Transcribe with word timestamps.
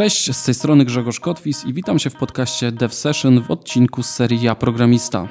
Cześć, 0.00 0.36
z 0.36 0.44
tej 0.44 0.54
strony 0.54 0.84
Grzegorz 0.84 1.20
Kotwis 1.20 1.64
i 1.64 1.72
witam 1.72 1.98
się 1.98 2.10
w 2.10 2.14
podcaście 2.14 2.72
Dev 2.72 2.94
Session 2.94 3.42
w 3.42 3.50
odcinku 3.50 4.02
z 4.02 4.10
serii 4.10 4.42
Ja 4.42 4.54
Programista. 4.54 5.28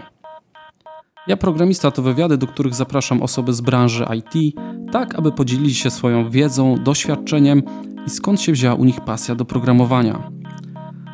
Ja 1.27 1.37
Programista 1.37 1.91
to 1.91 2.01
wywiady, 2.01 2.37
do 2.37 2.47
których 2.47 2.75
zapraszam 2.75 3.21
osoby 3.21 3.53
z 3.53 3.61
branży 3.61 4.05
IT, 4.17 4.55
tak 4.91 5.15
aby 5.15 5.31
podzielili 5.31 5.73
się 5.73 5.89
swoją 5.89 6.29
wiedzą, 6.29 6.75
doświadczeniem 6.83 7.63
i 8.07 8.09
skąd 8.09 8.41
się 8.41 8.51
wzięła 8.51 8.75
u 8.75 8.83
nich 8.83 9.01
pasja 9.01 9.35
do 9.35 9.45
programowania. 9.45 10.31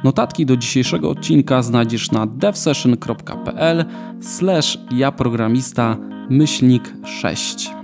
Notatki 0.04 0.46
do 0.46 0.58
dzisiejszego 0.58 1.10
odcinka 1.10 1.62
znajdziesz 1.62 2.12
na 2.12 2.28
devsession.pl 2.28 3.86
slash 4.22 4.78
ja 4.92 5.12
programista 5.12 5.98
myślnik 6.30 6.94
6. 7.06 7.83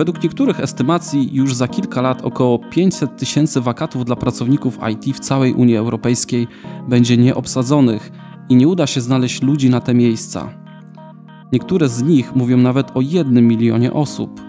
Według 0.00 0.22
niektórych 0.22 0.60
estymacji 0.60 1.30
już 1.32 1.54
za 1.54 1.68
kilka 1.68 2.00
lat 2.00 2.22
około 2.22 2.58
500 2.58 3.16
tysięcy 3.16 3.60
wakatów 3.60 4.04
dla 4.04 4.16
pracowników 4.16 4.78
IT 4.92 5.16
w 5.16 5.20
całej 5.20 5.54
Unii 5.54 5.76
Europejskiej 5.76 6.46
będzie 6.88 7.16
nieobsadzonych 7.16 8.10
i 8.48 8.56
nie 8.56 8.68
uda 8.68 8.86
się 8.86 9.00
znaleźć 9.00 9.42
ludzi 9.42 9.70
na 9.70 9.80
te 9.80 9.94
miejsca. 9.94 10.54
Niektóre 11.52 11.88
z 11.88 12.02
nich 12.02 12.34
mówią 12.34 12.56
nawet 12.56 12.90
o 12.94 13.00
jednym 13.00 13.48
milionie 13.48 13.92
osób. 13.92 14.40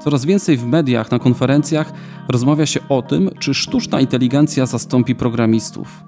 Coraz 0.00 0.24
więcej 0.24 0.56
w 0.56 0.66
mediach, 0.66 1.10
na 1.10 1.18
konferencjach 1.18 1.92
rozmawia 2.28 2.66
się 2.66 2.80
o 2.88 3.02
tym, 3.02 3.30
czy 3.38 3.54
sztuczna 3.54 4.00
inteligencja 4.00 4.66
zastąpi 4.66 5.14
programistów. 5.14 6.04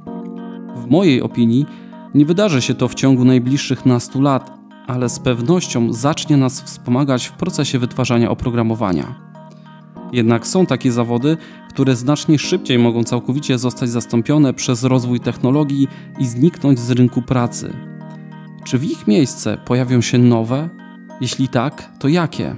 W 0.76 0.86
mojej 0.90 1.22
opinii 1.22 1.66
nie 2.14 2.26
wydarzy 2.26 2.62
się 2.62 2.74
to 2.74 2.88
w 2.88 2.94
ciągu 2.94 3.24
najbliższych 3.24 3.86
nastu 3.86 4.20
lat, 4.20 4.57
ale 4.88 5.08
z 5.08 5.18
pewnością 5.18 5.92
zacznie 5.92 6.36
nas 6.36 6.60
wspomagać 6.60 7.26
w 7.26 7.32
procesie 7.32 7.78
wytwarzania 7.78 8.30
oprogramowania. 8.30 9.14
Jednak 10.12 10.46
są 10.46 10.66
takie 10.66 10.92
zawody, 10.92 11.36
które 11.68 11.96
znacznie 11.96 12.38
szybciej 12.38 12.78
mogą 12.78 13.04
całkowicie 13.04 13.58
zostać 13.58 13.90
zastąpione 13.90 14.54
przez 14.54 14.84
rozwój 14.84 15.20
technologii 15.20 15.88
i 16.18 16.26
zniknąć 16.26 16.78
z 16.78 16.90
rynku 16.90 17.22
pracy. 17.22 17.72
Czy 18.64 18.78
w 18.78 18.84
ich 18.84 19.06
miejsce 19.06 19.58
pojawią 19.64 20.00
się 20.00 20.18
nowe? 20.18 20.68
Jeśli 21.20 21.48
tak, 21.48 21.92
to 21.98 22.08
jakie? 22.08 22.56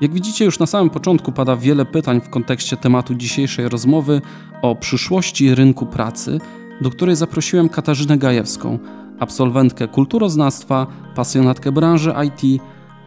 Jak 0.00 0.12
widzicie, 0.12 0.44
już 0.44 0.58
na 0.58 0.66
samym 0.66 0.90
początku 0.90 1.32
pada 1.32 1.56
wiele 1.56 1.84
pytań 1.84 2.20
w 2.20 2.30
kontekście 2.30 2.76
tematu 2.76 3.14
dzisiejszej 3.14 3.68
rozmowy 3.68 4.22
o 4.62 4.76
przyszłości 4.76 5.54
rynku 5.54 5.86
pracy, 5.86 6.40
do 6.80 6.90
której 6.90 7.16
zaprosiłem 7.16 7.68
Katarzynę 7.68 8.18
Gajewską, 8.18 8.78
absolwentkę 9.20 9.88
kulturoznawstwa, 9.88 10.86
pasjonatkę 11.14 11.72
branży 11.72 12.14
IT, 12.26 12.62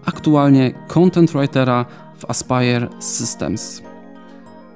aktualnie 0.06 0.72
content 0.88 1.31
writera 1.31 1.86
w 2.17 2.30
Aspire 2.30 2.88
Systems. 3.00 3.81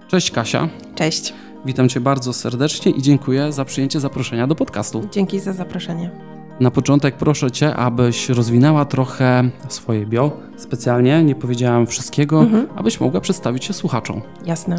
Cześć 0.08 0.32
Kasia. 0.32 0.70
Cześć. 0.96 1.34
Witam 1.66 1.90
Cię 1.90 2.00
bardzo 2.00 2.34
serdecznie 2.34 2.92
i 2.92 3.02
dziękuję 3.02 3.52
za 3.52 3.66
przyjęcie 3.66 4.00
zaproszenia 4.00 4.48
do 4.48 4.56
podcastu. 4.56 5.08
Dzięki 5.12 5.40
za 5.40 5.54
zaproszenie. 5.54 6.37
Na 6.60 6.72
początek 6.72 7.16
proszę 7.16 7.52
Cię, 7.52 7.76
abyś 7.76 8.30
rozwinęła 8.30 8.86
trochę 8.86 9.50
swoje 9.70 10.06
bio. 10.06 10.32
Specjalnie 10.58 11.24
nie 11.24 11.36
powiedziałam 11.36 11.88
wszystkiego, 11.88 12.42
mhm. 12.42 12.68
abyś 12.76 13.00
mogła 13.00 13.22
przedstawić 13.22 13.66
się 13.66 13.74
słuchaczom. 13.74 14.22
Jasne. 14.46 14.76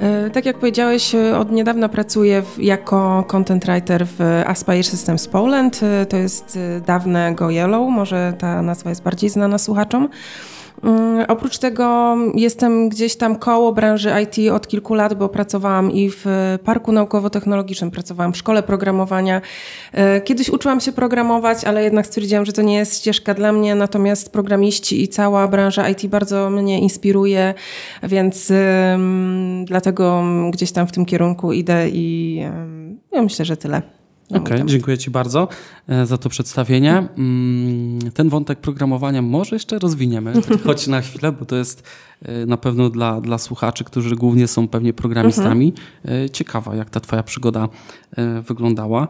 E, 0.00 0.30
tak 0.30 0.46
jak 0.46 0.58
powiedziałeś, 0.58 1.14
e, 1.14 1.38
od 1.38 1.52
niedawna 1.52 1.88
pracuję 1.88 2.42
jako 2.58 3.24
content 3.28 3.66
writer 3.66 4.06
w 4.06 4.42
Aspire 4.46 4.84
Systems 4.84 5.28
Poland. 5.28 5.80
E, 5.82 6.06
to 6.06 6.16
jest 6.16 6.58
dawne 6.86 7.34
Go 7.34 7.50
Yellow, 7.50 7.90
może 7.90 8.32
ta 8.38 8.62
nazwa 8.62 8.90
jest 8.90 9.02
bardziej 9.02 9.30
znana 9.30 9.58
słuchaczom. 9.58 10.08
Mm, 10.84 11.24
oprócz 11.28 11.58
tego 11.58 12.16
jestem 12.34 12.88
gdzieś 12.88 13.16
tam 13.16 13.36
koło 13.36 13.72
branży 13.72 14.10
IT 14.22 14.52
od 14.52 14.68
kilku 14.68 14.94
lat, 14.94 15.14
bo 15.14 15.28
pracowałam 15.28 15.90
i 15.90 16.10
w 16.10 16.26
Parku 16.64 16.92
Naukowo-Technologicznym, 16.92 17.90
pracowałam 17.90 18.32
w 18.32 18.36
szkole 18.36 18.62
programowania. 18.62 19.40
E, 19.92 20.20
kiedyś 20.20 20.48
uczyłam 20.48 20.80
się 20.80 20.92
programować, 20.92 21.64
ale 21.64 21.84
jednak 21.84 22.06
stwierdziłam, 22.06 22.46
że 22.46 22.52
to 22.52 22.62
nie 22.62 22.76
jest 22.76 22.98
ścieżka 22.98 23.34
dla 23.34 23.52
mnie, 23.52 23.74
natomiast 23.74 24.32
programiści 24.32 25.02
i 25.02 25.08
cała 25.08 25.48
branża 25.48 25.88
IT 25.88 26.06
bardzo 26.06 26.50
mnie 26.50 26.80
inspiruje, 26.80 27.54
więc 28.02 28.52
dlatego 29.64 30.24
gdzieś 30.50 30.72
tam 30.72 30.86
w 30.86 30.92
tym 30.92 31.04
kierunku 31.04 31.52
idę 31.52 31.88
i 31.88 32.36
ja 33.12 33.22
myślę, 33.22 33.44
że 33.44 33.56
tyle. 33.56 34.01
Okej, 34.32 34.56
okay, 34.56 34.66
dziękuję 34.66 34.98
Ci 34.98 35.10
bardzo 35.10 35.48
e, 35.88 36.06
za 36.06 36.18
to 36.18 36.28
przedstawienie. 36.28 37.08
Mm, 37.18 37.98
ten 38.14 38.28
wątek 38.28 38.58
programowania 38.58 39.22
może 39.22 39.56
jeszcze 39.56 39.78
rozwiniemy, 39.78 40.32
choć 40.64 40.86
na 40.86 41.00
chwilę, 41.00 41.32
bo 41.32 41.44
to 41.44 41.56
jest 41.56 41.88
e, 42.22 42.46
na 42.46 42.56
pewno 42.56 42.90
dla, 42.90 43.20
dla 43.20 43.38
słuchaczy, 43.38 43.84
którzy 43.84 44.16
głównie 44.16 44.48
są 44.48 44.68
pewnie 44.68 44.92
programistami, 44.92 45.72
mhm. 46.04 46.28
ciekawa, 46.28 46.76
jak 46.76 46.90
ta 46.90 47.00
Twoja 47.00 47.22
przygoda 47.22 47.68
wyglądała. 48.42 49.08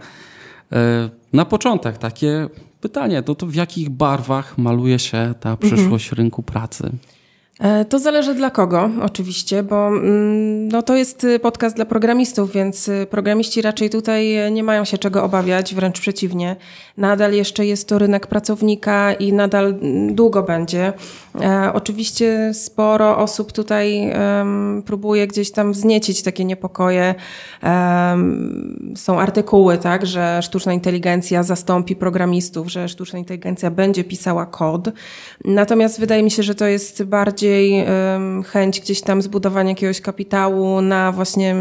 Na 1.32 1.44
początek 1.44 1.98
takie 1.98 2.48
pytanie, 2.80 3.22
to, 3.22 3.34
to 3.34 3.46
w 3.46 3.54
jakich 3.54 3.90
barwach 3.90 4.58
maluje 4.58 4.98
się 4.98 5.34
ta 5.40 5.56
przyszłość 5.56 6.06
mhm. 6.06 6.16
rynku 6.16 6.42
pracy? 6.42 6.90
E, 7.62 7.84
to 7.84 7.98
zależy 7.98 8.34
dla 8.34 8.50
kogo, 8.50 8.90
oczywiście, 9.02 9.62
bo 9.62 9.88
mm, 9.88 10.68
no, 10.68 10.82
to 10.82 10.96
jest 10.96 11.24
y, 11.24 11.38
podcast 11.38 11.76
dla 11.76 11.84
programistów, 11.84 12.52
więc 12.52 12.88
y, 12.88 13.06
programiści 13.10 13.62
raczej 13.62 13.90
tutaj 13.90 14.52
nie 14.52 14.62
mają 14.62 14.84
się 14.84 14.98
czego 14.98 15.24
obawiać, 15.24 15.74
wręcz 15.74 16.00
przeciwnie. 16.00 16.56
Nadal 16.96 17.32
jeszcze 17.32 17.66
jest 17.66 17.88
to 17.88 17.98
rynek 17.98 18.26
pracownika 18.26 19.12
i 19.12 19.32
nadal 19.32 19.66
mm, 19.66 20.14
długo 20.14 20.42
będzie. 20.42 20.92
E, 21.40 21.72
oczywiście 21.74 22.54
sporo 22.54 23.18
osób 23.18 23.52
tutaj 23.52 24.12
próbuje 24.86 25.26
gdzieś 25.26 25.52
tam 25.52 25.72
wzniecić 25.72 26.22
takie 26.22 26.44
niepokoje. 26.44 27.14
Są 28.96 29.20
artykuły, 29.20 29.78
tak, 29.78 30.06
że 30.06 30.40
sztuczna 30.42 30.72
inteligencja 30.72 31.42
zastąpi 31.42 31.96
programistów, 31.96 32.70
że 32.70 32.88
sztuczna 32.88 33.18
inteligencja 33.18 33.70
będzie 33.70 34.04
pisała 34.04 34.46
kod. 34.46 34.88
Natomiast 35.44 36.00
wydaje 36.00 36.22
mi 36.22 36.30
się, 36.30 36.42
że 36.42 36.54
to 36.54 36.66
jest 36.66 37.02
bardziej 37.04 37.51
um, 38.14 38.42
chęć 38.42 38.80
gdzieś 38.80 39.00
tam 39.00 39.22
zbudowania 39.22 39.68
jakiegoś 39.68 40.00
kapitału 40.00 40.80
na 40.80 41.12
właśnie 41.12 41.56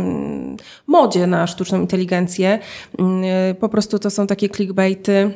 modzie 0.87 1.27
na 1.27 1.47
sztuczną 1.47 1.81
inteligencję. 1.81 2.59
Po 3.59 3.69
prostu 3.69 3.99
to 3.99 4.09
są 4.09 4.27
takie 4.27 4.49
clickbaity 4.49 5.31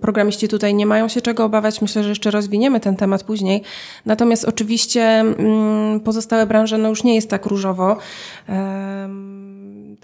Programiści 0.00 0.48
tutaj 0.48 0.74
nie 0.74 0.86
mają 0.86 1.08
się 1.08 1.20
czego 1.20 1.44
obawiać. 1.44 1.82
Myślę, 1.82 2.02
że 2.02 2.08
jeszcze 2.08 2.30
rozwiniemy 2.30 2.80
ten 2.80 2.96
temat 2.96 3.24
później. 3.24 3.62
Natomiast 4.06 4.44
oczywiście 4.44 5.02
mm, 5.02 6.00
pozostałe 6.00 6.46
branże 6.46 6.78
no 6.78 6.88
już 6.88 7.04
nie 7.04 7.14
jest 7.14 7.30
tak 7.30 7.46
różowo 7.46 7.96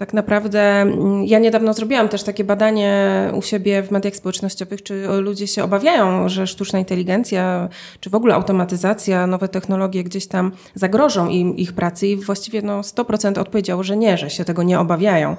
tak 0.01 0.13
naprawdę 0.13 0.61
mm, 0.61 1.25
ja 1.25 1.39
niedawno 1.39 1.73
zrobiłam 1.73 2.09
też 2.09 2.23
takie 2.23 2.43
badanie 2.43 3.31
u 3.33 3.41
siebie 3.41 3.83
w 3.83 3.91
mediach 3.91 4.15
społecznościowych, 4.15 4.83
czy 4.83 5.07
ludzie 5.07 5.47
się 5.47 5.63
obawiają, 5.63 6.29
że 6.29 6.47
sztuczna 6.47 6.79
inteligencja, 6.79 7.69
czy 7.99 8.09
w 8.09 8.15
ogóle 8.15 8.35
automatyzacja, 8.35 9.27
nowe 9.27 9.47
technologie 9.47 10.03
gdzieś 10.03 10.27
tam 10.27 10.51
zagrożą 10.75 11.29
im 11.29 11.57
ich 11.57 11.73
pracy 11.73 12.07
i 12.07 12.15
właściwie 12.17 12.61
no 12.61 12.81
100% 12.81 13.39
odpowiedziało, 13.39 13.83
że 13.83 13.97
nie, 13.97 14.17
że 14.17 14.29
się 14.29 14.45
tego 14.45 14.63
nie 14.63 14.79
obawiają. 14.79 15.35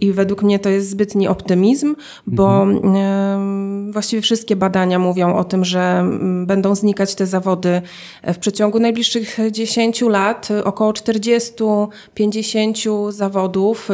I 0.00 0.12
według 0.12 0.42
mnie 0.42 0.58
to 0.58 0.68
jest 0.68 0.90
zbytni 0.90 1.28
optymizm, 1.28 1.96
bo 2.26 2.62
mhm. 2.62 3.92
właściwie 3.92 4.22
wszystkie 4.22 4.56
badania 4.56 4.98
mówią 4.98 5.36
o 5.36 5.44
tym, 5.44 5.64
że 5.64 5.98
um, 6.00 6.46
będą 6.46 6.74
znikać 6.74 7.14
te 7.14 7.26
zawody 7.26 7.82
w 8.24 8.38
przeciągu 8.38 8.80
najbliższych 8.80 9.38
10 9.52 10.02
lat, 10.02 10.48
około 10.64 10.92
40-50 10.92 13.12
zawodów, 13.12 13.88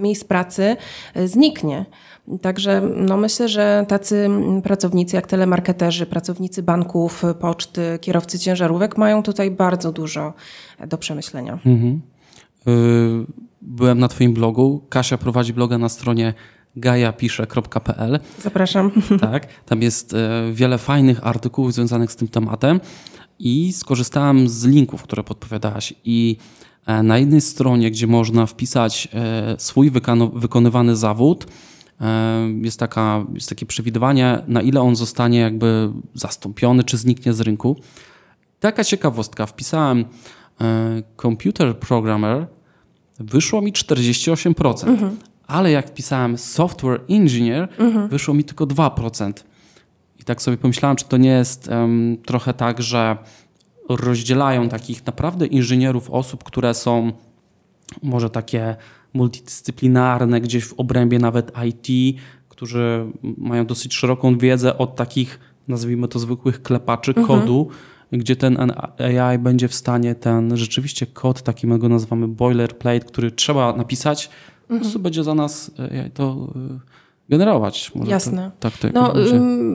miejsc 0.00 0.24
pracy 0.24 0.76
y, 1.16 1.28
zniknie. 1.28 1.84
Także 2.42 2.82
no 2.96 3.16
myślę, 3.16 3.48
że 3.48 3.84
tacy 3.88 4.30
pracownicy 4.64 5.16
jak 5.16 5.26
telemarketerzy, 5.26 6.06
pracownicy 6.06 6.62
banków, 6.62 7.22
poczty, 7.40 7.98
kierowcy 8.00 8.38
ciężarówek 8.38 8.98
mają 8.98 9.22
tutaj 9.22 9.50
bardzo 9.50 9.92
dużo 9.92 10.32
do 10.86 10.98
przemyślenia. 10.98 11.52
Mhm. 11.52 12.00
Y, 12.68 13.45
byłem 13.66 13.98
na 13.98 14.08
Twoim 14.08 14.34
blogu. 14.34 14.86
Kasia 14.88 15.18
prowadzi 15.18 15.52
bloga 15.52 15.78
na 15.78 15.88
stronie 15.88 16.34
gajapisze.pl. 16.76 18.18
Zapraszam. 18.42 18.90
Tak, 19.20 19.62
tam 19.64 19.82
jest 19.82 20.12
y, 20.12 20.16
wiele 20.52 20.78
fajnych 20.78 21.26
artykułów 21.26 21.74
związanych 21.74 22.12
z 22.12 22.16
tym 22.16 22.28
tematem 22.28 22.80
i 23.38 23.72
skorzystałem 23.72 24.48
z 24.48 24.64
linków, 24.64 25.02
które 25.02 25.24
podpowiadałaś 25.24 25.94
i 26.04 26.36
E, 26.86 27.02
na 27.02 27.18
jednej 27.18 27.40
stronie, 27.40 27.90
gdzie 27.90 28.06
można 28.06 28.46
wpisać 28.46 29.08
e, 29.14 29.54
swój 29.58 29.90
wykonywany 30.34 30.96
zawód, 30.96 31.46
e, 32.00 32.48
jest, 32.62 32.80
taka, 32.80 33.24
jest 33.34 33.48
takie 33.48 33.66
przewidywanie, 33.66 34.42
na 34.46 34.62
ile 34.62 34.80
on 34.80 34.96
zostanie 34.96 35.38
jakby 35.38 35.92
zastąpiony, 36.14 36.84
czy 36.84 36.96
zniknie 36.96 37.32
z 37.32 37.40
rynku. 37.40 37.76
Taka 38.60 38.84
ciekawostka, 38.84 39.46
wpisałem 39.46 40.04
computer 41.22 41.78
programmer, 41.78 42.46
wyszło 43.18 43.62
mi 43.62 43.72
48%, 43.72 44.88
mhm. 44.88 45.16
ale 45.46 45.70
jak 45.70 45.88
wpisałem 45.88 46.38
software 46.38 47.00
engineer, 47.08 47.68
mhm. 47.78 48.08
wyszło 48.08 48.34
mi 48.34 48.44
tylko 48.44 48.66
2%. 48.66 49.32
I 50.20 50.24
tak 50.24 50.42
sobie 50.42 50.56
pomyślałem, 50.56 50.96
czy 50.96 51.04
to 51.04 51.16
nie 51.16 51.30
jest 51.30 51.68
um, 51.68 52.16
trochę 52.26 52.54
tak, 52.54 52.82
że 52.82 53.16
rozdzielają 53.88 54.68
takich 54.68 55.06
naprawdę 55.06 55.46
inżynierów, 55.46 56.10
osób, 56.10 56.44
które 56.44 56.74
są 56.74 57.12
może 58.02 58.30
takie 58.30 58.76
multidyscyplinarne, 59.14 60.40
gdzieś 60.40 60.64
w 60.64 60.72
obrębie 60.72 61.18
nawet 61.18 61.52
IT, 61.64 62.18
którzy 62.48 63.06
mają 63.38 63.66
dosyć 63.66 63.94
szeroką 63.94 64.38
wiedzę 64.38 64.78
od 64.78 64.96
takich, 64.96 65.40
nazwijmy 65.68 66.08
to 66.08 66.18
zwykłych 66.18 66.62
klepaczy 66.62 67.14
mhm. 67.16 67.26
kodu, 67.26 67.68
gdzie 68.12 68.36
ten 68.36 68.72
AI 68.98 69.38
będzie 69.38 69.68
w 69.68 69.74
stanie 69.74 70.14
ten 70.14 70.56
rzeczywiście 70.56 71.06
kod, 71.06 71.42
taki 71.42 71.66
my 71.66 71.78
go 71.78 71.88
nazywamy 71.88 72.28
boilerplate, 72.28 73.00
który 73.00 73.30
trzeba 73.30 73.76
napisać, 73.76 74.30
mhm. 74.62 74.78
po 74.78 74.84
prostu 74.84 74.98
będzie 74.98 75.24
za 75.24 75.34
nas 75.34 75.70
e, 75.78 76.10
to 76.10 76.52
e, 76.56 76.96
generować. 77.28 77.92
Może 77.94 78.10
Jasne. 78.10 78.50
To, 78.60 78.70
tak, 78.70 78.78
tak 78.78 78.92
no, 78.94 79.12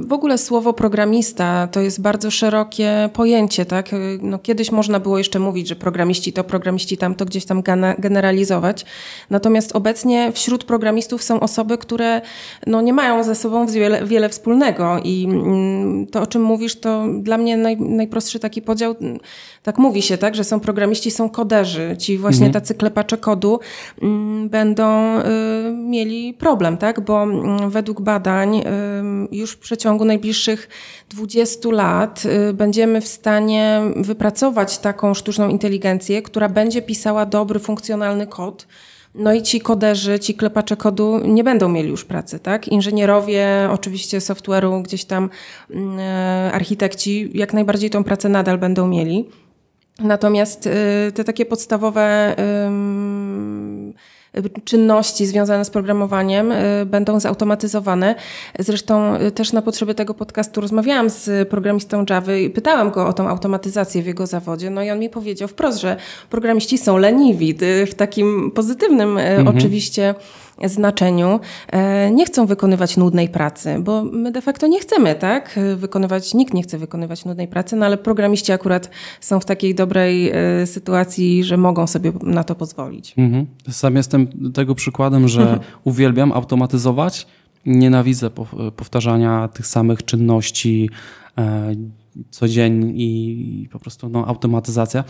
w 0.07 0.13
ogóle 0.13 0.37
słowo 0.37 0.73
programista 0.73 1.67
to 1.67 1.81
jest 1.81 2.01
bardzo 2.01 2.31
szerokie 2.31 3.09
pojęcie. 3.13 3.65
Tak? 3.65 3.89
No, 4.21 4.39
kiedyś 4.39 4.71
można 4.71 4.99
było 4.99 5.17
jeszcze 5.17 5.39
mówić, 5.39 5.67
że 5.67 5.75
programiści 5.75 6.33
to, 6.33 6.43
programiści 6.43 6.97
tam, 6.97 7.15
to 7.15 7.25
gdzieś 7.25 7.45
tam 7.45 7.63
generalizować. 7.97 8.85
Natomiast 9.29 9.75
obecnie 9.75 10.31
wśród 10.31 10.63
programistów 10.63 11.23
są 11.23 11.39
osoby, 11.39 11.77
które 11.77 12.21
no, 12.67 12.81
nie 12.81 12.93
mają 12.93 13.23
ze 13.23 13.35
sobą 13.35 13.67
wiele, 13.67 14.05
wiele 14.05 14.29
wspólnego 14.29 14.99
i 15.03 15.25
mm, 15.25 16.07
to, 16.07 16.21
o 16.21 16.27
czym 16.27 16.41
mówisz, 16.41 16.79
to 16.79 17.05
dla 17.19 17.37
mnie 17.37 17.57
naj, 17.57 17.77
najprostszy 17.77 18.39
taki 18.39 18.61
podział, 18.61 18.95
tak 19.63 19.77
mówi 19.77 20.01
się, 20.01 20.17
tak, 20.17 20.35
że 20.35 20.43
są 20.43 20.59
programiści, 20.59 21.11
są 21.11 21.29
koderzy. 21.29 21.95
Ci 21.97 22.17
właśnie 22.17 22.45
mhm. 22.45 22.53
tacy 22.63 22.75
klepacze 22.75 23.17
kodu 23.17 23.59
mm, 24.01 24.49
będą 24.49 25.19
y, 25.19 25.23
mieli 25.71 26.33
problem, 26.33 26.77
tak, 26.77 27.01
bo 27.01 27.25
według 27.69 28.01
badań 28.01 28.63
już 29.31 29.51
w 29.51 29.57
przeciągu 29.57 30.05
najbliższych 30.05 30.69
20 31.09 31.69
lat 31.71 32.23
y, 32.49 32.53
będziemy 32.53 33.01
w 33.01 33.07
stanie 33.07 33.81
wypracować 33.95 34.77
taką 34.77 35.13
sztuczną 35.13 35.49
inteligencję, 35.49 36.21
która 36.21 36.49
będzie 36.49 36.81
pisała 36.81 37.25
dobry, 37.25 37.59
funkcjonalny 37.59 38.27
kod. 38.27 38.67
No 39.15 39.33
i 39.33 39.41
ci 39.41 39.61
koderzy, 39.61 40.19
ci 40.19 40.35
klepacze 40.35 40.77
kodu 40.77 41.19
nie 41.25 41.43
będą 41.43 41.69
mieli 41.69 41.89
już 41.89 42.05
pracy, 42.05 42.39
tak? 42.39 42.67
Inżynierowie, 42.67 43.69
oczywiście 43.71 44.19
software'u, 44.19 44.81
gdzieś 44.81 45.05
tam 45.05 45.29
mm, 45.69 45.99
architekci 46.53 47.29
jak 47.33 47.53
najbardziej 47.53 47.89
tą 47.89 48.03
pracę 48.03 48.29
nadal 48.29 48.57
będą 48.57 48.87
mieli. 48.87 49.29
Natomiast 49.99 50.67
y, 50.67 50.71
te 51.13 51.23
takie 51.23 51.45
podstawowe 51.45 52.35
czynności 54.63 55.25
związane 55.25 55.65
z 55.65 55.69
programowaniem 55.69 56.51
y, 56.51 56.85
będą 56.85 57.19
zautomatyzowane. 57.19 58.15
Zresztą 58.59 59.15
y, 59.15 59.31
też 59.31 59.53
na 59.53 59.61
potrzeby 59.61 59.95
tego 59.95 60.13
podcastu 60.13 60.61
rozmawiałam 60.61 61.09
z 61.09 61.49
programistą 61.49 62.05
Java 62.09 62.35
i 62.35 62.49
pytałam 62.49 62.91
go 62.91 63.07
o 63.07 63.13
tą 63.13 63.29
automatyzację 63.29 64.03
w 64.03 64.05
jego 64.05 64.27
zawodzie. 64.27 64.69
No 64.69 64.83
i 64.83 64.91
on 64.91 64.99
mi 64.99 65.09
powiedział 65.09 65.47
wprost, 65.47 65.81
że 65.81 65.97
programiści 66.29 66.77
są 66.77 66.97
leniwi 66.97 67.55
y, 67.61 67.85
w 67.85 67.95
takim 67.95 68.51
pozytywnym 68.51 69.17
mhm. 69.17 69.47
oczywiście 69.47 70.15
znaczeniu 70.69 71.39
e, 71.67 72.11
nie 72.11 72.25
chcą 72.25 72.45
wykonywać 72.45 72.97
nudnej 72.97 73.29
pracy, 73.29 73.75
bo 73.79 74.03
my 74.03 74.31
de 74.31 74.41
facto 74.41 74.67
nie 74.67 74.79
chcemy, 74.79 75.15
tak? 75.15 75.59
Wykonywać, 75.75 76.33
nikt 76.33 76.53
nie 76.53 76.63
chce 76.63 76.77
wykonywać 76.77 77.25
nudnej 77.25 77.47
pracy, 77.47 77.75
no 77.75 77.85
ale 77.85 77.97
programiści 77.97 78.51
akurat 78.51 78.89
są 79.21 79.39
w 79.39 79.45
takiej 79.45 79.75
dobrej 79.75 80.29
e, 80.29 80.67
sytuacji, 80.67 81.43
że 81.43 81.57
mogą 81.57 81.87
sobie 81.87 82.11
na 82.23 82.43
to 82.43 82.55
pozwolić. 82.55 83.13
Mhm. 83.17 83.45
Sam 83.69 83.95
jestem 83.95 84.27
tego 84.53 84.75
przykładem, 84.75 85.27
że 85.27 85.59
uwielbiam 85.83 86.31
automatyzować. 86.31 87.27
Nienawidzę 87.65 88.29
powtarzania 88.75 89.47
tych 89.47 89.67
samych 89.67 90.05
czynności 90.05 90.89
e, 91.37 91.75
codziennie 92.29 92.93
i 92.95 93.69
po 93.71 93.79
prostu 93.79 94.09
no, 94.09 94.27
automatyzacja. 94.27 95.03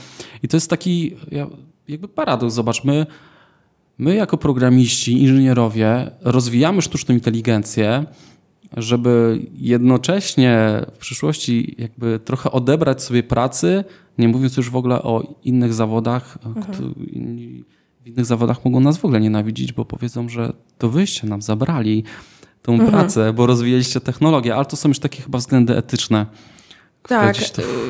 I 0.43 0.47
to 0.47 0.57
jest 0.57 0.69
taki 0.69 1.15
jakby 1.87 2.07
paradoks. 2.07 2.53
Zobaczmy, 2.53 3.05
My, 3.97 4.15
jako 4.15 4.37
programiści, 4.37 5.21
inżynierowie, 5.21 6.11
rozwijamy 6.21 6.81
sztuczną 6.81 7.15
inteligencję, 7.15 8.05
żeby 8.77 9.39
jednocześnie 9.53 10.81
w 10.93 10.97
przyszłości 10.97 11.75
jakby 11.77 12.19
trochę 12.19 12.51
odebrać 12.51 13.03
sobie 13.03 13.23
pracy, 13.23 13.83
nie 14.17 14.27
mówiąc 14.27 14.57
już 14.57 14.69
w 14.69 14.75
ogóle 14.75 15.01
o 15.03 15.35
innych 15.43 15.73
zawodach. 15.73 16.37
Mhm. 16.45 16.93
W 18.03 18.07
innych 18.07 18.25
zawodach 18.25 18.65
mogą 18.65 18.79
nas 18.79 18.97
w 18.97 19.05
ogóle 19.05 19.21
nienawidzić, 19.21 19.73
bo 19.73 19.85
powiedzą, 19.85 20.29
że 20.29 20.53
to 20.77 20.89
wyście 20.89 21.27
nam 21.27 21.41
zabrali 21.41 22.03
tą 22.61 22.73
mhm. 22.73 22.91
pracę, 22.91 23.33
bo 23.33 23.45
rozwijaliście 23.45 23.99
technologię, 23.99 24.55
ale 24.55 24.65
to 24.65 24.77
są 24.77 24.89
już 24.89 24.99
takie 24.99 25.21
chyba 25.21 25.37
względy 25.37 25.77
etyczne. 25.77 26.25
Tak, 27.07 27.37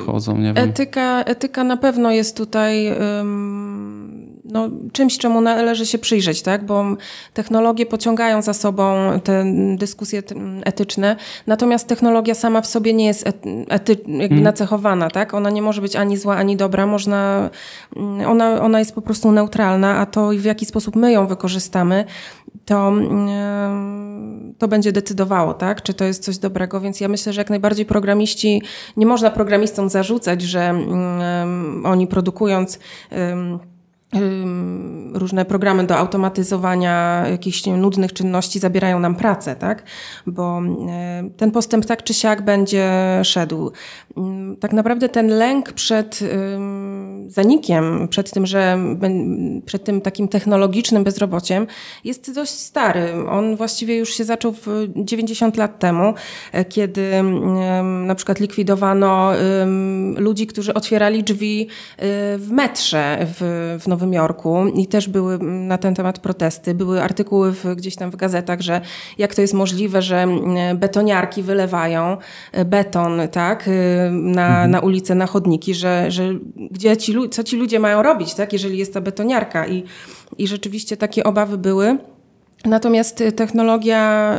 wchodzą, 0.04 0.38
nie 0.38 0.54
wiem. 0.54 0.70
Etyka, 0.70 1.24
etyka 1.24 1.64
na 1.64 1.78
pewno 1.78 2.12
jest 2.12 2.38
tutaj 2.38 3.00
um, 3.00 4.21
no, 4.46 4.70
czymś, 4.92 5.18
czemu 5.18 5.42
należy 5.42 5.86
się 5.86 5.98
przyjrzeć, 5.98 6.42
tak? 6.42 6.66
bo 6.66 6.86
technologie 7.34 7.86
pociągają 7.86 8.42
za 8.42 8.54
sobą 8.54 8.96
te 9.24 9.46
dyskusje 9.78 10.24
etyczne, 10.64 11.16
natomiast 11.48 11.88
technologia 11.88 12.36
sama 12.36 12.62
w 12.62 12.68
sobie 12.68 12.94
nie 12.94 13.06
jest 13.06 13.28
ety, 13.70 13.98
hmm. 14.06 14.44
nacechowana. 14.44 15.10
Tak? 15.10 15.34
Ona 15.34 15.50
nie 15.50 15.62
może 15.62 15.82
być 15.82 15.96
ani 15.96 16.18
zła, 16.18 16.36
ani 16.36 16.58
dobra. 16.58 16.88
Można, 16.88 17.50
mm, 17.96 18.30
ona, 18.30 18.62
ona 18.62 18.80
jest 18.80 18.96
po 18.96 19.02
prostu 19.02 19.32
neutralna, 19.32 19.98
a 19.98 20.06
to 20.06 20.30
w 20.30 20.44
jaki 20.44 20.66
sposób 20.66 20.96
my 20.96 21.12
ją 21.12 21.28
wykorzystamy, 21.28 22.06
to, 22.66 22.94
to 24.58 24.68
będzie 24.68 24.92
decydowało, 24.92 25.54
tak? 25.54 25.82
czy 25.82 25.94
to 25.94 26.06
jest 26.06 26.24
coś 26.24 26.38
dobrego. 26.38 26.82
Więc 26.82 27.00
ja 27.02 27.08
myślę, 27.08 27.34
że 27.34 27.42
jak 27.42 27.50
najbardziej 27.50 27.86
programiści, 27.86 28.62
nie 28.98 29.06
można 29.06 29.30
programistom 29.32 29.90
zarzucać, 29.90 30.42
że 30.42 30.74
um, 30.74 31.86
oni 31.86 32.08
produkując 32.08 32.80
um, 33.12 33.60
różne 35.14 35.46
programy 35.46 35.84
do 35.84 35.98
automatyzowania 35.98 37.24
jakichś 37.28 37.66
nudnych 37.66 38.14
czynności 38.14 38.60
zabierają 38.60 39.00
nam 39.00 39.16
pracę, 39.16 39.56
tak? 39.56 39.84
Bo 40.28 40.62
ten 41.38 41.52
postęp 41.52 41.86
tak 41.86 42.04
czy 42.04 42.14
siak 42.14 42.42
będzie 42.42 42.92
szedł. 43.24 43.72
Tak 44.60 44.74
naprawdę 44.74 45.10
ten 45.10 45.28
lęk 45.28 45.74
przed 45.74 46.20
zanikiem, 47.28 48.08
przed 48.08 48.32
tym, 48.32 48.46
że 48.46 48.78
przed 49.66 49.84
tym 49.84 50.02
takim 50.02 50.28
technologicznym 50.28 51.04
bezrobociem 51.04 51.68
jest 52.04 52.34
dość 52.36 52.52
stary. 52.52 53.14
On 53.30 53.56
właściwie 53.56 53.98
już 53.98 54.14
się 54.14 54.24
zaczął 54.24 54.54
90 54.96 55.58
lat 55.58 55.80
temu, 55.80 56.14
e, 56.52 56.66
kiedy 56.66 57.24
na 58.06 58.16
przykład 58.16 58.40
likwidowano 58.40 59.32
ludzi, 60.18 60.48
którzy 60.48 60.74
otwierali 60.74 61.24
drzwi 61.24 61.62
e, 61.62 61.68
w 62.38 62.52
metrze 62.52 63.18
w, 63.40 63.78
w 63.84 63.88
Nowym 63.88 64.14
Jorku 64.14 64.68
i 64.76 64.88
też 64.88 65.10
były 65.10 65.40
na 65.40 65.78
ten 65.78 65.96
temat 65.96 66.20
protesty. 66.20 66.74
Były 66.74 67.02
artykuły 67.02 67.52
w, 67.52 67.76
gdzieś 67.76 67.96
tam 67.96 68.12
w 68.12 68.16
gazetach, 68.16 68.62
że 68.62 68.82
jak 69.18 69.36
to 69.36 69.42
jest 69.42 69.54
możliwe, 69.54 70.02
że 70.02 70.28
betoniarki 70.76 71.44
wylewają 71.44 72.18
e, 72.52 72.66
beton 72.66 73.22
tak, 73.32 73.70
na, 74.12 74.48
mhm. 74.48 74.72
na 74.72 74.80
ulicę, 74.80 75.16
na 75.16 75.26
chodniki, 75.26 75.74
że, 75.74 76.12
że 76.12 76.34
gdzie 76.72 76.98
ci, 76.98 77.11
co 77.30 77.44
ci 77.44 77.58
ludzie 77.58 77.80
mają 77.80 78.02
robić, 78.02 78.34
tak, 78.34 78.54
jeżeli 78.54 78.78
jest 78.78 78.94
ta 78.94 79.02
betoniarka. 79.02 79.68
I, 79.68 79.84
i 80.38 80.48
rzeczywiście 80.48 80.98
takie 80.98 81.24
obawy 81.24 81.58
były. 81.58 81.98
Natomiast 82.66 83.24
technologia 83.36 84.38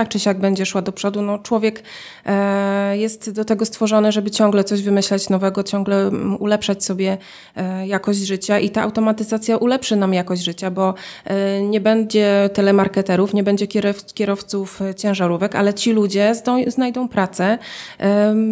tak 0.00 0.08
czy 0.08 0.18
siak 0.18 0.38
będzie 0.38 0.66
szła 0.66 0.82
do 0.82 0.92
przodu. 0.92 1.22
No, 1.22 1.38
człowiek 1.38 1.82
e, 2.26 2.98
jest 2.98 3.30
do 3.30 3.44
tego 3.44 3.64
stworzony, 3.64 4.12
żeby 4.12 4.30
ciągle 4.30 4.64
coś 4.64 4.82
wymyślać 4.82 5.28
nowego, 5.28 5.62
ciągle 5.62 5.96
mm, 5.96 6.36
ulepszać 6.36 6.84
sobie 6.84 7.18
e, 7.56 7.86
jakość 7.86 8.18
życia 8.18 8.58
i 8.58 8.70
ta 8.70 8.82
automatyzacja 8.82 9.56
ulepszy 9.56 9.96
nam 9.96 10.14
jakość 10.14 10.42
życia, 10.42 10.70
bo 10.70 10.94
e, 11.24 11.62
nie 11.62 11.80
będzie 11.80 12.50
telemarketerów, 12.52 13.34
nie 13.34 13.42
będzie 13.42 13.66
kierowców 14.14 14.80
ciężarówek, 14.96 15.54
ale 15.54 15.74
ci 15.74 15.92
ludzie 15.92 16.34
znajdą 16.66 17.08
pracę 17.08 17.58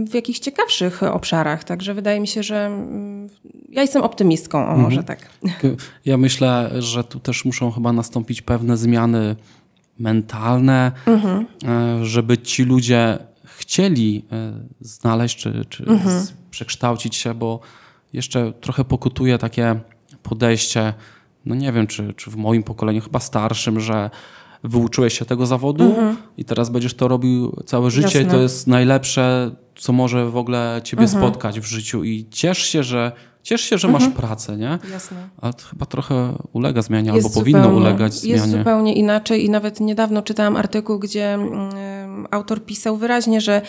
w 0.06 0.14
jakichś 0.14 0.38
ciekawszych 0.38 1.02
obszarach. 1.02 1.64
Także 1.64 1.94
wydaje 1.94 2.20
mi 2.20 2.28
się, 2.28 2.42
że 2.42 2.66
mm, 2.66 3.28
ja 3.68 3.82
jestem 3.82 4.02
optymistką, 4.02 4.58
o 4.58 4.62
mhm. 4.62 4.80
może 4.80 5.04
tak. 5.04 5.18
Ja 6.04 6.16
myślę, 6.16 6.70
że 6.78 7.04
tu 7.04 7.20
też 7.20 7.44
muszą 7.44 7.70
chyba 7.70 7.92
nastąpić 7.92 8.42
pewne 8.42 8.76
zmiany 8.76 9.36
mentalne, 9.98 10.92
mhm. 11.06 11.46
E, 11.64 12.04
żeby 12.04 12.38
ci 12.38 12.64
ludzie 12.64 13.18
chcieli 13.44 14.24
e, 14.32 14.52
znaleźć 14.80 15.38
czy, 15.38 15.64
czy 15.68 15.84
mhm. 15.86 16.26
przekształcić 16.50 17.16
się, 17.16 17.34
bo 17.34 17.60
jeszcze 18.12 18.52
trochę 18.52 18.84
pokutuje 18.84 19.38
takie 19.38 19.80
podejście, 20.22 20.94
no 21.46 21.54
nie 21.54 21.72
wiem, 21.72 21.86
czy, 21.86 22.14
czy 22.14 22.30
w 22.30 22.36
moim 22.36 22.62
pokoleniu, 22.62 23.00
chyba 23.00 23.20
starszym, 23.20 23.80
że 23.80 24.10
wyuczyłeś 24.64 25.18
się 25.18 25.24
tego 25.24 25.46
zawodu 25.46 25.84
mhm. 25.84 26.16
i 26.36 26.44
teraz 26.44 26.70
będziesz 26.70 26.94
to 26.94 27.08
robił 27.08 27.62
całe 27.66 27.90
życie 27.90 28.06
Jasne. 28.06 28.22
i 28.22 28.26
to 28.26 28.42
jest 28.42 28.66
najlepsze, 28.66 29.50
co 29.76 29.92
może 29.92 30.30
w 30.30 30.36
ogóle 30.36 30.80
ciebie 30.84 31.02
mhm. 31.02 31.22
spotkać 31.22 31.60
w 31.60 31.64
życiu 31.64 32.04
i 32.04 32.26
ciesz 32.30 32.58
się, 32.58 32.82
że 32.82 33.12
Ciesz 33.48 33.60
się, 33.60 33.78
że 33.78 33.88
masz 33.88 34.04
mhm. 34.04 34.12
pracę, 34.12 34.56
nie? 34.56 34.78
Jasne. 34.92 35.28
Ale 35.40 35.52
to 35.52 35.64
chyba 35.64 35.86
trochę 35.86 36.34
ulega 36.52 36.82
zmianie, 36.82 37.12
jest 37.12 37.26
albo 37.26 37.40
powinno 37.40 37.68
ulegać 37.68 38.14
zmianie. 38.14 38.36
Jest 38.36 38.50
zupełnie 38.50 38.94
inaczej 38.94 39.44
i 39.44 39.50
nawet 39.50 39.80
niedawno 39.80 40.22
czytałam 40.22 40.56
artykuł, 40.56 40.98
gdzie 40.98 41.38
autor 42.30 42.64
pisał 42.64 42.96
wyraźnie, 42.96 43.40
że 43.40 43.62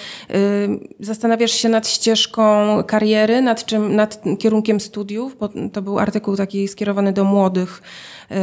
zastanawiasz 0.99 1.51
się 1.51 1.69
nad 1.69 1.87
ścieżką 1.87 2.43
kariery, 2.83 3.41
nad, 3.41 3.65
czym, 3.65 3.95
nad 3.95 4.23
kierunkiem 4.39 4.79
studiów, 4.79 5.37
bo 5.39 5.49
to 5.73 5.81
był 5.81 5.99
artykuł 5.99 6.35
taki 6.35 6.67
skierowany 6.67 7.13
do 7.13 7.23
młodych 7.23 7.81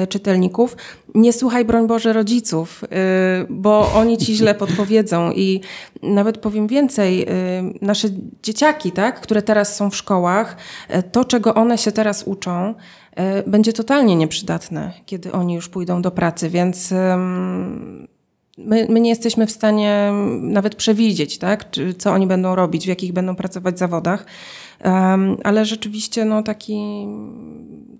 czytelników. 0.08 0.76
Nie 1.14 1.32
słuchaj, 1.32 1.64
broń 1.64 1.86
Boże, 1.86 2.12
rodziców, 2.12 2.84
e, 2.84 3.46
bo 3.48 3.92
oni 3.94 4.18
ci 4.18 4.34
źle 4.34 4.54
podpowiedzą. 4.64 5.32
I 5.32 5.60
nawet 6.02 6.38
powiem 6.38 6.66
więcej, 6.66 7.22
e, 7.22 7.28
nasze 7.80 8.08
dzieciaki, 8.42 8.92
tak, 8.92 9.20
które 9.20 9.42
teraz 9.42 9.76
są 9.76 9.90
w 9.90 9.96
szkołach, 9.96 10.56
to, 11.12 11.24
czego 11.24 11.54
one 11.54 11.78
się 11.78 11.92
teraz 11.92 12.22
uczą, 12.22 12.74
będzie 13.46 13.72
totalnie 13.72 14.16
nieprzydatne, 14.16 14.92
kiedy 15.06 15.32
oni 15.32 15.54
już 15.54 15.68
pójdą 15.68 16.02
do 16.02 16.10
pracy, 16.10 16.50
więc. 16.50 16.94
My, 18.58 18.86
my, 18.88 19.00
nie 19.00 19.10
jesteśmy 19.10 19.46
w 19.46 19.50
stanie 19.50 20.12
nawet 20.40 20.74
przewidzieć, 20.74 21.38
tak, 21.38 21.70
czy, 21.70 21.94
co 21.94 22.12
oni 22.12 22.26
będą 22.26 22.54
robić, 22.54 22.84
w 22.84 22.88
jakich 22.88 23.12
będą 23.12 23.36
pracować 23.36 23.78
zawodach, 23.78 24.26
um, 24.84 25.36
ale 25.44 25.64
rzeczywiście 25.64 26.24
no, 26.24 26.42
taki 26.42 27.06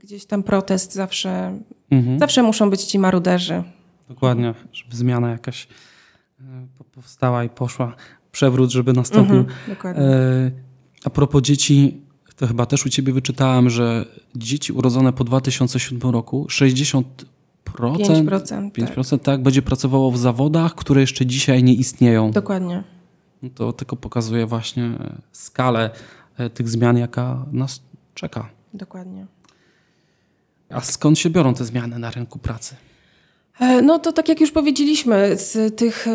gdzieś 0.07 0.27
tam 0.27 0.43
protest 0.43 0.95
zawsze 0.95 1.59
Mhm. 1.91 2.19
Zawsze 2.19 2.43
muszą 2.43 2.71
być 2.71 2.83
ci 2.83 2.99
maruderzy. 2.99 3.63
Dokładnie, 4.09 4.55
żeby 4.73 4.97
zmiana 4.97 5.31
jakaś 5.31 5.69
e, 6.41 6.45
powstała 6.93 7.45
i 7.45 7.49
poszła, 7.49 7.95
przewrót, 8.33 8.71
żeby 8.71 8.93
nastąpił. 8.93 9.37
Mhm, 9.37 9.57
dokładnie. 9.69 10.03
E, 10.03 10.51
a 11.05 11.11
propos 11.11 11.43
dzieci, 11.43 12.01
to 12.37 12.47
chyba 12.47 12.67
też 12.67 12.87
u 12.87 12.89
ciebie 12.89 13.13
wyczytałem, 13.13 13.71
że 13.71 14.05
dzieci 14.37 14.73
urodzone 14.73 15.13
po 15.13 15.25
2007 15.25 16.11
roku 16.11 16.47
60% 16.51 17.03
5%, 17.65 18.71
5% 18.71 19.11
tak. 19.11 19.23
tak, 19.23 19.43
będzie 19.43 19.63
pracowało 19.63 20.11
w 20.11 20.19
zawodach, 20.19 20.75
które 20.75 21.01
jeszcze 21.01 21.27
dzisiaj 21.27 21.63
nie 21.63 21.75
istnieją. 21.75 22.31
Dokładnie. 22.31 22.85
No 23.43 23.51
to 23.55 23.73
tylko 23.73 23.97
pokazuje 23.97 24.47
właśnie 24.47 24.91
skalę 25.33 25.91
e, 26.37 26.51
tych 26.51 26.69
zmian, 26.69 26.99
jaka 26.99 27.47
nas 27.53 27.83
czeka. 28.15 28.49
Dokładnie. 28.75 29.27
A 30.71 30.81
skąd 30.81 31.19
się 31.19 31.31
biorą 31.31 31.55
te 31.55 31.65
zmiany 31.65 31.99
na 31.99 32.11
rynku 32.11 32.39
pracy? 32.39 32.75
E, 33.61 33.83
no 33.83 33.99
to 33.99 34.13
tak 34.13 34.29
jak 34.29 34.41
już 34.41 34.51
powiedzieliśmy, 34.51 35.37
z 35.37 35.77
tych, 35.77 36.07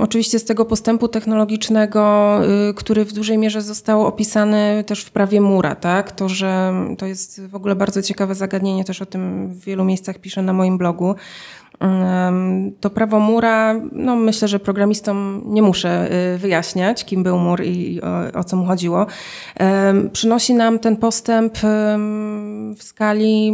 oczywiście 0.00 0.38
z 0.38 0.44
tego 0.44 0.64
postępu 0.64 1.08
technologicznego, 1.08 2.40
y, 2.70 2.74
który 2.74 3.04
w 3.04 3.12
dużej 3.12 3.38
mierze 3.38 3.62
został 3.62 4.06
opisany 4.06 4.84
też 4.86 5.04
w 5.04 5.10
prawie 5.10 5.40
Mura, 5.40 5.74
tak? 5.74 6.12
To, 6.12 6.28
że 6.28 6.74
to 6.98 7.06
jest 7.06 7.46
w 7.46 7.54
ogóle 7.54 7.76
bardzo 7.76 8.02
ciekawe 8.02 8.34
zagadnienie, 8.34 8.84
też 8.84 9.02
o 9.02 9.06
tym 9.06 9.48
w 9.48 9.64
wielu 9.64 9.84
miejscach 9.84 10.18
piszę 10.18 10.42
na 10.42 10.52
moim 10.52 10.78
blogu. 10.78 11.14
To 12.80 12.90
prawo 12.90 13.20
Mura, 13.20 13.74
no 13.92 14.16
myślę, 14.16 14.48
że 14.48 14.60
programistom 14.60 15.42
nie 15.46 15.62
muszę 15.62 16.08
y, 16.34 16.38
wyjaśniać, 16.38 17.04
kim 17.04 17.22
był 17.22 17.38
Mur 17.38 17.62
i 17.64 18.00
o, 18.34 18.44
co 18.44 18.56
mu 18.56 18.66
chodziło. 18.66 19.06
Przynosi 20.12 20.54
nam 20.54 20.78
ten 20.78 20.96
postęp 20.96 21.58
w 22.76 22.82
skali 22.82 23.52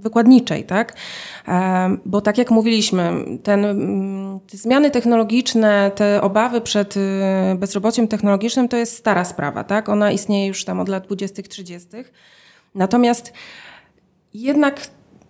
wykładniczej, 0.00 0.64
tak? 0.64 0.96
Bo 2.04 2.20
tak 2.20 2.38
jak 2.38 2.50
mówiliśmy, 2.50 3.12
ten, 3.42 3.62
te 4.50 4.56
zmiany 4.56 4.90
technologiczne, 4.90 5.90
te 5.94 6.20
obawy 6.22 6.60
przed 6.60 6.96
y, 6.96 7.00
bezrobociem 7.56 8.08
technologicznym 8.08 8.68
to 8.68 8.76
jest 8.76 8.96
stara 8.96 9.24
sprawa, 9.24 9.64
tak? 9.64 9.88
Ona 9.88 10.10
istnieje 10.10 10.46
już 10.46 10.64
tam 10.64 10.80
od 10.80 10.88
lat 10.88 11.06
20., 11.06 11.42
30. 11.42 11.88
Natomiast 12.74 13.32
jednak 14.34 14.80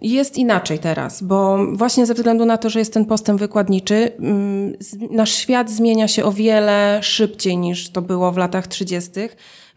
jest 0.01 0.37
inaczej 0.37 0.79
teraz, 0.79 1.23
bo 1.23 1.59
właśnie 1.73 2.07
ze 2.07 2.15
względu 2.15 2.45
na 2.45 2.59
to, 2.59 2.71
że 2.71 2.79
jest 2.79 2.95
ten 2.95 3.05
postęp 3.05 3.41
wykładniczy, 3.41 4.13
mm, 4.19 4.77
nasz 5.11 5.33
świat 5.35 5.71
zmienia 5.71 6.09
się 6.09 6.25
o 6.25 6.33
wiele 6.33 6.99
szybciej 7.03 7.57
niż 7.57 7.91
to 7.91 8.03
było 8.03 8.33
w 8.33 8.37
latach 8.37 8.67
30., 8.67 9.11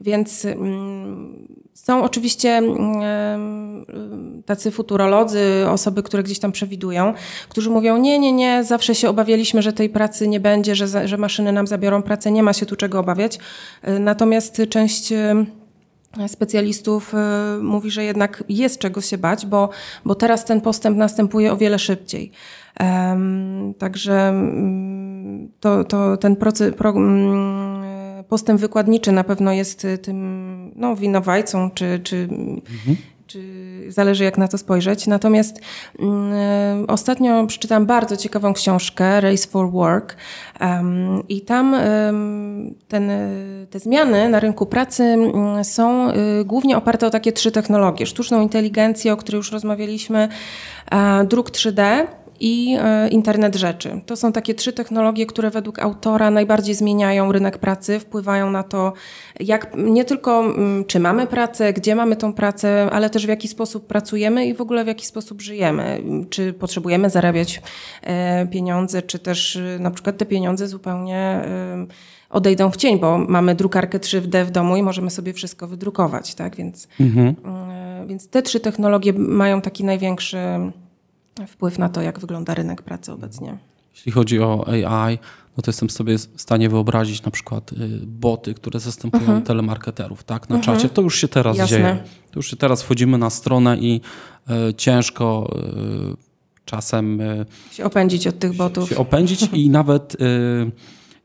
więc 0.01 0.45
mm, 0.45 1.47
są 1.73 2.03
oczywiście 2.03 2.49
mm, 2.49 3.85
tacy 4.45 4.71
futurolodzy, 4.71 5.65
osoby, 5.69 6.03
które 6.03 6.23
gdzieś 6.23 6.39
tam 6.39 6.51
przewidują, 6.51 7.13
którzy 7.49 7.69
mówią: 7.69 7.97
Nie, 7.97 8.19
nie, 8.19 8.31
nie, 8.31 8.63
zawsze 8.63 8.95
się 8.95 9.09
obawialiśmy, 9.09 9.61
że 9.61 9.73
tej 9.73 9.89
pracy 9.89 10.27
nie 10.27 10.39
będzie, 10.39 10.75
że, 10.75 11.07
że 11.07 11.17
maszyny 11.17 11.51
nam 11.51 11.67
zabiorą 11.67 12.01
pracę, 12.03 12.31
nie 12.31 12.43
ma 12.43 12.53
się 12.53 12.65
tu 12.65 12.75
czego 12.75 12.99
obawiać. 12.99 13.37
Y, 13.87 13.99
natomiast 13.99 14.61
część 14.69 15.13
specjalistów 16.27 17.13
y, 17.13 17.63
mówi, 17.63 17.91
że 17.91 18.03
jednak 18.03 18.43
jest 18.49 18.79
czego 18.79 19.01
się 19.01 19.17
bać, 19.17 19.45
bo, 19.45 19.69
bo 20.05 20.15
teraz 20.15 20.45
ten 20.45 20.61
postęp 20.61 20.97
następuje 20.97 21.53
o 21.53 21.57
wiele 21.57 21.79
szybciej. 21.79 22.31
Um, 22.79 23.73
także 23.77 24.31
um, 24.33 25.51
to, 25.59 25.83
to 25.83 26.17
ten 26.17 26.35
proces, 26.35 26.75
pro, 26.75 26.91
um, 26.91 27.83
postęp 28.29 28.61
wykładniczy 28.61 29.11
na 29.11 29.23
pewno 29.23 29.51
jest 29.51 29.87
tym 30.01 30.71
no, 30.75 30.95
winowajcą, 30.95 31.71
czy, 31.71 31.99
czy 32.03 32.27
mhm 32.31 32.97
czy 33.31 33.41
zależy 33.87 34.23
jak 34.23 34.37
na 34.37 34.47
to 34.47 34.57
spojrzeć. 34.57 35.07
Natomiast 35.07 35.61
um, 35.99 36.31
ostatnio 36.87 37.47
przeczytałam 37.47 37.85
bardzo 37.85 38.17
ciekawą 38.17 38.53
książkę 38.53 39.21
Race 39.21 39.47
for 39.47 39.71
Work 39.71 40.15
um, 40.61 41.23
i 41.29 41.41
tam 41.41 41.73
um, 41.73 42.75
ten, 42.87 43.11
te 43.69 43.79
zmiany 43.79 44.29
na 44.29 44.39
rynku 44.39 44.65
pracy 44.65 45.03
mm, 45.03 45.63
są 45.63 46.11
y, 46.11 46.45
głównie 46.45 46.77
oparte 46.77 47.07
o 47.07 47.09
takie 47.09 47.31
trzy 47.31 47.51
technologie. 47.51 48.05
Sztuczną 48.05 48.41
inteligencję, 48.41 49.13
o 49.13 49.17
której 49.17 49.37
już 49.37 49.51
rozmawialiśmy, 49.51 50.29
druk 51.27 51.51
3D, 51.51 52.07
i 52.41 52.77
e, 52.79 53.07
internet 53.07 53.55
rzeczy. 53.55 54.01
To 54.05 54.15
są 54.15 54.31
takie 54.31 54.53
trzy 54.53 54.73
technologie, 54.73 55.25
które 55.25 55.49
według 55.49 55.79
autora 55.79 56.31
najbardziej 56.31 56.75
zmieniają 56.75 57.31
rynek 57.31 57.57
pracy, 57.57 57.99
wpływają 57.99 58.51
na 58.51 58.63
to, 58.63 58.93
jak 59.39 59.71
nie 59.77 60.05
tylko 60.05 60.39
mm, 60.39 60.85
czy 60.85 60.99
mamy 60.99 61.27
pracę, 61.27 61.73
gdzie 61.73 61.95
mamy 61.95 62.15
tą 62.15 62.33
pracę, 62.33 62.89
ale 62.91 63.09
też 63.09 63.25
w 63.25 63.29
jaki 63.29 63.47
sposób 63.47 63.87
pracujemy 63.87 64.45
i 64.45 64.53
w 64.53 64.61
ogóle 64.61 64.83
w 64.83 64.87
jaki 64.87 65.05
sposób 65.05 65.41
żyjemy. 65.41 66.01
Czy 66.29 66.53
potrzebujemy 66.53 67.09
zarabiać 67.09 67.61
e, 68.01 68.47
pieniądze, 68.47 69.01
czy 69.01 69.19
też 69.19 69.55
e, 69.55 69.79
na 69.79 69.91
przykład 69.91 70.17
te 70.17 70.25
pieniądze 70.25 70.67
zupełnie 70.67 71.41
odejdą 72.29 72.71
w 72.71 72.77
cień, 72.77 72.99
bo 72.99 73.17
mamy 73.17 73.55
drukarkę 73.55 73.99
3D 73.99 74.45
w 74.45 74.51
domu 74.51 74.77
i 74.77 74.83
możemy 74.83 75.09
sobie 75.09 75.33
wszystko 75.33 75.67
wydrukować, 75.67 76.35
tak? 76.35 76.55
Więc, 76.55 76.87
mhm. 76.99 77.35
więc 78.07 78.29
te 78.29 78.41
trzy 78.41 78.59
technologie 78.59 79.13
mają 79.13 79.61
taki 79.61 79.83
największy 79.83 80.37
wpływ 81.47 81.79
na 81.79 81.89
to, 81.89 82.01
jak 82.01 82.19
wygląda 82.19 82.53
rynek 82.53 82.81
pracy 82.81 83.11
obecnie. 83.11 83.57
Jeśli 83.93 84.11
chodzi 84.11 84.39
o 84.39 84.67
AI, 84.67 85.19
no 85.57 85.63
to 85.63 85.71
jestem 85.71 85.89
sobie 85.89 86.17
w 86.17 86.41
stanie 86.41 86.69
wyobrazić 86.69 87.23
na 87.23 87.31
przykład 87.31 87.71
y, 87.73 87.77
boty, 88.05 88.53
które 88.53 88.79
zastępują 88.79 89.23
mhm. 89.23 89.41
telemarketerów 89.41 90.23
tak, 90.23 90.49
na 90.49 90.55
mhm. 90.55 90.77
czacie. 90.77 90.89
To 90.89 91.01
już 91.01 91.17
się 91.17 91.27
teraz 91.27 91.57
Jasne. 91.57 91.77
dzieje. 91.77 92.03
To 92.31 92.39
już 92.39 92.49
się 92.49 92.55
teraz 92.55 92.83
wchodzimy 92.83 93.17
na 93.17 93.29
stronę 93.29 93.77
i 93.77 94.01
y, 94.69 94.73
ciężko 94.73 95.55
y, 96.13 96.17
czasem... 96.65 97.21
Y, 97.21 97.45
się 97.71 97.83
opędzić 97.83 98.27
od 98.27 98.39
tych 98.39 98.55
botów. 98.55 98.89
Się 98.89 98.97
opędzić 98.97 99.49
i 99.53 99.69
nawet 99.79 100.17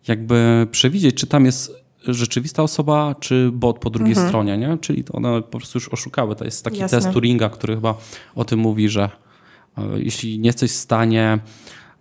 jakby 0.08 0.66
przewidzieć, 0.70 1.14
czy 1.14 1.26
tam 1.26 1.44
jest 1.44 1.72
rzeczywista 2.04 2.62
osoba, 2.62 3.14
czy 3.20 3.50
bot 3.52 3.78
po 3.78 3.90
drugiej 3.90 4.12
mhm. 4.12 4.28
stronie, 4.28 4.58
nie? 4.58 4.78
Czyli 4.80 5.04
one 5.12 5.42
po 5.42 5.58
prostu 5.58 5.78
już 5.78 5.88
oszukały. 5.88 6.36
To 6.36 6.44
jest 6.44 6.64
taki 6.64 6.78
Jasne. 6.78 6.98
test 6.98 7.12
Turinga, 7.12 7.48
który 7.48 7.74
chyba 7.74 7.94
o 8.34 8.44
tym 8.44 8.58
mówi, 8.58 8.88
że 8.88 9.10
jeśli 9.96 10.38
nie 10.38 10.48
jesteś 10.48 10.70
w 10.70 10.74
stanie 10.74 11.38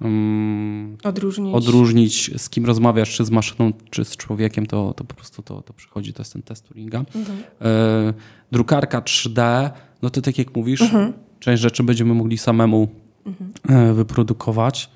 um, 0.01 0.97
odróżnić. 1.03 1.55
odróżnić. 1.55 2.31
z 2.37 2.49
kim 2.49 2.65
rozmawiasz, 2.65 3.15
czy 3.15 3.25
z 3.25 3.31
maszyną, 3.31 3.71
czy 3.89 4.05
z 4.05 4.17
człowiekiem, 4.17 4.65
to, 4.65 4.93
to 4.93 5.03
po 5.03 5.15
prostu 5.15 5.41
to, 5.41 5.61
to 5.61 5.73
przychodzi, 5.73 6.13
to 6.13 6.21
jest 6.21 6.33
ten 6.33 6.41
test 6.41 6.67
Turinga. 6.67 6.99
Mhm. 6.99 7.37
E, 7.61 8.13
drukarka 8.51 9.01
3D, 9.01 9.69
no 10.01 10.09
to 10.09 10.21
tak 10.21 10.37
jak 10.37 10.55
mówisz, 10.55 10.81
mhm. 10.81 11.13
część 11.39 11.61
rzeczy 11.61 11.83
będziemy 11.83 12.13
mogli 12.13 12.37
samemu 12.37 12.87
mhm. 13.25 13.51
e, 13.69 13.93
wyprodukować. 13.93 14.89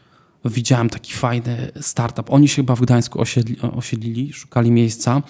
Widziałem 0.46 0.90
taki 0.90 1.14
fajny 1.14 1.72
startup. 1.82 2.30
Oni 2.30 2.48
się 2.48 2.56
chyba 2.56 2.76
w 2.76 2.82
Gdańsku 2.82 3.22
osiedli, 3.22 3.58
osiedlili, 3.62 4.34
szukali 4.34 4.72
miejsca. 4.72 5.22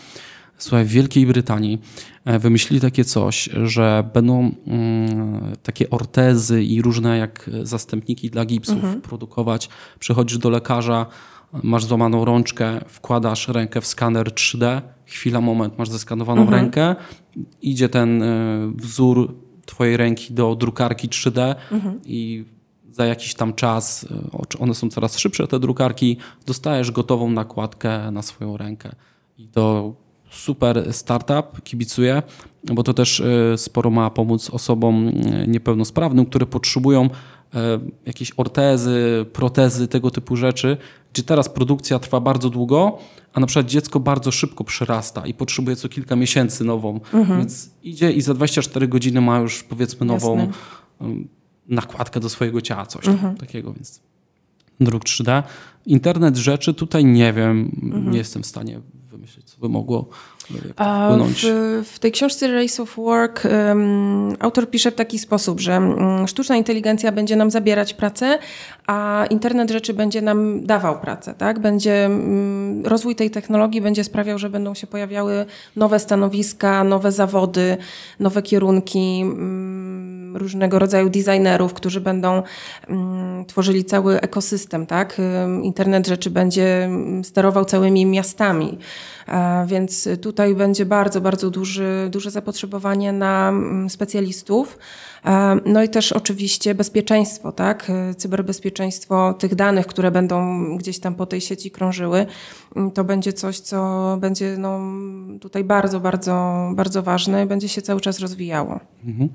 Słuchaj, 0.59 0.85
w 0.85 0.87
Wielkiej 0.87 1.25
Brytanii 1.25 1.79
e, 2.25 2.39
wymyślili 2.39 2.81
takie 2.81 3.05
coś, 3.05 3.49
że 3.63 4.09
będą 4.13 4.51
mm, 4.67 5.55
takie 5.63 5.89
ortezy 5.89 6.63
i 6.63 6.81
różne 6.81 7.17
jak 7.17 7.49
zastępniki 7.63 8.29
dla 8.29 8.45
gipsów 8.45 8.75
mhm. 8.75 9.01
produkować. 9.01 9.69
Przychodzisz 9.99 10.37
do 10.37 10.49
lekarza, 10.49 11.05
masz 11.63 11.85
złamaną 11.85 12.25
rączkę, 12.25 12.79
wkładasz 12.87 13.47
rękę 13.47 13.81
w 13.81 13.87
skaner 13.87 14.27
3D, 14.27 14.81
chwila, 15.05 15.41
moment, 15.41 15.77
masz 15.77 15.89
zeskanowaną 15.89 16.41
mhm. 16.41 16.61
rękę, 16.61 16.95
idzie 17.61 17.89
ten 17.89 18.23
e, 18.23 18.71
wzór 18.75 19.35
twojej 19.65 19.97
ręki 19.97 20.33
do 20.33 20.55
drukarki 20.55 21.09
3D 21.09 21.55
mhm. 21.71 21.99
i 22.05 22.45
za 22.91 23.05
jakiś 23.05 23.33
tam 23.33 23.53
czas, 23.53 24.07
e, 24.11 24.59
one 24.59 24.75
są 24.75 24.89
coraz 24.89 25.17
szybsze 25.17 25.47
te 25.47 25.59
drukarki, 25.59 26.17
dostajesz 26.45 26.91
gotową 26.91 27.29
nakładkę 27.29 28.11
na 28.11 28.21
swoją 28.21 28.57
rękę. 28.57 28.95
I 29.37 29.47
to 29.47 29.93
super 30.29 30.93
startup, 30.93 31.63
kibicuję, 31.63 32.24
bo 32.63 32.83
to 32.83 32.93
też 32.93 33.19
e, 33.19 33.57
sporo 33.57 33.89
ma 33.89 34.09
pomóc 34.09 34.50
osobom 34.50 35.07
e, 35.07 35.48
niepełnosprawnym, 35.48 36.25
które 36.25 36.45
potrzebują 36.45 37.09
jakieś 38.05 38.31
ortezy, 38.38 39.25
protezy, 39.33 39.88
tego 39.88 40.12
typu 40.12 40.36
rzeczy, 40.36 40.77
gdzie 41.13 41.24
teraz 41.24 41.50
produkcja 41.50 42.00
trwa 42.00 42.19
bardzo 42.19 42.50
długo, 42.50 42.98
a 43.33 43.39
na 43.39 43.48
przykład 43.48 43.65
dziecko 43.65 44.00
bardzo 44.00 44.31
szybko 44.31 44.63
przyrasta 44.63 45.27
i 45.27 45.33
potrzebuje 45.33 45.75
co 45.75 45.89
kilka 45.89 46.15
miesięcy 46.15 46.63
nową, 46.63 47.00
mhm. 47.13 47.39
więc 47.39 47.69
idzie 47.83 48.12
i 48.12 48.21
za 48.21 48.33
24 48.33 48.88
godziny 48.88 49.21
ma 49.21 49.39
już 49.39 49.63
powiedzmy 49.63 50.05
nową 50.05 50.38
Jasne. 50.38 50.53
nakładkę 51.67 52.19
do 52.19 52.29
swojego 52.29 52.62
ciała, 52.62 52.86
coś 52.86 53.07
mhm. 53.07 53.38
takiego, 53.38 53.74
więc 53.74 54.01
druk 54.79 55.03
3D. 55.03 55.43
Internet 55.86 56.38
rzeczy 56.38 56.74
tutaj 56.74 57.05
nie 57.05 57.33
wiem, 57.33 57.71
mhm. 57.83 58.12
nie 58.12 58.17
jestem 58.17 58.43
w 58.43 58.45
stanie 58.45 58.81
wymyślić, 59.19 59.49
co 59.49 59.57
by 59.59 59.69
mogło 59.69 60.05
wpłynąć. 60.73 61.45
W, 61.45 61.89
w, 61.93 61.99
tej 61.99 62.11
książce 62.11 62.51
Race 62.51 62.83
of 62.83 62.95
Work 62.95 63.43
um, 63.45 64.35
autor 64.39 64.69
pisze 64.69 64.91
w 64.91 64.95
taki 64.95 65.19
sposób, 65.19 65.59
że 65.59 65.71
um, 65.71 66.27
sztuczna 66.27 66.55
inteligencja 66.55 67.11
będzie 67.11 67.35
nam 67.35 67.51
zabierać 67.51 67.93
pracę, 67.93 68.39
a 68.88 69.25
internet 69.29 69.71
rzeczy 69.71 69.93
będzie 69.93 70.21
nam 70.21 70.65
dawał 70.65 70.99
pracę. 70.99 71.33
Tak? 71.38 71.59
Będzie, 71.59 72.07
um, 72.09 72.85
rozwój 72.85 73.15
tej 73.15 73.31
technologii 73.31 73.81
będzie 73.81 74.03
sprawiał, 74.03 74.39
że 74.39 74.49
będą 74.49 74.73
się 74.73 74.88
pojawiały 74.88 75.45
nowe 75.75 75.99
stanowiska, 75.99 76.83
nowe 76.83 77.11
zawody, 77.11 77.77
nowe 78.19 78.41
kierunki 78.41 79.25
różnego 80.33 80.79
rodzaju 80.79 81.09
designerów, 81.09 81.74
którzy 81.74 82.01
będą 82.01 82.43
tworzyli 83.48 83.86
cały 83.86 84.21
ekosystem. 84.21 84.86
Tak? 84.86 85.21
Internet 85.63 86.07
rzeczy 86.07 86.29
będzie 86.29 86.89
sterował 87.24 87.65
całymi 87.65 88.05
miastami. 88.05 88.77
Więc 89.67 90.09
tutaj 90.21 90.55
będzie 90.55 90.86
bardzo, 90.86 91.21
bardzo 91.21 91.50
duży, 91.50 92.07
duże 92.12 92.31
zapotrzebowanie 92.31 93.13
na 93.13 93.50
mm, 93.50 93.89
specjalistów. 93.89 94.77
No 95.65 95.83
i 95.83 95.89
też 95.89 96.12
oczywiście 96.12 96.75
bezpieczeństwo, 96.75 97.51
tak? 97.51 97.91
Cyberbezpieczeństwo 98.17 99.33
tych 99.33 99.55
danych, 99.55 99.88
które 99.88 100.12
będą 100.12 100.65
gdzieś 100.77 101.00
tam 101.00 101.15
po 101.15 101.25
tej 101.25 101.41
sieci 101.41 101.71
krążyły, 101.71 102.25
mm, 102.75 102.91
to 102.91 103.03
będzie 103.03 103.33
coś, 103.33 103.59
co 103.59 104.17
będzie 104.21 104.55
no, 104.57 104.79
tutaj 105.41 105.63
bardzo, 105.63 106.00
bardzo, 106.00 106.69
bardzo 106.75 107.03
ważne 107.03 107.43
i 107.43 107.48
będzie 107.48 107.69
się 107.69 107.81
cały 107.81 108.01
czas 108.01 108.19
rozwijało. 108.19 108.79
Mhm. 109.05 109.29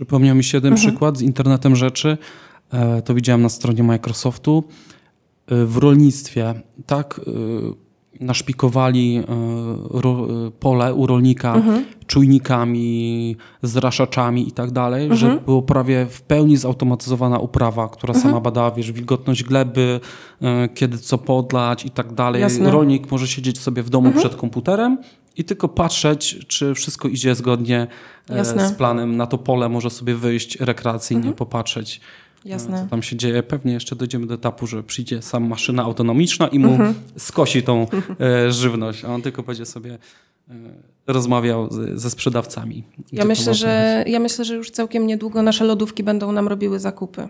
Przypomniał 0.00 0.36
mi 0.36 0.44
się 0.44 0.58
jeden 0.58 0.72
mhm. 0.72 0.88
przykład 0.88 1.18
z 1.18 1.22
internetem 1.22 1.76
rzeczy. 1.76 2.18
E, 2.72 3.02
to 3.02 3.14
widziałem 3.14 3.42
na 3.42 3.48
stronie 3.48 3.82
Microsoftu. 3.82 4.64
E, 5.46 5.64
w 5.64 5.76
rolnictwie, 5.76 6.54
tak? 6.86 7.20
E, 7.26 8.24
naszpikowali 8.24 9.22
pole 10.60 10.94
u 10.94 11.06
rolnika 11.06 11.54
mhm. 11.54 11.84
czujnikami, 12.06 13.36
zraszaczami 13.62 14.48
i 14.48 14.52
tak 14.52 14.70
dalej, 14.70 15.02
mhm. 15.02 15.18
że 15.20 15.40
było 15.44 15.62
prawie 15.62 16.06
w 16.10 16.22
pełni 16.22 16.56
zautomatyzowana 16.56 17.38
uprawa, 17.38 17.88
która 17.88 18.14
mhm. 18.14 18.22
sama 18.30 18.40
badała, 18.40 18.70
wiesz, 18.70 18.92
wilgotność 18.92 19.44
gleby, 19.44 20.00
kiedy 20.74 20.98
co 20.98 21.18
podlać 21.18 21.84
i 21.84 21.90
tak 21.90 22.12
dalej. 22.12 22.42
Jasne. 22.42 22.70
Rolnik 22.70 23.10
może 23.10 23.26
siedzieć 23.26 23.58
sobie 23.58 23.82
w 23.82 23.90
domu 23.90 24.06
mhm. 24.06 24.26
przed 24.26 24.40
komputerem 24.40 24.98
i 25.36 25.44
tylko 25.44 25.68
patrzeć, 25.68 26.46
czy 26.46 26.74
wszystko 26.74 27.08
idzie 27.08 27.34
zgodnie 27.34 27.86
e, 28.30 28.36
Jasne. 28.36 28.68
z 28.68 28.72
planem 28.72 29.16
na 29.16 29.26
to 29.26 29.38
pole, 29.38 29.68
może 29.68 29.90
sobie 29.90 30.14
wyjść 30.14 30.60
rekreacyjnie, 30.60 31.20
mhm. 31.20 31.36
popatrzeć 31.36 32.00
Jasne. 32.44 32.82
co 32.82 32.90
tam 32.90 33.02
się 33.02 33.16
dzieje. 33.16 33.42
Pewnie 33.42 33.72
jeszcze 33.72 33.96
dojdziemy 33.96 34.26
do 34.26 34.34
etapu, 34.34 34.66
że 34.66 34.82
przyjdzie 34.82 35.22
sam 35.22 35.46
maszyna 35.46 35.82
autonomiczna 35.82 36.48
i 36.48 36.58
mu 36.58 36.70
mhm. 36.70 36.94
skosi 37.16 37.62
tą 37.62 37.86
e, 38.20 38.52
żywność, 38.52 39.04
a 39.04 39.08
on 39.08 39.22
tylko 39.22 39.42
będzie 39.42 39.66
sobie 39.66 39.98
e, 40.48 40.54
rozmawiał 41.06 41.70
z, 41.70 42.00
ze 42.00 42.10
sprzedawcami. 42.10 42.84
Ja 43.12 43.24
myślę, 43.24 43.54
że, 43.54 44.04
ja 44.06 44.20
myślę, 44.20 44.44
że 44.44 44.54
już 44.54 44.70
całkiem 44.70 45.06
niedługo 45.06 45.42
nasze 45.42 45.64
lodówki 45.64 46.04
będą 46.04 46.32
nam 46.32 46.48
robiły 46.48 46.78
zakupy. 46.78 47.28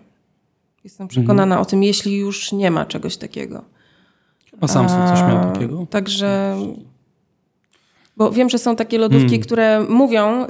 Jestem 0.84 1.08
przekonana 1.08 1.54
mhm. 1.54 1.62
o 1.62 1.64
tym, 1.64 1.82
jeśli 1.82 2.16
już 2.16 2.52
nie 2.52 2.70
ma 2.70 2.86
czegoś 2.86 3.16
takiego. 3.16 3.64
A 4.60 4.68
Samsung 4.68 5.08
coś 5.08 5.20
miał 5.20 5.52
takiego? 5.52 5.86
Także 5.90 6.56
bo 8.20 8.30
wiem, 8.30 8.48
że 8.48 8.58
są 8.58 8.76
takie 8.76 8.98
lodówki, 8.98 9.28
hmm. 9.28 9.42
które 9.42 9.80
mówią, 9.88 10.44
y, 10.44 10.46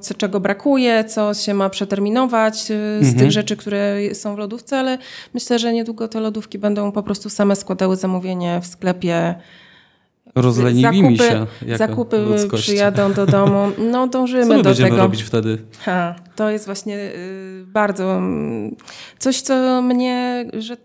co, 0.00 0.14
czego 0.14 0.40
brakuje, 0.40 1.04
co 1.04 1.34
się 1.34 1.54
ma 1.54 1.70
przeterminować 1.70 2.54
y, 2.54 2.64
z 3.00 3.08
mhm. 3.08 3.18
tych 3.18 3.32
rzeczy, 3.32 3.56
które 3.56 3.96
są 4.12 4.34
w 4.34 4.38
lodówce, 4.38 4.78
ale 4.78 4.98
myślę, 5.34 5.58
że 5.58 5.72
niedługo 5.72 6.08
te 6.08 6.20
lodówki 6.20 6.58
będą 6.58 6.92
po 6.92 7.02
prostu 7.02 7.30
same 7.30 7.56
składały 7.56 7.96
zamówienie 7.96 8.60
w 8.62 8.66
sklepie. 8.66 9.34
Rozlenili 10.34 11.18
się. 11.18 11.46
Zakupy 11.76 12.18
ludzkość. 12.18 12.62
przyjadą 12.62 13.12
do 13.12 13.26
domu. 13.26 13.72
No, 13.78 14.06
dążymy 14.14 14.46
Co 14.46 14.56
do 14.56 14.62
będziemy 14.62 14.90
tego. 14.90 15.02
robić 15.02 15.22
wtedy? 15.22 15.58
Ha, 15.80 16.14
to 16.36 16.50
jest 16.50 16.66
właśnie 16.66 16.98
y, 16.98 17.64
bardzo 17.66 18.16
mm, 18.16 18.76
coś, 19.18 19.40
co 19.40 19.82
mnie. 19.82 20.46
Że, 20.58 20.76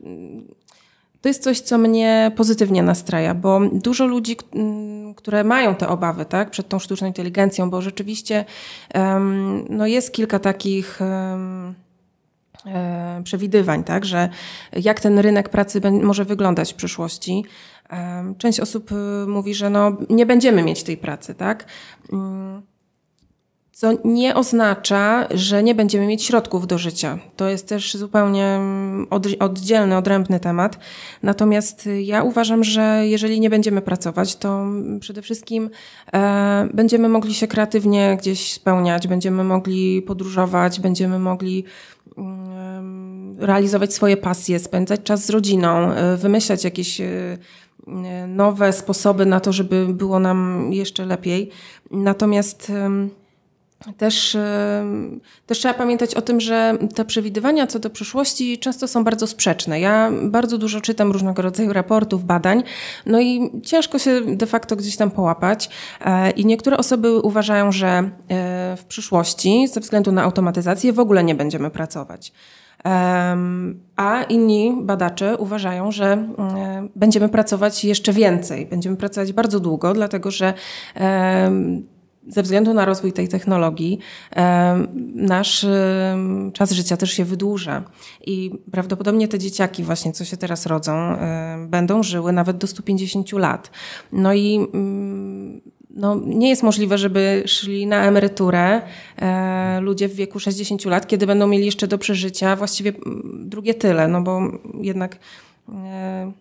to 1.21 1.29
jest 1.29 1.43
coś, 1.43 1.59
co 1.59 1.77
mnie 1.77 2.31
pozytywnie 2.35 2.83
nastraja, 2.83 3.33
bo 3.33 3.59
dużo 3.73 4.05
ludzi, 4.05 4.37
mm, 4.53 5.13
które 5.15 5.43
mają 5.43 5.75
te 5.75 5.87
obawy 5.87 6.25
tak, 6.25 6.49
przed 6.49 6.69
tą 6.69 6.79
sztuczną 6.79 7.07
inteligencją, 7.07 7.69
bo 7.69 7.81
rzeczywiście 7.81 8.45
um, 8.95 9.65
no 9.69 9.87
jest 9.87 10.11
kilka 10.11 10.39
takich 10.39 10.99
um, 11.01 11.75
przewidywań, 13.23 13.83
tak, 13.83 14.05
że 14.05 14.29
jak 14.73 14.99
ten 14.99 15.19
rynek 15.19 15.49
pracy 15.49 15.81
może 15.91 16.25
wyglądać 16.25 16.73
w 16.73 16.75
przyszłości. 16.75 17.45
Część 18.37 18.59
osób 18.59 18.91
y, 18.91 19.27
mówi, 19.27 19.53
że 19.53 19.69
no, 19.69 19.97
nie 20.09 20.25
będziemy 20.25 20.63
mieć 20.63 20.83
tej 20.83 20.97
pracy, 20.97 21.35
tak? 21.35 21.65
Co 23.77 23.91
nie 24.05 24.35
oznacza, 24.35 25.27
że 25.31 25.63
nie 25.63 25.75
będziemy 25.75 26.07
mieć 26.07 26.23
środków 26.23 26.67
do 26.67 26.77
życia. 26.77 27.19
To 27.35 27.49
jest 27.49 27.67
też 27.67 27.95
zupełnie 27.95 28.45
mm, 28.45 29.07
oddzielny, 29.39 29.97
odrębny 29.97 30.39
temat. 30.39 30.79
Natomiast 31.23 31.89
ja 32.03 32.23
uważam, 32.23 32.63
że 32.63 33.01
jeżeli 33.07 33.39
nie 33.39 33.49
będziemy 33.49 33.81
pracować, 33.81 34.35
to 34.35 34.65
przede 34.99 35.21
wszystkim 35.21 35.69
e, 36.13 36.69
będziemy 36.73 37.09
mogli 37.09 37.33
się 37.33 37.47
kreatywnie 37.47 38.17
gdzieś 38.19 38.53
spełniać, 38.53 39.07
będziemy 39.07 39.43
mogli 39.43 40.01
podróżować, 40.01 40.79
będziemy 40.79 41.19
mogli 41.19 41.63
mm, 42.17 43.35
realizować 43.39 43.93
swoje 43.93 44.17
pasje, 44.17 44.59
spędzać 44.59 45.03
czas 45.03 45.25
z 45.25 45.29
rodziną, 45.29 45.91
e, 45.91 46.17
wymyślać 46.17 46.63
jakieś 46.63 47.01
e, 47.01 47.37
nowe 48.27 48.73
sposoby 48.73 49.25
na 49.25 49.39
to, 49.39 49.53
żeby 49.53 49.87
było 49.87 50.19
nam 50.19 50.69
jeszcze 50.73 51.05
lepiej. 51.05 51.49
Natomiast 51.91 52.71
też, 53.97 54.37
też 55.45 55.59
trzeba 55.59 55.73
pamiętać 55.73 56.15
o 56.15 56.21
tym, 56.21 56.41
że 56.41 56.77
te 56.95 57.05
przewidywania 57.05 57.67
co 57.67 57.79
do 57.79 57.89
przyszłości 57.89 58.57
często 58.57 58.87
są 58.87 59.03
bardzo 59.03 59.27
sprzeczne. 59.27 59.79
Ja 59.79 60.11
bardzo 60.23 60.57
dużo 60.57 60.81
czytam 60.81 61.11
różnego 61.11 61.41
rodzaju 61.41 61.73
raportów, 61.73 62.25
badań, 62.25 62.63
no 63.05 63.21
i 63.21 63.51
ciężko 63.63 63.99
się 63.99 64.21
de 64.21 64.45
facto 64.45 64.75
gdzieś 64.75 64.97
tam 64.97 65.11
połapać. 65.11 65.69
E, 66.01 66.31
I 66.31 66.45
niektóre 66.45 66.77
osoby 66.77 67.19
uważają, 67.19 67.71
że 67.71 67.87
e, 67.87 68.09
w 68.77 68.85
przyszłości, 68.85 69.67
ze 69.67 69.79
względu 69.79 70.11
na 70.11 70.23
automatyzację, 70.23 70.93
w 70.93 70.99
ogóle 70.99 71.23
nie 71.23 71.35
będziemy 71.35 71.69
pracować. 71.69 72.33
A 73.95 74.23
inni 74.23 74.77
badacze 74.81 75.37
uważają, 75.37 75.91
że 75.91 76.27
będziemy 76.95 77.29
pracować 77.29 77.85
jeszcze 77.85 78.13
więcej, 78.13 78.65
będziemy 78.65 78.97
pracować 78.97 79.33
bardzo 79.33 79.59
długo, 79.59 79.93
dlatego 79.93 80.31
że 80.31 80.53
ze 82.29 82.43
względu 82.43 82.73
na 82.73 82.85
rozwój 82.85 83.13
tej 83.13 83.27
technologii 83.27 83.99
nasz 85.15 85.65
czas 86.53 86.71
życia 86.71 86.97
też 86.97 87.11
się 87.11 87.25
wydłuża 87.25 87.83
i 88.25 88.51
prawdopodobnie 88.71 89.27
te 89.27 89.39
dzieciaki 89.39 89.83
właśnie, 89.83 90.11
co 90.11 90.25
się 90.25 90.37
teraz 90.37 90.65
rodzą, 90.65 91.17
będą 91.67 92.03
żyły 92.03 92.31
nawet 92.31 92.57
do 92.57 92.67
150 92.67 93.31
lat. 93.31 93.71
No 94.11 94.33
i 94.33 94.55
mm, 94.73 95.61
no, 95.97 96.21
nie 96.25 96.49
jest 96.49 96.63
możliwe, 96.63 96.97
żeby 96.97 97.43
szli 97.45 97.87
na 97.87 98.05
emeryturę 98.05 98.81
e, 99.17 99.79
ludzie 99.81 100.07
w 100.07 100.15
wieku 100.15 100.39
60 100.39 100.85
lat, 100.85 101.07
kiedy 101.07 101.27
będą 101.27 101.47
mieli 101.47 101.65
jeszcze 101.65 101.87
do 101.87 101.97
przeżycia 101.97 102.55
właściwie 102.55 102.91
mm, 103.05 103.49
drugie 103.49 103.73
tyle, 103.73 104.07
no 104.07 104.21
bo 104.21 104.41
jednak 104.81 105.19
e, 105.69 106.31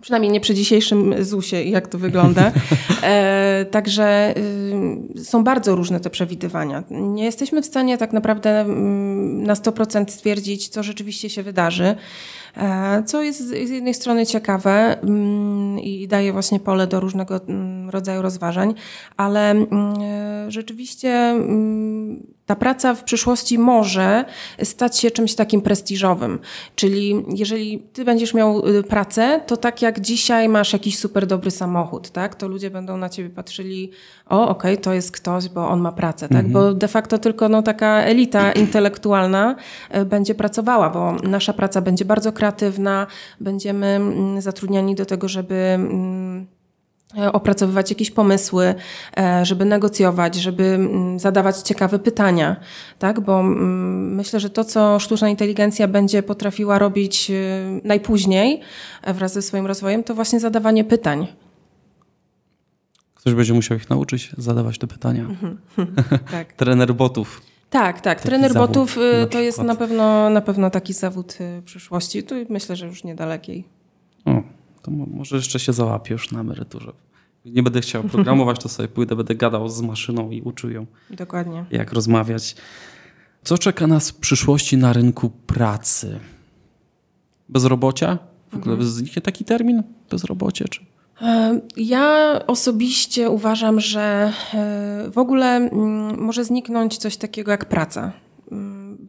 Przynajmniej 0.00 0.32
nie 0.32 0.40
przy 0.40 0.54
dzisiejszym 0.54 1.24
ZUS-ie, 1.24 1.70
jak 1.70 1.88
to 1.88 1.98
wygląda. 1.98 2.52
E, 3.02 3.66
także 3.70 4.34
y, 5.16 5.24
są 5.24 5.44
bardzo 5.44 5.76
różne 5.76 6.00
te 6.00 6.10
przewidywania. 6.10 6.82
Nie 6.90 7.24
jesteśmy 7.24 7.62
w 7.62 7.66
stanie 7.66 7.98
tak 7.98 8.12
naprawdę 8.12 8.60
mm, 8.60 9.42
na 9.42 9.54
100% 9.54 10.08
stwierdzić, 10.08 10.68
co 10.68 10.82
rzeczywiście 10.82 11.30
się 11.30 11.42
wydarzy. 11.42 11.94
E, 12.56 13.02
co 13.06 13.22
jest 13.22 13.48
z 13.48 13.70
jednej 13.70 13.94
strony 13.94 14.26
ciekawe 14.26 15.00
mm, 15.02 15.78
i 15.78 16.08
daje 16.08 16.32
właśnie 16.32 16.60
pole 16.60 16.86
do 16.86 17.00
różnego 17.00 17.40
mm, 17.48 17.90
rodzaju 17.90 18.22
rozważań, 18.22 18.74
ale 19.16 19.50
rzeczywiście 20.48 21.34
ta 22.50 22.56
praca 22.56 22.94
w 22.94 23.04
przyszłości 23.04 23.58
może 23.58 24.24
stać 24.62 24.98
się 24.98 25.10
czymś 25.10 25.34
takim 25.34 25.60
prestiżowym. 25.60 26.38
Czyli 26.74 27.24
jeżeli 27.34 27.78
ty 27.78 28.04
będziesz 28.04 28.34
miał 28.34 28.68
y, 28.68 28.82
pracę, 28.82 29.40
to 29.46 29.56
tak 29.56 29.82
jak 29.82 30.00
dzisiaj 30.00 30.48
masz 30.48 30.72
jakiś 30.72 30.98
super 30.98 31.26
dobry 31.26 31.50
samochód, 31.50 32.10
tak? 32.10 32.34
To 32.34 32.48
ludzie 32.48 32.70
będą 32.70 32.96
na 32.96 33.08
ciebie 33.08 33.30
patrzyli, 33.30 33.90
o 34.26 34.48
okej, 34.48 34.72
okay, 34.72 34.84
to 34.84 34.94
jest 34.94 35.12
ktoś, 35.12 35.48
bo 35.48 35.68
on 35.68 35.80
ma 35.80 35.92
pracę, 35.92 36.28
tak? 36.28 36.44
Mhm. 36.44 36.52
Bo 36.52 36.74
de 36.74 36.88
facto 36.88 37.18
tylko 37.18 37.48
no, 37.48 37.62
taka 37.62 38.02
elita 38.02 38.52
intelektualna 38.64 39.56
y, 39.96 40.04
będzie 40.04 40.34
pracowała, 40.34 40.90
bo 40.90 41.12
nasza 41.12 41.52
praca 41.52 41.80
będzie 41.80 42.04
bardzo 42.04 42.32
kreatywna, 42.32 43.06
będziemy 43.40 43.86
mm, 43.86 44.40
zatrudniani 44.40 44.94
do 44.94 45.06
tego, 45.06 45.28
żeby 45.28 45.54
mm, 45.54 46.46
opracowywać 47.32 47.90
jakieś 47.90 48.10
pomysły, 48.10 48.74
e, 49.18 49.44
żeby 49.44 49.64
negocjować, 49.64 50.34
żeby 50.34 50.64
mm, 50.64 51.18
zadawać 51.18 51.56
ciekawe 51.56 51.98
pytania, 51.98 52.56
tak? 52.98 53.20
Bo 53.20 53.40
mm, 53.40 54.14
myślę, 54.14 54.40
że 54.40 54.50
to, 54.50 54.64
co 54.64 54.98
sztuczna 54.98 55.28
inteligencja 55.28 55.88
będzie 55.88 56.22
potrafiła 56.22 56.78
robić 56.78 57.30
e, 57.30 57.34
najpóźniej 57.84 58.60
wraz 59.14 59.32
ze 59.32 59.42
swoim 59.42 59.66
rozwojem, 59.66 60.04
to 60.04 60.14
właśnie 60.14 60.40
zadawanie 60.40 60.84
pytań. 60.84 61.26
Ktoś 63.14 63.34
będzie 63.34 63.54
musiał 63.54 63.76
ich 63.76 63.90
nauczyć 63.90 64.30
zadawać 64.38 64.78
te 64.78 64.86
pytania. 64.86 65.22
Mhm. 65.22 65.58
tak. 66.30 66.52
Trener 66.52 66.94
botów. 66.94 67.42
Tak, 67.70 68.00
tak. 68.00 68.18
Taki 68.18 68.28
Trener 68.28 68.54
botów 68.54 68.98
to 69.30 69.40
jest 69.40 69.62
na 69.62 69.74
pewno, 69.74 70.30
na 70.30 70.40
pewno 70.40 70.70
taki 70.70 70.92
zawód 70.92 71.38
przyszłości. 71.64 72.22
Tu 72.22 72.34
myślę, 72.48 72.76
że 72.76 72.86
już 72.86 73.04
niedalekiej. 73.04 73.64
O 74.24 74.59
to 74.82 74.90
może 74.90 75.36
jeszcze 75.36 75.58
się 75.58 75.72
załapię 75.72 76.12
już 76.12 76.30
na 76.32 76.40
emeryturze. 76.40 76.92
Nie 77.44 77.62
będę 77.62 77.80
chciał 77.80 78.02
programować, 78.02 78.62
to 78.62 78.68
sobie 78.68 78.88
pójdę, 78.88 79.16
będę 79.16 79.34
gadał 79.34 79.68
z 79.68 79.80
maszyną 79.80 80.30
i 80.30 80.42
uczył 80.42 80.70
ją. 80.70 80.86
Dokładnie. 81.10 81.64
Jak 81.70 81.92
rozmawiać. 81.92 82.56
Co 83.44 83.58
czeka 83.58 83.86
nas 83.86 84.10
w 84.10 84.14
przyszłości 84.14 84.76
na 84.76 84.92
rynku 84.92 85.30
pracy? 85.30 86.20
Bezrobocia? 87.48 88.18
W 88.50 88.56
ogóle 88.56 88.72
mhm. 88.72 88.90
zniknie 88.90 89.22
taki 89.22 89.44
termin? 89.44 89.82
Bezrobocie? 90.10 90.64
Czy? 90.68 90.80
E, 91.22 91.60
ja 91.76 92.38
osobiście 92.46 93.30
uważam, 93.30 93.80
że 93.80 94.32
e, 94.54 95.10
w 95.10 95.18
ogóle 95.18 95.56
mm, 95.56 96.20
może 96.20 96.44
zniknąć 96.44 96.98
coś 96.98 97.16
takiego 97.16 97.50
jak 97.50 97.64
praca. 97.64 98.12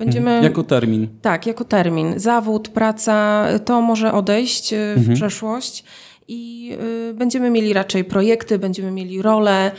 Będziemy, 0.06 0.32
mhm. 0.32 0.44
jako 0.44 0.64
termin. 0.64 1.08
Tak, 1.22 1.48
jako 1.48 1.66
termin. 1.66 2.14
Zawód, 2.18 2.70
praca, 2.70 3.48
to 3.66 3.82
może 3.82 4.14
odejść 4.14 4.74
e, 4.74 4.78
w 4.96 4.98
mhm. 4.98 5.16
przeszłość 5.16 5.84
i 6.28 6.72
y, 7.10 7.14
będziemy 7.14 7.50
mieli 7.50 7.74
raczej 7.74 8.04
projekty, 8.04 8.60
będziemy 8.60 8.92
mieli 8.92 9.22
role, 9.22 9.72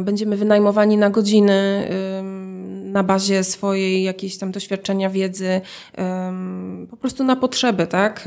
będziemy 0.00 0.36
wynajmowani 0.36 0.96
na 0.96 1.10
godziny 1.10 1.88
na 2.92 3.02
bazie 3.02 3.44
swojej 3.44 4.02
jakiejś 4.02 4.38
tam 4.38 4.52
doświadczenia, 4.52 5.10
wiedzy, 5.10 5.60
po 6.90 6.96
prostu 6.96 7.24
na 7.24 7.36
potrzeby, 7.36 7.86
tak? 7.86 8.24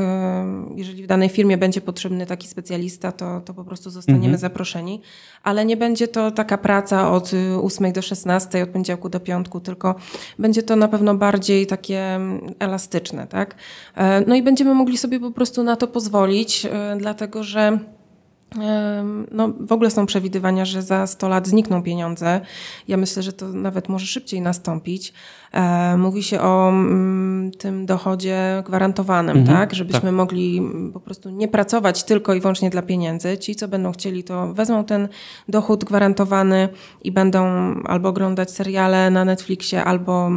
Jeżeli 0.75 1.03
w 1.03 1.07
danej 1.07 1.29
firmie 1.29 1.57
będzie 1.57 1.81
potrzebny 1.81 2.25
taki 2.25 2.47
specjalista, 2.47 3.11
to, 3.11 3.41
to 3.41 3.53
po 3.53 3.63
prostu 3.63 3.89
zostaniemy 3.89 4.25
mhm. 4.25 4.37
zaproszeni, 4.37 5.01
ale 5.43 5.65
nie 5.65 5.77
będzie 5.77 6.07
to 6.07 6.31
taka 6.31 6.57
praca 6.57 7.11
od 7.11 7.31
8 7.61 7.91
do 7.91 8.01
16, 8.01 8.63
od 8.63 8.69
poniedziałku 8.69 9.09
do 9.09 9.19
piątku, 9.19 9.59
tylko 9.59 9.95
będzie 10.39 10.63
to 10.63 10.75
na 10.75 10.87
pewno 10.87 11.15
bardziej 11.15 11.67
takie 11.67 12.19
elastyczne, 12.59 13.27
tak? 13.27 13.55
E, 13.95 14.21
no 14.27 14.35
i 14.35 14.41
będziemy 14.41 14.73
mogli 14.73 14.97
sobie 14.97 15.19
po 15.19 15.31
prostu 15.31 15.63
na 15.63 15.75
to 15.75 15.87
pozwolić, 15.87 16.65
e, 16.65 16.95
dlatego 16.97 17.43
że 17.43 17.79
no, 19.31 19.49
w 19.59 19.71
ogóle 19.71 19.91
są 19.91 20.05
przewidywania, 20.05 20.65
że 20.65 20.81
za 20.81 21.07
100 21.07 21.29
lat 21.29 21.47
znikną 21.47 21.83
pieniądze. 21.83 22.41
Ja 22.87 22.97
myślę, 22.97 23.23
że 23.23 23.33
to 23.33 23.47
nawet 23.47 23.89
może 23.89 24.05
szybciej 24.05 24.41
nastąpić. 24.41 25.13
Mówi 25.97 26.23
się 26.23 26.41
o 26.41 26.69
mm, 26.69 27.51
tym 27.51 27.85
dochodzie 27.85 28.63
gwarantowanym, 28.65 29.37
mhm, 29.37 29.57
tak? 29.57 29.73
Żebyśmy 29.73 30.01
tak. 30.01 30.11
mogli 30.11 30.61
po 30.93 30.99
prostu 30.99 31.29
nie 31.29 31.47
pracować 31.47 32.03
tylko 32.03 32.33
i 32.33 32.39
wyłącznie 32.39 32.69
dla 32.69 32.81
pieniędzy. 32.81 33.37
Ci, 33.37 33.55
co 33.55 33.67
będą 33.67 33.91
chcieli, 33.91 34.23
to 34.23 34.53
wezmą 34.53 34.83
ten 34.83 35.07
dochód 35.49 35.83
gwarantowany 35.83 36.69
i 37.03 37.11
będą 37.11 37.45
albo 37.83 38.09
oglądać 38.09 38.51
seriale 38.51 39.09
na 39.09 39.25
Netflixie, 39.25 39.83
albo 39.83 40.29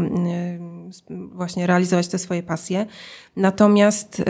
właśnie 1.32 1.66
realizować 1.66 2.08
te 2.08 2.18
swoje 2.18 2.42
pasje. 2.42 2.86
Natomiast 3.36 4.22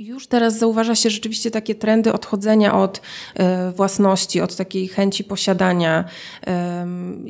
już 0.00 0.26
teraz 0.26 0.58
zauważa 0.58 0.94
się 0.94 1.10
rzeczywiście 1.10 1.50
takie 1.50 1.74
trendy 1.74 2.12
odchodzenia 2.12 2.74
od 2.74 3.00
e, 3.34 3.72
własności, 3.72 4.40
od 4.40 4.56
takiej 4.56 4.88
chęci 4.88 5.24
posiadania. 5.24 6.04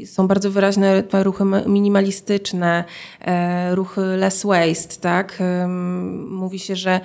Są 0.07 0.29
bardzo 0.29 0.51
wyraźne 0.51 1.03
ruchy 1.13 1.45
minimalistyczne, 1.67 2.85
e, 3.21 3.75
ruchy 3.75 4.01
less 4.01 4.47
waste, 4.47 4.97
tak? 5.01 5.39
Mówi 6.29 6.59
się, 6.59 6.77
że 6.77 7.01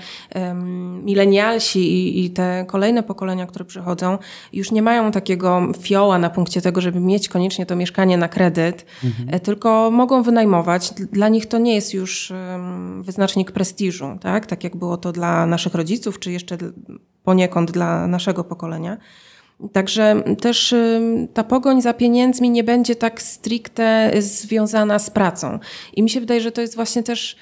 milenialsi 1.03 2.25
i 2.25 2.29
te 2.29 2.65
kolejne 2.67 3.03
pokolenia, 3.03 3.45
które 3.45 3.65
przychodzą, 3.65 4.17
już 4.53 4.71
nie 4.71 4.81
mają 4.81 5.11
takiego 5.11 5.61
fioła 5.81 6.19
na 6.19 6.29
punkcie 6.29 6.61
tego, 6.61 6.81
żeby 6.81 6.99
mieć 6.99 7.29
koniecznie 7.29 7.65
to 7.65 7.75
mieszkanie 7.75 8.17
na 8.17 8.27
kredyt, 8.27 8.85
mhm. 9.03 9.29
E, 9.31 9.39
tylko 9.39 9.91
mogą 9.91 10.23
wynajmować. 10.23 10.93
Dla 11.11 11.29
nich 11.29 11.45
to 11.45 11.57
nie 11.57 11.75
jest 11.75 11.93
już 11.93 12.33
wyznacznik 13.01 13.51
prestiżu, 13.51 14.17
tak? 14.21 14.45
Tak 14.45 14.63
jak 14.63 14.75
było 14.75 14.97
to 14.97 15.11
dla 15.11 15.45
naszych 15.55 15.75
rodziców, 15.75 16.19
czy 16.19 16.31
jeszcze 16.31 16.57
poniekąd 17.23 17.71
dla 17.71 18.07
naszego 18.07 18.43
pokolenia. 18.43 18.97
Także 19.73 20.23
też 20.41 20.75
ta 21.33 21.43
pogoń 21.43 21.81
za 21.81 21.93
pieniędzmi 21.93 22.49
nie 22.49 22.63
będzie 22.63 22.95
tak 22.95 23.21
stricte 23.21 24.11
związana 24.19 24.99
z 24.99 25.09
pracą. 25.09 25.59
I 25.93 26.03
mi 26.03 26.09
się 26.09 26.19
wydaje, 26.19 26.41
że 26.41 26.51
to 26.51 26.61
jest 26.61 26.75
właśnie 26.75 27.03
też. 27.03 27.35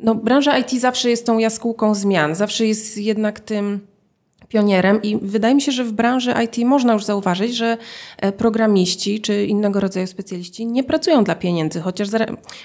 No, 0.00 0.14
branża 0.14 0.58
IT 0.58 0.70
zawsze 0.80 1.10
jest 1.10 1.26
tą 1.26 1.38
jaskółką 1.38 1.94
zmian, 1.94 2.34
zawsze 2.34 2.66
jest 2.66 2.98
jednak 2.98 3.40
tym 3.40 3.80
pionierem 4.50 5.02
i 5.02 5.18
wydaje 5.22 5.54
mi 5.54 5.62
się, 5.62 5.72
że 5.72 5.84
w 5.84 5.92
branży 5.92 6.34
IT 6.44 6.66
można 6.66 6.92
już 6.92 7.04
zauważyć, 7.04 7.56
że 7.56 7.76
e, 8.18 8.32
programiści 8.32 9.20
czy 9.20 9.44
innego 9.44 9.80
rodzaju 9.80 10.06
specjaliści 10.06 10.66
nie 10.66 10.84
pracują 10.84 11.24
dla 11.24 11.34
pieniędzy, 11.34 11.80
chociaż 11.80 12.08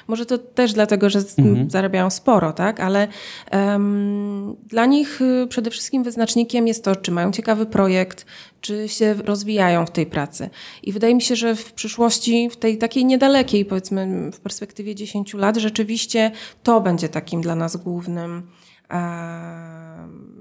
może 0.08 0.26
to 0.26 0.38
też 0.38 0.74
dlatego, 0.74 1.10
że 1.10 1.20
mhm. 1.38 1.70
zarabiają 1.70 2.10
sporo, 2.10 2.54
tak? 2.54 2.80
Ale 2.80 3.08
um, 3.52 4.56
dla 4.66 4.86
nich 4.86 5.22
y, 5.22 5.48
przede 5.48 5.72
wszystkim 5.72 6.04
wyznacznikiem 6.04 6.68
jest 6.68 6.84
to, 6.84 6.96
czy 6.96 7.12
mają 7.12 7.32
ciekawy 7.32 7.66
projekt, 7.66 8.26
czy 8.62 8.90
się 8.90 9.14
rozwijają 9.14 9.86
w 9.86 9.92
tej 9.92 10.06
pracy. 10.06 10.50
I 10.84 10.92
wydaje 10.92 11.16
mi 11.16 11.22
się, 11.22 11.36
że 11.36 11.56
w 11.56 11.74
przyszłości, 11.74 12.50
w 12.50 12.58
tej 12.58 12.78
takiej 12.78 13.06
niedalekiej, 13.06 13.66
powiedzmy 13.66 14.32
w 14.32 14.40
perspektywie 14.40 14.96
10 14.96 15.34
lat, 15.34 15.58
rzeczywiście 15.58 16.32
to 16.64 16.82
będzie 16.82 17.10
takim 17.10 17.42
dla 17.42 17.56
nas 17.56 17.78
głównym 17.78 18.48
um, 18.92 20.35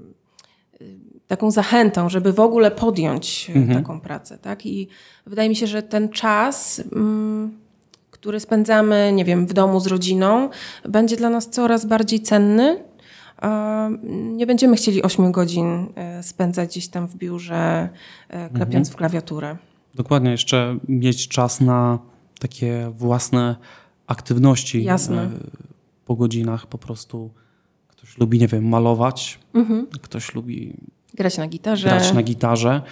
taką 1.26 1.50
zachętą, 1.50 2.08
żeby 2.08 2.32
w 2.32 2.40
ogóle 2.40 2.70
podjąć 2.70 3.50
e, 3.50 3.58
mhm. 3.58 3.78
taką 3.78 4.00
pracę. 4.00 4.38
Tak? 4.38 4.66
I 4.66 4.88
wydaje 5.26 5.48
mi 5.48 5.56
się, 5.56 5.66
że 5.66 5.82
ten 5.82 6.08
czas, 6.08 6.82
mm, 6.92 7.58
który 8.10 8.40
spędzamy, 8.40 9.12
nie 9.14 9.24
wiem, 9.24 9.46
w 9.46 9.52
domu 9.52 9.80
z 9.80 9.86
rodziną, 9.86 10.48
będzie 10.88 11.16
dla 11.16 11.30
nas 11.30 11.50
coraz 11.50 11.86
bardziej 11.86 12.20
cenny. 12.20 12.84
Nie 14.12 14.46
będziemy 14.46 14.76
chcieli 14.76 15.02
8 15.02 15.32
godzin 15.32 15.86
e, 15.94 16.22
spędzać 16.22 16.68
gdzieś 16.68 16.88
tam 16.88 17.08
w 17.08 17.16
biurze, 17.16 17.88
e, 18.28 18.48
klepiąc 18.48 18.88
mhm. 18.88 18.94
w 18.94 18.96
klawiaturę. 18.96 19.56
Dokładnie, 19.94 20.30
jeszcze 20.30 20.78
mieć 20.88 21.28
czas 21.28 21.60
na 21.60 21.98
takie 22.40 22.92
własne 22.94 23.56
aktywności 24.06 24.84
Jasne. 24.84 25.30
po 26.04 26.16
godzinach 26.16 26.66
po 26.66 26.78
prostu. 26.78 27.30
Ktoś 27.88 28.18
lubi, 28.18 28.38
nie 28.38 28.48
wiem, 28.48 28.68
malować, 28.68 29.38
mhm. 29.54 29.86
ktoś 29.86 30.34
lubi 30.34 30.76
Grać 31.14 31.38
na 31.38 31.46
gitarze. 31.46 31.88
Grać 31.88 32.12
na 32.12 32.22
gitarze. 32.22 32.82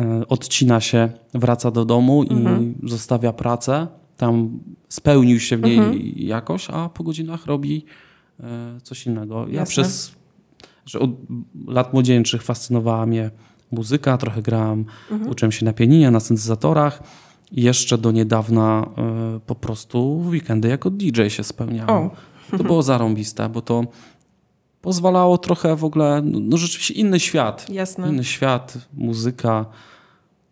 E, 0.00 0.28
odcina 0.28 0.80
się, 0.80 1.08
wraca 1.34 1.70
do 1.70 1.84
domu 1.84 2.22
mhm. 2.30 2.74
i 2.82 2.88
zostawia 2.88 3.32
pracę. 3.32 3.86
Tam 4.16 4.58
spełnił 4.88 5.40
się 5.40 5.56
w 5.56 5.62
niej 5.62 5.78
mhm. 5.78 5.98
jakoś, 6.16 6.70
a 6.70 6.88
po 6.88 7.04
godzinach 7.04 7.46
robi 7.46 7.84
e, 8.40 8.80
coś 8.82 9.06
innego. 9.06 9.48
Ja 9.48 9.54
Jasne. 9.54 9.72
przez 9.72 10.14
że 10.86 10.98
od 10.98 11.10
lat 11.66 11.92
młodzieńczych 11.92 12.42
fascynowała 12.42 13.06
mnie 13.06 13.30
muzyka, 13.72 14.18
trochę 14.18 14.42
grałem, 14.42 14.84
mhm. 15.10 15.30
uczyłem 15.30 15.52
się 15.52 15.64
na 15.64 15.72
pianinie, 15.72 16.10
na 16.10 16.20
syntezatorach. 16.20 17.02
I 17.52 17.62
jeszcze 17.62 17.98
do 17.98 18.10
niedawna 18.10 18.86
y, 19.36 19.40
po 19.40 19.54
prostu 19.54 20.20
w 20.20 20.28
weekendy 20.28 20.68
jako 20.68 20.90
DJ 20.90 21.28
się 21.28 21.44
spełniałem. 21.44 22.10
To 22.58 22.64
było 22.64 22.82
zarąbiste, 22.82 23.48
bo 23.48 23.62
to 23.62 23.84
pozwalało 24.84 25.38
trochę 25.38 25.76
w 25.76 25.84
ogóle, 25.84 26.22
no, 26.24 26.38
no 26.42 26.56
rzeczywiście 26.56 26.94
inny 26.94 27.20
świat. 27.20 27.70
Jasne. 27.70 28.08
Inny 28.08 28.24
świat, 28.24 28.78
muzyka. 28.94 29.66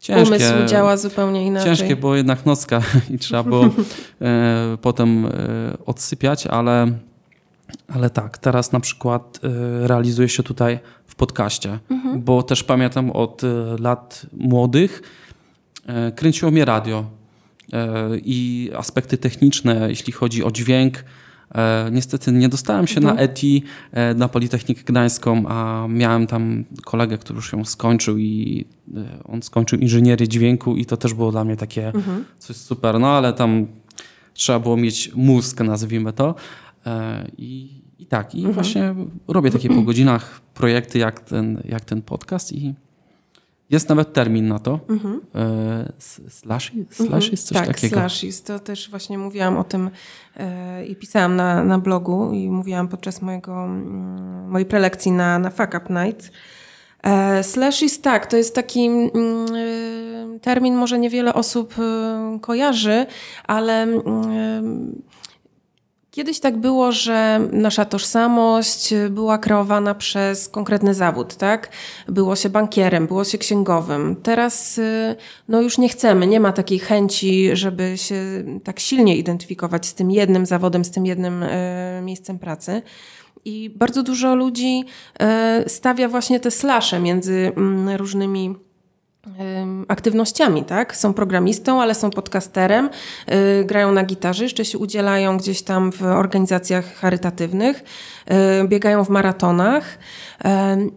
Ciężkie, 0.01 0.29
Umysł 0.29 0.67
działa 0.67 0.97
zupełnie 0.97 1.47
inaczej. 1.47 1.77
Ciężkie, 1.77 1.97
bo 1.97 2.17
jednak 2.17 2.47
nocka 2.47 2.83
i 3.15 3.19
trzeba 3.19 3.43
było 3.43 3.65
e, 3.65 4.79
potem 4.83 5.27
e, 5.27 5.31
odsypiać, 5.87 6.47
ale 6.47 6.93
Ale 7.89 8.11
tak, 8.11 8.39
teraz 8.39 8.73
na 8.73 8.81
przykład 8.81 9.41
y, 9.45 9.89
realizuję 9.89 10.29
się 10.29 10.43
tutaj 10.43 10.79
w 11.07 11.15
podcaście, 11.15 11.79
mhm. 11.91 12.23
bo 12.23 12.43
też 12.43 12.65
pamiętam 12.65 13.11
od 13.11 13.45
y, 13.45 13.47
lat 13.79 14.27
młodych 14.33 15.03
y, 16.09 16.13
kręciło 16.13 16.51
mnie 16.51 16.65
radio 16.65 17.05
i 18.25 18.71
aspekty 18.77 19.19
techniczne, 19.19 19.89
jeśli 19.89 20.13
chodzi 20.13 20.45
o 20.45 20.51
dźwięk. 20.51 21.05
Niestety 21.93 22.33
nie 22.33 22.49
dostałem 22.49 22.87
się 22.87 22.97
mhm. 22.97 23.17
na 23.17 23.23
ETI, 23.23 23.63
na 24.15 24.29
Politechnikę 24.29 24.83
Gdańską, 24.83 25.45
a 25.49 25.87
miałem 25.89 26.27
tam 26.27 26.65
kolegę, 26.85 27.19
który 27.19 27.37
już 27.37 27.53
ją 27.53 27.65
skończył 27.65 28.19
i 28.19 28.65
on 29.25 29.43
skończył 29.43 29.79
inżynierię 29.79 30.29
dźwięku 30.29 30.77
i 30.77 30.87
to 30.87 30.97
też 30.97 31.15
było 31.15 31.33
dla 31.33 31.45
mnie 31.45 31.57
takie 31.57 31.87
mhm. 31.87 32.25
coś 32.39 32.57
super, 32.57 33.01
no 33.01 33.09
ale 33.09 33.33
tam 33.33 33.67
trzeba 34.33 34.59
było 34.59 34.77
mieć 34.77 35.11
mózg, 35.15 35.61
nazwijmy 35.61 36.13
to. 36.13 36.35
I 37.39 37.83
i 38.03 38.07
tak, 38.07 38.35
i 38.35 38.39
mhm. 38.39 38.55
właśnie 38.55 38.95
robię 39.29 39.51
takie 39.51 39.69
po 39.69 39.83
godzinach 39.83 40.41
projekty 40.55 40.99
jak 40.99 41.21
ten, 41.21 41.63
jak 41.65 41.85
ten 41.85 42.03
podcast 42.03 42.53
i 42.53 42.75
jest 43.71 43.89
nawet 43.89 44.13
termin 44.13 44.49
na 44.49 44.59
to. 44.59 44.81
Mhm. 44.89 45.21
E, 45.35 45.93
slash, 46.29 46.73
slash 46.91 47.31
jest 47.31 47.49
coś 47.49 47.59
tak, 47.59 47.67
takiego. 47.67 47.97
Slash 47.97 48.25
jest. 48.25 48.47
To 48.47 48.59
też 48.59 48.91
właśnie 48.91 49.19
mówiłam 49.19 49.57
o 49.57 49.65
tym 49.65 49.91
e, 50.37 50.85
i 50.87 50.97
pisałam 50.97 51.37
na, 51.37 51.65
na 51.65 51.79
blogu 51.79 52.33
i 52.33 52.51
mówiłam 52.51 52.89
podczas 52.89 53.23
mojego, 53.23 53.65
mm, 53.65 54.51
mojej 54.51 54.67
prelekcji 54.67 55.13
na, 55.13 55.39
na 55.39 55.51
Fuck 55.51 55.75
Up 55.75 56.05
Night. 56.05 56.33
E, 57.03 57.43
slash 57.43 57.83
jest 57.83 58.03
tak, 58.03 58.27
to 58.27 58.37
jest 58.37 58.55
taki 58.55 58.87
mm, 58.87 59.11
e, 60.35 60.39
termin, 60.41 60.75
może 60.75 60.99
niewiele 60.99 61.35
osób 61.35 61.75
e, 61.79 62.39
kojarzy, 62.41 63.07
ale 63.47 63.83
mm, 63.83 65.03
Kiedyś 66.15 66.41
tak 66.41 66.57
było, 66.57 66.93
że 66.93 67.41
nasza 67.53 67.85
tożsamość 67.85 68.95
była 69.11 69.39
kreowana 69.39 69.95
przez 69.95 70.49
konkretny 70.49 70.95
zawód, 70.95 71.37
tak? 71.37 71.71
Było 72.09 72.37
się 72.37 72.51
bankierem, 72.51 73.07
było 73.07 73.25
się 73.25 73.39
księgowym. 73.39 74.17
Teraz 74.23 74.79
y, 74.79 75.17
no 75.49 75.61
już 75.61 75.79
nie 75.79 75.89
chcemy, 75.89 76.27
nie 76.27 76.41
ma 76.41 76.53
takiej 76.53 76.79
chęci, 76.79 77.57
żeby 77.57 77.99
się 77.99 78.17
tak 78.65 78.81
silnie 78.81 79.17
identyfikować 79.17 79.87
z 79.87 79.95
tym 79.95 80.11
jednym 80.11 80.47
zawodem, 80.47 80.85
z 80.85 80.91
tym 80.91 81.07
jednym 81.07 81.43
y, 81.43 81.49
miejscem 82.03 82.39
pracy. 82.39 82.83
I 83.45 83.71
bardzo 83.71 84.03
dużo 84.03 84.35
ludzi 84.35 84.85
stawia 85.67 86.09
właśnie 86.09 86.41
te 86.41 86.51
slasze 86.51 87.01
między 87.01 87.53
mm, 87.57 87.97
różnymi 87.97 88.55
aktywnościami, 89.89 90.65
tak? 90.65 90.97
Są 90.97 91.15
programistą, 91.15 91.83
ale 91.83 91.95
są 91.95 92.11
podcasterem, 92.11 92.91
yy, 93.29 93.65
grają 93.65 93.93
na 93.93 94.05
gitarze, 94.05 94.45
jeszcze 94.45 94.65
się 94.65 94.79
udzielają 94.79 95.37
gdzieś 95.37 95.63
tam 95.63 95.93
w 95.93 96.03
organizacjach 96.03 96.95
charytatywnych, 96.95 97.85
yy, 98.61 98.69
biegają 98.69 99.05
w 99.05 99.09
maratonach. 99.09 99.99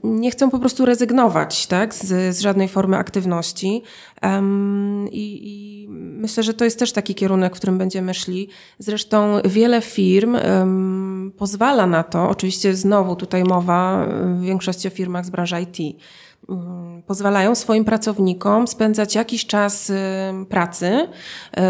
Nie 0.03 0.31
chcą 0.31 0.49
po 0.49 0.59
prostu 0.59 0.85
rezygnować, 0.85 1.67
tak? 1.67 1.93
Z, 1.93 2.35
z 2.35 2.39
żadnej 2.39 2.67
formy 2.67 2.97
aktywności. 2.97 3.83
I, 5.11 5.39
I, 5.43 5.87
myślę, 5.89 6.43
że 6.43 6.53
to 6.53 6.65
jest 6.65 6.79
też 6.79 6.91
taki 6.91 7.15
kierunek, 7.15 7.53
w 7.53 7.57
którym 7.57 7.77
będziemy 7.77 8.13
szli. 8.13 8.49
Zresztą 8.79 9.41
wiele 9.45 9.81
firm 9.81 10.37
pozwala 11.37 11.87
na 11.87 12.03
to, 12.03 12.29
oczywiście 12.29 12.75
znowu 12.75 13.15
tutaj 13.15 13.43
mowa 13.43 14.07
w 14.07 14.41
większości 14.41 14.87
o 14.87 14.91
firmach 14.91 15.25
z 15.25 15.29
branży 15.29 15.55
IT, 15.61 15.97
pozwalają 17.07 17.55
swoim 17.55 17.85
pracownikom 17.85 18.67
spędzać 18.67 19.15
jakiś 19.15 19.45
czas 19.45 19.89
y, 19.89 19.95
pracy, 20.49 21.07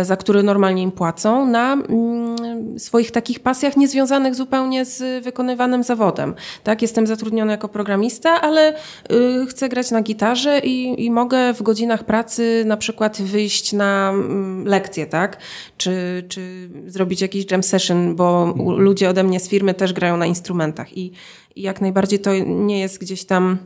y, 0.01 0.05
za 0.05 0.17
który 0.17 0.43
normalnie 0.43 0.83
im 0.83 0.91
płacą, 0.91 1.45
na 1.45 1.73
mm, 1.73 2.79
swoich 2.79 3.11
takich 3.11 3.39
pasjach 3.39 3.77
niezwiązanych 3.77 4.35
zupełnie 4.35 4.85
z 4.85 5.23
wykonywanym 5.23 5.83
zawodem. 5.83 6.35
Tak, 6.63 6.81
jestem 6.81 7.07
zatrudniona 7.07 7.51
jako 7.51 7.69
programista, 7.69 8.41
ale 8.41 8.73
y, 8.73 9.45
chcę 9.49 9.69
grać 9.69 9.91
na 9.91 10.01
gitarze 10.01 10.59
i, 10.59 11.05
i 11.05 11.11
mogę 11.11 11.53
w 11.53 11.63
godzinach 11.63 12.03
pracy 12.03 12.63
na 12.65 12.77
przykład 12.77 13.21
wyjść 13.21 13.73
na 13.73 14.09
mm, 14.09 14.65
lekcję, 14.65 15.05
tak? 15.05 15.37
Czy, 15.77 16.25
czy 16.29 16.69
zrobić 16.87 17.21
jakiś 17.21 17.51
jam 17.51 17.63
session, 17.63 18.15
bo 18.15 18.53
ludzie 18.77 19.09
ode 19.09 19.23
mnie 19.23 19.39
z 19.39 19.49
firmy 19.49 19.73
też 19.73 19.93
grają 19.93 20.17
na 20.17 20.25
instrumentach 20.25 20.97
i, 20.97 21.11
i 21.55 21.61
jak 21.61 21.81
najbardziej 21.81 22.19
to 22.19 22.31
nie 22.45 22.79
jest 22.79 22.99
gdzieś 22.99 23.25
tam 23.25 23.57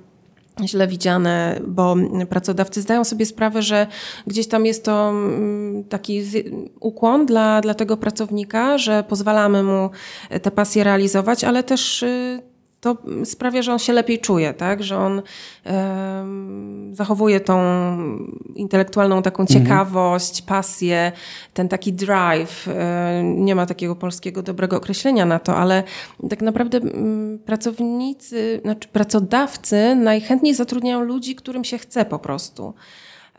źle 0.68 0.88
widziane, 0.88 1.62
bo 1.68 1.96
pracodawcy 2.30 2.82
zdają 2.82 3.04
sobie 3.04 3.26
sprawę, 3.26 3.62
że 3.62 3.88
gdzieś 4.28 4.48
tam 4.48 4.66
jest 4.66 4.86
to 4.86 5.10
mm, 5.10 5.84
taki 5.84 6.24
ukłon 6.80 7.26
dla, 7.26 7.62
dla 7.62 7.74
tego 7.74 7.98
pracownika, 7.98 8.78
że 8.78 9.04
pozwalamy 9.04 9.64
mu 9.64 9.90
te 10.42 10.52
pasje 10.52 10.84
realizować, 10.84 11.44
ale 11.44 11.64
też 11.64 12.04
y, 12.04 12.49
to 12.82 12.98
sprawia, 13.24 13.62
że 13.62 13.72
on 13.72 13.80
się 13.80 13.94
lepiej 13.94 14.20
czuje, 14.20 14.54
tak? 14.54 14.84
że 14.84 14.98
on 14.98 15.22
zachowuje 16.92 17.40
tą 17.40 17.60
intelektualną 18.56 19.22
taką 19.22 19.44
mhm. 19.44 19.60
ciekawość, 19.60 20.42
pasję, 20.42 21.12
ten 21.54 21.70
taki 21.70 21.94
drive. 21.94 22.68
E, 22.68 23.22
nie 23.24 23.56
ma 23.56 23.66
takiego 23.66 23.96
polskiego 23.96 24.42
dobrego 24.42 24.78
określenia 24.78 25.26
na 25.26 25.40
to, 25.40 25.56
ale 25.56 25.84
tak 26.30 26.42
naprawdę 26.42 26.78
m, 26.78 27.40
pracownicy, 27.46 28.60
znaczy 28.62 28.88
pracodawcy 28.88 29.96
najchętniej 29.96 30.54
zatrudniają 30.54 31.02
ludzi, 31.02 31.36
którym 31.36 31.64
się 31.64 31.78
chce 31.78 32.06
po 32.06 32.20
prostu. 32.20 32.74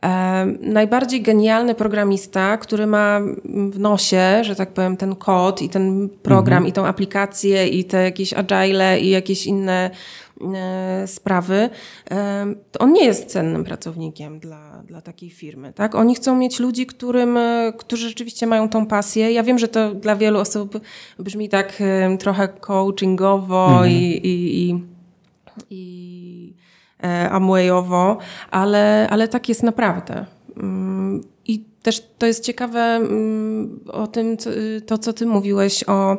E, 0.02 0.46
najbardziej 0.60 1.22
genialny 1.22 1.74
programista, 1.74 2.56
który 2.56 2.86
ma 2.86 3.20
w 3.70 3.78
nosie, 3.78 4.44
że 4.44 4.56
tak 4.56 4.72
powiem, 4.72 4.96
ten 4.96 5.16
kod 5.16 5.62
i 5.62 5.68
ten 5.68 6.08
program 6.22 6.56
mhm. 6.56 6.68
i 6.68 6.72
tą 6.72 6.86
aplikację 6.86 7.68
i 7.68 7.84
te 7.84 8.02
jakieś 8.02 8.32
agile 8.32 9.00
i 9.00 9.10
jakieś 9.10 9.46
inne 9.46 9.90
e, 10.54 11.06
sprawy, 11.06 11.70
e, 12.10 12.46
to 12.72 12.78
on 12.78 12.92
nie 12.92 13.04
jest 13.04 13.26
cennym 13.26 13.64
pracownikiem 13.64 14.38
dla, 14.38 14.82
dla 14.86 15.00
takiej 15.00 15.30
firmy. 15.30 15.72
Tak? 15.72 15.94
Oni 15.94 16.14
chcą 16.14 16.36
mieć 16.36 16.60
ludzi, 16.60 16.86
którym, 16.86 17.38
którzy 17.78 18.08
rzeczywiście 18.08 18.46
mają 18.46 18.68
tą 18.68 18.86
pasję. 18.86 19.32
Ja 19.32 19.42
wiem, 19.42 19.58
że 19.58 19.68
to 19.68 19.94
dla 19.94 20.16
wielu 20.16 20.38
osób 20.38 20.80
brzmi 21.18 21.48
tak 21.48 21.82
trochę 22.18 22.48
coachingowo 22.48 23.66
mhm. 23.66 23.90
i, 23.90 23.94
i, 23.94 24.70
i, 24.70 24.84
i 25.70 26.19
E, 26.19 26.19
Amwayowo, 27.30 28.18
ale, 28.50 29.06
ale 29.10 29.28
tak 29.28 29.48
jest 29.48 29.62
naprawdę. 29.62 30.26
Mm, 30.56 31.20
I 31.46 31.64
też 31.82 32.02
to 32.18 32.26
jest 32.26 32.44
ciekawe 32.44 32.80
mm, 32.80 33.80
o 33.92 34.06
tym, 34.06 34.36
to 34.86 34.98
co 34.98 35.12
ty 35.12 35.26
mówiłeś 35.26 35.84
o, 35.88 36.16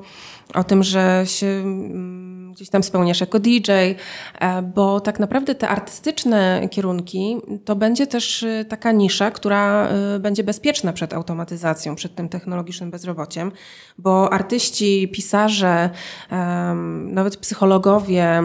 o 0.54 0.64
tym, 0.64 0.84
że 0.84 1.24
się 1.26 1.48
mm, 1.48 2.11
gdzieś 2.52 2.70
tam 2.70 2.84
spełniasz 2.84 3.22
jako 3.22 3.40
DJ, 3.40 3.72
e, 3.72 4.62
bo 4.62 5.00
tak 5.00 5.20
naprawdę 5.20 5.56
te 5.56 5.70
artystyczne 5.70 6.68
kierunki 6.72 7.38
to 7.66 7.76
będzie 7.76 8.08
też 8.08 8.44
e, 8.44 8.66
taka 8.66 8.92
nisza, 8.92 9.32
która 9.32 9.88
e, 9.88 10.20
będzie 10.20 10.44
bezpieczna 10.44 10.94
przed 10.94 11.14
automatyzacją, 11.14 11.96
przed 11.96 12.16
tym 12.16 12.30
technologicznym 12.30 12.92
bezrobociem, 12.92 13.52
bo 13.98 14.34
artyści, 14.34 15.08
pisarze, 15.08 15.90
nawet 17.06 17.38
psychologowie 17.38 18.42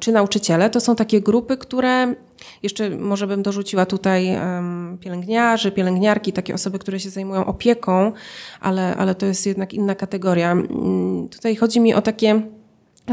czy 0.00 0.12
nauczyciele 0.12 0.70
to 0.70 0.80
są 0.80 0.96
takie 0.96 1.20
grupy, 1.20 1.56
które 1.56 2.14
jeszcze 2.62 2.90
może 2.90 3.26
bym 3.26 3.42
dorzuciła 3.42 3.86
tutaj 3.86 4.38
pielęgniarzy, 5.00 5.72
pielęgniarki, 5.72 6.32
takie 6.32 6.54
osoby, 6.54 6.78
które 6.78 7.00
się 7.00 7.10
zajmują 7.10 7.46
opieką, 7.46 8.12
ale, 8.60 8.96
ale 8.96 9.14
to 9.14 9.26
jest 9.26 9.46
jednak 9.46 9.74
inna 9.74 9.94
kategoria. 9.94 10.52
Mm, 10.52 11.28
tutaj 11.28 11.56
chodzi 11.56 11.80
mi 11.80 11.94
o 11.94 12.02
takie 12.02 12.42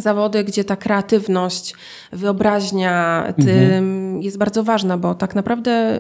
zawody, 0.02 0.44
gdzie 0.44 0.64
ta 0.64 0.76
kreatywność, 0.76 1.76
wyobraźnia 2.12 3.26
mhm. 3.38 4.22
jest 4.22 4.38
bardzo 4.38 4.64
ważna, 4.64 4.98
bo 4.98 5.16
tak 5.16 5.36
naprawdę 5.36 6.00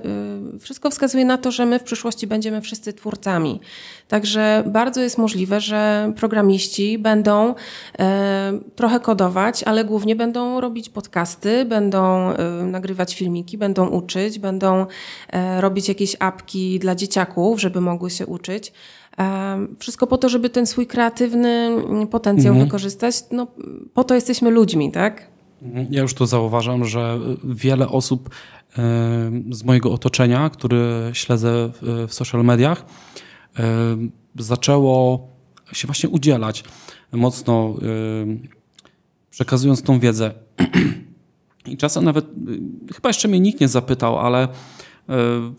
y, 0.55 0.59
wszystko 0.59 0.89
wskazuje 0.89 1.25
na 1.25 1.37
to, 1.37 1.51
że 1.51 1.65
my 1.65 1.79
w 1.79 1.83
przyszłości 1.83 2.27
będziemy 2.27 2.61
wszyscy 2.61 2.93
twórcami. 2.93 3.59
Także 4.07 4.63
bardzo 4.67 5.01
jest 5.01 5.17
możliwe, 5.17 5.61
że 5.61 6.13
programiści 6.15 6.97
będą 6.97 7.55
e, 7.99 8.59
trochę 8.75 8.99
kodować, 8.99 9.63
ale 9.63 9.85
głównie 9.85 10.15
będą 10.15 10.61
robić 10.61 10.89
podcasty, 10.89 11.65
będą 11.65 12.31
e, 12.31 12.63
nagrywać 12.63 13.15
filmiki, 13.15 13.57
będą 13.57 13.87
uczyć, 13.87 14.39
będą 14.39 14.85
robić 15.59 15.87
jakieś 15.87 16.15
apki 16.19 16.79
dla 16.79 16.95
dzieciaków, 16.95 17.61
żeby 17.61 17.81
mogły 17.81 18.09
się 18.09 18.25
uczyć. 18.25 18.73
Wszystko 19.79 20.07
po 20.07 20.17
to, 20.17 20.29
żeby 20.29 20.49
ten 20.49 20.65
swój 20.65 20.87
kreatywny 20.87 21.69
potencjał 22.11 22.53
mhm. 22.53 22.65
wykorzystać. 22.67 23.15
No, 23.31 23.47
po 23.93 24.03
to 24.03 24.15
jesteśmy 24.15 24.49
ludźmi, 24.49 24.91
tak? 24.91 25.27
Mhm. 25.61 25.87
Ja 25.89 26.01
już 26.01 26.13
to 26.13 26.27
zauważam, 26.27 26.85
że 26.85 27.19
wiele 27.43 27.89
osób 27.89 28.29
z 29.51 29.63
mojego 29.63 29.91
otoczenia, 29.91 30.49
które 30.49 31.09
śledzę 31.13 31.71
w 32.07 32.13
social 32.13 32.43
mediach, 32.43 32.85
zaczęło 34.35 35.27
się 35.73 35.87
właśnie 35.87 36.09
udzielać 36.09 36.63
mocno, 37.11 37.75
przekazując 39.29 39.81
tą 39.81 39.99
wiedzę. 39.99 40.33
I 41.65 41.77
czasem 41.77 42.03
nawet, 42.03 42.25
chyba 42.95 43.09
jeszcze 43.09 43.27
mnie 43.27 43.39
nikt 43.39 43.61
nie 43.61 43.67
zapytał, 43.67 44.19
ale 44.19 44.47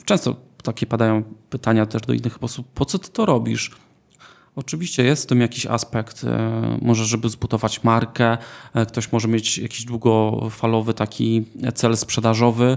często 0.05 0.37
takie 0.67 0.87
padają 0.87 1.23
pytania 1.51 1.87
też 1.87 2.03
do 2.03 2.13
innych 2.13 2.43
osób, 2.43 2.67
po 2.75 2.85
co 2.85 2.99
ty 2.99 3.11
to 3.11 3.27
robisz? 3.27 3.71
Oczywiście 4.57 5.05
jest 5.05 5.23
w 5.23 5.27
tym 5.27 5.41
jakiś 5.41 5.67
aspekt, 5.67 6.25
e, 6.25 6.79
może 6.83 7.05
żeby 7.05 7.29
zbudować 7.29 7.85
markę, 7.85 8.39
e, 8.75 8.87
ktoś 8.87 9.13
może 9.13 9.29
mieć 9.29 9.59
jakiś 9.59 9.85
długofalowy 9.85 10.95
taki 10.95 11.45
cel 11.75 11.97
sprzedażowy 11.97 12.77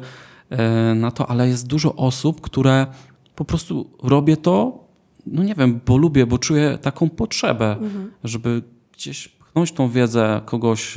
e, 0.50 0.96
na 0.96 1.12
to, 1.12 1.30
ale 1.30 1.48
jest 1.48 1.68
dużo 1.68 1.96
osób, 1.96 2.42
które 2.42 2.88
po 3.36 3.46
prostu 3.46 3.90
robię 4.04 4.38
to, 4.38 4.84
no 5.26 5.44
nie 5.44 5.56
wiem, 5.56 5.80
bo 5.86 5.98
lubię, 5.98 6.26
bo 6.26 6.38
czuję 6.38 6.78
taką 6.82 7.10
potrzebę, 7.10 7.72
mhm. 7.72 8.12
żeby 8.24 8.64
gdzieś 8.94 9.28
pchnąć 9.28 9.72
tą 9.72 9.90
wiedzę, 9.90 10.42
kogoś 10.46 10.96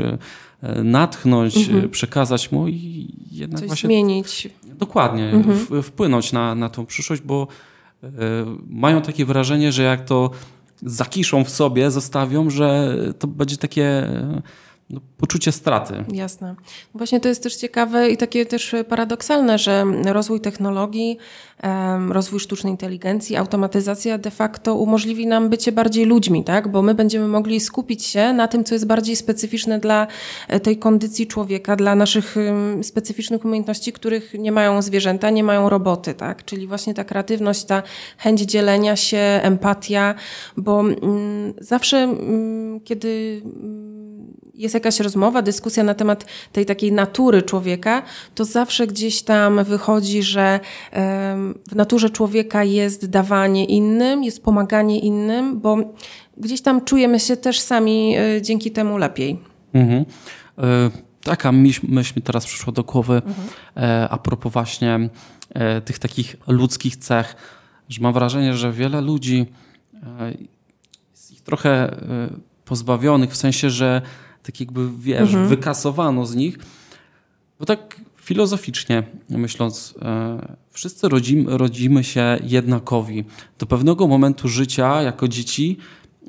natchnąć, 0.84 1.56
mhm. 1.56 1.90
przekazać 1.90 2.52
mu 2.52 2.68
i 2.68 3.08
jednak 3.30 3.60
Coś 3.60 3.68
właśnie... 3.68 3.86
zmienić. 3.86 4.48
Dokładnie, 4.86 5.30
mhm. 5.30 5.82
wpłynąć 5.82 6.32
na, 6.32 6.54
na 6.54 6.68
tą 6.68 6.86
przyszłość, 6.86 7.22
bo 7.22 7.46
mają 8.68 9.02
takie 9.02 9.24
wrażenie, 9.24 9.72
że 9.72 9.82
jak 9.82 10.04
to 10.04 10.30
zakiszą 10.82 11.44
w 11.44 11.50
sobie, 11.50 11.90
zostawią, 11.90 12.50
że 12.50 12.96
to 13.18 13.26
będzie 13.26 13.56
takie 13.56 14.08
no, 14.92 15.00
poczucie 15.16 15.52
straty. 15.52 16.04
Jasne. 16.12 16.54
Właśnie 16.94 17.20
to 17.20 17.28
jest 17.28 17.42
też 17.42 17.56
ciekawe 17.56 18.10
i 18.10 18.16
takie 18.16 18.46
też 18.46 18.74
paradoksalne, 18.88 19.58
że 19.58 19.84
rozwój 20.04 20.40
technologii, 20.40 21.18
rozwój 22.08 22.40
sztucznej 22.40 22.70
inteligencji, 22.70 23.36
automatyzacja 23.36 24.18
de 24.18 24.30
facto 24.30 24.74
umożliwi 24.74 25.26
nam 25.26 25.48
bycie 25.48 25.72
bardziej 25.72 26.04
ludźmi, 26.04 26.44
tak? 26.44 26.68
Bo 26.68 26.82
my 26.82 26.94
będziemy 26.94 27.28
mogli 27.28 27.60
skupić 27.60 28.04
się 28.04 28.32
na 28.32 28.48
tym, 28.48 28.64
co 28.64 28.74
jest 28.74 28.86
bardziej 28.86 29.16
specyficzne 29.16 29.78
dla 29.78 30.06
e, 30.48 30.60
tej 30.60 30.78
kondycji 30.78 31.26
człowieka, 31.26 31.76
dla 31.76 31.94
naszych 31.94 32.36
specyficznych 32.82 33.44
umiejętności, 33.44 33.92
których 33.92 34.34
nie 34.34 34.52
mają 34.52 34.82
zwierzęta, 34.82 35.30
nie 35.30 35.44
mają 35.44 35.68
roboty, 35.68 36.14
tak? 36.14 36.44
Czyli 36.44 36.66
właśnie 36.66 36.94
ta 36.94 37.04
kreatywność, 37.04 37.64
ta 37.64 37.82
chęć 38.18 38.40
dzielenia 38.40 38.96
się, 38.96 39.40
empatia, 39.42 40.14
bo 40.56 40.80
mm, 40.80 41.54
zawsze, 41.58 41.98
mm, 41.98 42.80
kiedy 42.80 43.42
jest 44.54 44.74
jakaś 44.74 45.00
rozmowa, 45.00 45.42
dyskusja 45.42 45.84
na 45.84 45.94
temat 45.94 46.24
tej 46.52 46.66
takiej 46.66 46.92
natury 46.92 47.42
człowieka, 47.42 48.02
to 48.34 48.44
zawsze 48.44 48.86
gdzieś 48.86 49.22
tam 49.22 49.64
wychodzi, 49.64 50.22
że 50.22 50.60
w 51.70 51.74
naturze 51.74 52.10
człowieka 52.10 52.64
jest 52.64 53.06
dawanie 53.06 53.64
innym, 53.64 54.24
jest 54.24 54.44
pomaganie 54.44 55.00
innym, 55.00 55.60
bo 55.60 55.76
gdzieś 56.36 56.60
tam 56.60 56.84
czujemy 56.84 57.20
się 57.20 57.36
też 57.36 57.60
sami 57.60 58.16
e, 58.16 58.42
dzięki 58.42 58.70
temu 58.70 58.98
lepiej. 58.98 59.38
Mhm. 59.72 60.04
E, 60.58 60.90
taka 61.22 61.52
myśl, 61.52 61.86
mi 62.16 62.22
teraz 62.22 62.46
przyszła 62.46 62.72
do 62.72 62.84
głowy 62.84 63.14
mhm. 63.14 63.48
E, 63.76 64.08
a 64.08 64.18
propos 64.18 64.52
właśnie 64.52 65.08
tych 65.84 65.98
takich 65.98 66.36
ludzkich 66.46 66.96
cech, 66.96 67.36
że 67.88 68.00
mam 68.00 68.12
wrażenie, 68.12 68.54
że 68.54 68.72
wiele 68.72 69.00
ludzi 69.00 69.46
jest 71.10 71.32
ich 71.32 71.40
trochę 71.40 71.96
pozbawionych, 72.72 73.30
w 73.30 73.36
sensie, 73.36 73.70
że 73.70 74.02
tak 74.42 74.60
jakby, 74.60 74.88
wiesz, 74.98 75.20
mhm. 75.20 75.48
wykasowano 75.48 76.26
z 76.26 76.34
nich. 76.34 76.58
Bo 77.58 77.66
tak 77.66 78.00
filozoficznie 78.16 79.02
myśląc, 79.28 79.94
e, 80.02 80.56
wszyscy 80.70 81.08
rodzimy, 81.08 81.58
rodzimy 81.58 82.04
się 82.04 82.38
jednakowi. 82.42 83.24
Do 83.58 83.66
pewnego 83.66 84.08
momentu 84.08 84.48
życia, 84.48 85.02
jako 85.02 85.28
dzieci, 85.28 85.76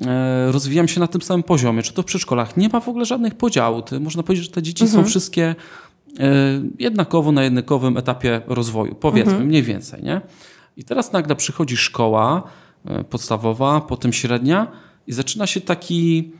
e, 0.06 0.52
rozwijam 0.52 0.88
się 0.88 1.00
na 1.00 1.06
tym 1.06 1.22
samym 1.22 1.42
poziomie, 1.42 1.82
czy 1.82 1.92
to 1.92 2.02
w 2.02 2.04
przedszkolach. 2.04 2.56
Nie 2.56 2.68
ma 2.68 2.80
w 2.80 2.88
ogóle 2.88 3.04
żadnych 3.04 3.34
podziałów. 3.34 3.84
Można 4.00 4.22
powiedzieć, 4.22 4.46
że 4.46 4.52
te 4.52 4.62
dzieci 4.62 4.84
mhm. 4.84 5.02
są 5.02 5.10
wszystkie 5.10 5.54
e, 6.18 6.34
jednakowo 6.78 7.32
na 7.32 7.42
jednakowym 7.44 7.96
etapie 7.96 8.42
rozwoju, 8.46 8.94
powiedzmy, 8.94 9.32
mhm. 9.32 9.48
mniej 9.48 9.62
więcej. 9.62 10.02
Nie? 10.02 10.20
I 10.76 10.84
teraz 10.84 11.12
nagle 11.12 11.36
przychodzi 11.36 11.76
szkoła 11.76 12.42
podstawowa, 13.10 13.80
potem 13.80 14.12
średnia 14.12 14.84
i 15.06 15.12
zaczyna 15.12 15.46
się 15.46 15.60
taki 15.60 16.32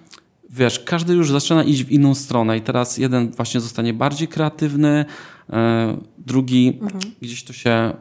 wiesz, 0.50 0.81
każdy 0.81 1.14
już 1.14 1.31
zaczyna 1.31 1.64
iść 1.64 1.85
w 1.85 1.90
inną 1.90 2.14
stronę 2.14 2.57
i 2.57 2.61
teraz 2.61 2.98
jeden 2.98 3.31
właśnie 3.31 3.61
zostanie 3.61 3.94
bardziej 3.94 4.29
kreatywny, 4.29 5.05
e, 5.50 5.96
drugi 6.18 6.79
mhm. 6.83 7.00
gdzieś 7.22 7.44
to 7.44 7.53
się 7.53 7.92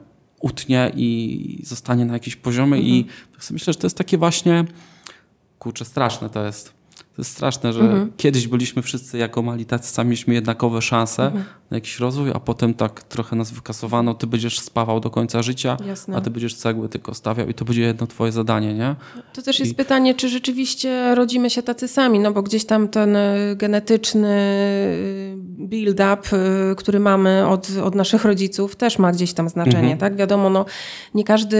utnie 0.42 0.92
i 0.96 1.60
zostanie 1.64 2.06
na 2.06 2.14
jakimś 2.14 2.36
poziomie 2.36 2.78
mhm. 2.78 2.96
i 2.96 3.06
tak 3.32 3.44
sobie 3.44 3.56
myślę, 3.56 3.74
że 3.74 3.80
to 3.80 3.86
jest 3.86 3.98
takie 3.98 4.18
właśnie, 4.18 4.66
kurczę, 5.60 5.86
straszne 5.86 6.30
to 6.30 6.46
jest. 6.46 6.83
To 7.16 7.22
jest 7.22 7.32
straszne, 7.32 7.74
że 7.74 7.80
mhm. 7.80 8.12
kiedyś 8.18 8.48
byliśmy 8.48 8.82
wszyscy 8.82 9.18
jako 9.18 9.42
mali 9.42 9.66
tacy 9.66 9.94
sami, 9.94 10.10
mieliśmy 10.10 10.34
jednakowe 10.34 10.82
szanse 10.82 11.26
mhm. 11.26 11.44
na 11.72 11.78
jakiś 11.78 12.00
rozwój, 12.00 12.32
a 12.34 12.40
potem 12.40 12.74
tak 12.74 13.04
trochę 13.04 13.36
nas 13.36 13.52
wykasowano, 13.52 14.14
ty 14.14 14.28
będziesz 14.28 14.60
spawał 14.60 15.00
do 15.00 15.10
końca 15.10 15.42
życia, 15.42 15.78
Jasne. 15.88 16.18
a 16.18 16.22
ty 16.22 16.30
będziesz 16.30 16.56
cegły 16.56 16.90
tylko 16.90 17.14
stawiał 17.14 17.48
i 17.48 17.54
to 17.54 17.66
będzie 17.66 17.82
jedno 17.82 18.08
twoje 18.08 18.32
zadanie, 18.32 18.74
nie? 18.74 18.96
To 19.34 19.42
też 19.42 19.60
jest 19.60 19.72
I... 19.72 19.76
pytanie, 19.76 20.16
czy 20.16 20.30
rzeczywiście 20.30 21.16
rodzimy 21.16 21.50
się 21.50 21.64
tacy 21.64 21.88
sami, 21.88 22.20
no 22.20 22.32
bo 22.32 22.44
gdzieś 22.44 22.66
tam 22.66 22.88
ten 22.88 23.16
y, 23.16 23.56
genetyczny 23.56 24.30
y, 24.30 25.36
build-up, 25.38 26.38
y, 26.72 26.76
który 26.76 27.00
mamy 27.00 27.48
od, 27.48 27.68
od 27.84 27.96
naszych 27.96 28.26
rodziców 28.26 28.76
też 28.76 29.00
ma 29.00 29.12
gdzieś 29.12 29.34
tam 29.34 29.50
znaczenie, 29.50 29.78
mhm. 29.78 29.98
tak? 29.98 30.16
Wiadomo, 30.16 30.50
no 30.50 30.66
nie 31.14 31.24
każdy 31.24 31.58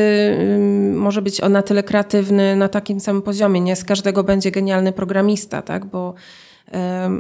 może 0.96 1.22
być 1.22 1.42
na 1.50 1.62
tyle 1.62 1.84
kreatywny 1.84 2.56
na 2.56 2.70
takim 2.70 3.00
samym 3.00 3.22
poziomie, 3.22 3.62
nie 3.62 3.76
z 3.76 3.84
każdego 3.84 4.24
będzie 4.24 4.52
genialny 4.52 4.92
programista, 4.92 5.43
tak? 5.48 5.86
Bo, 5.86 6.14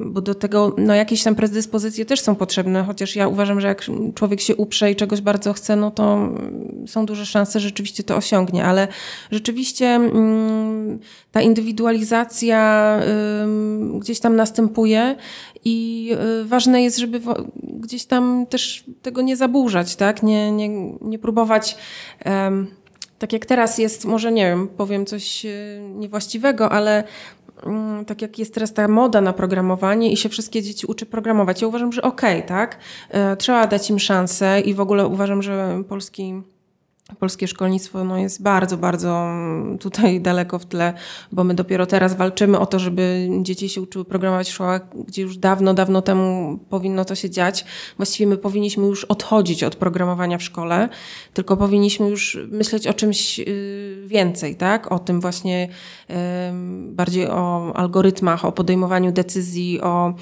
bo 0.06 0.22
do 0.22 0.36
tego 0.36 0.76
no, 0.78 0.96
jakieś 0.96 1.24
tam 1.24 1.36
predyspozycje 1.36 2.06
też 2.06 2.20
są 2.20 2.36
potrzebne, 2.36 2.84
chociaż 2.84 3.16
ja 3.16 3.28
uważam, 3.28 3.62
że 3.62 3.68
jak 3.68 3.86
człowiek 4.16 4.42
się 4.42 4.56
uprze 4.56 4.92
i 4.92 4.96
czegoś 4.96 5.22
bardzo 5.22 5.54
chce, 5.54 5.76
no 5.76 5.92
to 5.92 6.30
są 6.88 7.06
duże 7.06 7.26
szanse, 7.26 7.60
że 7.60 7.68
rzeczywiście 7.68 8.04
to 8.04 8.16
osiągnie, 8.16 8.66
ale 8.66 8.88
rzeczywiście 9.32 9.86
mm, 9.86 11.00
ta 11.32 11.42
indywidualizacja 11.42 13.00
gdzieś 14.00 14.20
tam 14.20 14.36
następuje 14.36 15.16
i 15.66 16.10
y, 16.42 16.46
ważne 16.46 16.84
jest, 16.84 16.98
żeby 16.98 17.22
gdzieś 17.64 18.06
tam 18.06 18.46
też 18.50 18.84
tego 19.02 19.22
nie 19.22 19.38
zaburzać, 19.38 19.96
tak? 19.96 20.24
Nie, 20.24 20.52
nie, 20.52 20.70
nie 21.02 21.20
próbować 21.20 21.78
tak 23.20 23.34
jak 23.34 23.46
teraz 23.46 23.78
jest, 23.78 24.06
może 24.06 24.32
nie 24.32 24.46
wiem, 24.46 24.68
powiem 24.68 25.06
coś 25.06 25.46
y, 25.46 25.82
niewłaściwego, 25.96 26.72
ale 26.72 27.04
Mm, 27.04 27.42
tak 28.08 28.21
jak 28.21 28.39
jest 28.39 28.54
teraz 28.54 28.73
ta 28.73 28.88
moda 28.88 29.21
na 29.21 29.34
programowanie 29.34 30.12
i 30.12 30.17
się 30.17 30.30
wszystkie 30.30 30.62
dzieci 30.62 30.86
uczy 30.88 31.06
programować. 31.06 31.62
Ja 31.62 31.67
uważam, 31.67 31.93
że 31.93 32.02
okej, 32.02 32.38
okay, 32.38 32.47
tak? 32.47 32.78
E, 33.10 33.38
trzeba 33.38 33.67
dać 33.67 33.89
im 33.89 33.99
szansę 33.99 34.62
i 34.62 34.73
w 34.73 34.80
ogóle 34.80 35.08
uważam, 35.08 35.41
że 35.41 35.84
polski 35.89 36.43
polskie 37.19 37.47
szkolnictwo 37.47 38.04
no, 38.04 38.17
jest 38.17 38.41
bardzo, 38.41 38.78
bardzo 38.78 39.32
tutaj 39.80 40.21
daleko 40.30 40.60
w 40.60 40.65
tle, 40.65 40.93
bo 41.32 41.43
my 41.43 41.54
dopiero 41.54 41.86
teraz 41.86 42.15
walczymy 42.15 42.60
o 42.60 42.65
to, 42.65 42.80
żeby 42.80 43.30
dzieci 43.41 43.69
się 43.69 43.82
uczyły 43.82 44.06
programować 44.06 44.49
w 44.49 44.54
szkołach, 44.54 44.82
gdzie 45.08 45.21
już 45.21 45.38
dawno, 45.38 45.73
dawno 45.73 46.02
temu 46.02 46.60
powinno 46.69 47.06
to 47.06 47.15
się 47.15 47.30
dziać. 47.30 47.65
Właściwie 47.97 48.28
my 48.28 48.38
powinniśmy 48.38 48.86
już 48.86 49.06
odchodzić 49.06 49.63
od 49.63 49.76
programowania 49.76 50.38
w 50.38 50.43
szkole, 50.43 50.89
tylko 51.34 51.58
powinniśmy 51.58 52.10
już 52.10 52.38
myśleć 52.52 52.88
o 52.88 52.93
czymś 52.93 53.39
y, 53.39 54.04
więcej, 54.06 54.56
tak? 54.56 54.91
O 54.91 54.99
tym 54.99 55.21
właśnie 55.21 55.69
bardziej 56.89 57.28
o 57.28 57.71
algorytmach, 57.76 58.45
o 58.45 58.52
podejmowaniu 58.52 59.12
decyzji, 59.12 59.82
o 59.82 60.13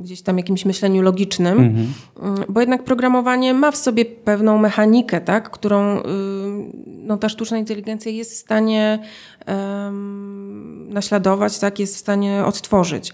gdzieś 0.00 0.22
tam 0.22 0.38
jakimś 0.38 0.64
myśleniu 0.64 1.02
logicznym, 1.02 1.58
mhm. 1.58 1.92
Mm, 2.22 2.44
bo 2.48 2.60
jednak 2.60 2.84
programowanie 2.84 3.54
ma 3.54 3.70
w 3.70 3.76
sobie 3.76 4.04
pewną 4.04 4.58
mechanikę, 4.58 5.20
tak, 5.20 5.50
którą 5.50 5.98
y, 5.98 6.02
no, 6.86 7.16
ta 7.16 7.28
sztuczna 7.28 7.58
inteligencja 7.58 8.12
jest 8.12 8.32
w 8.32 8.36
stanie 8.36 8.98
naśladować, 10.88 11.58
tak, 11.58 11.78
jest 11.78 11.96
w 11.96 11.98
stanie 11.98 12.44
odtworzyć. 12.44 13.12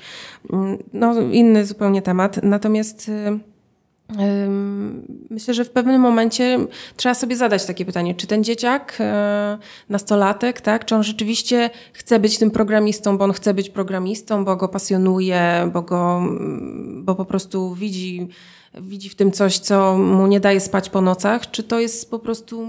Mm, 0.53 0.79
no, 0.93 1.21
inny 1.21 1.67
zupełnie 1.67 2.03
temat. 2.03 2.43
Natomiast 2.43 3.09
y, 3.09 3.50
Myślę, 5.31 5.55
że 5.55 5.65
w 5.65 5.71
pewnym 5.71 6.01
momencie 6.01 6.59
trzeba 6.97 7.15
sobie 7.15 7.37
zadać 7.37 7.67
takie 7.67 7.85
pytanie, 7.85 8.15
czy 8.15 8.27
ten 8.27 8.45
dzieciak, 8.45 8.97
e, 9.01 9.59
nastolatek, 9.89 10.61
tak, 10.61 10.85
czy 10.85 10.95
on 10.95 11.03
rzeczywiście 11.03 11.71
chce 11.93 12.21
być 12.21 12.39
tym 12.39 12.51
programistą, 12.51 13.19
bo 13.19 13.25
on 13.25 13.33
chce 13.33 13.55
być 13.55 13.71
programistą, 13.71 14.45
bo 14.45 14.57
go 14.57 14.69
pasjonuje, 14.69 15.71
bo, 15.73 15.83
go, 15.83 16.23
bo 16.91 17.15
po 17.15 17.25
prostu 17.25 17.75
widzi, 17.75 18.29
widzi 18.81 19.09
w 19.09 19.15
tym 19.15 19.33
coś, 19.33 19.59
co 19.59 19.99
mu 19.99 20.27
nie 20.27 20.41
daje 20.41 20.61
spać 20.61 20.91
po 20.91 21.01
nocach, 21.01 21.51
czy 21.51 21.63
to 21.63 21.81
jest 21.81 22.11
po 22.11 22.19
prostu 22.19 22.67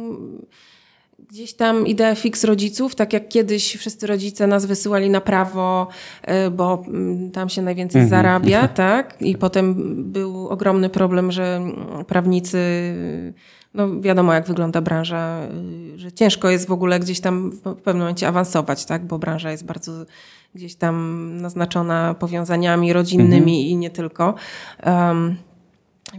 gdzieś 1.32 1.54
tam 1.54 1.88
idea 1.88 2.16
fix 2.16 2.44
rodziców, 2.44 2.96
tak 2.96 3.14
jak 3.14 3.28
kiedyś 3.28 3.78
wszyscy 3.78 4.08
rodzice 4.08 4.48
nas 4.48 4.66
wysyłali 4.66 5.10
na 5.10 5.22
prawo, 5.22 5.88
e, 6.22 6.50
bo 6.50 6.84
mm, 6.88 7.32
tam 7.32 7.50
się 7.50 7.62
najwięcej 7.62 8.02
mhm. 8.02 8.10
zarabia, 8.10 8.68
tak? 8.88 9.22
I 9.22 9.38
potem 9.38 9.76
był 10.12 10.48
ogromny 10.48 10.90
problem, 10.90 11.32
że 11.32 11.62
prawnicy, 12.08 12.60
no 13.74 14.02
wiadomo 14.02 14.34
jak 14.34 14.48
wygląda 14.48 14.82
branża, 14.82 15.48
y, 15.96 16.00
że 16.00 16.12
ciężko 16.12 16.50
jest 16.50 16.68
w 16.68 16.72
ogóle 16.72 17.00
gdzieś 17.00 17.20
tam 17.20 17.52
w 17.52 17.76
pewnym 17.76 18.00
momencie 18.00 18.28
awansować, 18.28 18.86
tak? 18.86 19.06
Bo 19.06 19.20
branża 19.20 19.52
jest 19.52 19.66
bardzo 19.66 19.92
gdzieś 20.56 20.76
tam 20.76 21.38
naznaczona 21.42 22.16
powiązaniami 22.20 22.94
rodzinnymi 22.94 23.60
mhm. 23.60 23.72
i 23.72 23.76
nie 23.76 23.90
tylko. 23.90 24.34
Um, 24.86 25.36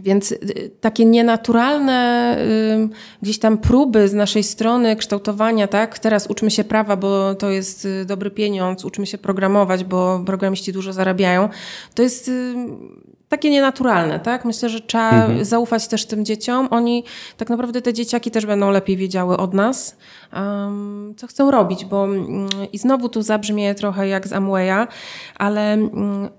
Więc 0.01 0.31
y, 0.31 0.71
takie 0.81 1.05
nienaturalne 1.05 2.37
gdzieś 3.21 3.39
tam 3.39 3.57
próby 3.57 4.07
z 4.07 4.13
naszej 4.13 4.43
strony 4.43 4.95
kształtowania, 4.95 5.67
tak? 5.67 5.99
Teraz 5.99 6.27
uczmy 6.27 6.51
się 6.51 6.63
prawa, 6.63 6.95
bo 6.95 7.35
to 7.35 7.49
jest 7.49 7.85
y, 7.85 8.05
dobry 8.05 8.31
pieniądz, 8.31 8.85
uczmy 8.85 9.05
się 9.05 9.17
programować, 9.17 9.83
bo 9.83 10.23
programiści 10.25 10.73
dużo 10.73 10.93
zarabiają. 10.93 11.49
To 11.95 12.03
jest 12.03 12.31
takie 13.33 13.49
nienaturalne, 13.49 14.19
tak? 14.19 14.45
Myślę, 14.45 14.69
że 14.69 14.81
trzeba 14.81 15.09
mhm. 15.09 15.45
zaufać 15.45 15.87
też 15.87 16.05
tym 16.05 16.25
dzieciom. 16.25 16.67
Oni, 16.71 17.03
tak 17.37 17.49
naprawdę 17.49 17.81
te 17.81 17.93
dzieciaki 17.93 18.31
też 18.31 18.45
będą 18.45 18.71
lepiej 18.71 18.97
wiedziały 18.97 19.37
od 19.37 19.53
nas, 19.53 19.97
um, 20.33 21.13
co 21.17 21.27
chcą 21.27 21.51
robić, 21.51 21.85
bo 21.85 22.01
um, 22.01 22.47
i 22.73 22.77
znowu 22.77 23.09
tu 23.09 23.21
zabrzmie 23.21 23.75
trochę 23.75 24.07
jak 24.07 24.27
z 24.27 24.33
Amwaya, 24.33 24.87
ale 25.35 25.77
um, 25.77 26.29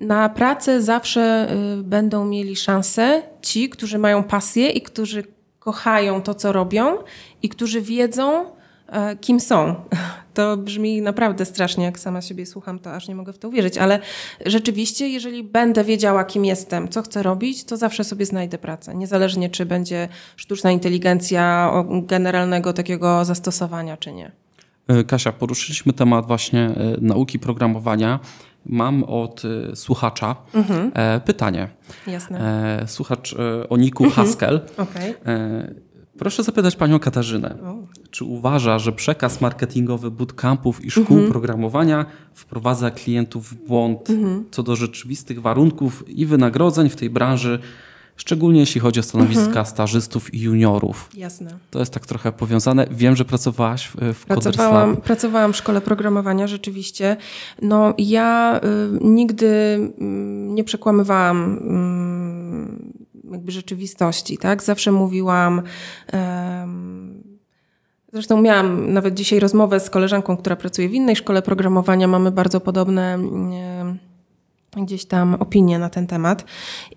na 0.00 0.28
pracę 0.28 0.82
zawsze 0.82 1.52
y, 1.78 1.82
będą 1.82 2.24
mieli 2.24 2.56
szansę 2.56 3.22
ci, 3.42 3.68
którzy 3.68 3.98
mają 3.98 4.22
pasję 4.24 4.70
i 4.70 4.82
którzy 4.82 5.24
kochają 5.58 6.22
to, 6.22 6.34
co 6.34 6.52
robią 6.52 6.98
i 7.42 7.48
którzy 7.48 7.80
wiedzą, 7.80 8.44
e, 8.88 9.16
kim 9.16 9.40
są. 9.40 9.74
To 10.34 10.56
brzmi 10.56 11.02
naprawdę 11.02 11.44
strasznie, 11.44 11.84
jak 11.84 11.98
sama 11.98 12.22
siebie 12.22 12.46
słucham, 12.46 12.78
to 12.78 12.92
aż 12.92 13.08
nie 13.08 13.14
mogę 13.14 13.32
w 13.32 13.38
to 13.38 13.48
uwierzyć, 13.48 13.78
ale 13.78 14.00
rzeczywiście, 14.46 15.08
jeżeli 15.08 15.44
będę 15.44 15.84
wiedziała, 15.84 16.24
kim 16.24 16.44
jestem, 16.44 16.88
co 16.88 17.02
chcę 17.02 17.22
robić, 17.22 17.64
to 17.64 17.76
zawsze 17.76 18.04
sobie 18.04 18.26
znajdę 18.26 18.58
pracę. 18.58 18.94
Niezależnie, 18.94 19.50
czy 19.50 19.66
będzie 19.66 20.08
sztuczna 20.36 20.70
inteligencja 20.70 21.72
generalnego 21.88 22.72
takiego 22.72 23.24
zastosowania, 23.24 23.96
czy 23.96 24.12
nie. 24.12 24.32
E, 24.88 25.04
Kasia, 25.04 25.32
poruszyliśmy 25.32 25.92
temat 25.92 26.26
właśnie 26.26 26.60
e, 26.60 26.74
nauki 27.00 27.38
programowania. 27.38 28.20
Mam 28.66 29.04
od 29.04 29.44
y, 29.44 29.76
słuchacza 29.76 30.36
mhm. 30.54 30.90
e, 30.94 31.20
pytanie. 31.20 31.68
Jasne. 32.06 32.40
E, 32.82 32.88
słuchacz 32.88 33.32
e, 33.32 33.68
o 33.68 33.76
niku 33.76 34.04
mhm. 34.04 34.26
Haskell. 34.26 34.60
Okay. 34.76 35.14
E, 35.26 35.74
proszę 36.18 36.42
zapytać 36.42 36.76
panią 36.76 36.98
Katarzynę, 36.98 37.54
czy 38.10 38.24
uważa, 38.24 38.78
że 38.78 38.92
przekaz 38.92 39.40
marketingowy 39.40 40.10
bootcampów 40.10 40.84
i 40.84 40.90
szkół 40.90 41.16
mhm. 41.16 41.30
programowania 41.32 42.06
wprowadza 42.34 42.90
klientów 42.90 43.48
w 43.48 43.54
błąd 43.54 44.10
mhm. 44.10 44.44
co 44.50 44.62
do 44.62 44.76
rzeczywistych 44.76 45.42
warunków 45.42 46.08
i 46.08 46.26
wynagrodzeń 46.26 46.88
w 46.88 46.96
tej 46.96 47.10
branży 47.10 47.58
Szczególnie 48.20 48.60
jeśli 48.60 48.80
chodzi 48.80 49.00
o 49.00 49.02
stanowiska 49.02 49.46
mhm. 49.46 49.66
stażystów 49.66 50.34
i 50.34 50.40
juniorów. 50.40 51.10
Jasne. 51.14 51.50
To 51.70 51.78
jest 51.78 51.92
tak 51.92 52.06
trochę 52.06 52.32
powiązane. 52.32 52.86
Wiem, 52.90 53.16
że 53.16 53.24
pracowałaś 53.24 53.86
w, 53.86 54.14
w 54.14 54.24
pracowałam, 54.24 54.96
pracowałam 54.96 55.52
w 55.52 55.56
szkole 55.56 55.80
programowania 55.80 56.46
rzeczywiście. 56.46 57.16
No 57.62 57.94
ja 57.98 58.60
y, 58.64 58.98
nigdy 59.00 59.46
y, 59.46 59.90
nie 60.46 60.64
przekłamywałam 60.64 61.58
y, 63.24 63.32
jakby 63.32 63.52
rzeczywistości, 63.52 64.38
tak? 64.38 64.62
Zawsze 64.62 64.92
mówiłam 64.92 65.62
Zresztą 68.12 68.42
miałam 68.42 68.92
nawet 68.92 69.14
dzisiaj 69.14 69.40
rozmowę 69.40 69.80
z 69.80 69.90
koleżanką, 69.90 70.36
która 70.36 70.56
pracuje 70.56 70.88
w 70.88 70.94
innej 70.94 71.16
szkole 71.16 71.42
programowania. 71.42 72.08
Mamy 72.08 72.30
bardzo 72.30 72.60
podobne 72.60 73.18
gdzieś 74.76 75.04
tam 75.04 75.34
opinie 75.34 75.78
na 75.78 75.88
ten 75.90 76.06
temat. 76.06 76.44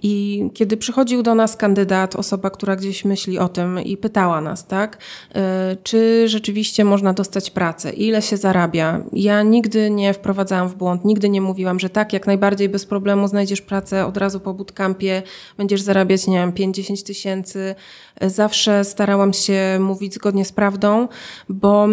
I 0.04 0.44
kiedy 0.54 0.78
przychodził 0.78 1.24
do 1.24 1.36
nas 1.36 1.56
kandydat, 1.56 2.16
osoba, 2.16 2.50
która 2.50 2.76
gdzieś 2.76 3.06
myśli 3.06 3.40
o 3.40 3.50
tym 3.50 3.80
i 3.80 3.98
pytała 3.98 4.42
nas, 4.42 4.68
tak, 4.68 4.98
y, 5.30 5.40
czy 5.84 6.28
rzeczywiście 6.28 6.86
można 6.86 7.14
dostać 7.14 7.50
pracę, 7.50 7.92
ile 7.92 8.22
się 8.22 8.38
zarabia. 8.38 9.02
Ja 9.14 9.44
nigdy 9.44 9.90
nie 9.90 10.14
wprowadzałam 10.14 10.70
w 10.70 10.76
błąd, 10.76 11.06
nigdy 11.06 11.30
nie 11.30 11.42
mówiłam, 11.42 11.80
że 11.80 11.90
tak, 11.90 12.14
jak 12.14 12.28
najbardziej 12.28 12.70
bez 12.70 12.86
problemu 12.86 13.28
znajdziesz 13.28 13.62
pracę 13.62 14.06
od 14.06 14.18
razu 14.18 14.40
po 14.40 14.54
bootcampie, 14.54 15.24
będziesz 15.58 15.82
zarabiać, 15.82 16.28
nie 16.28 16.38
wiem, 16.38 16.52
5-10 16.52 17.06
tysięcy. 17.06 17.76
Zawsze 18.22 18.84
starałam 18.84 19.34
się 19.34 19.78
mówić 19.80 20.14
zgodnie 20.14 20.46
z 20.46 20.52
prawdą, 20.52 21.08
bo 21.50 21.88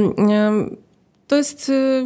to 1.27 1.37
jest 1.37 1.69
y, 1.69 2.05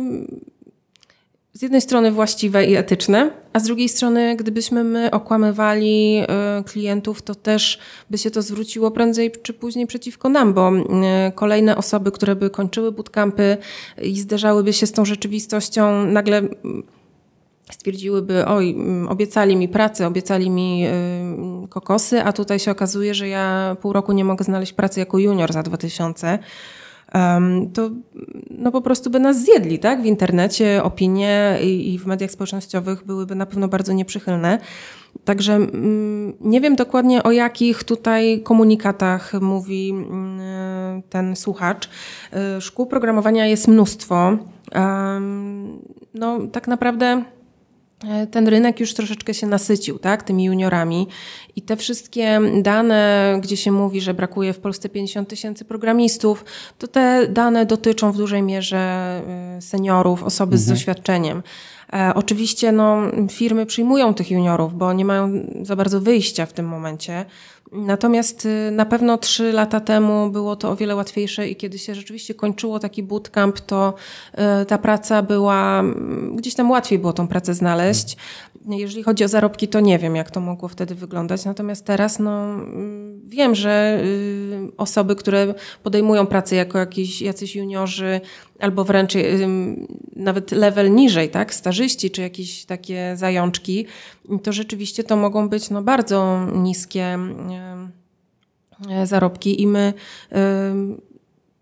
z 1.54 1.62
jednej 1.62 1.80
strony 1.80 2.12
właściwe 2.12 2.64
i 2.64 2.76
etyczne, 2.76 3.30
a 3.52 3.60
z 3.60 3.62
drugiej 3.62 3.88
strony, 3.88 4.36
gdybyśmy 4.36 4.84
my 4.84 5.10
okłamywali 5.10 6.22
y, 6.60 6.64
klientów, 6.64 7.22
to 7.22 7.34
też 7.34 7.78
by 8.10 8.18
się 8.18 8.30
to 8.30 8.42
zwróciło 8.42 8.90
prędzej 8.90 9.32
czy 9.42 9.52
później 9.52 9.86
przeciwko 9.86 10.28
nam, 10.28 10.54
bo 10.54 10.72
y, 10.76 10.82
kolejne 11.34 11.76
osoby, 11.76 12.12
które 12.12 12.36
by 12.36 12.50
kończyły 12.50 12.92
bootcampy 12.92 13.56
i 14.02 14.20
zderzałyby 14.20 14.72
się 14.72 14.86
z 14.86 14.92
tą 14.92 15.04
rzeczywistością, 15.04 16.04
nagle 16.04 16.38
mm, 16.38 16.82
stwierdziłyby, 17.70 18.46
oj, 18.46 18.70
mm, 18.70 19.08
obiecali 19.08 19.56
mi 19.56 19.68
pracę, 19.68 20.06
obiecali 20.06 20.50
mi 20.50 20.86
y, 21.64 21.68
kokosy, 21.68 22.22
a 22.22 22.32
tutaj 22.32 22.58
się 22.58 22.70
okazuje, 22.70 23.14
że 23.14 23.28
ja 23.28 23.76
pół 23.80 23.92
roku 23.92 24.12
nie 24.12 24.24
mogę 24.24 24.44
znaleźć 24.44 24.72
pracy 24.72 25.00
jako 25.00 25.18
junior 25.18 25.52
za 25.52 25.62
2000 25.62 26.38
to 27.72 27.90
no 28.50 28.72
po 28.72 28.80
prostu 28.80 29.10
by 29.10 29.20
nas 29.20 29.44
zjedli, 29.44 29.78
tak? 29.78 30.02
W 30.02 30.04
internecie 30.04 30.82
opinie 30.82 31.58
i, 31.62 31.98
w 31.98 32.06
mediach 32.06 32.30
społecznościowych 32.30 33.04
byłyby 33.06 33.34
na 33.34 33.46
pewno 33.46 33.68
bardzo 33.68 33.92
nieprzychylne. 33.92 34.58
Także 35.24 35.54
mm, 35.54 36.32
nie 36.40 36.60
wiem 36.60 36.76
dokładnie 36.76 37.22
o 37.22 37.32
jakich 37.32 37.84
tutaj 37.84 38.40
komunikatach 38.42 39.32
mówi 39.40 39.90
mm, 39.90 41.02
ten 41.02 41.36
słuchacz. 41.36 41.88
Y, 42.58 42.60
szkół 42.60 42.86
programowania 42.86 43.46
jest 43.46 43.68
mnóstwo. 43.68 44.38
No 46.14 46.38
tak 46.52 46.68
naprawdę 46.68 47.24
E, 47.33 47.33
ten 48.30 48.48
rynek 48.48 48.80
już 48.80 48.94
troszeczkę 48.94 49.34
się 49.34 49.46
nasycił, 49.46 49.98
tak, 49.98 50.22
tymi 50.22 50.44
juniorami 50.44 51.08
i 51.56 51.62
te 51.62 51.76
wszystkie 51.76 52.40
dane, 52.62 53.38
gdzie 53.42 53.56
się 53.56 53.72
mówi, 53.72 54.00
że 54.00 54.14
brakuje 54.14 54.52
w 54.52 54.58
Polsce 54.58 54.88
50 54.88 55.28
tysięcy 55.28 55.64
programistów, 55.64 56.44
to 56.78 56.88
te 56.88 57.28
dane 57.28 57.66
dotyczą 57.66 58.12
w 58.12 58.16
dużej 58.16 58.42
mierze 58.42 58.76
e, 59.56 59.62
seniorów, 59.62 60.22
osoby 60.22 60.54
mhm. 60.54 60.62
z 60.62 60.66
doświadczeniem. 60.66 61.42
E, 61.92 62.12
oczywiście 62.14 62.72
no, 62.72 63.02
firmy 63.30 63.66
przyjmują 63.66 64.14
tych 64.14 64.30
juniorów, 64.30 64.74
bo 64.74 64.92
nie 64.92 65.04
mają 65.04 65.46
za 65.62 65.76
bardzo 65.76 66.00
wyjścia 66.00 66.46
w 66.46 66.52
tym 66.52 66.66
momencie. 66.66 67.24
Natomiast 67.74 68.46
y, 68.46 68.70
na 68.70 68.86
pewno 68.86 69.18
trzy 69.18 69.52
lata 69.52 69.80
temu 69.80 70.30
było 70.30 70.56
to 70.56 70.70
o 70.70 70.76
wiele 70.76 70.96
łatwiejsze 70.96 71.48
i 71.48 71.56
kiedy 71.56 71.78
się 71.78 71.94
rzeczywiście 71.94 72.34
kończyło 72.34 72.78
taki 72.78 73.02
bootcamp, 73.02 73.60
to 73.60 73.94
y, 74.62 74.66
ta 74.66 74.78
praca 74.78 75.22
była, 75.22 75.80
mm, 75.80 76.36
gdzieś 76.36 76.54
tam 76.54 76.70
łatwiej 76.70 76.98
było 76.98 77.12
tą 77.12 77.28
pracę 77.28 77.54
znaleźć. 77.54 78.16
Jeżeli 78.68 79.02
chodzi 79.02 79.24
o 79.24 79.28
zarobki, 79.28 79.68
to 79.68 79.80
nie 79.80 79.98
wiem, 79.98 80.16
jak 80.16 80.30
to 80.30 80.40
mogło 80.40 80.68
wtedy 80.68 80.94
wyglądać. 80.94 81.44
Natomiast 81.44 81.84
teraz 81.84 82.18
no, 82.18 82.44
mm, 82.44 83.20
wiem, 83.28 83.54
że 83.54 84.00
y, 84.04 84.76
osoby, 84.76 85.16
które 85.16 85.54
podejmują 85.82 86.26
pracę 86.26 86.56
jako 86.56 86.78
jakiś, 86.78 87.22
jacyś 87.22 87.56
juniorzy, 87.56 88.20
albo 88.60 88.84
wręcz 88.84 89.12
nawet 90.16 90.52
level 90.52 90.94
niżej, 90.94 91.30
tak, 91.30 91.54
stażyści, 91.54 92.10
czy 92.10 92.22
jakieś 92.22 92.64
takie 92.64 93.16
zajączki, 93.16 93.86
to 94.42 94.52
rzeczywiście 94.52 95.04
to 95.04 95.16
mogą 95.16 95.48
być 95.48 95.70
no, 95.70 95.82
bardzo 95.82 96.46
niskie 96.52 97.18
zarobki 99.04 99.62
i 99.62 99.66
my 99.66 99.92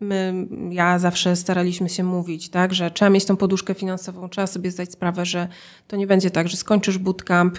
My, 0.02 0.46
ja 0.70 0.98
zawsze 0.98 1.36
staraliśmy 1.36 1.88
się 1.88 2.04
mówić, 2.04 2.48
tak, 2.48 2.74
że 2.74 2.90
trzeba 2.90 3.10
mieć 3.10 3.24
tą 3.24 3.36
poduszkę 3.36 3.74
finansową, 3.74 4.28
trzeba 4.28 4.46
sobie 4.46 4.70
zdać 4.70 4.92
sprawę, 4.92 5.26
że 5.26 5.48
to 5.88 5.96
nie 5.96 6.06
będzie 6.06 6.30
tak, 6.30 6.48
że 6.48 6.56
skończysz 6.56 6.98
bootcamp 6.98 7.58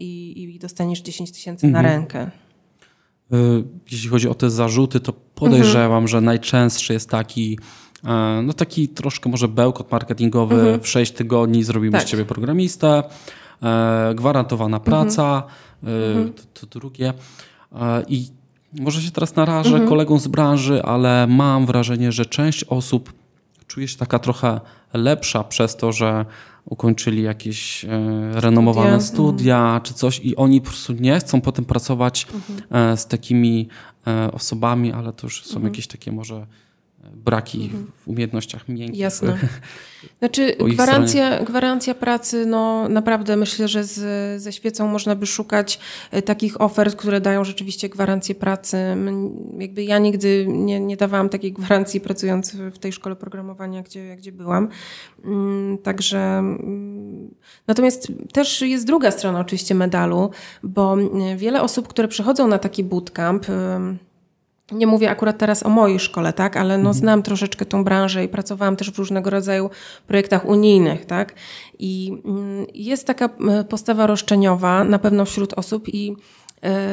i, 0.00 0.42
i 0.42 0.58
dostaniesz 0.58 1.00
10 1.00 1.32
tysięcy 1.32 1.66
mhm. 1.66 1.84
na 1.84 1.90
rękę. 1.92 2.30
Y, 3.32 3.64
jeśli 3.90 4.08
chodzi 4.08 4.28
o 4.28 4.34
te 4.34 4.50
zarzuty, 4.50 5.00
to 5.00 5.12
podejrzewam, 5.12 6.04
mhm. 6.04 6.08
że 6.08 6.20
najczęstszy 6.20 6.92
jest 6.92 7.10
taki, 7.10 7.58
e, 7.58 7.85
no 8.42 8.52
taki 8.52 8.88
troszkę 8.88 9.30
może 9.30 9.48
bełkot 9.48 9.92
marketingowy, 9.92 10.54
mhm. 10.54 10.80
w 10.80 10.88
6 10.88 11.12
tygodni 11.12 11.64
zrobimy 11.64 11.92
tak. 11.92 12.02
z 12.02 12.10
ciebie 12.10 12.24
programistę, 12.24 13.02
e, 13.62 14.14
gwarantowana 14.14 14.76
mhm. 14.76 14.84
praca, 14.84 15.42
mhm. 15.82 16.32
to, 16.32 16.66
to 16.66 16.78
drugie. 16.78 17.12
I 18.08 18.28
może 18.72 19.02
się 19.02 19.10
teraz 19.10 19.36
narażę 19.36 19.70
mhm. 19.70 19.88
kolegom 19.88 20.18
z 20.18 20.28
branży, 20.28 20.82
ale 20.82 21.26
mam 21.26 21.66
wrażenie, 21.66 22.12
że 22.12 22.26
część 22.26 22.64
osób 22.64 23.12
czuje 23.66 23.88
się 23.88 23.98
taka 23.98 24.18
trochę 24.18 24.60
lepsza 24.94 25.44
przez 25.44 25.76
to, 25.76 25.92
że 25.92 26.24
ukończyli 26.64 27.22
jakieś 27.22 27.84
e, 27.84 27.88
renomowane 28.32 29.00
studia, 29.00 29.32
studia 29.34 29.58
mhm. 29.58 29.82
czy 29.82 29.94
coś 29.94 30.20
i 30.20 30.36
oni 30.36 30.60
po 30.60 30.66
prostu 30.66 30.92
nie 30.92 31.18
chcą 31.18 31.40
potem 31.40 31.64
pracować 31.64 32.26
mhm. 32.34 32.92
e, 32.92 32.96
z 32.96 33.06
takimi 33.06 33.68
e, 34.06 34.32
osobami, 34.32 34.92
ale 34.92 35.12
to 35.12 35.26
już 35.26 35.44
są 35.44 35.56
mhm. 35.56 35.64
jakieś 35.72 35.86
takie 35.86 36.12
może 36.12 36.46
braki 37.14 37.64
mhm. 37.64 37.86
w 37.96 38.08
umiejętnościach 38.08 38.68
miękkich. 38.68 39.00
Jasne. 39.00 39.38
Znaczy 40.18 40.56
gwarancja, 40.74 41.44
gwarancja 41.44 41.94
pracy, 41.94 42.46
no 42.46 42.88
naprawdę 42.88 43.36
myślę, 43.36 43.68
że 43.68 43.84
z, 43.84 44.42
ze 44.42 44.52
świecą 44.52 44.88
można 44.88 45.16
by 45.16 45.26
szukać 45.26 45.78
e, 46.10 46.22
takich 46.22 46.60
ofert, 46.60 46.96
które 46.96 47.20
dają 47.20 47.44
rzeczywiście 47.44 47.88
gwarancję 47.88 48.34
pracy. 48.34 48.78
Jakby 49.58 49.84
ja 49.84 49.98
nigdy 49.98 50.46
nie, 50.48 50.80
nie 50.80 50.96
dawałam 50.96 51.28
takiej 51.28 51.52
gwarancji 51.52 52.00
pracując 52.00 52.56
w 52.72 52.78
tej 52.78 52.92
szkole 52.92 53.16
programowania, 53.16 53.82
gdzie, 53.82 54.16
gdzie 54.16 54.32
byłam. 54.32 54.68
Mm, 55.24 55.78
także 55.78 56.18
mm, 56.18 57.34
natomiast 57.66 58.12
też 58.32 58.60
jest 58.60 58.86
druga 58.86 59.10
strona 59.10 59.40
oczywiście 59.40 59.74
medalu, 59.74 60.30
bo 60.62 60.96
wiele 61.36 61.62
osób, 61.62 61.88
które 61.88 62.08
przychodzą 62.08 62.48
na 62.48 62.58
taki 62.58 62.84
bootcamp, 62.84 63.46
nie 64.72 64.86
mówię 64.86 65.10
akurat 65.10 65.38
teraz 65.38 65.66
o 65.66 65.68
mojej 65.68 66.00
szkole, 66.00 66.32
tak, 66.32 66.56
ale 66.56 66.78
no 66.78 66.90
mhm. 66.90 66.94
znam 66.94 67.22
troszeczkę 67.22 67.66
tą 67.66 67.84
branżę 67.84 68.24
i 68.24 68.28
pracowałam 68.28 68.76
też 68.76 68.90
w 68.90 68.98
różnego 68.98 69.30
rodzaju 69.30 69.70
projektach 70.06 70.44
unijnych, 70.44 71.06
tak. 71.06 71.34
I 71.78 72.22
mm, 72.24 72.66
jest 72.74 73.06
taka 73.06 73.28
postawa 73.68 74.06
roszczeniowa 74.06 74.84
na 74.84 74.98
pewno 74.98 75.24
wśród 75.24 75.54
osób 75.54 75.88
i 75.88 76.16
E, 76.16 76.45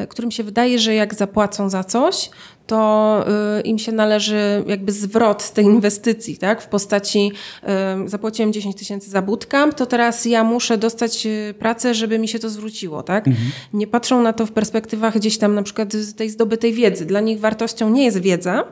którym 0.10 0.32
się 0.32 0.44
wydaje, 0.44 0.80
że 0.80 0.94
jak 0.94 1.14
zapłacą 1.14 1.70
za 1.70 1.84
coś, 1.84 2.30
to 2.68 3.26
e, 3.58 3.62
im 3.62 3.80
się 3.80 3.92
należy 3.92 4.64
jakby 4.68 4.92
zwrot 4.92 5.44
z 5.44 5.52
tej 5.52 5.66
inwestycji, 5.66 6.38
tak? 6.38 6.62
W 6.62 6.68
postaci 6.68 7.32
e, 7.64 8.04
zapłaciłem 8.06 8.54
10 8.54 8.76
tysięcy 8.76 9.10
za 9.10 9.22
bootcamp, 9.22 9.74
to 9.74 9.86
teraz 9.86 10.26
ja 10.26 10.44
muszę 10.44 10.78
dostać 10.78 11.28
pracę, 11.60 11.94
żeby 11.94 12.20
mi 12.20 12.28
się 12.28 12.40
to 12.40 12.50
zwróciło, 12.50 13.04
tak? 13.04 13.28
Mhm. 13.28 13.52
Nie 13.74 13.88
patrzą 13.88 14.22
na 14.22 14.34
to 14.34 14.46
w 14.46 14.52
perspektywach 14.52 15.16
gdzieś 15.16 15.38
tam 15.38 15.56
na 15.56 15.64
przykład 15.64 15.90
tej 16.18 16.30
zdobytej 16.30 16.74
wiedzy. 16.74 17.06
Dla 17.06 17.22
nich 17.22 17.40
wartością 17.40 17.90
nie 17.90 18.06
jest 18.06 18.18
wiedza, 18.18 18.64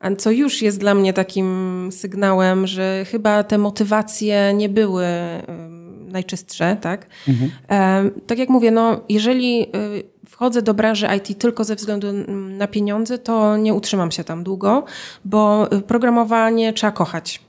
a 0.00 0.16
co 0.16 0.30
już 0.30 0.62
jest 0.62 0.78
dla 0.78 0.94
mnie 0.94 1.12
takim 1.12 1.88
sygnałem, 1.92 2.66
że 2.66 3.04
chyba 3.10 3.44
te 3.44 3.58
motywacje 3.58 4.54
nie 4.54 4.68
były 4.68 5.06
najczystsze, 6.12 6.76
tak? 6.80 7.06
Mhm. 7.28 8.10
tak 8.26 8.38
jak 8.38 8.48
mówię, 8.48 8.70
no, 8.70 9.00
jeżeli 9.08 9.62
y, 9.62 9.68
wchodzę 10.28 10.62
do 10.62 10.74
branży 10.74 11.06
IT 11.16 11.38
tylko 11.38 11.64
ze 11.64 11.76
względu 11.76 12.06
na 12.32 12.66
pieniądze, 12.66 13.18
to 13.18 13.56
nie 13.56 13.74
utrzymam 13.74 14.10
się 14.10 14.24
tam 14.24 14.44
długo, 14.44 14.84
bo 15.24 15.72
y, 15.72 15.80
programowanie 15.80 16.72
trzeba 16.72 16.92
kochać. 16.92 17.40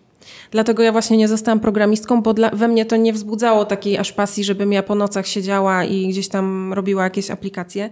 Dlatego 0.51 0.83
ja 0.83 0.91
właśnie 0.91 1.17
nie 1.17 1.27
zostałam 1.27 1.59
programistką, 1.59 2.21
bo 2.21 2.33
dla, 2.33 2.49
we 2.49 2.67
mnie 2.67 2.85
to 2.85 2.95
nie 2.95 3.13
wzbudzało 3.13 3.65
takiej 3.65 3.97
aż 3.97 4.11
pasji, 4.11 4.43
żebym 4.43 4.73
ja 4.73 4.83
po 4.83 4.95
nocach 4.95 5.27
siedziała 5.27 5.83
i 5.83 6.07
gdzieś 6.07 6.27
tam 6.27 6.73
robiła 6.73 7.03
jakieś 7.03 7.31
aplikacje, 7.31 7.89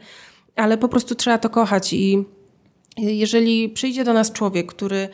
ale 0.55 0.78
po 0.78 0.89
prostu 0.89 1.15
trzeba 1.15 1.38
to 1.38 1.49
kochać 1.49 1.93
i 1.93 2.26
jeżeli 2.97 3.69
przyjdzie 3.69 4.03
do 4.03 4.13
nas 4.13 4.32
człowiek, 4.32 4.67
który 4.67 5.09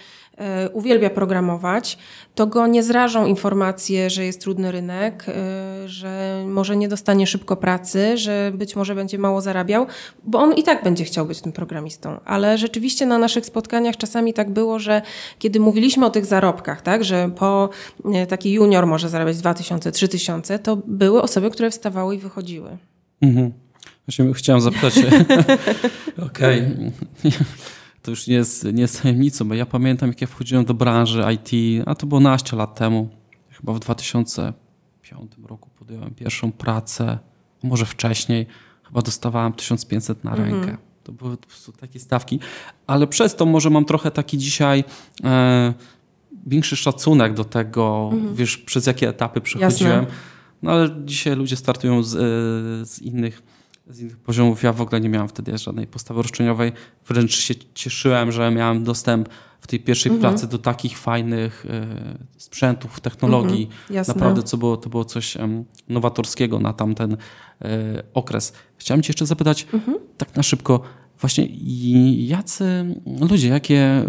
uwielbia 0.73 1.09
programować, 1.09 1.97
to 2.35 2.47
go 2.47 2.67
nie 2.67 2.83
zrażą 2.83 3.25
informacje, 3.25 4.09
że 4.09 4.25
jest 4.25 4.41
trudny 4.41 4.71
rynek, 4.71 5.25
e, 5.27 5.33
że 5.87 6.43
może 6.47 6.77
nie 6.77 6.87
dostanie 6.87 7.27
szybko 7.27 7.55
pracy, 7.55 8.17
że 8.17 8.51
być 8.55 8.75
może 8.75 8.95
będzie 8.95 9.17
mało 9.17 9.41
zarabiał, 9.41 9.85
bo 10.23 10.39
on 10.39 10.53
i 10.53 10.63
tak 10.63 10.83
będzie 10.83 11.03
chciał 11.03 11.25
być 11.25 11.41
tym 11.41 11.51
programistą. 11.51 12.19
Ale 12.25 12.57
rzeczywiście 12.57 13.05
na 13.05 13.17
naszych 13.17 13.45
spotkaniach 13.45 13.97
czasami 13.97 14.33
tak 14.33 14.49
było, 14.49 14.79
że 14.79 15.01
kiedy 15.39 15.59
mówiliśmy 15.59 16.05
o 16.05 16.09
tych 16.09 16.25
zarobkach, 16.25 16.81
tak, 16.81 17.03
że 17.03 17.31
po 17.35 17.69
e, 18.13 18.27
taki 18.27 18.53
junior 18.53 18.87
może 18.87 19.09
zarabiać 19.09 19.37
2000, 19.37 19.91
3000, 19.91 20.59
to 20.59 20.77
były 20.85 21.21
osoby, 21.21 21.51
które 21.51 21.71
wstawały 21.71 22.15
i 22.15 22.17
wychodziły. 22.17 22.77
Mhm. 23.21 23.53
Właśnie 24.07 24.33
chciałem 24.33 24.61
zapytać. 24.61 24.93
Okej. 26.27 26.63
To 28.07 28.11
już 28.11 28.27
nie 28.27 28.35
jest, 28.35 28.63
nie 28.73 28.81
jest 28.81 29.01
tajemnicą, 29.01 29.47
bo 29.47 29.53
ja 29.53 29.65
pamiętam, 29.65 30.09
jak 30.09 30.21
ja 30.21 30.27
wchodziłem 30.27 30.65
do 30.65 30.73
branży 30.73 31.23
IT, 31.33 31.83
a 31.85 31.95
to 31.95 32.07
było 32.07 32.21
naście 32.21 32.55
lat 32.55 32.75
temu, 32.75 33.09
chyba 33.49 33.73
w 33.73 33.79
2005 33.79 35.31
roku 35.43 35.69
podjąłem 35.79 36.15
pierwszą 36.15 36.51
pracę, 36.51 37.19
może 37.63 37.85
wcześniej, 37.85 38.45
chyba 38.83 39.01
dostawałem 39.01 39.53
1500 39.53 40.23
na 40.23 40.35
rękę. 40.35 40.57
Mhm. 40.57 40.77
To 41.03 41.11
były 41.11 41.37
po 41.37 41.47
prostu 41.47 41.71
takie 41.71 41.99
stawki, 41.99 42.39
ale 42.87 43.07
przez 43.07 43.35
to 43.35 43.45
może 43.45 43.69
mam 43.69 43.85
trochę 43.85 44.11
taki 44.11 44.37
dzisiaj 44.37 44.83
e, 45.23 45.73
większy 46.45 46.75
szacunek 46.75 47.33
do 47.33 47.43
tego, 47.43 48.09
mhm. 48.13 48.35
wiesz, 48.35 48.57
przez 48.57 48.87
jakie 48.87 49.09
etapy 49.09 49.41
przechodziłem. 49.41 50.01
Jasne. 50.01 50.17
No 50.61 50.71
ale 50.71 50.89
dzisiaj 51.05 51.35
ludzie 51.35 51.55
startują 51.55 52.03
z, 52.03 52.15
e, 52.15 52.19
z 52.85 53.01
innych 53.01 53.56
z 53.89 53.99
innych 53.99 54.17
poziomów. 54.17 54.63
Ja 54.63 54.73
w 54.73 54.81
ogóle 54.81 55.01
nie 55.01 55.09
miałem 55.09 55.27
wtedy 55.27 55.57
żadnej 55.57 55.87
postawy 55.87 56.21
roszczeniowej. 56.21 56.71
Wręcz 57.07 57.35
się 57.35 57.55
cieszyłem, 57.73 58.31
że 58.31 58.51
miałem 58.51 58.83
dostęp 58.83 59.29
w 59.61 59.67
tej 59.67 59.79
pierwszej 59.79 60.11
mhm. 60.11 60.31
pracy 60.31 60.47
do 60.47 60.57
takich 60.57 60.97
fajnych 60.97 61.65
y, 61.65 62.39
sprzętów, 62.41 62.99
technologii. 62.99 63.69
Mhm, 63.89 64.05
Naprawdę 64.07 64.43
co 64.43 64.57
było, 64.57 64.77
to 64.77 64.89
było 64.89 65.05
coś 65.05 65.35
um, 65.35 65.65
nowatorskiego 65.89 66.59
na 66.59 66.73
tamten 66.73 67.11
y, 67.13 67.17
okres. 68.13 68.53
Chciałem 68.77 69.03
cię 69.03 69.09
jeszcze 69.09 69.25
zapytać 69.25 69.67
mhm. 69.73 69.97
tak 70.17 70.35
na 70.35 70.43
szybko, 70.43 70.81
właśnie 71.19 71.47
jacy 72.27 72.95
ludzie, 73.29 73.47
jakie 73.47 74.05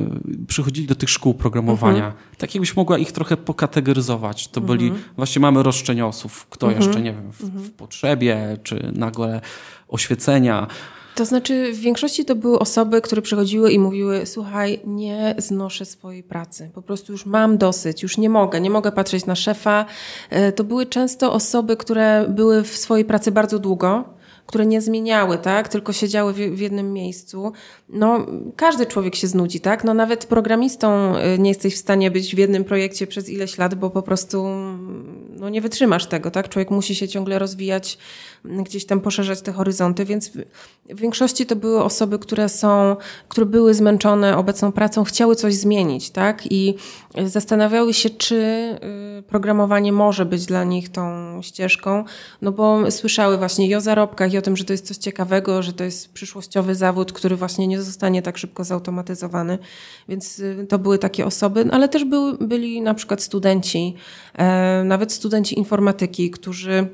przychodzili 0.46 0.86
do 0.86 0.94
tych 0.94 1.10
szkół 1.10 1.34
programowania, 1.34 2.06
mhm. 2.06 2.14
tak 2.38 2.54
jakbyś 2.54 2.76
mogła 2.76 2.98
ich 2.98 3.12
trochę 3.12 3.36
pokategoryzować. 3.36 4.48
To 4.48 4.60
byli, 4.60 4.86
mhm. 4.86 5.04
właśnie 5.16 5.40
mamy 5.40 5.62
roszczeniosów, 5.62 6.46
kto 6.50 6.66
mhm. 6.66 6.84
jeszcze, 6.84 7.02
nie 7.02 7.12
wiem, 7.12 7.32
w, 7.32 7.44
mhm. 7.44 7.64
w, 7.64 7.70
potrzebie, 7.70 8.56
czy 8.62 8.92
nagle 8.94 9.40
oświecenia. 9.88 10.66
To 11.14 11.24
znaczy, 11.24 11.72
w 11.72 11.78
większości 11.78 12.24
to 12.24 12.36
były 12.36 12.58
osoby, 12.58 13.00
które 13.00 13.22
przychodziły 13.22 13.72
i 13.72 13.78
mówiły: 13.78 14.26
Słuchaj, 14.26 14.80
nie 14.84 15.34
znoszę 15.38 15.84
swojej 15.84 16.22
pracy. 16.22 16.70
Po 16.74 16.82
prostu 16.82 17.12
już 17.12 17.26
mam 17.26 17.58
dosyć, 17.58 18.02
już 18.02 18.18
nie 18.18 18.30
mogę, 18.30 18.60
nie 18.60 18.70
mogę 18.70 18.92
patrzeć 18.92 19.26
na 19.26 19.36
szefa. 19.36 19.86
E, 20.30 20.52
to 20.52 20.64
były 20.64 20.86
często 20.86 21.32
osoby, 21.32 21.76
które 21.76 22.26
były 22.28 22.62
w 22.62 22.76
swojej 22.76 23.04
pracy 23.04 23.32
bardzo 23.32 23.58
długo 23.58 24.17
które 24.48 24.66
nie 24.66 24.80
zmieniały, 24.80 25.38
tak? 25.38 25.68
Tylko 25.68 25.92
siedziały 25.92 26.32
w, 26.32 26.36
w, 26.36 26.60
jednym 26.60 26.92
miejscu. 26.92 27.52
No, 27.88 28.26
każdy 28.56 28.86
człowiek 28.86 29.14
się 29.14 29.26
znudzi, 29.26 29.60
tak? 29.60 29.84
No, 29.84 29.94
nawet 29.94 30.26
programistą 30.26 31.16
y, 31.16 31.38
nie 31.38 31.50
jesteś 31.50 31.74
w 31.74 31.78
stanie 31.78 32.10
być 32.10 32.34
w 32.34 32.38
jednym 32.38 32.64
projekcie 32.64 33.06
przez 33.06 33.28
ileś 33.28 33.58
lat, 33.58 33.74
bo 33.74 33.90
po 33.90 34.02
prostu 34.02 34.44
no, 35.30 35.48
nie 35.48 35.60
wytrzymasz 35.60 36.06
tego, 36.06 36.30
tak? 36.30 36.48
Człowiek 36.48 36.70
musi 36.70 36.94
się 36.94 37.08
ciągle 37.08 37.38
rozwijać, 37.38 37.98
gdzieś 38.44 38.86
tam 38.86 39.00
poszerzać 39.00 39.42
te 39.42 39.52
horyzonty, 39.52 40.04
więc 40.04 40.28
w, 40.28 40.44
większości 40.88 41.46
to 41.46 41.56
były 41.56 41.84
osoby, 41.84 42.18
które 42.18 42.48
są, 42.48 42.96
które 43.28 43.46
były 43.46 43.74
zmęczone 43.74 44.36
obecną 44.36 44.72
pracą, 44.72 45.04
chciały 45.04 45.36
coś 45.36 45.54
zmienić, 45.54 46.10
tak? 46.10 46.52
I 46.52 46.74
zastanawiały 47.26 47.94
się, 47.94 48.10
czy 48.10 48.36
y, 49.18 49.22
programowanie 49.22 49.92
może 49.92 50.26
być 50.26 50.46
dla 50.46 50.64
nich 50.64 50.88
tą 50.88 51.38
ścieżką, 51.42 52.04
no 52.42 52.52
bo 52.52 52.90
słyszały 52.90 53.38
właśnie 53.38 53.66
i 53.66 53.74
o 53.74 53.80
zarobkach, 53.80 54.32
i 54.32 54.38
o 54.38 54.42
tym, 54.42 54.56
że 54.56 54.64
to 54.64 54.72
jest 54.72 54.86
coś 54.86 54.96
ciekawego, 54.96 55.62
że 55.62 55.72
to 55.72 55.84
jest 55.84 56.12
przyszłościowy 56.12 56.74
zawód, 56.74 57.12
który 57.12 57.36
właśnie 57.36 57.66
nie 57.66 57.82
zostanie 57.82 58.22
tak 58.22 58.38
szybko 58.38 58.64
zautomatyzowany. 58.64 59.58
Więc 60.08 60.38
y, 60.38 60.66
to 60.68 60.78
były 60.78 60.98
takie 60.98 61.26
osoby, 61.26 61.68
ale 61.70 61.88
też 61.88 62.04
były, 62.04 62.38
byli 62.40 62.82
na 62.82 62.94
przykład 62.94 63.22
studenci, 63.22 63.94
e, 64.34 64.84
nawet 64.84 65.12
studenci 65.12 65.58
informatyki, 65.58 66.30
którzy 66.30 66.88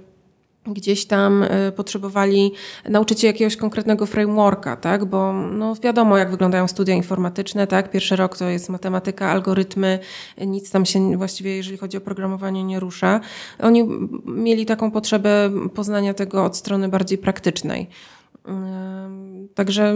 gdzieś 0.67 1.07
tam 1.07 1.43
e, 1.43 1.73
potrzebowali 1.73 2.53
nauczyć 2.89 3.21
się 3.21 3.27
jakiegoś 3.27 3.57
konkretnego 3.57 4.07
frameworka, 4.07 4.77
tak? 4.77 5.05
Bo 5.05 5.33
no 5.33 5.75
wiadomo, 5.75 6.19
jak 6.19 6.31
wyglądają 6.31 6.69
studia 6.69 6.95
informatyczne, 6.95 7.67
tak? 7.67 7.91
Pierwszy 7.91 8.17
rok 8.17 8.37
to 8.37 8.49
jest 8.49 8.69
matematyka, 8.69 9.31
algorytmy, 9.31 9.99
nic 10.47 10.71
tam 10.71 10.87
się 10.87 11.17
właściwie, 11.17 11.57
jeżeli 11.57 11.77
chodzi 11.77 11.97
o 11.97 12.01
programowanie, 12.01 12.65
nie 12.65 12.81
rusza. 12.81 13.21
Oni 13.61 13.89
mieli 14.27 14.67
taką 14.67 14.91
potrzebę 14.91 15.51
poznania 15.75 16.15
tego 16.15 16.45
od 16.45 16.57
strony 16.57 16.89
bardziej 16.89 17.19
praktycznej. 17.19 17.89
Także 19.55 19.95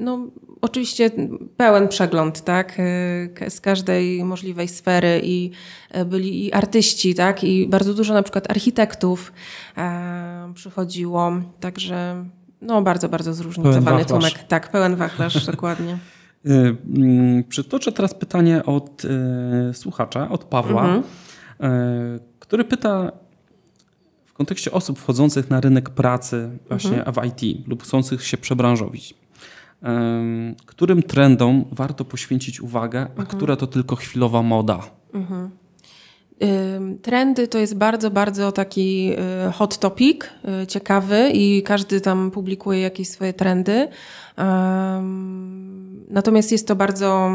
no, 0.00 0.26
oczywiście 0.60 1.10
pełen 1.56 1.88
przegląd 1.88 2.40
tak, 2.44 2.78
y, 3.42 3.50
z 3.50 3.60
każdej 3.60 4.24
możliwej 4.24 4.68
sfery 4.68 5.20
i 5.24 5.50
e, 5.90 6.04
byli 6.04 6.46
i 6.46 6.52
artyści, 6.52 7.14
tak, 7.14 7.44
i 7.44 7.68
bardzo 7.68 7.94
dużo 7.94 8.14
na 8.14 8.22
przykład 8.22 8.50
architektów 8.50 9.32
e, 9.76 10.52
przychodziło, 10.54 11.32
także 11.60 12.24
no, 12.60 12.82
bardzo, 12.82 13.08
bardzo 13.08 13.34
zróżnicowany 13.34 14.04
tłumek. 14.04 14.32
Tak, 14.48 14.70
pełen 14.70 14.96
wachlarz, 14.96 15.46
dokładnie. 15.52 15.98
Przytoczę 17.48 17.92
teraz 17.92 18.14
pytanie 18.14 18.64
od 18.64 19.02
słuchacza, 19.72 20.28
od 20.28 20.44
Pawła, 20.44 20.84
mhm. 20.84 21.02
który 22.38 22.64
pyta, 22.64 23.12
kontekście 24.34 24.72
osób 24.72 24.98
wchodzących 24.98 25.50
na 25.50 25.60
rynek 25.60 25.90
pracy 25.90 26.58
właśnie 26.68 27.04
mhm. 27.04 27.14
w 27.14 27.42
IT 27.42 27.68
lub 27.68 27.82
chcących 27.82 28.26
się 28.26 28.36
przebranżowić. 28.36 29.14
Którym 30.66 31.02
trendom 31.02 31.64
warto 31.72 32.04
poświęcić 32.04 32.60
uwagę, 32.60 33.00
a 33.00 33.20
mhm. 33.20 33.26
która 33.26 33.56
to 33.56 33.66
tylko 33.66 33.96
chwilowa 33.96 34.42
moda? 34.42 34.82
Mhm. 35.14 35.50
Trendy 37.02 37.48
to 37.48 37.58
jest 37.58 37.76
bardzo, 37.76 38.10
bardzo 38.10 38.52
taki 38.52 39.12
y, 39.48 39.52
hot 39.52 39.78
topic, 39.78 40.24
y, 40.62 40.66
ciekawy 40.66 41.30
i 41.34 41.62
każdy 41.62 42.00
tam 42.00 42.30
publikuje 42.30 42.80
jakieś 42.80 43.08
swoje 43.08 43.32
trendy. 43.32 43.88
Natomiast 46.08 46.52
jest 46.52 46.68
to 46.68 46.76
bardzo 46.76 47.30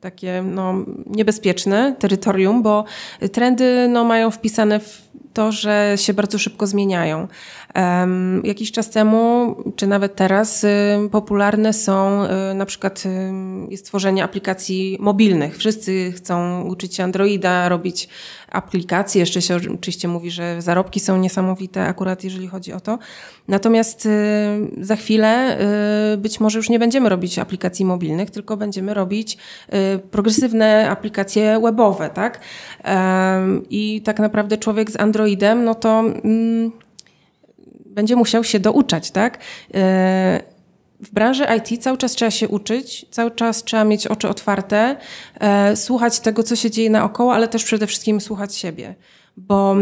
takie 0.00 0.42
no, 0.42 0.74
niebezpieczne 1.06 1.96
terytorium, 1.98 2.62
bo 2.62 2.84
trendy 3.32 3.88
no, 3.88 4.04
mają 4.04 4.30
wpisane 4.30 4.80
w 4.80 5.06
to, 5.36 5.52
że 5.52 5.92
się 5.96 6.14
bardzo 6.14 6.38
szybko 6.38 6.66
zmieniają. 6.66 7.28
Jakiś 8.44 8.72
czas 8.72 8.90
temu, 8.90 9.54
czy 9.76 9.86
nawet 9.86 10.14
teraz, 10.14 10.64
y, 10.64 10.68
popularne 11.10 11.72
są 11.72 12.24
y, 12.24 12.54
na 12.54 12.66
przykład 12.66 13.02
y, 13.06 13.10
jest 13.70 13.86
tworzenie 13.86 14.24
aplikacji 14.24 14.96
mobilnych. 15.00 15.58
Wszyscy 15.58 16.12
chcą 16.12 16.62
uczyć 16.62 16.94
się 16.94 17.04
Androida, 17.04 17.68
robić 17.68 18.08
aplikacje. 18.56 19.20
Jeszcze 19.20 19.42
się 19.42 19.58
oczywiście 19.74 20.08
mówi, 20.08 20.30
że 20.30 20.62
zarobki 20.62 21.00
są 21.00 21.18
niesamowite, 21.18 21.84
akurat 21.84 22.24
jeżeli 22.24 22.48
chodzi 22.48 22.72
o 22.72 22.80
to. 22.80 22.98
Natomiast 23.48 24.08
za 24.80 24.96
chwilę 24.96 25.58
być 26.18 26.40
może 26.40 26.58
już 26.58 26.70
nie 26.70 26.78
będziemy 26.78 27.08
robić 27.08 27.38
aplikacji 27.38 27.84
mobilnych, 27.84 28.30
tylko 28.30 28.56
będziemy 28.56 28.94
robić 28.94 29.38
progresywne 30.10 30.90
aplikacje 30.90 31.60
webowe, 31.62 32.10
tak? 32.10 32.40
I 33.70 34.02
tak 34.02 34.18
naprawdę 34.18 34.58
człowiek 34.58 34.90
z 34.90 34.96
Androidem, 34.96 35.64
no 35.64 35.74
to 35.74 36.00
mm, 36.00 36.72
będzie 37.86 38.16
musiał 38.16 38.44
się 38.44 38.60
douczać, 38.60 39.10
tak? 39.10 39.38
E, 41.00 41.04
w 41.04 41.10
branży 41.10 41.46
IT 41.58 41.82
cały 41.82 41.98
czas 41.98 42.12
trzeba 42.12 42.30
się 42.30 42.48
uczyć, 42.48 43.06
cały 43.10 43.30
czas 43.30 43.64
trzeba 43.64 43.84
mieć 43.84 44.06
oczy 44.06 44.28
otwarte, 44.28 44.96
e, 45.40 45.76
słuchać 45.76 46.20
tego, 46.20 46.42
co 46.42 46.56
się 46.56 46.70
dzieje 46.70 46.90
naokoło, 46.90 47.34
ale 47.34 47.48
też 47.48 47.64
przede 47.64 47.86
wszystkim 47.86 48.20
słuchać 48.20 48.56
siebie. 48.56 48.94
Bo 49.36 49.76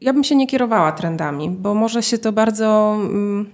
ja 0.00 0.12
bym 0.12 0.24
się 0.24 0.36
nie 0.36 0.46
kierowała 0.46 0.92
trendami, 0.92 1.50
bo 1.50 1.74
może 1.74 2.02
się 2.02 2.18
to 2.18 2.32
bardzo 2.32 2.96
mm, 3.00 3.50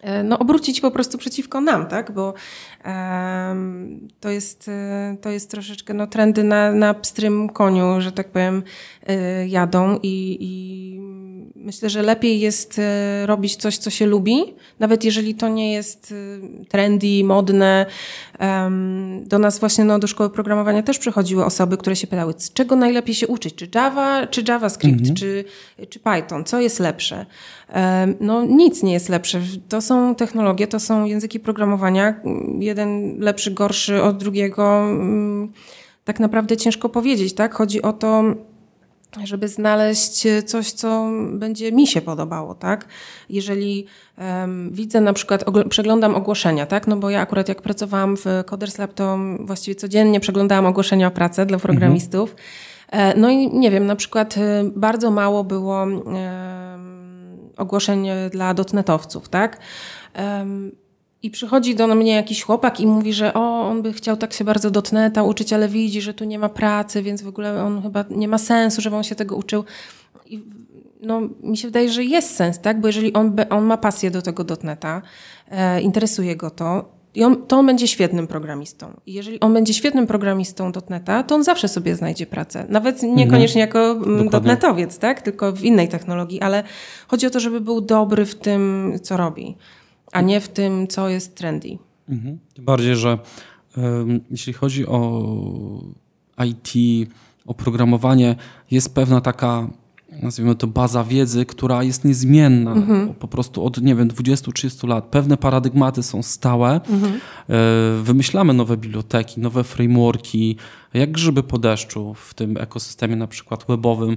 e, 0.00 0.22
no, 0.22 0.38
obrócić 0.38 0.80
po 0.80 0.90
prostu 0.90 1.18
przeciwko 1.18 1.60
nam, 1.60 1.86
tak? 1.86 2.12
Bo 2.12 2.34
to, 4.20 4.30
jest, 4.30 4.70
to 5.20 5.30
jest 5.30 5.50
troszeczkę 5.50 5.94
no, 5.94 6.06
trendy 6.06 6.44
na, 6.44 6.72
na 6.72 6.94
pstrym 6.94 7.48
koniu, 7.48 8.00
że 8.00 8.12
tak 8.12 8.28
powiem, 8.28 8.62
jadą 9.46 9.98
i, 10.02 10.36
i 10.40 11.00
Myślę, 11.56 11.90
że 11.90 12.02
lepiej 12.02 12.40
jest 12.40 12.78
e, 12.78 13.26
robić 13.26 13.56
coś, 13.56 13.78
co 13.78 13.90
się 13.90 14.06
lubi, 14.06 14.54
nawet 14.78 15.04
jeżeli 15.04 15.34
to 15.34 15.48
nie 15.48 15.72
jest 15.72 16.14
e, 16.64 16.66
trendy, 16.68 17.24
modne. 17.24 17.86
Do 19.22 19.38
nas 19.38 19.58
właśnie 19.58 19.84
no, 19.84 19.98
do 19.98 20.06
szkoły 20.06 20.30
programowania 20.30 20.82
też 20.82 20.98
przychodziły 20.98 21.44
osoby, 21.44 21.76
które 21.76 21.96
się 21.96 22.06
pytały, 22.06 22.34
z 22.36 22.52
czego 22.52 22.76
najlepiej 22.76 23.14
się 23.14 23.26
uczyć, 23.26 23.54
czy 23.54 23.68
Java, 23.74 24.26
czy 24.26 24.44
JavaScript, 24.48 24.98
mhm. 24.98 25.16
czy, 25.16 25.44
czy 25.88 26.00
Python, 26.00 26.44
co 26.44 26.60
jest 26.60 26.80
lepsze? 26.80 27.26
No 28.20 28.44
nic 28.44 28.82
nie 28.82 28.92
jest 28.92 29.08
lepsze. 29.08 29.40
To 29.68 29.80
są 29.80 30.14
technologie, 30.14 30.66
to 30.66 30.80
są 30.80 31.04
języki 31.04 31.40
programowania, 31.40 32.20
jeden 32.58 33.20
lepszy, 33.20 33.50
gorszy 33.50 34.02
od 34.02 34.16
drugiego. 34.16 34.80
Mm, 34.80 35.52
tak 36.04 36.20
naprawdę 36.20 36.56
ciężko 36.56 36.88
powiedzieć, 36.88 37.32
tak? 37.32 37.54
Chodzi 37.54 37.82
o 37.82 37.92
to, 37.92 38.24
żeby 39.24 39.48
znaleźć 39.48 40.26
coś, 40.46 40.72
co 40.72 41.08
będzie 41.32 41.72
mi 41.72 41.86
się 41.86 42.00
podobało, 42.00 42.54
tak? 42.54 42.86
Jeżeli 43.28 43.86
um, 44.18 44.70
widzę 44.72 45.00
na 45.00 45.12
przykład, 45.12 45.44
przeglądam 45.68 46.14
ogłoszenia, 46.14 46.66
tak? 46.66 46.86
No 46.86 46.96
bo 46.96 47.10
ja 47.10 47.20
akurat 47.20 47.48
jak 47.48 47.62
pracowałam 47.62 48.16
w 48.16 48.24
Coders 48.46 48.78
Lab, 48.78 48.94
to 48.94 49.18
właściwie 49.40 49.74
codziennie 49.74 50.20
przeglądałam 50.20 50.66
ogłoszenia 50.66 51.08
o 51.08 51.10
pracę 51.10 51.46
dla 51.46 51.58
programistów. 51.58 52.30
Mhm. 52.30 53.20
No 53.20 53.30
i 53.30 53.56
nie 53.58 53.70
wiem, 53.70 53.86
na 53.86 53.96
przykład 53.96 54.38
e, 54.38 54.64
bardzo 54.76 55.10
mało 55.10 55.44
było 55.44 55.82
um, 55.82 56.08
ogłoszeń 57.56 58.08
dla 58.30 58.54
dotnetowców, 58.54 59.28
tak? 59.28 59.58
Um, 60.18 60.72
i 61.22 61.30
przychodzi 61.30 61.74
do 61.74 61.86
mnie 61.86 62.14
jakiś 62.14 62.42
chłopak 62.42 62.80
i 62.80 62.86
mówi, 62.86 63.12
że 63.12 63.34
o, 63.34 63.68
on 63.68 63.82
by 63.82 63.92
chciał 63.92 64.16
tak 64.16 64.32
się 64.32 64.44
bardzo 64.44 64.70
dotneta 64.70 65.22
uczyć, 65.22 65.52
ale 65.52 65.68
widzi, 65.68 66.00
że 66.00 66.14
tu 66.14 66.24
nie 66.24 66.38
ma 66.38 66.48
pracy, 66.48 67.02
więc 67.02 67.22
w 67.22 67.28
ogóle 67.28 67.64
on 67.64 67.82
chyba 67.82 68.04
nie 68.10 68.28
ma 68.28 68.38
sensu, 68.38 68.80
żeby 68.80 68.96
on 68.96 69.04
się 69.04 69.14
tego 69.14 69.36
uczył. 69.36 69.64
I 70.26 70.42
no, 71.02 71.20
mi 71.42 71.56
się 71.56 71.68
wydaje, 71.68 71.90
że 71.90 72.04
jest 72.04 72.36
sens, 72.36 72.60
tak? 72.60 72.80
Bo 72.80 72.86
jeżeli 72.86 73.12
on, 73.12 73.36
on 73.50 73.64
ma 73.64 73.76
pasję 73.76 74.10
do 74.10 74.22
tego 74.22 74.44
dotneta, 74.44 75.02
e, 75.50 75.80
interesuje 75.80 76.36
go 76.36 76.50
to, 76.50 76.98
i 77.14 77.24
on, 77.24 77.46
to 77.46 77.58
on 77.58 77.66
będzie 77.66 77.88
świetnym 77.88 78.26
programistą. 78.26 79.00
I 79.06 79.12
jeżeli 79.12 79.40
on 79.40 79.54
będzie 79.54 79.74
świetnym 79.74 80.06
programistą 80.06 80.72
dotneta, 80.72 81.22
to 81.22 81.34
on 81.34 81.44
zawsze 81.44 81.68
sobie 81.68 81.96
znajdzie 81.96 82.26
pracę. 82.26 82.66
Nawet 82.68 83.02
niekoniecznie 83.02 83.64
mhm. 83.64 83.86
jako 83.88 84.06
mm, 84.10 84.28
dotnetowiec, 84.28 84.98
tak? 84.98 85.22
Tylko 85.22 85.52
w 85.52 85.62
innej 85.62 85.88
technologii, 85.88 86.40
ale 86.40 86.62
chodzi 87.08 87.26
o 87.26 87.30
to, 87.30 87.40
żeby 87.40 87.60
był 87.60 87.80
dobry 87.80 88.26
w 88.26 88.34
tym, 88.34 88.92
co 89.02 89.16
robi 89.16 89.56
a 90.12 90.20
nie 90.20 90.40
w 90.40 90.48
tym, 90.48 90.88
co 90.88 91.08
jest 91.08 91.34
trendy. 91.34 91.78
Mhm. 92.08 92.38
Tym 92.54 92.64
bardziej, 92.64 92.96
że 92.96 93.18
um, 93.76 94.20
jeśli 94.30 94.52
chodzi 94.52 94.86
o 94.86 95.84
IT, 96.46 96.72
o 97.46 97.54
programowanie, 97.54 98.36
jest 98.70 98.94
pewna 98.94 99.20
taka, 99.20 99.68
nazwijmy 100.22 100.54
to, 100.54 100.66
baza 100.66 101.04
wiedzy, 101.04 101.46
która 101.46 101.82
jest 101.82 102.04
niezmienna 102.04 102.72
mhm. 102.72 103.14
po 103.14 103.28
prostu 103.28 103.64
od, 103.64 103.82
nie 103.82 103.94
wiem, 103.94 104.08
20-30 104.08 104.88
lat. 104.88 105.04
Pewne 105.04 105.36
paradygmaty 105.36 106.02
są 106.02 106.22
stałe. 106.22 106.80
Mhm. 106.90 107.12
E, 107.14 108.02
wymyślamy 108.02 108.54
nowe 108.54 108.76
biblioteki, 108.76 109.40
nowe 109.40 109.64
frameworki, 109.64 110.56
jak 110.94 111.12
grzyby 111.12 111.42
po 111.42 111.58
deszczu 111.58 112.14
w 112.14 112.34
tym 112.34 112.56
ekosystemie 112.56 113.16
na 113.16 113.26
przykład 113.26 113.64
webowym 113.68 114.16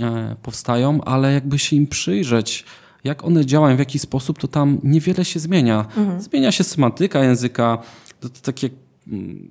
e, 0.00 0.36
powstają, 0.42 1.04
ale 1.04 1.32
jakby 1.32 1.58
się 1.58 1.76
im 1.76 1.86
przyjrzeć, 1.86 2.64
jak 3.04 3.24
one 3.24 3.46
działają, 3.46 3.76
w 3.76 3.78
jaki 3.78 3.98
sposób, 3.98 4.38
to 4.38 4.48
tam 4.48 4.78
niewiele 4.82 5.24
się 5.24 5.40
zmienia. 5.40 5.86
Mhm. 5.96 6.22
Zmienia 6.22 6.52
się 6.52 6.64
semantyka 6.64 7.24
języka, 7.24 7.78
to, 8.20 8.28
to 8.28 8.40
takie 8.42 8.70
mm, 9.08 9.50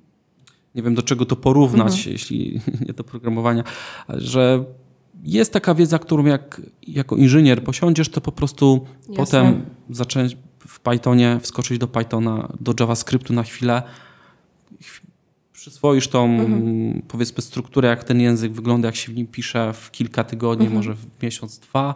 nie 0.74 0.82
wiem 0.82 0.94
do 0.94 1.02
czego 1.02 1.26
to 1.26 1.36
porównać, 1.36 1.92
mhm. 1.96 2.12
jeśli 2.12 2.60
nie 2.86 2.92
do 2.92 3.04
programowania, 3.04 3.64
że 4.08 4.64
jest 5.22 5.52
taka 5.52 5.74
wiedza, 5.74 5.98
którą 5.98 6.24
jak, 6.24 6.60
jako 6.88 7.16
inżynier 7.16 7.64
posiądziesz, 7.64 8.08
to 8.08 8.20
po 8.20 8.32
prostu 8.32 8.86
Jasne. 9.00 9.16
potem 9.16 9.62
zacząć 9.90 10.36
w 10.66 10.80
Pythonie, 10.80 11.38
wskoczyć 11.42 11.78
do 11.78 11.88
Pythona, 11.88 12.52
do 12.60 12.74
JavaScriptu 12.80 13.32
na 13.32 13.42
chwilę, 13.42 13.82
przyswoisz 15.52 16.08
tą, 16.08 16.24
mhm. 16.24 17.02
powiedzmy, 17.08 17.42
strukturę, 17.42 17.88
jak 17.88 18.04
ten 18.04 18.20
język 18.20 18.52
wygląda, 18.52 18.88
jak 18.88 18.96
się 18.96 19.12
w 19.12 19.14
nim 19.14 19.26
pisze 19.26 19.72
w 19.72 19.90
kilka 19.90 20.24
tygodni, 20.24 20.66
mhm. 20.66 20.76
może 20.76 20.94
w 20.94 21.22
miesiąc, 21.22 21.58
dwa, 21.58 21.94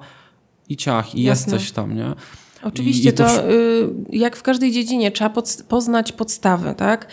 i 0.68 0.76
ciach, 0.76 1.14
i 1.14 1.22
Jasne. 1.22 1.52
jest 1.52 1.64
coś 1.64 1.72
tam, 1.72 1.96
nie? 1.96 2.14
Oczywiście, 2.62 3.08
I, 3.08 3.12
to, 3.12 3.24
to 3.24 3.50
y, 3.50 3.88
jak 4.10 4.36
w 4.36 4.42
każdej 4.42 4.72
dziedzinie 4.72 5.10
trzeba 5.10 5.30
pod, 5.30 5.62
poznać 5.68 6.12
podstawy, 6.12 6.74
tak? 6.76 7.06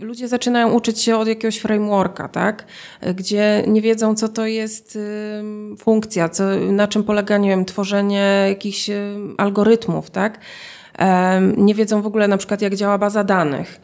ludzie 0.00 0.28
zaczynają 0.28 0.72
uczyć 0.72 1.00
się 1.00 1.16
od 1.16 1.28
jakiegoś 1.28 1.58
frameworka, 1.58 2.28
tak? 2.28 2.66
Gdzie 3.14 3.64
nie 3.66 3.82
wiedzą, 3.82 4.14
co 4.14 4.28
to 4.28 4.46
jest 4.46 4.98
funkcja, 5.78 6.28
co, 6.28 6.44
na 6.56 6.88
czym 6.88 7.04
polega, 7.04 7.38
nie 7.38 7.48
wiem, 7.48 7.64
tworzenie 7.64 8.44
jakichś 8.48 8.90
algorytmów, 9.38 10.10
tak? 10.10 10.40
Nie 11.56 11.74
wiedzą 11.74 12.02
w 12.02 12.06
ogóle 12.06 12.28
na 12.28 12.36
przykład 12.36 12.62
jak 12.62 12.74
działa 12.74 12.98
baza 12.98 13.24
danych, 13.24 13.80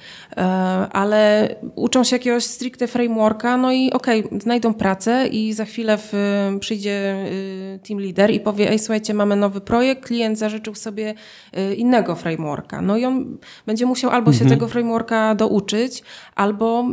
ale 0.93 1.49
uczą 1.75 2.05
się 2.05 2.17
jakiegoś 2.17 2.45
stricte 2.45 2.87
frameworka, 2.87 3.57
no 3.57 3.73
i 3.73 3.93
okej, 3.93 4.25
okay, 4.25 4.41
znajdą 4.41 4.75
pracę 4.75 5.27
i 5.27 5.53
za 5.53 5.65
chwilę 5.65 5.99
w, 5.99 6.13
przyjdzie 6.61 7.27
y, 7.33 7.79
team 7.89 8.01
leader 8.01 8.31
i 8.31 8.41
powie, 8.41 8.71
ej 8.71 8.79
słuchajcie, 8.79 9.15
mamy 9.15 9.37
nowy 9.37 9.61
projekt, 9.61 10.05
klient 10.05 10.39
zażyczył 10.39 10.75
sobie 10.75 11.15
y, 11.59 11.75
innego 11.75 12.15
frameworka. 12.15 12.83
No 12.83 12.97
i 12.97 13.05
on 13.05 13.39
będzie 13.67 13.87
musiał 13.87 14.11
albo 14.11 14.31
mhm. 14.31 14.45
się 14.45 14.55
tego 14.55 14.69
frameworka 14.69 15.35
douczyć, 15.35 16.03
albo 16.35 16.85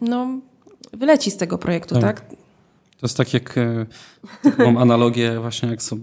no, 0.00 0.28
wyleci 0.92 1.30
z 1.30 1.36
tego 1.36 1.58
projektu, 1.58 1.94
tak? 1.94 2.20
tak? 2.20 2.43
To 3.04 3.06
jest 3.06 3.16
tak 3.16 3.34
jak, 3.34 3.58
e, 3.58 3.86
mam 4.58 4.76
analogię 4.76 5.40
właśnie 5.40 5.68
jak 5.68 5.82
są 5.82 5.96
e, 5.96 6.00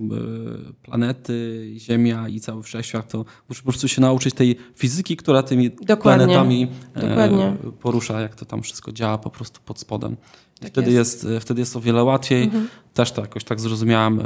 planety, 0.82 1.66
Ziemia 1.78 2.30
i 2.30 2.40
cały 2.40 2.64
wszechświat, 2.64 3.12
to 3.12 3.26
muszę 3.50 3.62
po 3.62 3.70
prostu 3.70 3.88
się 3.88 4.02
nauczyć 4.02 4.36
tej 4.36 4.58
fizyki, 4.76 5.18
która 5.18 5.44
tymi 5.44 5.70
Dokładnie. 5.70 6.26
planetami 6.26 6.68
e, 6.96 7.08
Dokładnie. 7.08 7.58
porusza, 7.80 8.22
jak 8.22 8.36
to 8.36 8.46
tam 8.46 8.62
wszystko 8.62 8.92
działa 8.92 9.18
po 9.18 9.30
prostu 9.30 9.60
pod 9.66 9.80
spodem. 9.80 10.16
Tak 10.62 10.72
wtedy, 10.72 10.92
jest. 10.92 11.24
jest. 11.24 11.46
wtedy 11.46 11.62
jest 11.62 11.76
o 11.76 11.82
wiele 11.82 12.04
łatwiej. 12.04 12.44
Mhm. 12.44 12.68
Też 12.94 13.12
to 13.12 13.22
jakoś 13.22 13.44
tak 13.44 13.60
zrozumiałem 13.60 14.22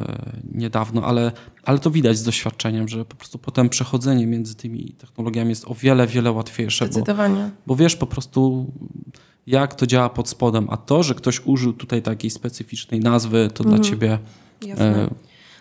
niedawno, 0.54 1.04
ale, 1.04 1.32
ale 1.64 1.80
to 1.80 1.92
widać 1.92 2.18
z 2.18 2.24
doświadczeniem, 2.24 2.88
że 2.88 3.06
po 3.06 3.16
prostu 3.16 3.38
potem 3.38 3.70
przechodzenie 3.70 4.28
między 4.28 4.56
tymi 4.56 4.96
technologiami 4.98 5.50
jest 5.50 5.66
o 5.68 5.76
wiele, 5.76 6.08
wiele 6.08 6.32
łatwiejsze. 6.32 6.86
Zdecydowanie. 6.86 7.44
Bo, 7.44 7.50
bo 7.68 7.76
wiesz 7.76 7.96
po 7.96 8.06
prostu 8.06 8.72
jak 9.48 9.76
to 9.76 9.88
działa 9.88 10.10
pod 10.10 10.30
spodem, 10.30 10.68
a 10.70 10.78
to, 10.78 11.04
że 11.04 11.16
ktoś 11.16 11.42
użył 11.46 11.74
tutaj 11.74 12.02
takiej 12.02 12.30
specyficznej 12.30 13.00
nazwy, 13.00 13.50
to 13.54 13.64
mhm. 13.64 13.82
dla 13.82 13.90
ciebie 13.90 14.20
e, 14.78 15.10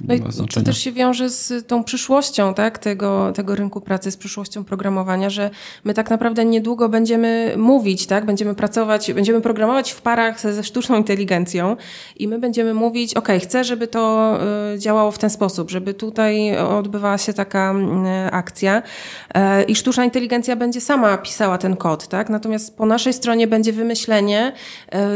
No 0.00 0.14
i 0.14 0.20
to 0.54 0.62
też 0.62 0.78
się 0.78 0.92
wiąże 0.92 1.30
z 1.30 1.66
tą 1.66 1.84
przyszłością 1.84 2.54
tak, 2.54 2.78
tego, 2.78 3.32
tego 3.32 3.54
rynku 3.54 3.80
pracy, 3.80 4.10
z 4.10 4.16
przyszłością 4.16 4.64
programowania, 4.64 5.30
że 5.30 5.50
my 5.84 5.94
tak 5.94 6.10
naprawdę 6.10 6.44
niedługo 6.44 6.88
będziemy 6.88 7.54
mówić, 7.56 8.06
tak, 8.06 8.26
będziemy 8.26 8.54
pracować, 8.54 9.12
będziemy 9.12 9.40
programować 9.40 9.92
w 9.92 10.00
parach 10.00 10.40
ze 10.40 10.64
sztuczną 10.64 10.96
inteligencją 10.96 11.76
i 12.16 12.28
my 12.28 12.38
będziemy 12.38 12.74
mówić, 12.74 13.14
ok, 13.14 13.28
chcę, 13.42 13.64
żeby 13.64 13.86
to 13.86 14.34
y, 14.74 14.78
działało 14.78 15.10
w 15.10 15.18
ten 15.18 15.30
sposób, 15.30 15.70
żeby 15.70 15.94
tutaj 15.94 16.58
odbywała 16.58 17.18
się 17.18 17.32
taka 17.32 17.74
y, 17.74 18.30
akcja 18.30 18.82
y, 18.82 19.62
i 19.62 19.76
sztuczna 19.76 20.04
inteligencja 20.04 20.56
będzie 20.56 20.80
sama 20.80 21.18
pisała 21.18 21.58
ten 21.58 21.76
kod, 21.76 22.08
tak, 22.08 22.30
natomiast 22.30 22.76
po 22.76 22.86
naszej 22.86 23.12
stronie 23.12 23.46
będzie 23.46 23.72
wymyślenie, 23.72 24.52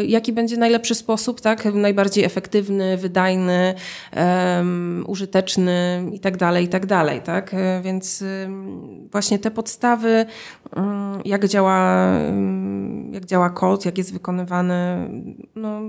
jaki 0.07 0.33
będzie 0.33 0.57
najlepszy 0.57 0.95
sposób, 0.95 1.41
tak, 1.41 1.64
najbardziej 1.64 2.24
efektywny, 2.24 2.97
wydajny, 2.97 3.74
użyteczny 5.07 6.05
i 6.12 6.21
tak 6.21 6.37
dalej, 6.37 6.64
i 6.64 6.69
tak 6.69 6.87
dalej, 6.87 7.23
tak? 7.23 7.55
E, 7.55 7.81
więc 7.85 8.25
właśnie 9.12 9.39
te 9.39 9.51
podstawy, 9.51 10.27
jak 11.25 11.49
działa, 11.49 12.11
jak 13.12 13.25
działa 13.25 13.51
kod, 13.51 13.85
jak 13.85 13.99
jest 13.99 14.12
wykonywany, 14.12 15.09
no 15.57 15.81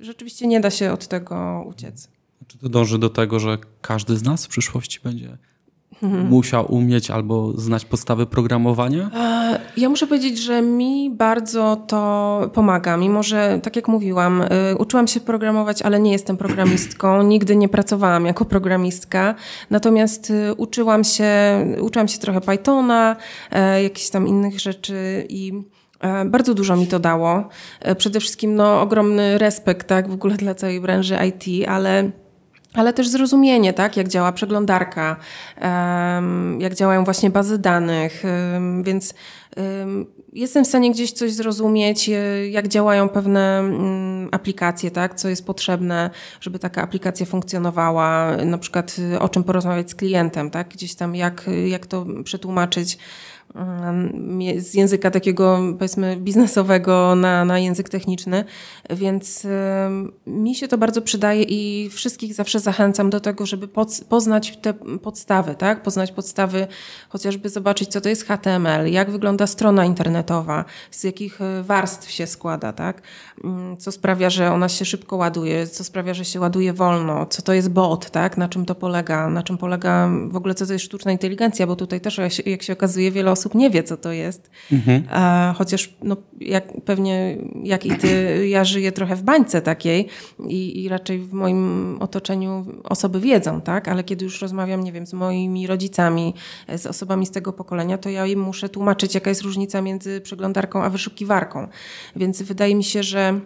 rzeczywiście 0.00 0.46
nie 0.46 0.60
da 0.60 0.70
się 0.70 0.92
od 0.92 1.08
tego 1.08 1.64
uciec. 1.68 2.08
Czy 2.46 2.58
to 2.58 2.68
dąży 2.68 2.98
do 2.98 3.10
tego, 3.10 3.40
że 3.40 3.58
każdy 3.80 4.16
z 4.16 4.22
nas 4.22 4.46
w 4.46 4.48
przyszłości 4.48 5.00
będzie 5.04 5.38
mhm. 6.02 6.26
musiał 6.26 6.74
umieć 6.74 7.10
albo 7.10 7.52
znać 7.52 7.84
podstawy 7.84 8.26
programowania? 8.26 9.10
E, 9.14 9.60
ja 9.76 9.88
muszę 9.88 10.06
powiedzieć, 10.06 10.38
że 10.38 10.62
mi 10.62 11.10
bardzo 11.10 11.76
to 11.86 12.50
pomaga, 12.54 12.96
mimo 12.96 13.22
że, 13.22 13.60
tak 13.62 13.76
jak 13.76 13.88
mówiłam, 13.88 14.42
y, 14.42 14.76
uczyłam 14.78 15.08
się 15.08 15.20
programować, 15.20 15.82
ale 15.82 16.00
nie 16.00 16.12
jestem 16.12 16.36
programistką, 16.36 17.22
nigdy 17.32 17.56
nie 17.56 17.68
pracowałam 17.68 18.26
jako 18.26 18.44
programistka, 18.44 19.34
natomiast 19.70 20.30
y, 20.30 20.54
uczyłam 20.54 21.04
się, 21.04 21.30
uczyłam 21.80 22.08
się 22.08 22.18
trochę 22.18 22.40
Pythona, 22.40 23.16
e, 23.50 23.82
jakichś 23.82 24.08
tam 24.10 24.28
innych 24.28 24.60
rzeczy 24.60 25.26
i 25.28 25.52
e, 26.00 26.24
bardzo 26.24 26.54
dużo 26.54 26.76
mi 26.76 26.86
to 26.86 26.98
dało. 26.98 27.48
Przede 27.98 28.20
wszystkim 28.20 28.54
no, 28.54 28.80
ogromny 28.80 29.38
respekt 29.38 29.88
tak, 29.88 30.08
w 30.08 30.12
ogóle 30.12 30.36
dla 30.36 30.54
całej 30.54 30.80
branży 30.80 31.16
IT, 31.28 31.68
ale 31.68 32.10
ale 32.76 32.92
też 32.92 33.08
zrozumienie, 33.08 33.72
tak, 33.72 33.96
jak 33.96 34.08
działa 34.08 34.32
przeglądarka, 34.32 35.16
jak 36.58 36.74
działają 36.74 37.04
właśnie 37.04 37.30
bazy 37.30 37.58
danych, 37.58 38.22
więc 38.82 39.14
jestem 40.36 40.64
w 40.64 40.68
stanie 40.68 40.90
gdzieś 40.90 41.12
coś 41.12 41.32
zrozumieć, 41.32 42.08
e, 42.08 42.48
jak 42.48 42.68
działają 42.68 43.08
pewne 43.08 43.58
mm, 43.58 44.28
aplikacje, 44.32 44.90
tak, 44.90 45.14
co 45.14 45.28
jest 45.28 45.46
potrzebne, 45.46 46.10
żeby 46.40 46.58
taka 46.58 46.82
aplikacja 46.82 47.26
funkcjonowała, 47.26 48.36
na 48.36 48.58
przykład 48.58 48.96
e, 49.12 49.20
o 49.20 49.28
czym 49.28 49.44
porozmawiać 49.44 49.90
z 49.90 49.94
klientem, 49.94 50.50
tak, 50.50 50.68
gdzieś 50.68 50.94
tam 50.94 51.14
jak, 51.14 51.50
jak 51.66 51.86
to 51.86 52.06
przetłumaczyć 52.24 52.98
z 54.58 54.74
języka 54.74 55.10
takiego, 55.10 55.60
powiedzmy, 55.78 56.16
biznesowego 56.16 57.14
na, 57.14 57.44
na 57.44 57.58
język 57.58 57.88
techniczny, 57.88 58.44
więc 58.90 59.46
mi 60.26 60.54
się 60.54 60.68
to 60.68 60.78
bardzo 60.78 61.02
przydaje 61.02 61.42
i 61.42 61.90
wszystkich 61.90 62.34
zawsze 62.34 62.60
zachęcam 62.60 63.10
do 63.10 63.20
tego, 63.20 63.46
żeby 63.46 63.68
poznać 64.08 64.56
te 64.56 64.74
podstawy, 64.74 65.54
tak? 65.54 65.82
Poznać 65.82 66.12
podstawy, 66.12 66.66
chociażby 67.08 67.48
zobaczyć, 67.48 67.88
co 67.88 68.00
to 68.00 68.08
jest 68.08 68.24
HTML, 68.26 68.90
jak 68.90 69.10
wygląda 69.10 69.46
strona 69.46 69.84
internetowa, 69.84 70.64
z 70.90 71.04
jakich 71.04 71.40
e, 71.40 71.62
warstw 71.62 72.10
się 72.10 72.26
składa, 72.26 72.72
tak? 72.72 73.02
Mm, 73.44 73.76
co 73.76 73.92
sprawia, 73.92 74.30
że 74.30 74.52
ona 74.52 74.68
się 74.68 74.84
szybko 74.84 75.16
ładuje, 75.16 75.66
co 75.66 75.84
sprawia, 75.84 76.14
że 76.14 76.24
się 76.24 76.40
ładuje 76.40 76.72
wolno, 76.72 77.26
co 77.26 77.42
to 77.42 77.52
jest 77.52 77.70
bot, 77.70 78.10
tak? 78.10 78.36
Na 78.36 78.48
czym 78.48 78.66
to 78.66 78.74
polega, 78.74 79.28
na 79.28 79.42
czym 79.42 79.58
polega 79.58 80.10
w 80.28 80.36
ogóle, 80.36 80.54
co 80.54 80.66
to 80.66 80.72
jest 80.72 80.84
sztuczna 80.84 81.12
inteligencja, 81.12 81.66
bo 81.66 81.76
tutaj 81.76 82.00
też, 82.00 82.18
jak 82.18 82.32
się, 82.32 82.42
jak 82.46 82.62
się 82.62 82.72
okazuje, 82.72 83.10
wiele 83.10 83.30
osób 83.30 83.45
nie 83.54 83.70
wie, 83.70 83.82
co 83.82 83.96
to 83.96 84.12
jest. 84.12 84.50
Mhm. 84.72 85.04
A, 85.10 85.54
chociaż 85.58 85.96
no, 86.02 86.16
jak, 86.40 86.80
pewnie 86.84 87.38
jak 87.62 87.86
i 87.86 87.90
ty, 87.90 88.48
ja 88.48 88.64
żyję 88.64 88.92
trochę 88.92 89.16
w 89.16 89.22
bańce 89.22 89.62
takiej 89.62 90.08
i, 90.48 90.84
i 90.84 90.88
raczej 90.88 91.18
w 91.18 91.32
moim 91.32 91.96
otoczeniu 92.00 92.66
osoby 92.84 93.20
wiedzą, 93.20 93.60
tak? 93.60 93.88
Ale 93.88 94.04
kiedy 94.04 94.24
już 94.24 94.42
rozmawiam, 94.42 94.84
nie 94.84 94.92
wiem, 94.92 95.06
z 95.06 95.12
moimi 95.12 95.66
rodzicami, 95.66 96.34
z 96.76 96.86
osobami 96.86 97.26
z 97.26 97.30
tego 97.30 97.52
pokolenia, 97.52 97.98
to 97.98 98.10
ja 98.10 98.26
im 98.26 98.40
muszę 98.40 98.68
tłumaczyć, 98.68 99.14
jaka 99.14 99.30
jest 99.30 99.42
różnica 99.42 99.82
między 99.82 100.20
przeglądarką 100.20 100.82
a 100.82 100.90
wyszukiwarką. 100.90 101.68
Więc 102.16 102.42
wydaje 102.42 102.74
mi 102.74 102.84
się, 102.84 103.02
że 103.02 103.40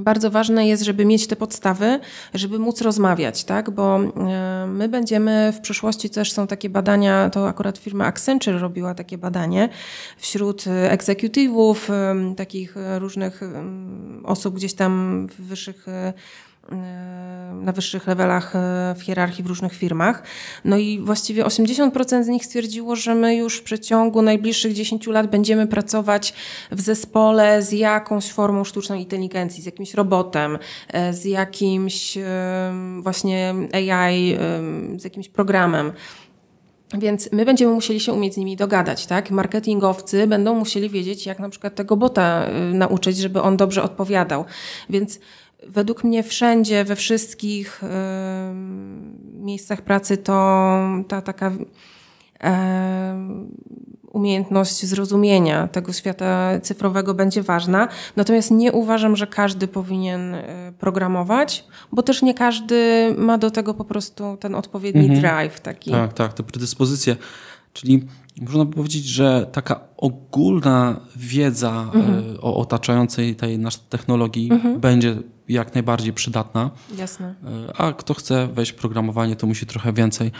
bardzo 0.00 0.30
ważne 0.30 0.68
jest, 0.68 0.82
żeby 0.82 1.04
mieć 1.04 1.26
te 1.26 1.36
podstawy, 1.36 2.00
żeby 2.34 2.58
móc 2.58 2.80
rozmawiać, 2.80 3.44
tak? 3.44 3.70
Bo 3.70 4.00
e, 4.00 4.66
my 4.66 4.88
będziemy 4.88 5.52
w 5.52 5.60
przyszłości 5.60 6.10
też 6.10 6.32
są 6.32 6.46
takie 6.46 6.68
badania, 6.70 7.30
to 7.30 7.48
akurat 7.48 7.78
firma 7.78 8.04
Accenture 8.06 8.58
robiła 8.58 8.94
takie 8.94 9.18
badanie 9.18 9.68
wśród 10.16 10.64
egzekutywów, 10.66 11.90
e, 11.90 12.14
takich 12.36 12.74
różnych 12.98 13.40
osób 14.24 14.54
gdzieś 14.54 14.74
tam 14.74 15.26
w 15.28 15.42
wyższych 15.42 15.88
e, 15.88 16.12
na 17.62 17.72
wyższych 17.72 18.06
levelach 18.06 18.56
e, 18.56 18.94
w 18.98 19.02
hierarchii 19.02 19.44
w 19.44 19.46
różnych 19.46 19.74
firmach. 19.74 20.22
No 20.64 20.76
i 20.76 21.00
właściwie 21.00 21.44
80% 21.44 22.24
z 22.24 22.28
nich 22.28 22.46
stwierdziło, 22.46 22.96
że 22.96 23.14
my 23.14 23.36
już 23.36 23.58
w 23.58 23.62
przeciągu 23.62 24.22
najbliższych 24.22 24.72
10 24.72 25.06
lat 25.06 25.30
będziemy 25.30 25.66
pracować 25.66 26.34
w 26.72 26.80
zespole 26.80 27.62
z 27.62 27.72
jakąś 27.72 28.32
formą 28.32 28.64
sztucznej 28.64 29.00
inteligencji, 29.00 29.62
z 29.62 29.66
jakimś 29.66 29.94
robotem, 29.94 30.58
e, 30.88 31.12
z 31.12 31.24
jakimś 31.24 32.18
właśnie 33.00 33.54
AI, 33.72 34.36
z 34.96 35.04
jakimś 35.04 35.28
programem. 35.28 35.92
Więc 36.98 37.32
my 37.32 37.44
będziemy 37.44 37.72
musieli 37.72 38.00
się 38.00 38.12
umieć 38.12 38.34
z 38.34 38.36
nimi 38.36 38.56
dogadać, 38.56 39.06
tak? 39.06 39.30
Marketingowcy 39.30 40.26
będą 40.26 40.54
musieli 40.54 40.90
wiedzieć, 40.90 41.26
jak 41.26 41.38
na 41.38 41.48
przykład 41.48 41.74
tego 41.74 41.96
bota 41.96 42.46
nauczyć, 42.72 43.16
żeby 43.16 43.42
on 43.42 43.56
dobrze 43.56 43.82
odpowiadał. 43.82 44.44
Więc 44.90 45.18
według 45.68 46.04
mnie 46.04 46.22
wszędzie, 46.22 46.84
we 46.84 46.96
wszystkich 46.96 47.80
miejscach 49.34 49.82
pracy 49.82 50.16
to 50.16 50.78
ta 51.08 51.22
taka 51.22 51.52
umiejętność 54.12 54.86
zrozumienia 54.86 55.68
tego 55.68 55.92
świata 55.92 56.60
cyfrowego 56.60 57.14
będzie 57.14 57.42
ważna. 57.42 57.88
Natomiast 58.16 58.50
nie 58.50 58.72
uważam, 58.72 59.16
że 59.16 59.26
każdy 59.26 59.68
powinien 59.68 60.34
y, 60.34 60.44
programować, 60.78 61.64
bo 61.92 62.02
też 62.02 62.22
nie 62.22 62.34
każdy 62.34 63.14
ma 63.18 63.38
do 63.38 63.50
tego 63.50 63.74
po 63.74 63.84
prostu 63.84 64.36
ten 64.40 64.54
odpowiedni 64.54 65.02
mhm. 65.02 65.20
drive 65.20 65.60
taki. 65.60 65.90
Tak, 65.90 66.12
tak, 66.12 66.32
te 66.32 66.42
predyspozycje. 66.42 67.16
Czyli 67.72 68.06
można 68.40 68.64
by 68.64 68.74
powiedzieć, 68.74 69.04
że 69.04 69.46
taka 69.52 69.80
ogólna 69.96 71.00
wiedza 71.16 71.90
mhm. 71.94 72.36
o 72.40 72.56
otaczającej 72.56 73.36
tej 73.36 73.58
naszej 73.58 73.82
technologii 73.88 74.52
mhm. 74.52 74.80
będzie 74.80 75.16
jak 75.48 75.74
najbardziej 75.74 76.12
przydatna. 76.12 76.70
Jasne. 76.98 77.34
E, 77.68 77.76
a 77.76 77.92
kto 77.92 78.14
chce 78.14 78.48
wejść 78.48 78.72
w 78.72 78.74
programowanie, 78.74 79.36
to 79.36 79.46
musi 79.46 79.66
trochę 79.66 79.92
więcej. 79.92 80.32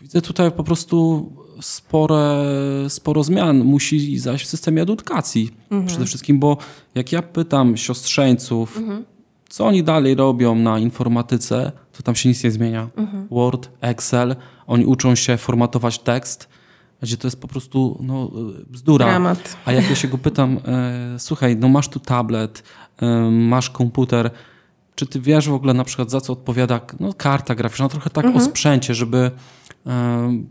Widzę 0.00 0.22
tutaj 0.22 0.52
po 0.52 0.64
prostu 0.64 1.32
spore, 1.60 2.44
sporo 2.88 3.24
zmian 3.24 3.64
musi 3.64 4.18
zaś 4.18 4.44
w 4.44 4.46
systemie 4.46 4.82
edukacji 4.82 5.50
mhm. 5.62 5.86
przede 5.86 6.04
wszystkim, 6.04 6.38
bo 6.38 6.56
jak 6.94 7.12
ja 7.12 7.22
pytam 7.22 7.76
siostrzeńców, 7.76 8.76
mhm. 8.76 9.04
co 9.48 9.66
oni 9.66 9.84
dalej 9.84 10.14
robią 10.14 10.54
na 10.54 10.78
informatyce, 10.78 11.72
to 11.92 12.02
tam 12.02 12.14
się 12.14 12.28
nic 12.28 12.44
nie 12.44 12.50
zmienia. 12.50 12.88
Mhm. 12.96 13.28
Word, 13.30 13.70
Excel, 13.80 14.36
oni 14.66 14.86
uczą 14.86 15.14
się 15.14 15.36
formatować 15.36 15.98
tekst, 15.98 16.48
gdzie 17.02 17.16
to 17.16 17.26
jest 17.26 17.40
po 17.40 17.48
prostu 17.48 17.98
no, 18.02 18.30
bzdura. 18.66 19.06
Dramat. 19.06 19.56
A 19.64 19.72
jak 19.72 19.90
ja 19.90 19.96
się 19.96 20.08
go 20.08 20.18
pytam, 20.18 20.58
e, 20.66 21.18
słuchaj, 21.18 21.56
no 21.56 21.68
masz 21.68 21.88
tu 21.88 22.00
tablet, 22.00 22.62
e, 22.62 22.62
masz 23.30 23.70
komputer, 23.70 24.30
czy 24.94 25.06
ty 25.06 25.20
wiesz 25.20 25.48
w 25.48 25.54
ogóle 25.54 25.74
na 25.74 25.84
przykład 25.84 26.10
za 26.10 26.20
co 26.20 26.32
odpowiada 26.32 26.80
no, 27.00 27.14
karta 27.14 27.54
graficzna, 27.54 27.88
trochę 27.88 28.10
tak 28.10 28.24
mhm. 28.24 28.44
o 28.44 28.46
sprzęcie, 28.46 28.94
żeby 28.94 29.30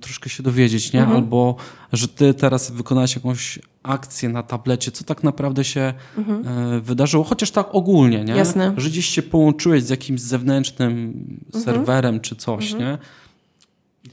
troszkę 0.02 0.30
się 0.30 0.44
dowiedzieć, 0.44 0.94
nie? 0.94 1.00
Mhm. 1.00 1.18
Albo, 1.18 1.56
że 1.94 2.08
ty 2.08 2.34
teraz 2.34 2.72
wykonałeś 2.72 3.16
jakąś 3.16 3.60
akcję 3.84 4.30
na 4.30 4.44
tablecie, 4.44 4.92
co 4.92 5.04
tak 5.04 5.24
naprawdę 5.24 5.64
się 5.64 5.94
mhm. 6.18 6.48
e, 6.48 6.80
wydarzyło, 6.80 7.24
chociaż 7.24 7.52
tak 7.52 7.68
ogólnie, 7.72 8.24
nie? 8.24 8.36
Jasne. 8.36 8.74
Że 8.78 8.90
gdzieś 8.90 9.06
się 9.06 9.22
połączyłeś 9.22 9.84
z 9.84 9.90
jakimś 9.90 10.22
zewnętrznym 10.22 11.14
mhm. 11.46 11.64
serwerem 11.64 12.20
czy 12.20 12.36
coś, 12.36 12.72
mhm. 12.72 12.92
nie? 12.92 12.98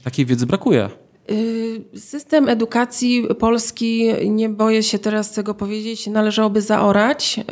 takiej 0.03 0.25
wiedzy 0.25 0.45
brakuje. 0.45 0.89
Y, 1.31 1.99
system 1.99 2.49
edukacji 2.49 3.27
polski, 3.39 4.13
nie 4.29 4.49
boję 4.49 4.83
się 4.83 4.99
teraz 4.99 5.31
tego 5.31 5.53
powiedzieć, 5.53 6.07
należałoby 6.07 6.61
zaorać 6.61 7.39
y, 7.39 7.43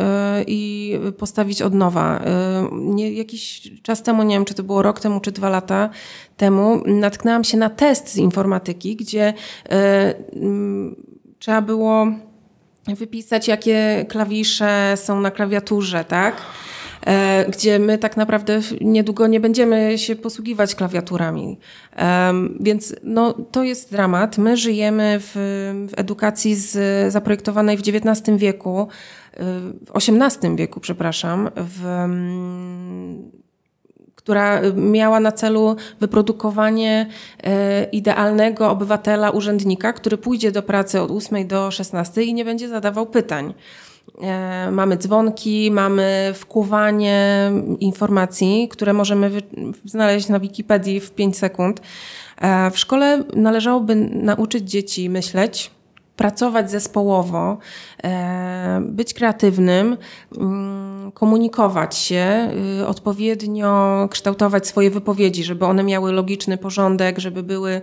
i 0.47 0.93
postawić 1.17 1.61
od 1.61 1.73
nowa. 1.73 2.19
Y, 2.19 2.23
nie, 2.71 3.11
jakiś 3.11 3.71
czas 3.81 4.03
temu, 4.03 4.23
nie 4.23 4.35
wiem 4.35 4.45
czy 4.45 4.53
to 4.53 4.63
było 4.63 4.81
rok 4.81 4.99
temu 4.99 5.19
czy 5.19 5.31
dwa 5.31 5.49
lata 5.49 5.89
temu, 6.37 6.81
natknęłam 6.85 7.43
się 7.43 7.57
na 7.57 7.69
test 7.69 8.09
z 8.09 8.17
informatyki, 8.17 8.95
gdzie 8.95 9.33
mm, 10.35 10.95
trzeba 11.39 11.61
było 11.61 12.07
wypisać, 12.87 13.47
jakie 13.47 14.05
klawisze 14.09 14.93
są 14.95 15.21
na 15.21 15.31
klawiaturze, 15.31 16.03
tak? 16.03 16.41
E, 17.05 17.45
gdzie 17.49 17.79
my 17.79 17.97
tak 17.97 18.17
naprawdę 18.17 18.61
niedługo 18.81 19.27
nie 19.27 19.39
będziemy 19.39 19.97
się 19.97 20.15
posługiwać 20.15 20.75
klawiaturami. 20.75 21.59
Więc 22.59 22.95
no, 23.03 23.33
to 23.33 23.63
jest 23.63 23.91
dramat. 23.91 24.37
My 24.37 24.57
żyjemy 24.57 25.19
w, 25.19 25.31
w 25.89 25.99
edukacji 25.99 26.55
z, 26.55 27.13
zaprojektowanej 27.13 27.77
w 27.77 27.81
XIX 27.87 28.37
wieku, 28.37 28.87
w 29.85 29.95
XVIII 29.95 30.55
wieku, 30.55 30.79
przepraszam, 30.79 31.49
w 31.55 32.07
która 34.23 34.61
miała 34.75 35.19
na 35.19 35.31
celu 35.31 35.75
wyprodukowanie 35.99 37.09
e, 37.43 37.83
idealnego 37.83 38.69
obywatela, 38.69 39.31
urzędnika, 39.31 39.93
który 39.93 40.17
pójdzie 40.17 40.51
do 40.51 40.63
pracy 40.63 41.01
od 41.01 41.11
8 41.11 41.47
do 41.47 41.71
16 41.71 42.23
i 42.23 42.33
nie 42.33 42.45
będzie 42.45 42.69
zadawał 42.69 43.05
pytań. 43.05 43.53
E, 44.21 44.71
mamy 44.71 44.97
dzwonki, 44.97 45.71
mamy 45.71 46.31
wkuwanie 46.35 47.51
informacji, 47.79 48.67
które 48.71 48.93
możemy 48.93 49.31
znaleźć 49.85 50.29
na 50.29 50.39
Wikipedii 50.39 50.99
w 50.99 51.11
5 51.11 51.37
sekund. 51.37 51.81
E, 52.41 52.71
w 52.71 52.79
szkole 52.79 53.23
należałoby 53.35 53.95
nauczyć 53.95 54.69
dzieci 54.69 55.09
myśleć, 55.09 55.71
pracować 56.15 56.71
zespołowo, 56.71 57.57
e, 58.03 58.81
być 58.85 59.13
kreatywnym, 59.13 59.97
mm, 60.37 61.11
komunikować 61.11 61.97
się, 61.97 62.49
y, 62.81 62.87
odpowiednio 62.87 64.07
kształtować 64.11 64.67
swoje 64.67 64.91
wypowiedzi, 64.91 65.43
żeby 65.43 65.65
one 65.65 65.83
miały 65.83 66.11
logiczny 66.11 66.57
porządek, 66.57 67.19
żeby 67.19 67.43
były 67.43 67.81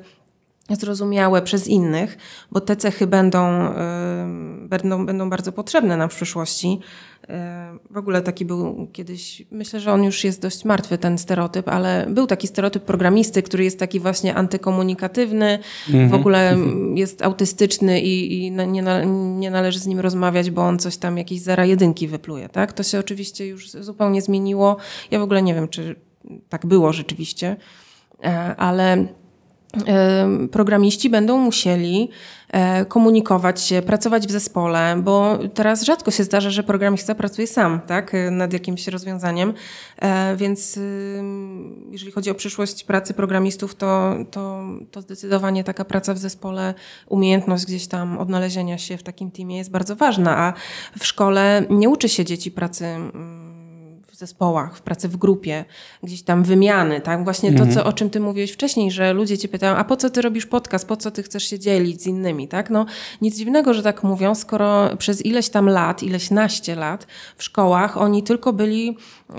zrozumiałe 0.77 1.43
przez 1.43 1.69
innych, 1.69 2.19
bo 2.51 2.61
te 2.61 2.77
cechy 2.77 3.07
będą, 3.07 3.67
y, 3.67 4.69
będą, 4.69 5.07
będą 5.07 5.31
bardzo 5.31 5.53
potrzebne 5.53 5.97
nam 5.97 6.11
w 6.11 6.15
przyszłości. 6.15 6.81
W 7.91 7.97
ogóle 7.97 8.23
taki 8.23 8.45
był 8.45 8.89
kiedyś, 8.93 9.43
myślę, 9.51 9.81
że 9.81 9.93
on 9.93 10.05
już 10.05 10.25
jest 10.25 10.43
dość 10.43 10.65
martwy, 10.65 10.99
ten 10.99 11.19
stereotyp, 11.19 11.69
ale 11.69 12.07
był 12.11 12.27
taki 12.27 12.47
stereotyp 12.47 12.85
programisty, 12.85 13.43
który 13.43 13.65
jest 13.65 13.79
taki 13.79 14.01
właśnie 14.01 14.35
antykomunikatywny, 14.35 15.59
w 15.89 15.95
mhm. 15.95 16.21
ogóle 16.21 16.57
jest 16.95 17.23
autystyczny 17.23 18.01
i, 18.01 18.39
i 18.47 18.51
nie, 18.51 18.83
nie 19.39 19.51
należy 19.51 19.79
z 19.79 19.87
nim 19.87 20.01
rozmawiać, 20.01 20.51
bo 20.51 20.63
on 20.63 20.79
coś 20.79 20.97
tam, 20.97 21.19
jakieś 21.19 21.41
zera 21.41 21.65
jedynki 21.65 22.09
wypluje. 22.09 22.49
Tak? 22.49 22.73
To 22.73 22.83
się 22.83 22.99
oczywiście 22.99 23.47
już 23.47 23.71
zupełnie 23.71 24.23
zmieniło. 24.23 24.77
Ja 25.11 25.19
w 25.19 25.23
ogóle 25.23 25.43
nie 25.43 25.55
wiem, 25.55 25.69
czy 25.69 25.97
tak 26.49 26.67
było 26.67 26.93
rzeczywiście, 26.93 27.57
e, 28.25 28.57
ale 28.57 29.07
programiści 30.53 31.11
będą 31.11 31.39
musieli 31.39 32.09
e, 32.49 32.85
komunikować 32.85 33.63
się, 33.63 33.83
pracować 33.83 34.27
w 34.27 34.31
zespole, 34.31 34.97
bo 35.03 35.39
teraz 35.55 35.83
rzadko 35.83 36.11
się 36.11 36.25
zdarza, 36.25 36.51
że 36.51 36.63
programista 36.63 37.15
pracuje 37.15 37.47
sam, 37.47 37.81
tak, 37.81 38.13
nad 38.31 38.53
jakimś 38.53 38.89
rozwiązaniem, 38.89 39.55
e, 39.99 40.37
więc 40.37 40.79
jeżeli 41.91 42.13
chodzi 42.13 42.31
o 42.31 42.35
przyszłość 42.35 42.85
pracy 42.85 43.15
programistów, 43.15 43.75
to, 43.75 44.15
to, 44.31 44.65
to 44.91 45.01
zdecydowanie 45.01 45.65
taka 45.65 45.85
praca 45.85 46.15
w 46.15 46.19
zespole, 46.19 46.75
umiejętność 47.09 47.67
gdzieś 47.67 47.87
tam 47.87 48.19
odnalezienia 48.19 48.79
się 48.79 48.97
w 48.97 49.03
takim 49.03 49.31
teamie 49.31 49.57
jest 49.57 49.71
bardzo 49.71 49.97
ważna, 49.97 50.39
a 50.39 50.53
w 50.99 51.07
szkole 51.07 51.63
nie 51.71 51.89
uczy 51.89 52.09
się 52.09 52.25
dzieci 52.25 52.51
pracy 52.51 52.97
zespołach, 54.21 54.77
w 54.77 54.83
pracy 54.83 55.09
w 55.09 55.17
grupie, 55.17 55.65
gdzieś 56.03 56.23
tam 56.23 56.45
wymiany, 56.45 57.01
tak? 57.01 57.25
Właśnie 57.25 57.49
mhm. 57.49 57.69
to, 57.69 57.75
co, 57.75 57.85
o 57.85 57.93
czym 57.93 58.11
ty 58.11 58.21
mówiłeś 58.21 58.53
wcześniej, 58.53 58.91
że 58.91 59.13
ludzie 59.13 59.39
cię 59.39 59.49
pytają, 59.49 59.77
a 59.77 59.85
po 59.85 59.97
co 59.97 60.11
ty 60.11 60.23
robisz 60.23 60.47
podcast, 60.47 60.89
po 60.89 60.97
co 60.97 61.11
ty 61.11 61.23
chcesz 61.23 61.45
się 61.45 61.59
dzielić 61.59 62.03
z 62.03 62.07
innymi, 62.07 62.49
tak? 62.49 62.71
No 62.71 62.87
nic 63.21 63.37
dziwnego, 63.37 63.75
że 63.75 63.83
tak 63.83 64.03
mówią, 64.03 64.35
skoro 64.35 64.97
przez 64.97 65.27
ileś 65.27 65.49
tam 65.49 65.69
lat, 65.69 66.03
ileś 66.03 66.31
naście 66.31 66.75
lat 66.75 67.07
w 67.37 67.43
szkołach 67.43 67.97
oni 67.97 68.23
tylko 68.23 68.53
byli 68.53 68.97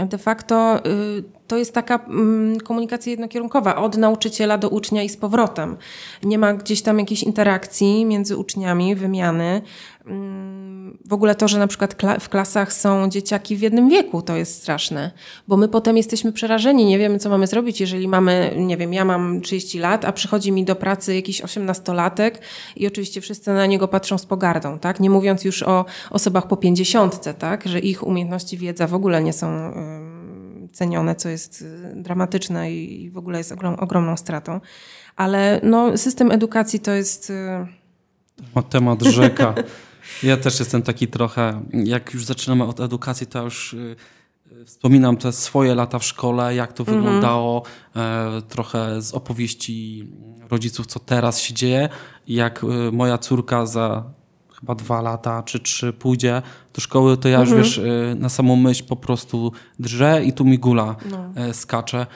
de 0.09 0.17
facto... 0.17 0.79
Yy, 0.85 1.41
to 1.51 1.57
jest 1.57 1.73
taka 1.73 1.95
mm, 1.95 2.59
komunikacja 2.59 3.09
jednokierunkowa 3.09 3.75
od 3.75 3.97
nauczyciela 3.97 4.57
do 4.57 4.69
ucznia 4.69 5.03
i 5.03 5.09
z 5.09 5.17
powrotem. 5.17 5.77
Nie 6.23 6.37
ma 6.37 6.53
gdzieś 6.53 6.81
tam 6.81 6.99
jakiejś 6.99 7.23
interakcji 7.23 8.05
między 8.05 8.37
uczniami, 8.37 8.95
wymiany. 8.95 9.61
Mm, 10.05 10.97
w 11.05 11.13
ogóle 11.13 11.35
to, 11.35 11.47
że 11.47 11.59
na 11.59 11.67
przykład 11.67 11.95
w 12.19 12.29
klasach 12.29 12.73
są 12.73 13.09
dzieciaki 13.09 13.55
w 13.55 13.61
jednym 13.61 13.89
wieku, 13.89 14.21
to 14.21 14.35
jest 14.35 14.61
straszne, 14.61 15.11
bo 15.47 15.57
my 15.57 15.67
potem 15.67 15.97
jesteśmy 15.97 16.31
przerażeni, 16.31 16.85
nie 16.85 16.99
wiemy, 16.99 17.19
co 17.19 17.29
mamy 17.29 17.47
zrobić, 17.47 17.81
jeżeli 17.81 18.07
mamy, 18.07 18.53
nie 18.57 18.77
wiem, 18.77 18.93
ja 18.93 19.05
mam 19.05 19.41
30 19.41 19.79
lat, 19.79 20.05
a 20.05 20.11
przychodzi 20.11 20.51
mi 20.51 20.65
do 20.65 20.75
pracy 20.75 21.15
jakiś 21.15 21.41
18-latek 21.41 22.31
i 22.75 22.87
oczywiście 22.87 23.21
wszyscy 23.21 23.53
na 23.53 23.65
niego 23.65 23.87
patrzą 23.87 24.17
z 24.17 24.25
pogardą, 24.25 24.79
tak? 24.79 24.99
Nie 24.99 25.09
mówiąc 25.09 25.43
już 25.43 25.63
o 25.63 25.85
osobach 26.09 26.47
po 26.47 26.57
50, 26.57 27.37
tak? 27.37 27.67
Że 27.67 27.79
ich 27.79 28.07
umiejętności, 28.07 28.57
wiedza 28.57 28.87
w 28.87 28.93
ogóle 28.93 29.23
nie 29.23 29.33
są 29.33 29.73
cenione, 30.71 31.15
co 31.15 31.29
jest 31.29 31.61
y, 31.61 31.93
dramatyczne 31.95 32.71
i 32.71 33.09
w 33.09 33.17
ogóle 33.17 33.37
jest 33.37 33.51
ogrom, 33.51 33.73
ogromną 33.73 34.17
stratą. 34.17 34.61
Ale 35.15 35.61
no, 35.63 35.97
system 35.97 36.31
edukacji 36.31 36.79
to 36.79 36.91
jest. 36.91 37.29
Y, 37.29 38.63
temat 38.69 39.03
rzeka. 39.03 39.53
Ja 40.23 40.37
też 40.37 40.59
jestem 40.59 40.81
taki 40.81 41.07
trochę, 41.07 41.63
jak 41.73 42.13
już 42.13 42.25
zaczynamy 42.25 42.63
od 42.63 42.79
edukacji, 42.79 43.27
to 43.27 43.43
już 43.43 43.73
y, 43.73 43.95
wspominam 44.65 45.17
te 45.17 45.31
swoje 45.31 45.75
lata 45.75 45.99
w 45.99 46.03
szkole, 46.03 46.55
jak 46.55 46.73
to 46.73 46.83
mhm. 46.83 46.97
wyglądało, 46.97 47.63
e, 47.95 48.41
trochę 48.49 49.01
z 49.01 49.13
opowieści 49.13 50.07
rodziców, 50.49 50.87
co 50.87 50.99
teraz 50.99 51.39
się 51.39 51.53
dzieje. 51.53 51.89
Jak 52.27 52.65
moja 52.91 53.17
córka 53.17 53.65
za 53.65 54.03
chyba 54.61 54.75
dwa 54.75 55.01
lata 55.01 55.43
czy 55.43 55.59
trzy 55.59 55.93
pójdzie 55.93 56.41
do 56.73 56.81
szkoły, 56.81 57.17
to 57.17 57.29
ja 57.29 57.39
już 57.39 57.49
mhm. 57.49 57.63
wiesz, 57.63 57.77
y, 57.77 58.15
na 58.19 58.29
samą 58.29 58.55
myśl 58.55 58.83
po 58.83 58.95
prostu 58.95 59.51
drżę 59.79 60.23
i 60.23 60.33
tu 60.33 60.45
mi 60.45 60.59
gula 60.59 60.95
no. 61.11 61.17
E, 61.35 61.53
skacze, 61.53 62.07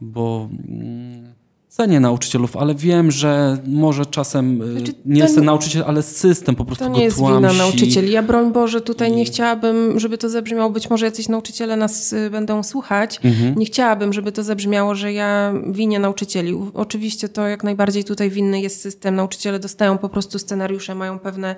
bo 0.00 0.48
mm, 0.68 1.31
cenię 1.72 2.00
nauczycielów, 2.00 2.56
ale 2.56 2.74
wiem, 2.74 3.10
że 3.10 3.58
może 3.66 4.06
czasem 4.06 4.62
y, 4.62 4.72
znaczy, 4.72 4.92
nie 5.04 5.20
jestem 5.20 5.44
nauczyciel, 5.44 5.84
ale 5.86 6.02
system 6.02 6.54
po 6.54 6.64
prostu 6.64 6.84
To 6.84 6.90
nie 6.90 7.04
jest 7.04 7.16
tłamsi. 7.16 7.36
wina 7.36 7.52
nauczycieli. 7.52 8.12
Ja 8.12 8.22
broń 8.22 8.52
Boże 8.52 8.80
tutaj 8.80 9.12
nie 9.12 9.24
chciałabym, 9.24 10.00
żeby 10.00 10.18
to 10.18 10.28
zabrzmiało, 10.28 10.70
być 10.70 10.90
może 10.90 11.06
jacyś 11.06 11.28
nauczyciele 11.28 11.76
nas 11.76 12.12
y, 12.12 12.30
będą 12.30 12.62
słuchać. 12.62 13.20
Mhm. 13.24 13.54
Nie 13.58 13.66
chciałabym, 13.66 14.12
żeby 14.12 14.32
to 14.32 14.42
zabrzmiało, 14.42 14.94
że 14.94 15.12
ja 15.12 15.54
winię 15.66 15.98
nauczycieli. 15.98 16.54
Oczywiście 16.74 17.28
to 17.28 17.48
jak 17.48 17.64
najbardziej 17.64 18.04
tutaj 18.04 18.30
winny 18.30 18.60
jest 18.60 18.80
system. 18.80 19.16
Nauczyciele 19.16 19.58
dostają 19.58 19.98
po 19.98 20.08
prostu 20.08 20.38
scenariusze, 20.38 20.94
mają 20.94 21.18
pewne 21.18 21.56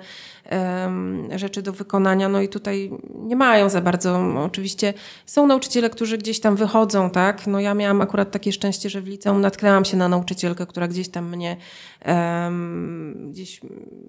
rzeczy 1.35 1.61
do 1.61 1.73
wykonania. 1.73 2.29
No 2.29 2.41
i 2.41 2.47
tutaj 2.49 2.91
nie 3.19 3.35
mają 3.35 3.69
za 3.69 3.81
bardzo. 3.81 4.19
Oczywiście 4.45 4.93
są 5.25 5.47
nauczyciele, 5.47 5.89
którzy 5.89 6.17
gdzieś 6.17 6.39
tam 6.39 6.55
wychodzą, 6.55 7.09
tak? 7.09 7.47
No 7.47 7.59
ja 7.59 7.73
miałam 7.73 8.01
akurat 8.01 8.31
takie 8.31 8.51
szczęście, 8.51 8.89
że 8.89 9.01
w 9.01 9.07
liceum 9.07 9.41
natknęłam 9.41 9.85
się 9.85 9.97
na 9.97 10.04
nauczycielkę, 10.09 10.65
która 10.65 10.87
gdzieś 10.87 11.09
tam 11.09 11.29
mnie 11.29 11.57
um, 12.05 13.31
gdzieś 13.31 13.61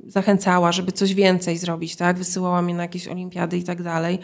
zachęcała, 0.07 0.73
żeby 0.73 0.93
coś 0.93 1.15
więcej 1.15 1.59
zrobić, 1.59 1.97
tak? 1.97 2.19
Wysyłała 2.19 2.63
mnie 2.63 2.75
na 2.75 2.83
jakieś 2.83 3.09
olimpiady 3.09 3.59
i 3.59 3.65
tak 3.65 3.83
dalej. 3.83 4.19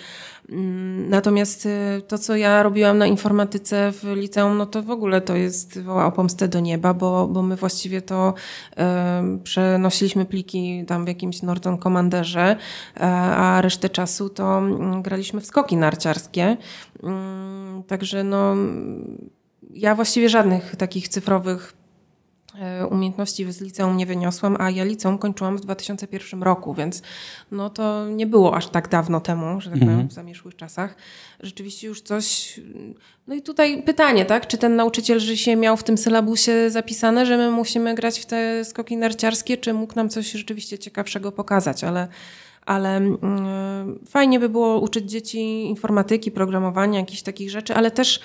Mm, 0.48 1.08
natomiast 1.08 1.66
y, 1.66 2.02
to, 2.08 2.18
co 2.18 2.36
ja 2.36 2.62
robiłam 2.62 2.98
na 2.98 3.06
informatyce 3.06 3.92
w 3.92 4.04
liceum, 4.16 4.58
no 4.58 4.66
to 4.66 4.82
w 4.82 4.90
ogóle 4.90 5.20
to 5.20 5.36
jest 5.36 5.80
woła 5.80 6.06
o 6.06 6.12
pomstę 6.12 6.48
do 6.48 6.60
nieba, 6.60 6.94
bo, 6.94 7.28
bo 7.28 7.42
my 7.42 7.56
właściwie 7.56 8.02
to 8.02 8.34
um, 8.76 9.40
przenosiliśmy 9.40 10.24
pliki 10.24 10.84
tam 10.86 11.04
w 11.04 11.08
jakimś 11.08 11.42
Norton 11.42 11.78
Commanderze, 11.78 12.56
e, 12.96 13.00
a 13.36 13.60
resztę 13.60 13.88
czasu 13.88 14.28
to 14.28 14.58
mm, 14.58 15.02
graliśmy 15.02 15.40
w 15.40 15.46
skoki 15.46 15.76
narciarskie. 15.76 16.56
Mm, 17.02 17.82
także 17.82 18.24
no 18.24 18.56
ja 19.74 19.94
właściwie 19.94 20.28
żadnych 20.28 20.76
takich 20.76 21.08
cyfrowych 21.08 21.74
E, 22.60 22.86
umiejętności 22.86 23.52
z 23.52 23.60
liceum 23.60 23.96
nie 23.96 24.06
wyniosłam, 24.06 24.56
a 24.60 24.70
ja 24.70 24.84
liceum 24.84 25.18
kończyłam 25.18 25.56
w 25.56 25.60
2001 25.60 26.42
roku, 26.42 26.74
więc 26.74 27.02
no 27.50 27.70
to 27.70 28.08
nie 28.08 28.26
było 28.26 28.56
aż 28.56 28.68
tak 28.68 28.88
dawno 28.88 29.20
temu, 29.20 29.60
że 29.60 29.70
tak 29.70 29.78
powiem, 29.78 29.92
mhm. 29.92 30.08
w 30.08 30.12
zamieszłych 30.12 30.56
czasach. 30.56 30.96
Rzeczywiście 31.40 31.86
już 31.86 32.00
coś... 32.00 32.60
No 33.26 33.34
i 33.34 33.42
tutaj 33.42 33.82
pytanie, 33.82 34.24
tak? 34.24 34.46
Czy 34.46 34.58
ten 34.58 34.76
nauczyciel 34.76 35.20
się 35.20 35.56
miał 35.56 35.76
w 35.76 35.84
tym 35.84 35.98
sylabusie 35.98 36.70
zapisane, 36.70 37.26
że 37.26 37.36
my 37.36 37.50
musimy 37.50 37.94
grać 37.94 38.20
w 38.20 38.26
te 38.26 38.64
skoki 38.64 38.96
narciarskie, 38.96 39.56
czy 39.56 39.72
mógł 39.72 39.94
nam 39.94 40.08
coś 40.08 40.32
rzeczywiście 40.32 40.78
ciekawszego 40.78 41.32
pokazać, 41.32 41.84
ale 41.84 42.08
ale 42.66 42.96
mm, 42.96 43.98
fajnie 44.08 44.40
by 44.40 44.48
było 44.48 44.80
uczyć 44.80 45.10
dzieci 45.10 45.64
informatyki, 45.64 46.30
programowania, 46.30 47.00
jakichś 47.00 47.22
takich 47.22 47.50
rzeczy, 47.50 47.74
ale 47.74 47.90
też 47.90 48.20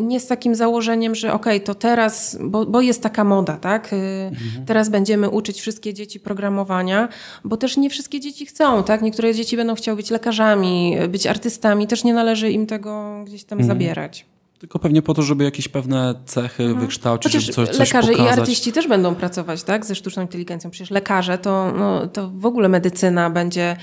nie 0.00 0.20
z 0.20 0.26
takim 0.26 0.54
założeniem, 0.54 1.14
że 1.14 1.32
okej, 1.32 1.56
okay, 1.56 1.66
to 1.66 1.74
teraz, 1.74 2.38
bo, 2.40 2.66
bo 2.66 2.80
jest 2.80 3.02
taka 3.02 3.24
moda, 3.24 3.56
tak? 3.56 3.92
Y, 3.92 3.96
mhm. 3.96 4.66
Teraz 4.66 4.88
będziemy 4.88 5.30
uczyć 5.30 5.60
wszystkie 5.60 5.94
dzieci 5.94 6.20
programowania, 6.20 7.08
bo 7.44 7.56
też 7.56 7.76
nie 7.76 7.90
wszystkie 7.90 8.20
dzieci 8.20 8.46
chcą, 8.46 8.82
tak? 8.82 9.02
Niektóre 9.02 9.34
dzieci 9.34 9.56
będą 9.56 9.74
chciały 9.74 9.96
być 9.96 10.10
lekarzami, 10.10 10.96
być 11.08 11.26
artystami, 11.26 11.86
też 11.86 12.04
nie 12.04 12.14
należy 12.14 12.50
im 12.50 12.66
tego 12.66 13.22
gdzieś 13.26 13.44
tam 13.44 13.58
mhm. 13.58 13.78
zabierać. 13.78 14.26
Tylko 14.58 14.78
pewnie 14.78 15.02
po 15.02 15.14
to, 15.14 15.22
żeby 15.22 15.44
jakieś 15.44 15.68
pewne 15.68 16.14
cechy 16.26 16.62
mhm. 16.62 16.80
wykształcić, 16.80 17.32
Chociaż 17.32 17.42
żeby 17.42 17.54
coś, 17.54 17.68
coś 17.68 17.78
lekarze 17.78 18.12
pokazać. 18.12 18.36
i 18.36 18.40
artyści 18.40 18.72
też 18.72 18.88
będą 18.88 19.14
pracować 19.14 19.62
tak, 19.62 19.86
ze 19.86 19.94
sztuczną 19.94 20.22
inteligencją. 20.22 20.70
Przecież 20.70 20.90
lekarze 20.90 21.38
to, 21.38 21.72
no, 21.72 22.06
to 22.06 22.30
w 22.30 22.46
ogóle 22.46 22.68
medycyna 22.68 23.30
będzie 23.30 23.76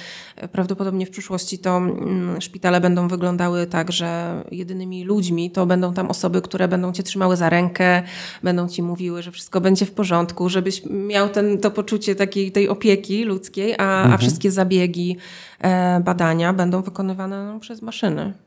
prawdopodobnie 0.51 1.05
w 1.05 1.09
przyszłości 1.09 1.59
to 1.59 1.77
mm, 1.77 2.41
szpitale 2.41 2.81
będą 2.81 3.07
wyglądały 3.07 3.67
tak, 3.67 3.91
że 3.91 4.43
jedynymi 4.51 5.03
ludźmi 5.03 5.51
to 5.51 5.65
będą 5.65 5.93
tam 5.93 6.07
osoby, 6.07 6.41
które 6.41 6.67
będą 6.67 6.93
cię 6.93 7.03
trzymały 7.03 7.37
za 7.37 7.49
rękę, 7.49 8.03
będą 8.43 8.67
ci 8.67 8.83
mówiły, 8.83 9.21
że 9.21 9.31
wszystko 9.31 9.61
będzie 9.61 9.85
w 9.85 9.91
porządku, 9.91 10.49
żebyś 10.49 10.81
miał 10.85 11.29
ten, 11.29 11.57
to 11.57 11.71
poczucie 11.71 12.15
takiej 12.15 12.51
tej 12.51 12.69
opieki 12.69 13.23
ludzkiej, 13.23 13.73
a, 13.77 13.97
mhm. 13.97 14.13
a 14.13 14.17
wszystkie 14.17 14.51
zabiegi, 14.51 15.17
e, 15.59 15.99
badania 15.99 16.53
będą 16.53 16.81
wykonywane 16.81 17.45
no, 17.53 17.59
przez 17.59 17.81
maszyny. 17.81 18.44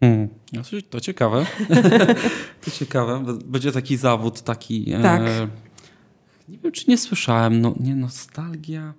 Hmm. 0.00 0.28
No, 0.52 0.62
to 0.90 1.00
ciekawe. 1.00 1.46
to 2.64 2.70
ciekawe. 2.70 3.24
Będzie 3.44 3.72
taki 3.72 3.96
zawód, 3.96 4.42
taki. 4.42 4.92
E, 4.92 5.02
tak. 5.02 5.22
E, 5.22 5.48
nie 6.48 6.58
wiem, 6.58 6.72
czy 6.72 6.84
nie 6.88 6.98
słyszałem. 6.98 7.60
No, 7.60 7.74
nie, 7.80 7.96
nostalgia. 7.96 8.94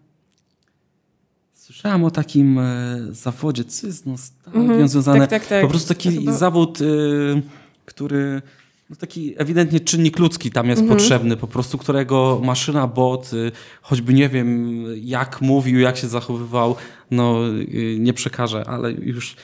Słyszałem 1.54 2.04
o 2.04 2.12
takim 2.12 2.60
e, 2.60 2.98
zawodzie. 3.12 3.64
Co 3.64 3.88
jest 3.88 4.06
nostalgią 4.06 4.62
mm 4.62 4.80
-hmm. 4.80 4.88
związane? 4.88 5.20
Tak, 5.20 5.30
tak, 5.30 5.46
tak. 5.46 5.62
Po 5.62 5.68
prostu 5.68 5.88
taki 5.88 6.12
chyba... 6.12 6.34
zawód, 6.34 6.80
e, 6.82 6.86
który. 7.86 8.42
No 8.90 8.96
taki 8.96 9.34
ewidentnie 9.38 9.80
czynnik 9.80 10.20
ludzki 10.20 10.52
tam 10.52 10.70
jest 10.70 10.82
mm 10.82 10.92
-hmm. 10.92 10.98
potrzebny, 10.98 11.38
po 11.38 11.48
prostu 11.48 11.78
którego 11.78 12.42
maszyna, 12.44 12.88
bot, 12.88 13.32
e, 13.34 13.52
choćby 13.82 14.14
nie 14.14 14.30
wiem 14.30 14.84
jak 15.02 15.42
mówił, 15.42 15.80
jak 15.80 15.98
się 15.98 16.08
zachowywał, 16.08 16.76
no 17.12 17.40
nie 18.00 18.14
przekaże, 18.14 18.66
ale 18.68 18.92
już 18.92 19.36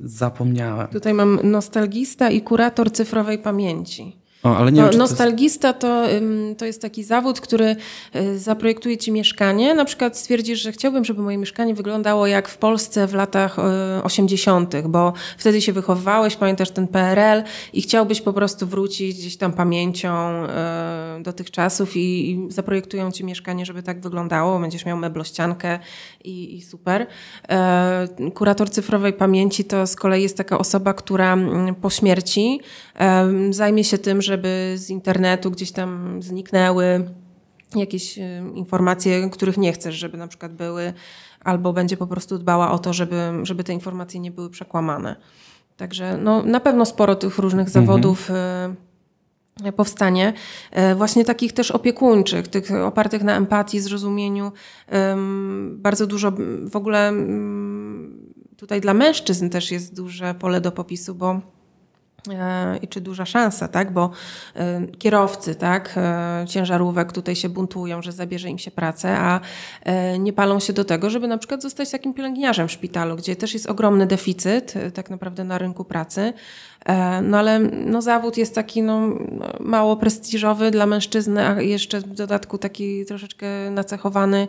zapomniałem. 0.00 0.88
Tutaj 0.88 1.14
mam 1.14 1.38
nostalgista 1.42 2.30
i 2.30 2.40
kurator 2.40 2.92
cyfrowej 2.92 3.38
pamięci. 3.38 4.21
O, 4.42 4.56
ale 4.56 4.72
nie 4.72 4.82
wiem, 4.82 4.98
nostalgista 4.98 5.72
to, 5.72 6.04
to 6.58 6.64
jest 6.64 6.82
taki 6.82 7.04
zawód, 7.04 7.40
który 7.40 7.76
y, 8.16 8.38
zaprojektuje 8.38 8.98
ci 8.98 9.12
mieszkanie. 9.12 9.74
Na 9.74 9.84
przykład 9.84 10.18
stwierdzisz, 10.18 10.60
że 10.60 10.72
chciałbym, 10.72 11.04
żeby 11.04 11.22
moje 11.22 11.38
mieszkanie 11.38 11.74
wyglądało 11.74 12.26
jak 12.26 12.48
w 12.48 12.56
Polsce 12.56 13.06
w 13.06 13.14
latach 13.14 13.56
80., 14.02 14.74
y, 14.74 14.82
bo 14.82 15.12
wtedy 15.38 15.60
się 15.60 15.72
wychowywałeś, 15.72 16.36
pamiętasz 16.36 16.70
ten 16.70 16.88
PRL 16.88 17.42
i 17.72 17.82
chciałbyś 17.82 18.20
po 18.20 18.32
prostu 18.32 18.66
wrócić 18.66 19.18
gdzieś 19.18 19.36
tam 19.36 19.52
pamięcią 19.52 20.44
y, 20.44 21.22
do 21.22 21.32
tych 21.32 21.50
czasów 21.50 21.96
i, 21.96 22.30
i 22.30 22.46
zaprojektują 22.48 23.10
ci 23.10 23.24
mieszkanie, 23.24 23.66
żeby 23.66 23.82
tak 23.82 24.00
wyglądało. 24.00 24.58
Będziesz 24.58 24.86
miał 24.86 24.96
meblościankę 24.96 25.78
i, 26.24 26.56
i 26.56 26.62
super. 26.62 27.06
Kurator 28.34 28.70
cyfrowej 28.70 29.12
pamięci 29.12 29.64
to 29.64 29.86
z 29.86 29.96
kolei 29.96 30.22
jest 30.22 30.36
taka 30.36 30.58
osoba, 30.58 30.94
która 30.94 31.32
mm, 31.32 31.74
po 31.74 31.90
śmierci 31.90 32.60
zajmie 33.50 33.84
się 33.84 33.98
tym, 33.98 34.22
żeby 34.32 34.74
z 34.76 34.90
internetu 34.90 35.50
gdzieś 35.50 35.72
tam 35.72 36.22
zniknęły 36.22 37.04
jakieś 37.74 38.18
informacje, 38.54 39.30
których 39.30 39.58
nie 39.58 39.72
chcesz, 39.72 39.94
żeby 39.94 40.18
na 40.18 40.28
przykład 40.28 40.52
były, 40.52 40.92
albo 41.40 41.72
będzie 41.72 41.96
po 41.96 42.06
prostu 42.06 42.38
dbała 42.38 42.70
o 42.70 42.78
to, 42.78 42.92
żeby, 42.92 43.32
żeby 43.42 43.64
te 43.64 43.72
informacje 43.72 44.20
nie 44.20 44.30
były 44.30 44.50
przekłamane. 44.50 45.16
Także 45.76 46.18
no, 46.18 46.42
na 46.42 46.60
pewno 46.60 46.86
sporo 46.86 47.14
tych 47.14 47.38
różnych 47.38 47.66
mhm. 47.66 47.86
zawodów 47.86 48.30
y, 49.66 49.72
powstanie. 49.72 50.32
E, 50.70 50.94
właśnie 50.94 51.24
takich 51.24 51.52
też 51.52 51.70
opiekuńczych, 51.70 52.48
tych 52.48 52.70
opartych 52.84 53.22
na 53.22 53.36
empatii, 53.36 53.80
zrozumieniu. 53.80 54.52
Bardzo 55.70 56.06
dużo 56.06 56.32
w 56.70 56.76
ogóle 56.76 57.12
tutaj 58.56 58.80
dla 58.80 58.94
mężczyzn 58.94 59.48
też 59.48 59.72
jest 59.72 59.96
duże 59.96 60.34
pole 60.34 60.60
do 60.60 60.72
popisu, 60.72 61.14
bo 61.14 61.40
i 62.82 62.88
czy 62.88 63.00
duża 63.00 63.26
szansa, 63.26 63.68
tak? 63.68 63.92
Bo 63.92 64.10
e, 64.56 64.86
kierowcy, 64.98 65.54
tak, 65.54 65.94
e, 65.96 66.44
ciężarówek 66.48 67.12
tutaj 67.12 67.36
się 67.36 67.48
buntują, 67.48 68.02
że 68.02 68.12
zabierze 68.12 68.48
im 68.48 68.58
się 68.58 68.70
pracę, 68.70 69.18
a 69.18 69.40
nie 70.18 70.32
palą 70.32 70.60
się 70.60 70.72
do 70.72 70.84
tego, 70.84 71.10
żeby 71.10 71.28
na 71.28 71.38
przykład 71.38 71.62
zostać 71.62 71.90
takim 71.90 72.14
pielęgniarzem 72.14 72.68
w 72.68 72.72
szpitalu, 72.72 73.16
gdzie 73.16 73.36
też 73.36 73.54
jest 73.54 73.66
ogromny 73.66 74.06
deficyt 74.06 74.74
tak 74.94 75.10
naprawdę 75.10 75.44
na 75.44 75.58
rynku 75.58 75.84
pracy. 75.84 76.32
No 77.22 77.38
ale 77.38 77.58
no, 77.58 78.02
zawód 78.02 78.36
jest 78.36 78.54
taki 78.54 78.82
no, 78.82 79.00
mało 79.60 79.96
prestiżowy 79.96 80.70
dla 80.70 80.86
mężczyzny, 80.86 81.48
a 81.48 81.62
jeszcze 81.62 82.00
w 82.00 82.14
dodatku 82.14 82.58
taki 82.58 83.04
troszeczkę 83.04 83.46
nacechowany 83.70 84.48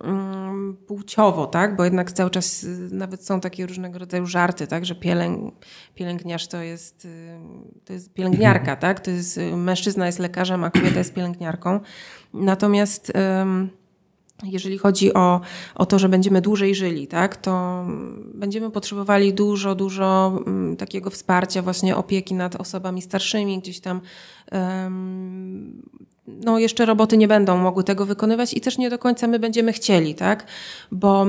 Mm, 0.00 0.76
płciowo, 0.86 1.46
tak? 1.46 1.76
Bo 1.76 1.84
jednak 1.84 2.12
cały 2.12 2.30
czas 2.30 2.64
y, 2.64 2.88
nawet 2.92 3.26
są 3.26 3.40
takie 3.40 3.66
różnego 3.66 3.98
rodzaju 3.98 4.26
żarty, 4.26 4.66
tak? 4.66 4.84
Że 4.84 4.94
pielęg, 4.94 5.54
pielęgniarz 5.94 6.46
to 6.46 6.62
jest, 6.62 7.04
y, 7.04 7.38
to 7.84 7.92
jest 7.92 8.14
pielęgniarka, 8.14 8.76
tak? 8.76 9.00
To 9.00 9.10
jest, 9.10 9.38
y, 9.38 9.56
mężczyzna 9.56 10.06
jest 10.06 10.18
lekarzem, 10.18 10.64
a 10.64 10.70
kobieta 10.70 10.98
jest 10.98 11.14
pielęgniarką. 11.14 11.80
Natomiast 12.34 13.12
jeżeli 14.42 14.78
chodzi 14.78 15.14
o, 15.14 15.40
o 15.74 15.86
to, 15.86 15.98
że 15.98 16.08
będziemy 16.08 16.40
dłużej 16.40 16.74
żyli, 16.74 17.06
tak, 17.06 17.36
to 17.36 17.84
będziemy 18.34 18.70
potrzebowali 18.70 19.34
dużo, 19.34 19.74
dużo 19.74 20.38
mm, 20.46 20.76
takiego 20.76 21.10
wsparcia, 21.10 21.62
właśnie 21.62 21.96
opieki 21.96 22.34
nad 22.34 22.56
osobami 22.56 23.02
starszymi, 23.02 23.58
gdzieś 23.58 23.80
tam 23.80 24.00
um, 24.52 25.82
no 26.26 26.58
jeszcze 26.58 26.86
roboty 26.86 27.16
nie 27.16 27.28
będą 27.28 27.58
mogły 27.58 27.84
tego 27.84 28.06
wykonywać 28.06 28.54
i 28.54 28.60
też 28.60 28.78
nie 28.78 28.90
do 28.90 28.98
końca 28.98 29.26
my 29.26 29.38
będziemy 29.38 29.72
chcieli, 29.72 30.14
tak? 30.14 30.46
Bo 30.92 31.26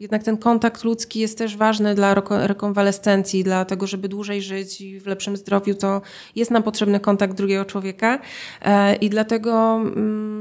jednak 0.00 0.22
ten 0.22 0.36
kontakt 0.36 0.84
ludzki 0.84 1.20
jest 1.20 1.38
też 1.38 1.56
ważny 1.56 1.94
dla 1.94 2.14
rekonwalescencji, 2.30 3.44
dla 3.44 3.64
tego, 3.64 3.86
żeby 3.86 4.08
dłużej 4.08 4.42
żyć 4.42 4.80
i 4.80 5.00
w 5.00 5.06
lepszym 5.06 5.36
zdrowiu, 5.36 5.74
to 5.74 6.00
jest 6.36 6.50
nam 6.50 6.62
potrzebny 6.62 7.00
kontakt 7.00 7.36
drugiego 7.36 7.64
człowieka 7.64 8.18
y, 8.18 8.94
i 8.94 9.10
dlatego 9.10 9.80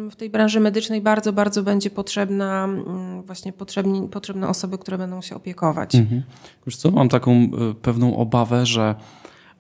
y, 0.08 0.10
w 0.12 0.16
tej 0.16 0.30
branży 0.30 0.60
medycznej 0.60 1.02
bardzo, 1.02 1.34
bardzo 1.34 1.64
będzie 1.64 1.90
potrzebna 1.90 2.66
mm, 2.66 3.22
właśnie 3.22 3.54
potrzebni, 3.54 4.10
potrzebne 4.10 4.48
osoby, 4.48 4.78
które 4.78 4.98
będą 4.98 5.22
się 5.22 5.36
opiekować. 5.36 5.96
Mhm. 5.96 6.24
Co, 6.78 6.92
mam 6.92 7.10
taką 7.10 7.32
e, 7.32 7.48
pewną 7.82 8.18
obawę, 8.18 8.66
że 8.66 8.96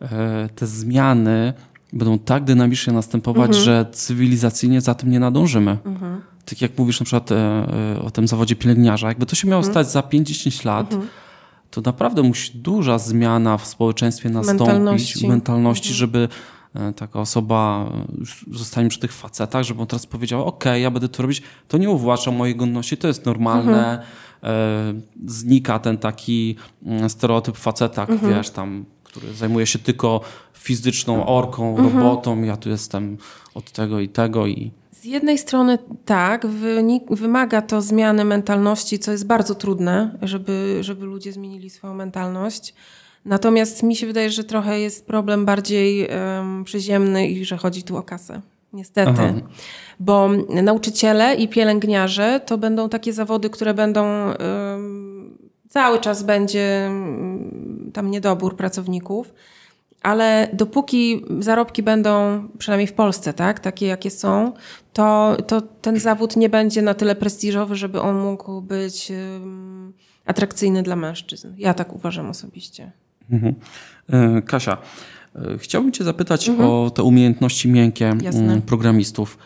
e, 0.01 0.49
te 0.55 0.67
zmiany 0.67 1.53
będą 1.93 2.19
tak 2.19 2.43
dynamicznie 2.43 2.93
następować, 2.93 3.47
mhm. 3.47 3.65
że 3.65 3.85
cywilizacyjnie 3.91 4.81
za 4.81 4.95
tym 4.95 5.11
nie 5.11 5.19
nadążymy. 5.19 5.77
Mhm. 5.85 6.21
Tak 6.45 6.61
jak 6.61 6.77
mówisz 6.77 6.99
na 6.99 7.05
przykład 7.05 7.31
e, 7.31 7.35
e, 7.95 8.01
o 8.01 8.11
tym 8.11 8.27
zawodzie 8.27 8.55
pielęgniarza, 8.55 9.07
jakby 9.07 9.25
to 9.25 9.35
się 9.35 9.47
miało 9.47 9.59
mhm. 9.59 9.73
stać 9.73 9.91
za 9.91 10.01
5-10 10.01 10.65
lat, 10.65 10.93
mhm. 10.93 11.09
to 11.71 11.81
naprawdę 11.81 12.23
musi 12.23 12.57
duża 12.57 12.97
zmiana 12.97 13.57
w 13.57 13.67
społeczeństwie 13.67 14.29
nastąpić, 14.29 14.67
mentalności, 14.67 15.27
mentalności 15.27 15.89
mhm. 15.89 15.97
żeby 15.97 16.27
e, 16.73 16.93
taka 16.93 17.19
osoba, 17.19 17.91
zostanie 18.51 18.89
przy 18.89 18.99
tych 18.99 19.13
facetach, 19.13 19.63
żeby 19.63 19.81
on 19.81 19.87
teraz 19.87 20.05
powiedział, 20.05 20.45
ok, 20.45 20.65
ja 20.65 20.91
będę 20.91 21.09
to 21.09 21.23
robić, 21.23 21.41
to 21.67 21.77
nie 21.77 21.89
uwłacza 21.89 22.31
mojej 22.31 22.55
godności, 22.55 22.97
to 22.97 23.07
jest 23.07 23.25
normalne, 23.25 24.03
mhm. 24.41 25.01
znika 25.25 25.79
ten 25.79 25.97
taki 25.97 26.55
mm, 26.85 27.09
stereotyp 27.09 27.57
faceta, 27.57 28.01
mhm. 28.01 28.35
wiesz, 28.35 28.49
tam 28.49 28.85
który 29.09 29.33
zajmuje 29.33 29.65
się 29.65 29.79
tylko 29.79 30.21
fizyczną 30.53 31.25
orką, 31.25 31.69
mhm. 31.69 31.97
robotą, 31.97 32.43
ja 32.43 32.57
tu 32.57 32.69
jestem 32.69 33.17
od 33.53 33.71
tego 33.71 33.99
i 33.99 34.09
tego 34.09 34.47
i... 34.47 34.71
Z 34.91 35.05
jednej 35.05 35.37
strony 35.37 35.77
tak, 36.05 36.47
wymaga 37.09 37.61
to 37.61 37.81
zmiany 37.81 38.25
mentalności, 38.25 38.99
co 38.99 39.11
jest 39.11 39.27
bardzo 39.27 39.55
trudne, 39.55 40.17
żeby, 40.21 40.77
żeby 40.81 41.05
ludzie 41.05 41.31
zmienili 41.31 41.69
swoją 41.69 41.93
mentalność. 41.93 42.73
Natomiast 43.25 43.83
mi 43.83 43.95
się 43.95 44.07
wydaje, 44.07 44.29
że 44.29 44.43
trochę 44.43 44.79
jest 44.79 45.07
problem 45.07 45.45
bardziej 45.45 46.07
um, 46.07 46.63
przyziemny 46.63 47.27
i 47.27 47.45
że 47.45 47.57
chodzi 47.57 47.83
tu 47.83 47.97
o 47.97 48.03
kasę. 48.03 48.41
Niestety. 48.73 49.11
Aha. 49.11 49.33
Bo 49.99 50.29
nauczyciele 50.63 51.35
i 51.35 51.47
pielęgniarze 51.47 52.41
to 52.45 52.57
będą 52.57 52.89
takie 52.89 53.13
zawody, 53.13 53.49
które 53.49 53.73
będą 53.73 54.05
um, 54.05 55.08
cały 55.69 55.99
czas 55.99 56.23
będzie 56.23 56.85
um, 56.89 57.91
tam 57.93 58.11
niedobór 58.11 58.55
pracowników 58.55 59.33
ale 60.01 60.47
dopóki 60.53 61.25
zarobki 61.39 61.83
będą, 61.83 62.43
przynajmniej 62.57 62.87
w 62.87 62.93
Polsce, 62.93 63.33
tak, 63.33 63.59
takie 63.59 63.85
jakie 63.85 64.11
są, 64.11 64.53
to, 64.93 65.37
to 65.47 65.61
ten 65.61 65.99
zawód 65.99 66.35
nie 66.35 66.49
będzie 66.49 66.81
na 66.81 66.93
tyle 66.93 67.15
prestiżowy, 67.15 67.75
żeby 67.75 68.01
on 68.01 68.19
mógł 68.19 68.61
być 68.61 69.11
atrakcyjny 70.25 70.83
dla 70.83 70.95
mężczyzn. 70.95 71.47
Ja 71.57 71.73
tak 71.73 71.95
uważam 71.95 72.29
osobiście. 72.29 72.91
Mhm. 73.31 73.55
E, 74.09 74.41
Kasia, 74.41 74.77
e, 75.35 75.57
chciałbym 75.57 75.91
Cię 75.91 76.03
zapytać 76.03 76.49
mhm. 76.49 76.69
o 76.69 76.89
te 76.89 77.03
umiejętności 77.03 77.69
miękkie 77.69 78.13
Jasne. 78.21 78.43
Mm, 78.43 78.61
programistów. 78.61 79.37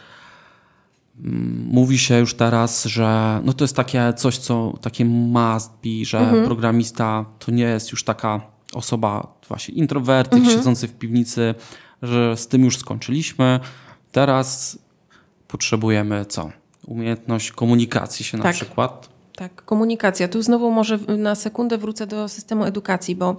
Mówi 1.65 1.97
się 1.97 2.19
już 2.19 2.33
teraz, 2.33 2.85
że 2.85 3.41
no 3.43 3.53
to 3.53 3.63
jest 3.63 3.75
takie 3.75 4.13
coś, 4.13 4.37
co 4.37 4.77
takie 4.81 5.05
must 5.05 5.71
be, 5.83 6.05
że 6.05 6.19
mhm. 6.19 6.45
programista 6.45 7.25
to 7.39 7.51
nie 7.51 7.63
jest 7.63 7.91
już 7.91 8.03
taka 8.03 8.41
osoba 8.73 9.33
właśnie 9.47 9.75
introwertyk 9.75 10.39
mhm. 10.39 10.57
siedzący 10.57 10.87
w 10.87 10.93
piwnicy, 10.93 11.55
że 12.01 12.37
z 12.37 12.47
tym 12.47 12.63
już 12.63 12.77
skończyliśmy. 12.77 13.59
Teraz 14.11 14.79
potrzebujemy 15.47 16.25
co? 16.25 16.51
Umiejętność 16.87 17.51
komunikacji 17.51 18.25
się 18.25 18.37
na 18.37 18.43
tak. 18.43 18.55
przykład. 18.55 19.12
Tak, 19.35 19.65
komunikacja. 19.65 20.27
Tu 20.27 20.41
znowu 20.41 20.71
może 20.71 20.99
na 21.17 21.35
sekundę 21.35 21.77
wrócę 21.77 22.07
do 22.07 22.29
systemu 22.29 22.65
edukacji, 22.65 23.15
bo 23.15 23.35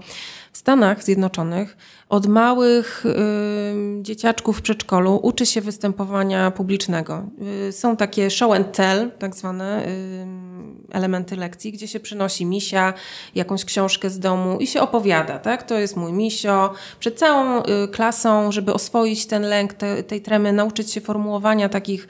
w 0.52 0.58
Stanach 0.58 1.04
Zjednoczonych 1.04 1.76
od 2.08 2.26
małych 2.26 3.06
y, 3.06 4.02
dzieciaczków 4.02 4.58
w 4.58 4.62
przedszkolu 4.62 5.20
uczy 5.22 5.46
się 5.46 5.60
występowania 5.60 6.50
publicznego. 6.50 7.22
Y, 7.68 7.72
są 7.72 7.96
takie 7.96 8.30
show 8.30 8.52
and 8.52 8.72
tell, 8.72 9.10
tak 9.18 9.34
zwane 9.34 9.86
y, 9.86 10.26
elementy 10.92 11.36
lekcji, 11.36 11.72
gdzie 11.72 11.88
się 11.88 12.00
przynosi 12.00 12.46
misia, 12.46 12.94
jakąś 13.34 13.64
książkę 13.64 14.10
z 14.10 14.18
domu 14.18 14.58
i 14.58 14.66
się 14.66 14.80
opowiada, 14.80 15.38
tak? 15.38 15.62
To 15.62 15.78
jest 15.78 15.96
mój 15.96 16.12
misio. 16.12 16.74
Przed 17.00 17.18
całą 17.18 17.62
y, 17.62 17.88
klasą, 17.92 18.52
żeby 18.52 18.72
oswoić 18.72 19.26
ten 19.26 19.42
lęk 19.42 19.74
te, 19.74 20.02
tej 20.02 20.20
tremy, 20.20 20.52
nauczyć 20.52 20.92
się 20.92 21.00
formułowania 21.00 21.68
takich 21.68 22.08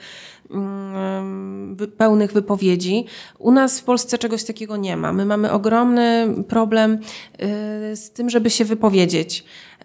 pełnych 1.97 2.33
wypowiedzi. 2.33 3.05
U 3.39 3.51
nas 3.51 3.79
w 3.79 3.83
Polsce 3.83 4.17
czegoś 4.17 4.43
takiego 4.43 4.77
nie 4.77 4.97
ma. 4.97 5.13
My 5.13 5.25
mamy 5.25 5.51
ogromny 5.51 6.27
problem 6.47 6.93
y, 6.93 7.95
z 7.95 8.11
tym, 8.11 8.29
żeby 8.29 8.49
się 8.49 8.65
wypowiedzieć 8.65 9.43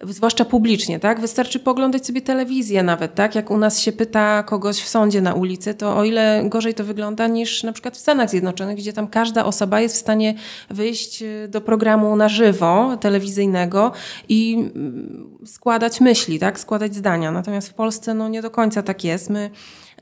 zwłaszcza 0.09 0.44
publicznie, 0.44 1.01
tak? 1.01 1.20
Wystarczy 1.20 1.59
poglądać 1.59 2.07
sobie 2.07 2.20
telewizję 2.20 2.82
nawet, 2.82 3.14
tak? 3.14 3.34
Jak 3.34 3.51
u 3.51 3.57
nas 3.57 3.80
się 3.80 3.92
pyta 3.92 4.42
kogoś 4.42 4.82
w 4.82 4.88
sądzie 4.88 5.20
na 5.20 5.34
ulicy, 5.34 5.74
to 5.74 5.96
o 5.96 6.05
ile 6.05 6.42
gorzej 6.44 6.74
to 6.74 6.84
wygląda 6.84 7.26
niż 7.26 7.62
na 7.62 7.72
przykład 7.72 7.96
w 7.96 8.01
Stanach 8.01 8.30
Zjednoczonych, 8.30 8.76
gdzie 8.76 8.92
tam 8.92 9.09
każda 9.09 9.44
osoba 9.44 9.80
jest 9.80 9.94
w 9.94 9.98
stanie 9.98 10.34
wyjść 10.70 11.22
y, 11.22 11.48
do 11.48 11.61
programu 11.61 12.16
na 12.16 12.28
żywo, 12.28 12.96
telewizyjnego 13.01 13.92
i 14.28 14.55
mm, 14.55 15.38
składać 15.46 16.01
myśli, 16.01 16.38
tak? 16.38 16.61
Składać 16.61 16.94
zdania. 16.94 17.30
Natomiast 17.30 17.68
w 17.68 17.74
Polsce 17.74 18.14
no 18.14 18.28
nie 18.28 18.42
do 18.42 18.51
końca 18.51 18.82
tak 18.82 19.05
jest. 19.05 19.30
My 19.30 19.51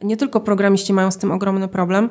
nie 0.03 0.16
tylko 0.16 0.40
programiści 0.40 0.92
mają 0.92 1.11
z 1.11 1.16
tym 1.16 1.32
ogromny 1.32 1.68
problem, 1.68 2.11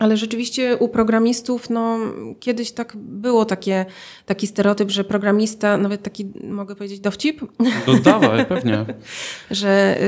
ale 0.00 0.16
rzeczywiście 0.16 0.76
u 0.76 0.88
programistów, 0.88 1.70
no, 1.70 1.98
kiedyś 2.40 2.72
tak 2.72 2.96
było 2.96 3.44
takie, 3.44 3.86
taki 4.26 4.46
stereotyp, 4.46 4.90
że 4.90 5.04
programista, 5.04 5.76
nawet 5.76 6.02
taki, 6.02 6.26
mogę 6.44 6.74
powiedzieć, 6.74 7.00
dowcip? 7.00 7.40
Dodawaj, 7.86 8.46
pewnie. 8.46 8.84
że 9.50 10.00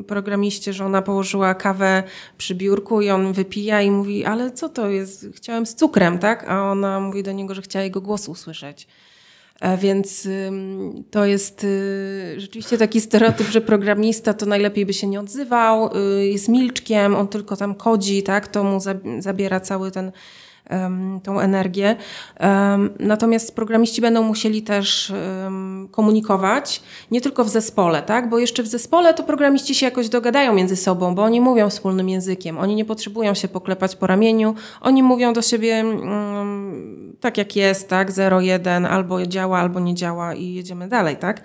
y, 0.00 0.04
programiście 0.04 0.72
żona 0.72 1.02
położyła 1.02 1.54
kawę 1.54 2.02
przy 2.38 2.54
biurku 2.54 3.00
i 3.00 3.10
on 3.10 3.32
wypija 3.32 3.82
i 3.82 3.90
mówi, 3.90 4.24
ale 4.24 4.50
co 4.50 4.68
to 4.68 4.88
jest? 4.88 5.26
Chciałem 5.34 5.66
z 5.66 5.74
cukrem, 5.74 6.18
tak? 6.18 6.44
A 6.48 6.70
ona 6.70 7.00
mówi 7.00 7.22
do 7.22 7.32
niego, 7.32 7.54
że 7.54 7.62
chciała 7.62 7.82
jego 7.82 8.00
głos 8.00 8.28
usłyszeć. 8.28 8.86
E, 9.60 9.76
więc 9.76 10.28
to 11.10 11.24
jest 11.24 11.64
y, 11.64 12.34
rzeczywiście 12.36 12.78
taki 12.78 13.00
stereotyp, 13.00 13.48
że 13.48 13.60
programista 13.60 14.34
to 14.34 14.46
najlepiej 14.46 14.86
by 14.86 14.92
się 14.92 15.06
nie 15.06 15.20
odzywał, 15.20 15.96
y, 15.96 16.26
jest 16.26 16.48
milczkiem, 16.48 17.16
on 17.16 17.28
tylko 17.28 17.56
tam 17.56 17.74
kodzi, 17.74 18.22
tak? 18.22 18.48
To 18.48 18.64
mu 18.64 18.78
zabiera 19.18 19.60
cały 19.60 19.90
ten 19.90 20.12
tą 21.22 21.40
energię. 21.40 21.96
Natomiast 22.98 23.54
programiści 23.54 24.00
będą 24.00 24.22
musieli 24.22 24.62
też 24.62 25.12
komunikować, 25.90 26.82
nie 27.10 27.20
tylko 27.20 27.44
w 27.44 27.48
zespole, 27.48 28.02
tak? 28.02 28.28
bo 28.28 28.38
jeszcze 28.38 28.62
w 28.62 28.66
zespole 28.66 29.14
to 29.14 29.22
programiści 29.22 29.74
się 29.74 29.86
jakoś 29.86 30.08
dogadają 30.08 30.54
między 30.54 30.76
sobą, 30.76 31.14
bo 31.14 31.22
oni 31.22 31.40
mówią 31.40 31.70
wspólnym 31.70 32.08
językiem, 32.08 32.58
oni 32.58 32.74
nie 32.74 32.84
potrzebują 32.84 33.34
się 33.34 33.48
poklepać 33.48 33.96
po 33.96 34.06
ramieniu, 34.06 34.54
oni 34.80 35.02
mówią 35.02 35.32
do 35.32 35.42
siebie 35.42 35.84
tak 37.20 37.38
jak 37.38 37.56
jest, 37.56 37.88
tak? 37.88 38.10
0-1, 38.10 38.86
albo 38.86 39.26
działa, 39.26 39.58
albo 39.58 39.80
nie 39.80 39.94
działa 39.94 40.34
i 40.34 40.54
jedziemy 40.54 40.88
dalej. 40.88 41.16
Tak? 41.16 41.42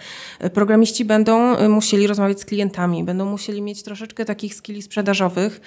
Programiści 0.53 1.05
będą 1.05 1.67
musieli 1.69 2.07
rozmawiać 2.07 2.39
z 2.39 2.45
klientami, 2.45 3.03
będą 3.03 3.25
musieli 3.25 3.61
mieć 3.61 3.83
troszeczkę 3.83 4.25
takich 4.25 4.55
skilli 4.55 4.81
sprzedażowych, 4.81 5.61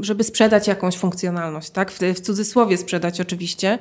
żeby 0.00 0.24
sprzedać 0.24 0.68
jakąś 0.68 0.96
funkcjonalność, 0.96 1.70
tak? 1.70 1.90
W, 1.90 1.98
w 1.98 2.20
cudzysłowie 2.20 2.76
sprzedać 2.76 3.20
oczywiście. 3.20 3.78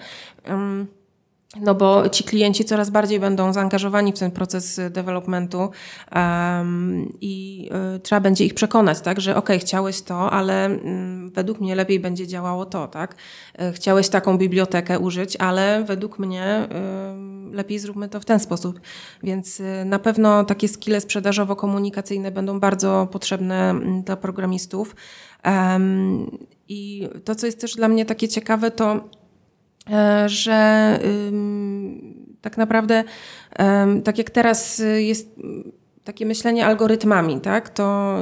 No 1.55 1.75
bo 1.75 2.09
ci 2.09 2.23
klienci 2.23 2.65
coraz 2.65 2.89
bardziej 2.89 3.19
będą 3.19 3.53
zaangażowani 3.53 4.13
w 4.13 4.19
ten 4.19 4.31
proces 4.31 4.81
developmentu 4.89 5.69
um, 6.15 7.13
i 7.21 7.69
y, 7.95 7.99
trzeba 7.99 8.21
będzie 8.21 8.45
ich 8.45 8.53
przekonać, 8.53 9.01
tak, 9.01 9.21
że 9.21 9.35
ok, 9.35 9.49
chciałeś 9.59 10.01
to, 10.01 10.31
ale 10.31 10.65
mm, 10.65 11.29
według 11.31 11.59
mnie 11.59 11.75
lepiej 11.75 11.99
będzie 11.99 12.27
działało 12.27 12.65
to, 12.65 12.87
tak. 12.87 13.15
Y, 13.61 13.73
chciałeś 13.73 14.09
taką 14.09 14.37
bibliotekę 14.37 14.99
użyć, 14.99 15.35
ale 15.35 15.83
według 15.83 16.19
mnie 16.19 16.67
y, 17.51 17.55
lepiej 17.55 17.79
zróbmy 17.79 18.09
to 18.09 18.19
w 18.19 18.25
ten 18.25 18.39
sposób. 18.39 18.79
Więc 19.23 19.59
y, 19.59 19.85
na 19.85 19.99
pewno 19.99 20.43
takie 20.43 20.67
skille 20.67 21.01
sprzedażowo-komunikacyjne 21.01 22.31
będą 22.31 22.59
bardzo 22.59 23.07
potrzebne 23.11 23.69
mm, 23.69 24.03
dla 24.03 24.15
programistów. 24.15 24.95
I 26.67 27.09
to, 27.23 27.35
co 27.35 27.45
jest 27.45 27.61
też 27.61 27.75
dla 27.75 27.87
mnie 27.87 28.05
takie 28.05 28.27
ciekawe, 28.27 28.71
to 28.71 29.09
że 30.25 30.99
tak 32.41 32.57
naprawdę, 32.57 33.03
tak 34.03 34.17
jak 34.17 34.29
teraz 34.29 34.81
jest 34.97 35.29
takie 36.07 36.25
myślenie 36.25 36.65
algorytmami, 36.65 37.41
tak, 37.41 37.69
to 37.69 38.17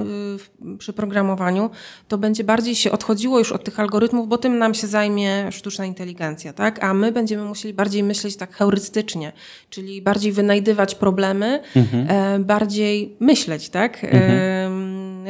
y, 0.73 0.77
przy 0.77 0.93
programowaniu, 0.93 1.69
to 2.07 2.17
będzie 2.17 2.43
bardziej 2.43 2.75
się 2.75 2.91
odchodziło 2.91 3.39
już 3.39 3.51
od 3.51 3.63
tych 3.63 3.79
algorytmów, 3.79 4.27
bo 4.27 4.37
tym 4.37 4.57
nam 4.57 4.73
się 4.73 4.87
zajmie 4.87 5.51
sztuczna 5.51 5.85
inteligencja, 5.85 6.53
tak, 6.53 6.83
a 6.83 6.93
my 6.93 7.11
będziemy 7.11 7.43
musieli 7.43 7.73
bardziej 7.73 8.03
myśleć 8.03 8.35
tak 8.35 8.55
heurystycznie, 8.55 9.31
czyli 9.69 10.01
bardziej 10.01 10.31
wynajdywać 10.31 10.95
problemy, 10.95 11.61
mhm. 11.75 12.07
E, 12.09 12.39
bardziej 12.39 13.17
myśleć, 13.19 13.69
tak, 13.69 14.03
mhm 14.03 14.74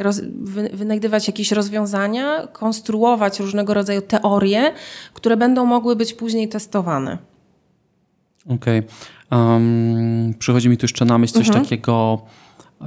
roz, 0.02 0.20
wy, 0.40 0.68
wynajdywać 0.72 1.26
jakieś 1.26 1.52
rozwiązania, 1.52 2.46
konstruować 2.46 3.40
różnego 3.40 3.74
rodzaju 3.74 4.02
teorie, 4.02 4.72
które 5.14 5.36
będą 5.36 5.64
mogły 5.64 5.96
być 5.96 6.14
później 6.14 6.48
testowane. 6.48 7.18
Okej. 8.48 8.82
Okay. 9.30 9.52
Um, 9.52 10.34
przychodzi 10.38 10.68
mi 10.68 10.76
tu 10.76 10.84
jeszcze 10.84 11.04
na 11.04 11.18
myśl 11.18 11.34
coś 11.34 11.46
mhm. 11.46 11.64
takiego 11.64 12.22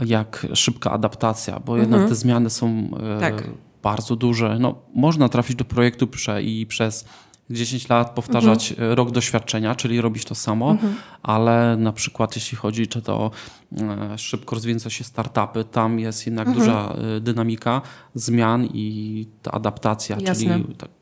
jak 0.05 0.47
szybka 0.53 0.91
adaptacja, 0.91 1.60
bo 1.60 1.78
jednak 1.78 1.99
mhm. 1.99 2.10
te 2.10 2.16
zmiany 2.16 2.49
są 2.49 2.89
e, 3.18 3.20
tak. 3.20 3.49
bardzo 3.84 4.16
duże. 4.16 4.57
No, 4.60 4.76
można 4.95 5.30
trafić 5.30 5.55
do 5.55 5.66
projektu 5.66 6.07
prze, 6.07 6.43
i 6.43 6.66
przez 6.66 7.05
10 7.49 7.89
lat 7.89 8.09
powtarzać 8.09 8.71
mhm. 8.71 8.91
rok 8.91 9.11
doświadczenia, 9.11 9.75
czyli 9.75 10.01
robić 10.01 10.25
to 10.25 10.35
samo, 10.35 10.71
mhm. 10.71 10.95
ale 11.23 11.77
na 11.77 11.93
przykład 11.93 12.35
jeśli 12.35 12.57
chodzi 12.57 12.87
czy 12.87 13.01
to 13.01 13.31
e, 13.77 14.17
szybko 14.17 14.55
rozwijające 14.55 14.91
się 14.91 15.03
startupy, 15.03 15.63
tam 15.63 15.99
jest 15.99 16.25
jednak 16.25 16.47
mhm. 16.47 16.65
duża 16.65 16.95
e, 17.17 17.19
dynamika 17.19 17.81
zmian 18.13 18.65
i 18.65 19.27
ta 19.41 19.51
adaptacja, 19.51 20.17
Jasne. 20.19 20.35
czyli 20.35 20.75
tak 20.75 20.98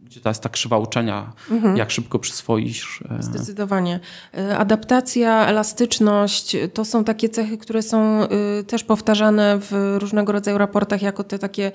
gdzie 0.00 0.20
to 0.20 0.28
jest 0.28 0.42
ta 0.42 0.48
krzywa 0.48 0.78
uczenia, 0.78 1.32
mhm. 1.50 1.76
jak 1.76 1.90
szybko 1.90 2.18
przyswoisz. 2.18 3.04
E, 3.18 3.22
Zdecydowanie. 3.22 4.00
E, 4.34 4.58
adaptacja, 4.58 5.46
elastyczność 5.46 6.56
to 6.74 6.84
są 6.84 7.04
takie 7.04 7.28
cechy, 7.28 7.58
które 7.58 7.82
są 7.82 8.22
e, 8.22 8.28
też 8.66 8.84
powtarzane 8.84 9.58
w 9.60 9.96
różnego 9.98 10.32
rodzaju 10.32 10.58
raportach 10.58 11.02
jako 11.02 11.24
te 11.24 11.38
takie 11.38 11.72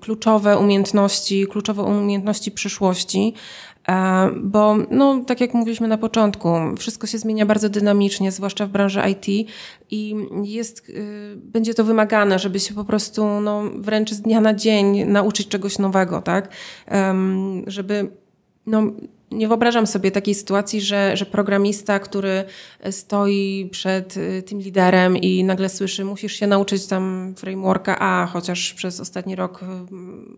kluczowe 0.00 0.58
umiejętności, 0.58 1.46
kluczowe 1.46 1.82
umiejętności 1.82 2.50
przyszłości. 2.50 3.34
E, 3.88 4.30
bo, 4.42 4.76
no, 4.90 5.24
tak 5.26 5.40
jak 5.40 5.54
mówiliśmy 5.54 5.88
na 5.88 5.98
początku, 5.98 6.48
wszystko 6.78 7.06
się 7.06 7.18
zmienia 7.18 7.46
bardzo 7.46 7.68
dynamicznie, 7.68 8.32
zwłaszcza 8.32 8.66
w 8.66 8.70
branży 8.70 9.00
IT 9.10 9.50
i 9.90 10.14
jest, 10.42 10.88
y, 10.88 11.36
będzie 11.36 11.74
to 11.74 11.84
wymagane, 11.84 12.38
żeby 12.38 12.60
się 12.60 12.74
po 12.74 12.84
prostu 12.84 13.40
no, 13.40 13.62
wręcz 13.78 14.10
z 14.10 14.20
dnia 14.20 14.40
na 14.40 14.54
dzień 14.54 15.04
nauczyć 15.04 15.48
czegoś 15.48 15.78
nowego, 15.78 16.22
tak? 16.22 16.48
Żeby 17.66 18.10
no, 18.66 18.82
nie 19.32 19.48
wyobrażam 19.48 19.86
sobie 19.86 20.10
takiej 20.10 20.34
sytuacji, 20.34 20.80
że, 20.80 21.16
że 21.16 21.26
programista, 21.26 21.98
który 21.98 22.44
stoi 22.90 23.68
przed 23.70 24.16
y, 24.16 24.42
tym 24.42 24.58
liderem 24.58 25.16
i 25.16 25.44
nagle 25.44 25.68
słyszy, 25.68 26.04
musisz 26.04 26.32
się 26.32 26.46
nauczyć 26.46 26.86
tam 26.86 27.34
frameworka 27.36 27.98
A, 27.98 28.26
chociaż 28.26 28.74
przez 28.74 29.00
ostatni 29.00 29.36
rok 29.36 29.60
y, 29.62 29.66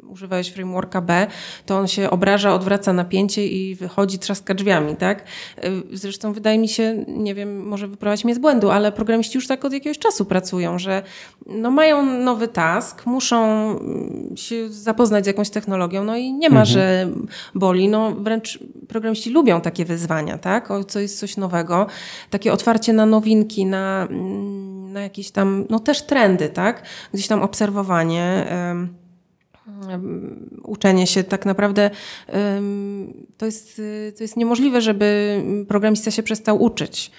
używałeś 0.07 0.49
frameworka 0.49 1.01
B, 1.01 1.26
to 1.66 1.78
on 1.78 1.88
się 1.88 2.11
obraża, 2.11 2.55
odwraca 2.55 2.92
napięcie 2.92 3.47
i 3.47 3.74
wychodzi, 3.74 4.18
trzaska 4.18 4.55
drzwiami, 4.55 4.97
tak? 4.97 5.24
Y, 5.64 5.82
zresztą 5.92 6.32
wydaje 6.32 6.59
mi 6.59 6.68
się, 6.68 7.05
nie 7.09 7.34
wiem, 7.34 7.66
może 7.66 7.88
wyprowadzić 7.88 8.24
mnie 8.24 8.34
z 8.34 8.38
błędu, 8.38 8.70
ale 8.70 8.92
programiści 8.92 9.38
już 9.38 9.47
tak 9.47 9.64
od 9.64 9.72
jakiegoś 9.72 9.99
czasu 9.99 10.24
pracują, 10.24 10.78
że 10.78 11.03
no 11.47 11.70
mają 11.70 12.07
nowy 12.20 12.49
task, 12.49 13.07
muszą 13.07 13.70
mm, 13.70 14.36
się 14.36 14.68
zapoznać 14.68 15.24
z 15.24 15.26
jakąś 15.26 15.51
technologią, 15.51 16.05
no 16.05 16.16
i 16.16 16.32
nie 16.32 16.51
ma, 16.51 16.61
mhm. 16.61 16.66
że 16.66 17.09
boli, 17.55 17.88
no 17.88 18.12
wręcz 18.12 18.59
programiści 18.89 19.30
lubią 19.30 19.61
takie 19.61 19.85
wyzwania, 19.85 20.39
tak? 20.39 20.70
O, 20.70 20.85
co 20.85 21.01
jest 21.01 21.18
coś 21.18 21.37
nowego. 21.37 21.87
Takie 22.30 22.53
otwarcie 22.53 22.93
na 22.93 23.07
nowinki, 23.07 23.66
na, 23.66 24.07
mm, 24.11 24.93
na 24.93 25.01
jakieś 25.01 25.30
tam, 25.30 25.64
no 25.70 25.78
też 25.78 26.03
trendy, 26.03 26.49
tak? 26.49 26.82
Gdzieś 27.14 27.26
tam 27.26 27.43
obserwowanie. 27.43 28.47
Um, 28.51 28.95
uczenie 30.62 31.07
się 31.07 31.24
tak 31.24 31.47
naprawdę 31.47 31.91
to 33.39 33.47
jest, 33.47 33.82
to 34.16 34.24
jest 34.24 34.37
niemożliwe, 34.37 34.80
żeby 34.80 35.41
programista 35.68 36.11
się 36.11 36.22
przestał 36.22 36.62
uczyć. 36.62 37.11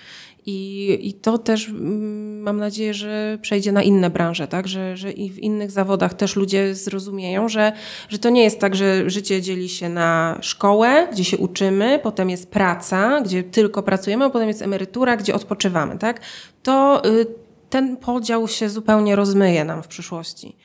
I, 0.45 0.97
I 1.01 1.13
to 1.13 1.37
też 1.37 1.69
mm, 1.69 2.41
mam 2.41 2.57
nadzieję, 2.57 2.93
że 2.93 3.37
przejdzie 3.41 3.71
na 3.71 3.83
inne 3.83 4.09
branże, 4.09 4.47
tak? 4.47 4.67
Że, 4.67 4.97
że 4.97 5.11
i 5.11 5.29
w 5.29 5.39
innych 5.39 5.71
zawodach 5.71 6.13
też 6.13 6.35
ludzie 6.35 6.75
zrozumieją, 6.75 7.49
że, 7.49 7.71
że 8.09 8.19
to 8.19 8.29
nie 8.29 8.43
jest 8.43 8.59
tak, 8.59 8.75
że 8.75 9.09
życie 9.09 9.41
dzieli 9.41 9.69
się 9.69 9.89
na 9.89 10.37
szkołę, 10.41 11.07
gdzie 11.11 11.23
się 11.23 11.37
uczymy, 11.37 11.99
potem 12.03 12.29
jest 12.29 12.51
praca, 12.51 13.21
gdzie 13.21 13.43
tylko 13.43 13.83
pracujemy, 13.83 14.25
a 14.25 14.29
potem 14.29 14.47
jest 14.47 14.61
emerytura, 14.61 15.17
gdzie 15.17 15.35
odpoczywamy, 15.35 15.97
tak? 15.97 16.21
To 16.63 17.05
y, 17.05 17.25
ten 17.69 17.97
podział 17.97 18.47
się 18.47 18.69
zupełnie 18.69 19.15
rozmyje 19.15 19.65
nam 19.65 19.83
w 19.83 19.87
przyszłości. 19.87 20.55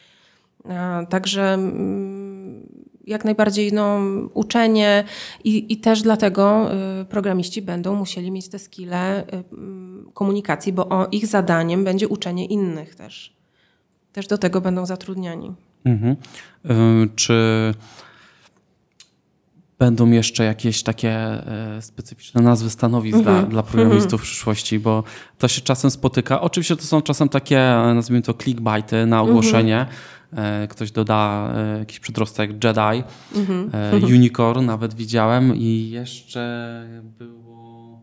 Także 1.08 1.54
mm, 1.54 2.62
jak 3.06 3.24
najbardziej 3.24 3.72
no, 3.72 3.98
uczenie 4.34 5.04
i, 5.44 5.72
i 5.72 5.76
też 5.76 6.02
dlatego 6.02 6.70
y, 7.00 7.04
programiści 7.04 7.62
będą 7.62 7.94
musieli 7.94 8.30
mieć 8.30 8.48
te 8.48 8.58
skille 8.58 9.22
y, 9.22 9.44
mm, 9.52 10.10
komunikacji, 10.14 10.72
bo 10.72 10.88
o, 10.88 11.06
ich 11.06 11.26
zadaniem 11.26 11.84
będzie 11.84 12.08
uczenie 12.08 12.46
innych 12.46 12.94
też. 12.94 13.36
Też 14.12 14.26
do 14.26 14.38
tego 14.38 14.60
będą 14.60 14.86
zatrudniani. 14.86 15.52
Mhm. 15.84 16.16
Y, 16.70 17.08
czy 17.16 17.34
będą 19.78 20.10
jeszcze 20.10 20.44
jakieś 20.44 20.82
takie 20.82 21.18
specyficzne 21.80 22.42
nazwy 22.42 22.70
stanowisk 22.70 23.18
mhm. 23.18 23.40
dla, 23.40 23.46
dla 23.46 23.62
programistów 23.62 24.12
mhm. 24.12 24.18
w 24.18 24.22
przyszłości, 24.22 24.78
bo 24.78 25.04
to 25.38 25.48
się 25.48 25.60
czasem 25.60 25.90
spotyka. 25.90 26.40
Oczywiście 26.40 26.76
to 26.76 26.82
są 26.82 27.02
czasem 27.02 27.28
takie, 27.28 27.56
nazwijmy 27.94 28.22
to 28.22 28.34
clickbaity 28.34 29.06
na 29.06 29.22
ogłoszenie, 29.22 29.80
mhm 29.80 29.96
E, 29.96 30.19
ktoś 30.68 30.90
doda 30.90 31.50
e, 31.56 31.78
jakiś 31.78 32.00
przedrostek 32.00 32.64
Jedi, 32.64 33.02
mhm. 33.34 33.70
E, 33.72 33.96
Unicorn 33.96 34.66
nawet 34.66 34.94
widziałem 34.94 35.56
i 35.56 35.90
jeszcze 35.90 36.84
było 37.18 38.02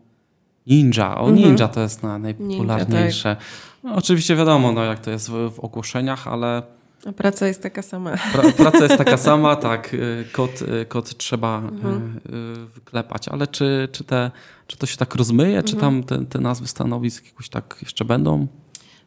Ninja. 0.66 1.18
O, 1.18 1.28
mhm. 1.28 1.36
Ninja 1.36 1.68
to 1.68 1.80
jest 1.80 2.02
na 2.02 2.18
najpopularniejsze. 2.18 3.28
Ninja, 3.28 3.40
tak. 3.40 3.84
no, 3.84 3.94
oczywiście 3.94 4.36
wiadomo, 4.36 4.72
no, 4.72 4.84
jak 4.84 4.98
to 4.98 5.10
jest 5.10 5.30
w, 5.30 5.50
w 5.50 5.60
ogłoszeniach, 5.60 6.28
ale 6.28 6.62
a 7.06 7.12
praca 7.12 7.46
jest 7.46 7.62
taka 7.62 7.82
sama. 7.82 8.16
Pra, 8.32 8.52
praca 8.52 8.82
jest 8.84 8.98
taka 8.98 9.16
sama, 9.28 9.56
tak. 9.56 9.96
Kod, 10.32 10.50
kod 10.88 11.16
trzeba 11.16 11.58
mhm. 11.58 12.20
wyklepać, 12.74 13.28
ale 13.28 13.46
czy, 13.46 13.88
czy, 13.92 14.04
te, 14.04 14.30
czy 14.66 14.76
to 14.76 14.86
się 14.86 14.96
tak 14.96 15.14
rozmyje, 15.14 15.56
mhm. 15.56 15.64
czy 15.66 15.76
tam 15.76 16.04
te, 16.04 16.24
te 16.24 16.40
nazwy 16.40 16.66
stanowisk 16.66 17.26
jakoś 17.26 17.48
tak 17.48 17.76
jeszcze 17.82 18.04
będą? 18.04 18.46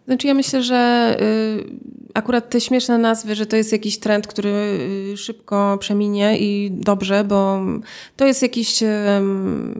Znaczy 0.06 0.28
ja 0.28 0.34
myślę, 0.34 0.64
że 0.64 1.18
y, 1.22 2.12
akurat 2.14 2.50
te 2.50 2.62
śmieszne 2.62 2.98
nazwy, 2.98 3.36
że 3.36 3.46
to 3.46 3.56
jest 3.56 3.72
jakiś 3.72 4.00
trend, 4.00 4.28
który 4.28 4.50
y, 5.14 5.18
szybko 5.18 5.78
przeminie 5.80 6.38
i 6.40 6.72
dobrze, 6.72 7.24
bo 7.24 7.60
to 8.16 8.26
jest 8.26 8.42
jakiś, 8.42 8.84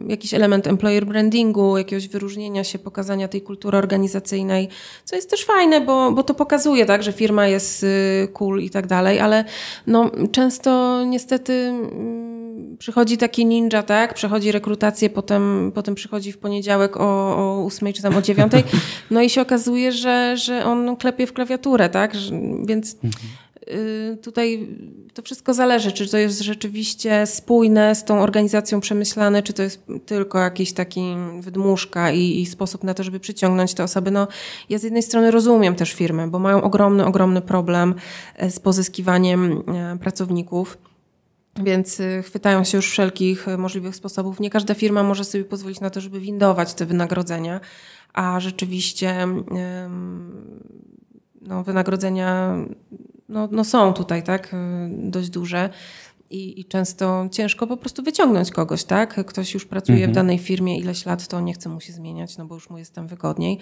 jakiś 0.08 0.34
element 0.34 0.66
employer 0.66 1.06
brandingu, 1.06 1.78
jakiegoś 1.78 2.08
wyróżnienia 2.08 2.64
się, 2.64 2.78
pokazania 2.78 3.28
tej 3.28 3.42
kultury 3.42 3.78
organizacyjnej, 3.78 4.68
co 5.04 5.16
jest 5.16 5.30
też 5.30 5.44
fajne, 5.44 5.80
bo, 5.80 6.12
bo 6.12 6.22
to 6.22 6.34
pokazuje, 6.34 6.86
tak, 6.86 7.02
że 7.02 7.12
firma 7.12 7.46
jest 7.46 7.82
y, 7.82 8.28
cool 8.32 8.60
i 8.60 8.70
tak 8.70 8.86
dalej, 8.86 9.20
ale 9.20 9.44
no, 9.86 10.10
często 10.32 11.04
niestety 11.04 11.52
mm, 11.52 12.41
przychodzi 12.78 13.18
taki 13.18 13.46
ninja, 13.46 13.82
tak, 13.82 14.14
przechodzi 14.14 14.52
rekrutację, 14.52 15.10
potem, 15.10 15.72
potem 15.74 15.94
przychodzi 15.94 16.32
w 16.32 16.38
poniedziałek 16.38 16.96
o, 16.96 17.36
o 17.36 17.64
8 17.66 17.92
czy 17.92 18.02
tam 18.02 18.16
o 18.16 18.22
9, 18.22 18.52
no 19.10 19.22
i 19.22 19.30
się 19.30 19.40
okazuje, 19.40 19.92
że 19.92 20.32
że, 20.36 20.64
on 20.64 20.96
klepie 20.96 21.26
w 21.26 21.32
klawiaturę, 21.32 21.88
tak? 21.88 22.12
Więc 22.64 22.96
y, 23.68 24.18
tutaj 24.22 24.68
to 25.14 25.22
wszystko 25.22 25.54
zależy, 25.54 25.92
czy 25.92 26.10
to 26.10 26.18
jest 26.18 26.40
rzeczywiście 26.40 27.26
spójne 27.26 27.94
z 27.94 28.04
tą 28.04 28.20
organizacją 28.20 28.80
przemyślane, 28.80 29.42
czy 29.42 29.52
to 29.52 29.62
jest 29.62 29.84
tylko 30.06 30.38
jakiś 30.38 30.72
taki 30.72 31.14
wydmuszka 31.40 32.10
i, 32.10 32.40
i, 32.40 32.46
sposób 32.46 32.84
na 32.84 32.94
to, 32.94 33.02
żeby 33.02 33.20
przyciągnąć 33.20 33.74
te 33.74 33.84
osoby. 33.84 34.10
No, 34.10 34.28
ja 34.68 34.78
z 34.78 34.82
jednej 34.82 35.02
strony 35.02 35.30
rozumiem 35.30 35.74
też 35.74 35.92
firmy, 35.92 36.28
bo 36.28 36.38
mają 36.38 36.62
ogromny, 36.62 37.06
ogromny 37.06 37.40
problem 37.40 37.94
e, 38.36 38.50
z 38.50 38.60
pozyskiwaniem 38.60 39.62
e, 39.68 39.98
pracowników. 39.98 40.78
Więc 41.56 42.00
y, 42.00 42.22
chwytają 42.22 42.64
się 42.64 42.78
już 42.78 42.90
wszelkich 42.90 43.46
możliwych 43.58 43.96
sposobów. 43.96 44.40
Nie 44.40 44.50
każda 44.50 44.74
firma 44.74 45.02
może 45.02 45.24
sobie 45.24 45.44
pozwolić 45.44 45.80
na 45.80 45.90
to, 45.90 46.00
żeby 46.00 46.20
windować 46.20 46.74
te 46.74 46.86
wynagrodzenia, 46.86 47.60
a 48.12 48.40
rzeczywiście 48.40 49.26
no, 51.40 51.64
wynagrodzenia 51.64 52.56
no, 53.28 53.48
no 53.52 53.64
są 53.64 53.92
tutaj 53.92 54.22
tak, 54.22 54.54
dość 54.88 55.30
duże. 55.30 55.70
I, 56.30 56.60
I, 56.60 56.64
często 56.64 57.28
ciężko 57.30 57.66
po 57.66 57.76
prostu 57.76 58.02
wyciągnąć 58.02 58.50
kogoś, 58.50 58.84
tak? 58.84 59.26
Ktoś 59.26 59.54
już 59.54 59.64
pracuje 59.64 59.98
mhm. 59.98 60.12
w 60.12 60.14
danej 60.14 60.38
firmie 60.38 60.78
ileś 60.78 61.06
lat, 61.06 61.28
to 61.28 61.40
nie 61.40 61.54
chce 61.54 61.68
mu 61.68 61.80
się 61.80 61.92
zmieniać, 61.92 62.38
no 62.38 62.44
bo 62.44 62.54
już 62.54 62.70
mu 62.70 62.78
jest 62.78 62.94
tam 62.94 63.06
wygodniej. 63.06 63.58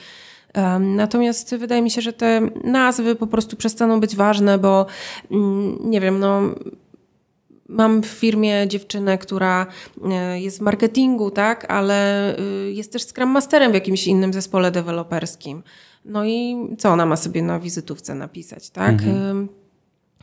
Um, 0.54 0.96
natomiast 0.96 1.56
wydaje 1.56 1.82
mi 1.82 1.90
się, 1.90 2.00
że 2.00 2.12
te 2.12 2.40
nazwy 2.64 3.14
po 3.14 3.26
prostu 3.26 3.56
przestaną 3.56 4.00
być 4.00 4.16
ważne, 4.16 4.58
bo 4.58 4.86
mm, 5.30 5.90
nie 5.90 6.00
wiem, 6.00 6.20
no 6.20 6.40
Mam 7.70 8.02
w 8.02 8.06
firmie 8.06 8.68
dziewczynę, 8.68 9.18
która 9.18 9.66
e, 10.04 10.40
jest 10.40 10.58
w 10.58 10.60
marketingu, 10.60 11.30
tak, 11.30 11.70
ale 11.72 12.38
y, 12.38 12.72
jest 12.72 12.92
też 12.92 13.02
Scrum 13.02 13.30
Masterem 13.30 13.70
w 13.70 13.74
jakimś 13.74 14.06
innym 14.06 14.32
zespole 14.32 14.70
deweloperskim. 14.70 15.62
No 16.04 16.24
i 16.24 16.56
co 16.78 16.90
ona 16.90 17.06
ma 17.06 17.16
sobie 17.16 17.42
na 17.42 17.60
wizytówce 17.60 18.14
napisać, 18.14 18.70
tak? 18.70 18.92
Mhm. 18.92 19.48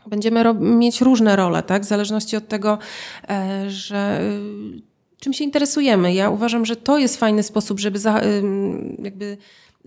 Będziemy 0.07 0.53
mieć 0.53 1.01
różne 1.01 1.35
role, 1.35 1.63
tak? 1.63 1.81
W 1.81 1.87
zależności 1.87 2.37
od 2.37 2.47
tego, 2.47 2.77
e, 3.29 3.69
że 3.69 4.21
y, 4.21 4.81
czym 5.19 5.33
się 5.33 5.43
interesujemy. 5.43 6.13
Ja 6.13 6.29
uważam, 6.29 6.65
że 6.65 6.75
to 6.75 6.97
jest 6.97 7.17
fajny 7.17 7.43
sposób, 7.43 7.79
żeby 7.79 7.99
jakby 9.03 9.37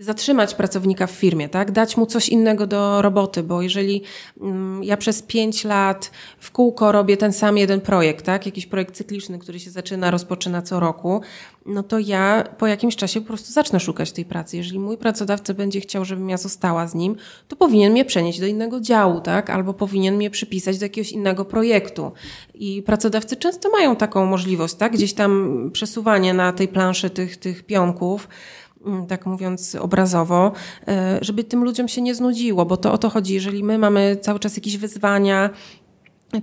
zatrzymać 0.01 0.55
pracownika 0.55 1.07
w 1.07 1.11
firmie, 1.11 1.49
tak? 1.49 1.71
dać 1.71 1.97
mu 1.97 2.05
coś 2.05 2.29
innego 2.29 2.67
do 2.67 3.01
roboty, 3.01 3.43
bo 3.43 3.61
jeżeli 3.61 4.03
mm, 4.41 4.83
ja 4.83 4.97
przez 4.97 5.21
pięć 5.21 5.63
lat 5.63 6.11
w 6.39 6.51
kółko 6.51 6.91
robię 6.91 7.17
ten 7.17 7.33
sam 7.33 7.57
jeden 7.57 7.81
projekt, 7.81 8.25
tak? 8.25 8.45
jakiś 8.45 8.65
projekt 8.65 8.95
cykliczny, 8.95 9.39
który 9.39 9.59
się 9.59 9.71
zaczyna, 9.71 10.11
rozpoczyna 10.11 10.61
co 10.61 10.79
roku, 10.79 11.21
no 11.65 11.83
to 11.83 11.99
ja 11.99 12.43
po 12.57 12.67
jakimś 12.67 12.95
czasie 12.95 13.21
po 13.21 13.27
prostu 13.27 13.51
zacznę 13.51 13.79
szukać 13.79 14.11
tej 14.11 14.25
pracy. 14.25 14.57
Jeżeli 14.57 14.79
mój 14.79 14.97
pracodawca 14.97 15.53
będzie 15.53 15.81
chciał, 15.81 16.05
żebym 16.05 16.29
ja 16.29 16.37
została 16.37 16.87
z 16.87 16.95
nim, 16.95 17.15
to 17.47 17.55
powinien 17.55 17.91
mnie 17.91 18.05
przenieść 18.05 18.39
do 18.39 18.45
innego 18.45 18.79
działu, 18.79 19.21
tak? 19.21 19.49
albo 19.49 19.73
powinien 19.73 20.15
mnie 20.15 20.29
przypisać 20.29 20.77
do 20.79 20.85
jakiegoś 20.85 21.11
innego 21.11 21.45
projektu. 21.45 22.11
I 22.53 22.81
pracodawcy 22.81 23.35
często 23.35 23.69
mają 23.69 23.95
taką 23.95 24.25
możliwość, 24.25 24.73
tak? 24.73 24.93
gdzieś 24.93 25.13
tam 25.13 25.69
przesuwanie 25.73 26.33
na 26.33 26.53
tej 26.53 26.67
planszy 26.67 27.09
tych, 27.09 27.37
tych 27.37 27.63
pionków, 27.63 28.27
tak 29.07 29.25
mówiąc 29.25 29.75
obrazowo, 29.75 30.51
e, 30.87 31.19
żeby 31.21 31.43
tym 31.43 31.63
ludziom 31.63 31.87
się 31.87 32.01
nie 32.01 32.15
znudziło, 32.15 32.65
bo 32.65 32.77
to 32.77 32.93
o 32.93 32.97
to 32.97 33.09
chodzi. 33.09 33.33
Jeżeli 33.33 33.63
my 33.63 33.77
mamy 33.77 34.17
cały 34.21 34.39
czas 34.39 34.55
jakieś 34.55 34.77
wyzwania, 34.77 35.49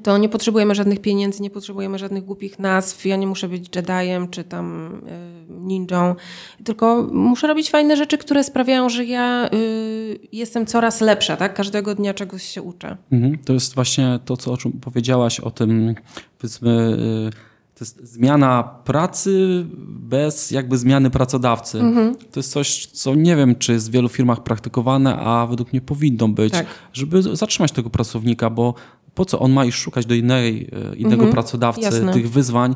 to 0.02 0.18
nie 0.18 0.28
potrzebujemy 0.28 0.74
żadnych 0.74 1.00
pieniędzy, 1.00 1.42
nie 1.42 1.50
potrzebujemy 1.50 1.98
żadnych 1.98 2.24
głupich 2.24 2.58
nazw. 2.58 3.06
Ja 3.06 3.16
nie 3.16 3.26
muszę 3.26 3.48
być 3.48 3.68
Jediem 3.76 4.28
czy 4.28 4.44
tam 4.44 4.94
y, 4.94 5.52
ninją, 5.60 6.14
tylko 6.64 7.08
muszę 7.12 7.46
robić 7.46 7.70
fajne 7.70 7.96
rzeczy, 7.96 8.18
które 8.18 8.44
sprawiają, 8.44 8.88
że 8.88 9.04
ja 9.04 9.50
y, 9.54 10.18
jestem 10.32 10.66
coraz 10.66 11.00
lepsza, 11.00 11.36
tak? 11.36 11.54
Każdego 11.54 11.94
dnia 11.94 12.14
czegoś 12.14 12.42
się 12.42 12.62
uczę. 12.62 12.96
Mhm. 13.12 13.38
To 13.44 13.52
jest 13.52 13.74
właśnie 13.74 14.18
to, 14.24 14.36
co 14.36 14.52
o 14.52 14.56
czym 14.56 14.72
powiedziałaś, 14.72 15.40
o 15.40 15.50
tym, 15.50 15.94
powiedzmy, 16.38 16.96
to 17.78 17.84
jest 17.84 18.12
zmiana 18.12 18.62
pracy 18.84 19.64
bez 19.88 20.50
jakby 20.50 20.78
zmiany 20.78 21.10
pracodawcy. 21.10 21.80
Mhm. 21.80 22.16
To 22.16 22.40
jest 22.40 22.52
coś, 22.52 22.86
co 22.86 23.14
nie 23.14 23.36
wiem, 23.36 23.56
czy 23.56 23.72
jest 23.72 23.88
w 23.88 23.92
wielu 23.92 24.08
firmach 24.08 24.42
praktykowane, 24.42 25.16
a 25.16 25.46
według 25.46 25.72
mnie 25.72 25.80
powinno 25.80 26.28
być, 26.28 26.52
tak. 26.52 26.66
żeby 26.92 27.36
zatrzymać 27.36 27.72
tego 27.72 27.90
pracownika, 27.90 28.50
bo 28.50 28.74
po 29.14 29.24
co 29.24 29.38
on 29.38 29.52
ma 29.52 29.64
iść 29.64 29.78
szukać 29.78 30.06
do 30.06 30.14
innej, 30.14 30.70
e, 30.92 30.96
innego 30.96 31.14
mhm. 31.14 31.32
pracodawcy 31.32 31.82
Jasne. 31.82 32.12
tych 32.12 32.30
wyzwań, 32.30 32.74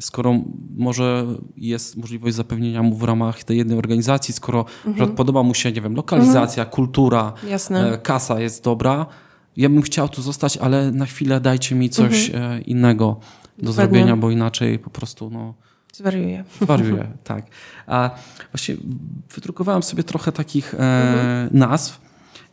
skoro 0.00 0.40
może 0.76 1.26
jest 1.56 1.96
możliwość 1.96 2.36
zapewnienia 2.36 2.82
mu 2.82 2.96
w 2.96 3.02
ramach 3.02 3.44
tej 3.44 3.58
jednej 3.58 3.78
organizacji, 3.78 4.34
skoro 4.34 4.64
mhm. 4.86 5.14
podoba 5.14 5.42
mu 5.42 5.54
się, 5.54 5.72
nie 5.72 5.80
wiem, 5.80 5.94
lokalizacja, 5.94 6.62
mhm. 6.62 6.74
kultura, 6.74 7.32
Jasne. 7.48 7.92
E, 7.92 7.98
kasa 7.98 8.40
jest 8.40 8.64
dobra, 8.64 9.06
ja 9.56 9.68
bym 9.68 9.82
chciał 9.82 10.08
tu 10.08 10.22
zostać, 10.22 10.56
ale 10.56 10.92
na 10.92 11.06
chwilę 11.06 11.40
dajcie 11.40 11.74
mi 11.74 11.90
coś 11.90 12.30
mhm. 12.30 12.52
E, 12.52 12.60
innego 12.60 13.16
Dokładnie. 13.58 13.72
zrobienia, 13.72 14.16
bo 14.16 14.30
inaczej 14.30 14.78
po 14.78 14.90
prostu 14.90 15.30
no, 15.30 15.54
Zwariuję. 15.92 16.44
Zwariuję, 16.60 17.06
tak. 17.24 17.46
A 17.86 18.10
właśnie 18.52 18.76
wydrukowałem 19.34 19.82
sobie 19.82 20.04
trochę 20.04 20.32
takich 20.32 20.74
e, 20.74 20.78
mhm. 20.78 21.48
nazw 21.52 22.00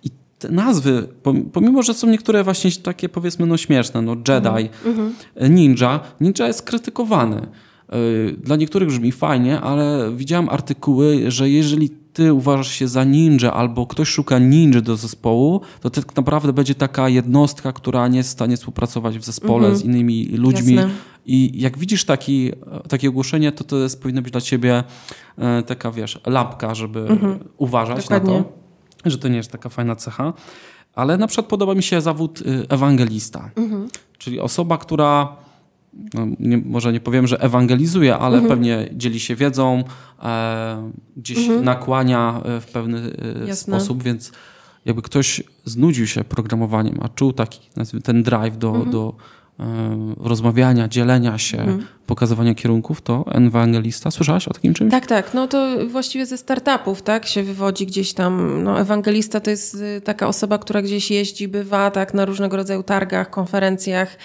i 0.03 0.09
te 0.39 0.49
nazwy, 0.49 1.07
pomimo, 1.53 1.83
że 1.83 1.93
są 1.93 2.07
niektóre 2.07 2.43
właśnie 2.43 2.71
takie 2.71 3.09
powiedzmy 3.09 3.45
no 3.45 3.57
śmieszne, 3.57 4.01
no 4.01 4.11
Jedi, 4.11 4.47
mhm. 4.47 4.69
mhm. 4.85 5.13
Ninja, 5.55 5.99
Ninja 6.21 6.47
jest 6.47 6.61
krytykowany. 6.61 7.35
E, 7.37 8.31
dla 8.31 8.55
niektórych 8.55 8.89
brzmi 8.89 9.11
fajnie, 9.11 9.61
ale 9.61 10.11
widziałem 10.15 10.49
artykuły, 10.49 11.31
że 11.31 11.49
jeżeli 11.49 11.89
ty 12.19 12.33
uważasz 12.33 12.71
się 12.71 12.87
za 12.87 13.03
ninja 13.03 13.53
albo 13.53 13.87
ktoś 13.87 14.07
szuka 14.09 14.39
ninja 14.39 14.81
do 14.81 14.95
zespołu, 14.95 15.61
to 15.81 15.89
tak 15.89 16.15
naprawdę 16.15 16.53
będzie 16.53 16.75
taka 16.75 17.09
jednostka, 17.09 17.73
która 17.73 18.07
nie 18.07 18.17
jest 18.17 18.29
w 18.29 18.31
stanie 18.31 18.57
współpracować 18.57 19.19
w 19.19 19.23
zespole 19.23 19.67
mm 19.67 19.77
-hmm. 19.77 19.81
z 19.81 19.83
innymi 19.83 20.25
ludźmi 20.25 20.75
Jasne. 20.75 20.91
I 21.25 21.61
jak 21.61 21.77
widzisz 21.77 22.05
taki, 22.05 22.51
takie 22.89 23.09
ogłoszenie, 23.09 23.51
to 23.51 23.63
to 23.63 23.77
jest, 23.77 24.01
powinno 24.01 24.21
być 24.21 24.31
dla 24.31 24.41
ciebie 24.41 24.83
e, 25.37 25.63
taka, 25.63 25.91
wiesz, 25.91 26.19
lampka, 26.25 26.75
żeby 26.75 26.99
mhm. 26.99 27.39
uważać 27.57 28.03
Dokładnie. 28.03 28.33
na 28.33 28.43
to, 28.43 28.49
że 29.05 29.17
to 29.17 29.27
nie 29.27 29.37
jest 29.37 29.51
taka 29.51 29.69
fajna 29.69 29.95
cecha. 29.95 30.33
Ale 30.95 31.17
na 31.17 31.27
przykład 31.27 31.47
podoba 31.47 31.75
mi 31.75 31.83
się 31.83 32.01
zawód 32.01 32.41
y, 32.41 32.65
ewangelista, 32.69 33.51
mhm. 33.55 33.87
czyli 34.17 34.39
osoba, 34.39 34.77
która 34.77 35.35
no, 36.13 36.27
nie, 36.39 36.57
może 36.57 36.93
nie 36.93 36.99
powiem, 36.99 37.27
że 37.27 37.41
ewangelizuje, 37.41 38.17
ale 38.17 38.37
mhm. 38.37 38.49
pewnie 38.49 38.89
dzieli 38.93 39.19
się 39.19 39.35
wiedzą, 39.35 39.83
e, 40.23 40.91
gdzieś 41.17 41.37
mhm. 41.37 41.63
nakłania 41.63 42.41
e, 42.45 42.61
w 42.61 42.65
pewny 42.65 42.97
e, 42.97 43.47
Jasne. 43.47 43.79
sposób, 43.79 44.03
więc 44.03 44.31
jakby 44.85 45.01
ktoś 45.01 45.43
znudził 45.65 46.07
się 46.07 46.23
programowaniem, 46.23 46.99
a 47.01 47.09
czuł 47.09 47.33
taki 47.33 47.59
ten 48.03 48.23
drive 48.23 48.57
do, 48.57 48.69
mhm. 48.69 48.91
do 48.91 49.15
e, 49.59 49.65
rozmawiania, 50.17 50.87
dzielenia 50.87 51.37
się, 51.37 51.57
mhm. 51.57 51.85
pokazywania 52.07 52.55
kierunków, 52.55 53.01
to 53.01 53.25
ewangelista. 53.31 54.11
Słyszałaś 54.11 54.47
o 54.47 54.53
takim 54.53 54.73
czymś? 54.73 54.91
Tak, 54.91 55.05
tak. 55.05 55.33
No 55.33 55.47
to 55.47 55.67
właściwie 55.89 56.25
ze 56.25 56.37
startupów, 56.37 57.01
tak, 57.01 57.25
się 57.25 57.43
wywodzi 57.43 57.85
gdzieś 57.85 58.13
tam. 58.13 58.63
No, 58.63 58.79
ewangelista 58.79 59.39
to 59.39 59.49
jest 59.49 59.75
y, 59.75 60.01
taka 60.01 60.27
osoba, 60.27 60.57
która 60.57 60.81
gdzieś 60.81 61.11
jeździ, 61.11 61.47
bywa, 61.47 61.91
tak, 61.91 62.13
na 62.13 62.25
różnego 62.25 62.57
rodzaju 62.57 62.83
targach, 62.83 63.29
konferencjach, 63.29 64.17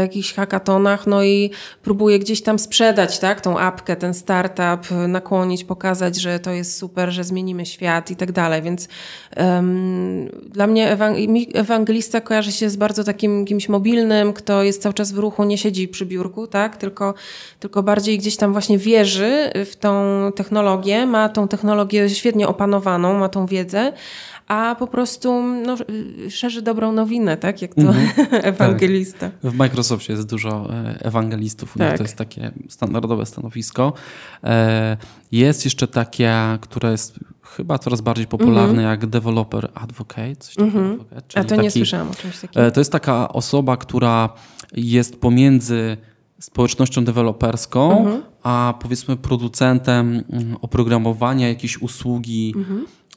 jakichś 0.00 0.34
hackatonach, 0.34 1.06
no 1.06 1.22
i 1.24 1.50
próbuję 1.82 2.18
gdzieś 2.18 2.42
tam 2.42 2.58
sprzedać, 2.58 3.18
tak, 3.18 3.40
tą 3.40 3.58
apkę, 3.58 3.96
ten 3.96 4.14
startup, 4.14 4.90
nakłonić, 5.08 5.64
pokazać, 5.64 6.16
że 6.16 6.38
to 6.38 6.50
jest 6.50 6.78
super, 6.78 7.10
że 7.10 7.24
zmienimy 7.24 7.66
świat 7.66 8.10
i 8.10 8.16
tak 8.16 8.32
dalej, 8.32 8.62
więc 8.62 8.88
um, 9.36 10.28
dla 10.48 10.66
mnie 10.66 10.96
ewangelista 11.54 12.20
kojarzy 12.20 12.52
się 12.52 12.70
z 12.70 12.76
bardzo 12.76 13.04
takim 13.04 13.44
kimś 13.44 13.68
mobilnym, 13.68 14.32
kto 14.32 14.62
jest 14.62 14.82
cały 14.82 14.94
czas 14.94 15.12
w 15.12 15.18
ruchu, 15.18 15.44
nie 15.44 15.58
siedzi 15.58 15.88
przy 15.88 16.06
biurku, 16.06 16.46
tak, 16.46 16.76
tylko, 16.76 17.14
tylko 17.60 17.82
bardziej 17.82 18.18
gdzieś 18.18 18.36
tam 18.36 18.52
właśnie 18.52 18.78
wierzy 18.78 19.50
w 19.54 19.76
tą 19.76 19.92
technologię, 20.36 21.06
ma 21.06 21.28
tą 21.28 21.48
technologię 21.48 22.10
świetnie 22.10 22.48
opanowaną, 22.48 23.18
ma 23.18 23.28
tą 23.28 23.46
wiedzę, 23.46 23.92
a 24.46 24.76
po 24.78 24.86
prostu 24.86 25.42
no, 25.42 25.76
szerzy 26.30 26.62
dobrą 26.62 26.92
nowinę, 26.92 27.36
tak? 27.36 27.62
Jak 27.62 27.74
to 27.74 27.80
mhm. 27.80 28.08
ewangelista. 28.54 29.30
Tak. 29.30 29.52
W 29.52 29.54
Microsoftie 29.54 30.12
jest 30.12 30.28
dużo 30.28 30.74
e, 30.74 30.98
ewangelistów, 31.04 31.74
tak. 31.78 31.96
to 31.96 32.04
jest 32.04 32.16
takie 32.16 32.52
standardowe 32.68 33.26
stanowisko. 33.26 33.92
E, 34.44 34.96
jest 35.32 35.64
jeszcze 35.64 35.88
takie, 35.88 36.32
które 36.60 36.90
jest 36.90 37.18
chyba 37.42 37.78
coraz 37.78 38.00
bardziej 38.00 38.26
popularne, 38.26 38.68
mhm. 38.68 38.88
jak 38.88 39.06
developer 39.06 39.68
advocate. 39.74 40.36
Coś 40.36 40.58
mhm. 40.58 40.92
advocate, 40.92 41.40
a 41.40 41.44
to 41.44 41.48
taki, 41.48 41.62
nie 41.62 41.70
słyszałam 41.70 42.10
o 42.10 42.14
czymś 42.14 42.38
takim. 42.38 42.62
E, 42.62 42.70
to 42.70 42.80
jest 42.80 42.92
taka 42.92 43.28
osoba, 43.28 43.76
która 43.76 44.28
jest 44.72 45.20
pomiędzy 45.20 45.96
społecznością 46.40 47.04
deweloperską, 47.04 48.06
a 48.42 48.74
powiedzmy 48.82 49.16
producentem 49.16 50.24
mm, 50.30 50.56
oprogramowania, 50.60 51.48
jakiejś 51.48 51.78
usługi, 51.78 52.54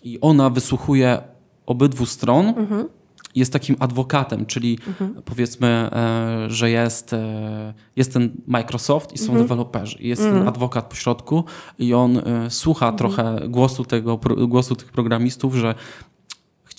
i 0.04 0.22
ona 0.22 0.50
wysłuchuje 0.50 1.22
obydwu 1.66 2.06
stron. 2.06 2.48
Mhm. 2.48 2.88
Jest 3.36 3.54
takim 3.54 3.76
adwokatem, 3.80 4.46
czyli 4.46 4.80
mhm. 4.88 5.22
powiedzmy, 5.26 5.68
e, 5.68 6.46
że 6.48 6.70
jest, 6.72 7.14
e, 7.14 7.74
jest 7.96 8.14
ten 8.14 8.32
Microsoft 8.48 9.14
i 9.14 9.18
są 9.18 9.24
mhm. 9.24 9.42
deweloperzy. 9.42 9.98
Jest 10.00 10.22
ten 10.22 10.30
mhm. 10.30 10.48
adwokat 10.48 10.90
po 10.90 10.96
środku 10.96 11.44
i 11.80 11.94
on 11.94 12.18
e, 12.18 12.50
słucha 12.50 12.90
mhm. 12.90 12.98
trochę 12.98 13.48
głosu, 13.50 13.86
tego, 13.86 14.20
głosu 14.48 14.76
tych 14.76 14.92
programistów, 14.92 15.56
że 15.56 15.76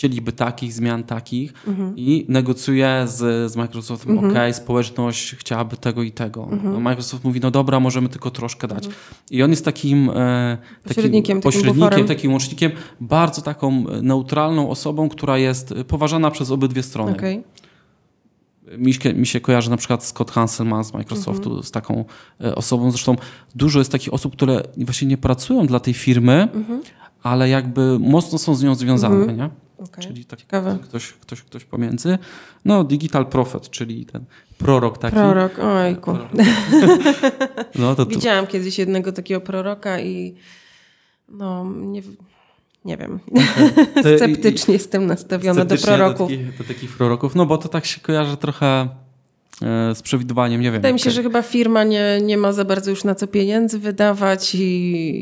chcieliby 0.01 0.33
takich 0.33 0.73
zmian, 0.73 1.03
takich 1.03 1.53
mhm. 1.67 1.93
i 1.97 2.25
negocjuje 2.29 3.05
z, 3.07 3.53
z 3.53 3.57
Microsoftem, 3.57 4.19
mhm. 4.19 4.33
ok, 4.33 4.57
społeczność 4.57 5.35
chciałaby 5.35 5.77
tego 5.77 6.03
i 6.03 6.13
tego. 6.13 6.49
Mhm. 6.53 6.83
Microsoft 6.83 7.25
mówi, 7.25 7.41
no 7.41 7.51
dobra, 7.51 7.81
możemy 7.81 8.09
tylko 8.09 8.31
troszkę 8.31 8.69
dać. 8.69 8.87
Mhm. 8.87 9.05
I 9.31 9.43
on 9.43 9.51
jest 9.51 9.65
takim, 9.65 10.11
e, 10.11 10.59
pośrednikiem, 10.85 11.41
takim, 11.41 11.53
pośrednikiem 11.53 12.07
takim 12.07 12.33
łącznikiem, 12.33 12.73
bardzo 13.01 13.43
taką 13.43 13.85
neutralną 14.03 14.71
osobą, 14.71 15.09
która 15.09 15.39
jest 15.39 15.75
poważana 15.89 16.31
przez 16.31 16.51
obydwie 16.51 16.83
strony. 16.83 17.13
Okay. 17.13 17.43
Mi, 18.79 18.93
mi, 19.15 19.27
się 19.27 19.41
kojarzy 19.41 19.71
na 19.71 19.77
przykład 19.77 20.05
Scott 20.05 20.31
Hanselman 20.31 20.85
z 20.85 20.93
Microsoftu 20.93 21.49
mhm. 21.49 21.63
z 21.63 21.71
taką 21.71 22.05
e, 22.41 22.55
osobą. 22.55 22.91
Zresztą 22.91 23.17
dużo 23.55 23.79
jest 23.79 23.93
takich 23.93 24.15
osób, 24.15 24.33
które 24.33 24.63
właśnie 24.77 25.09
nie 25.09 25.19
pracują 25.19 25.67
dla 25.67 25.81
tej 25.81 25.95
firmy, 25.95 26.49
mhm. 26.55 26.83
ale 27.23 27.49
jakby 27.49 27.99
mocno 27.99 28.39
są 28.39 28.55
z 28.55 28.63
nią 28.63 28.75
związane. 28.75 29.17
Mhm. 29.17 29.39
Nie? 29.39 29.51
Okay. 29.85 30.05
Czyli 30.05 30.25
taki 30.25 30.45
ktoś, 30.83 31.13
ktoś, 31.13 31.43
ktoś 31.43 31.65
pomiędzy. 31.65 32.19
No, 32.65 32.85
Digital 32.85 33.27
Prophet, 33.27 33.71
czyli 33.71 34.07
ten 34.07 34.25
prorok 34.59 34.99
taki. 34.99 35.17
Prorok, 35.17 35.59
ojku. 35.59 36.19
No, 37.75 37.95
to 37.95 38.07
Widziałam 38.07 38.47
tu... 38.47 38.53
kiedyś 38.53 38.79
jednego 38.79 39.13
takiego 39.13 39.41
proroka 39.41 40.01
i 40.01 40.35
no, 41.29 41.67
nie, 41.77 42.03
nie 42.85 42.97
wiem. 42.97 43.21
Okay. 43.97 44.17
Sceptycznie 44.17 44.75
jestem 44.75 45.07
nastawiona 45.07 45.65
do 45.65 45.77
proroków. 45.77 46.31
Do 46.31 46.37
takich, 46.37 46.59
do 46.59 46.65
takich 46.65 46.97
proroków, 46.97 47.35
no 47.35 47.47
bo 47.47 47.59
to 47.59 47.69
tak 47.69 47.87
się 47.87 48.01
kojarzy 48.01 48.37
trochę 48.37 48.89
e, 49.63 49.95
z 49.95 50.03
przewidywaniem, 50.03 50.61
nie 50.61 50.71
wiem. 50.71 50.81
Wydaje 50.81 50.95
mi 50.95 51.01
się, 51.01 51.11
że 51.11 51.23
chyba 51.23 51.43
firma 51.43 51.85
nie, 51.85 52.21
nie 52.23 52.37
ma 52.37 52.53
za 52.53 52.65
bardzo 52.65 52.91
już 52.91 53.05
na 53.05 53.15
co 53.15 53.27
pieniędzy 53.27 53.79
wydawać 53.79 54.55
i, 54.55 54.61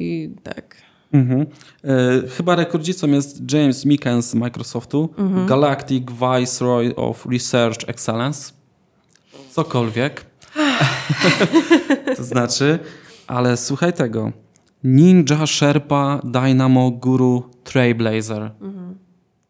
i 0.03 0.31
tak. 0.43 0.68
Mhm. 1.13 1.47
E, 1.85 2.29
chyba 2.29 2.57
rekordzistą 2.57 3.07
jest 3.07 3.53
James 3.53 3.85
Mickens 3.85 4.31
z 4.31 4.35
Microsoftu, 4.35 5.09
mhm. 5.19 5.47
Galactic 5.47 6.05
Viceroy 6.11 6.97
of 6.97 7.27
Research 7.27 7.89
Excellence. 7.89 8.53
Cokolwiek. 9.51 10.27
to 12.17 12.25
znaczy, 12.25 12.79
ale 13.27 13.57
słuchaj 13.57 13.93
tego. 13.93 14.33
Ninja, 14.85 15.47
Sherpa, 15.47 16.21
Dynamo, 16.25 16.91
Guru, 16.91 17.51
Trailblazer. 17.65 18.51
Mhm. 18.61 18.99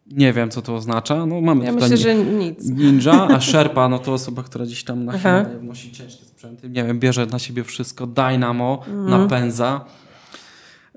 Nie 0.06 0.32
wiem, 0.32 0.50
co 0.50 0.62
to 0.62 0.74
oznacza. 0.74 1.26
No, 1.26 1.40
mamy 1.40 1.64
ja 1.64 1.72
myślę, 1.72 1.96
że 1.96 2.14
nic. 2.14 2.68
Ninja, 2.68 3.28
a 3.28 3.40
Sherpa 3.40 3.88
no 3.88 3.98
to 3.98 4.12
osoba, 4.12 4.42
która 4.42 4.64
gdzieś 4.64 4.84
tam 4.84 5.04
na 5.04 5.18
Himalaje 5.18 5.58
wnosi 5.58 5.92
ciężkie 5.92 6.24
sprzęty. 6.24 6.68
Nie 6.68 6.84
wiem, 6.84 7.00
bierze 7.00 7.26
na 7.26 7.38
siebie 7.38 7.64
wszystko. 7.64 8.06
Dynamo, 8.06 8.82
mhm. 8.86 9.10
napędza. 9.10 9.84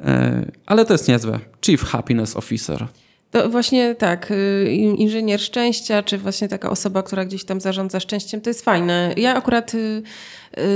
E, 0.05 0.45
ale 0.65 0.85
to 0.85 0.93
jest 0.93 1.07
niezłe. 1.07 1.39
Chief 1.65 1.83
Happiness 1.83 2.35
Officer. 2.35 2.87
To 3.31 3.49
właśnie 3.49 3.95
tak, 3.95 4.31
y, 4.31 4.71
inżynier 4.97 5.41
szczęścia, 5.41 6.03
czy 6.03 6.17
właśnie 6.17 6.47
taka 6.47 6.69
osoba, 6.69 7.03
która 7.03 7.25
gdzieś 7.25 7.43
tam 7.43 7.61
zarządza 7.61 7.99
szczęściem, 7.99 8.41
to 8.41 8.49
jest 8.49 8.65
fajne. 8.65 9.13
Ja 9.17 9.35
akurat 9.35 9.73
y, 9.73 10.01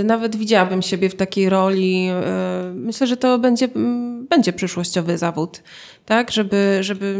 nawet 0.03 0.35
widziałabym 0.35 0.81
siebie 0.81 1.09
w 1.09 1.15
takiej 1.15 1.49
roli. 1.49 2.09
Myślę, 2.73 3.07
że 3.07 3.17
to 3.17 3.39
będzie, 3.39 3.65
mm, 3.75 4.27
będzie 4.27 4.53
przyszłościowy 4.53 5.17
zawód 5.17 5.61
tak, 6.05 6.31
żeby, 6.31 6.77
żeby 6.81 7.15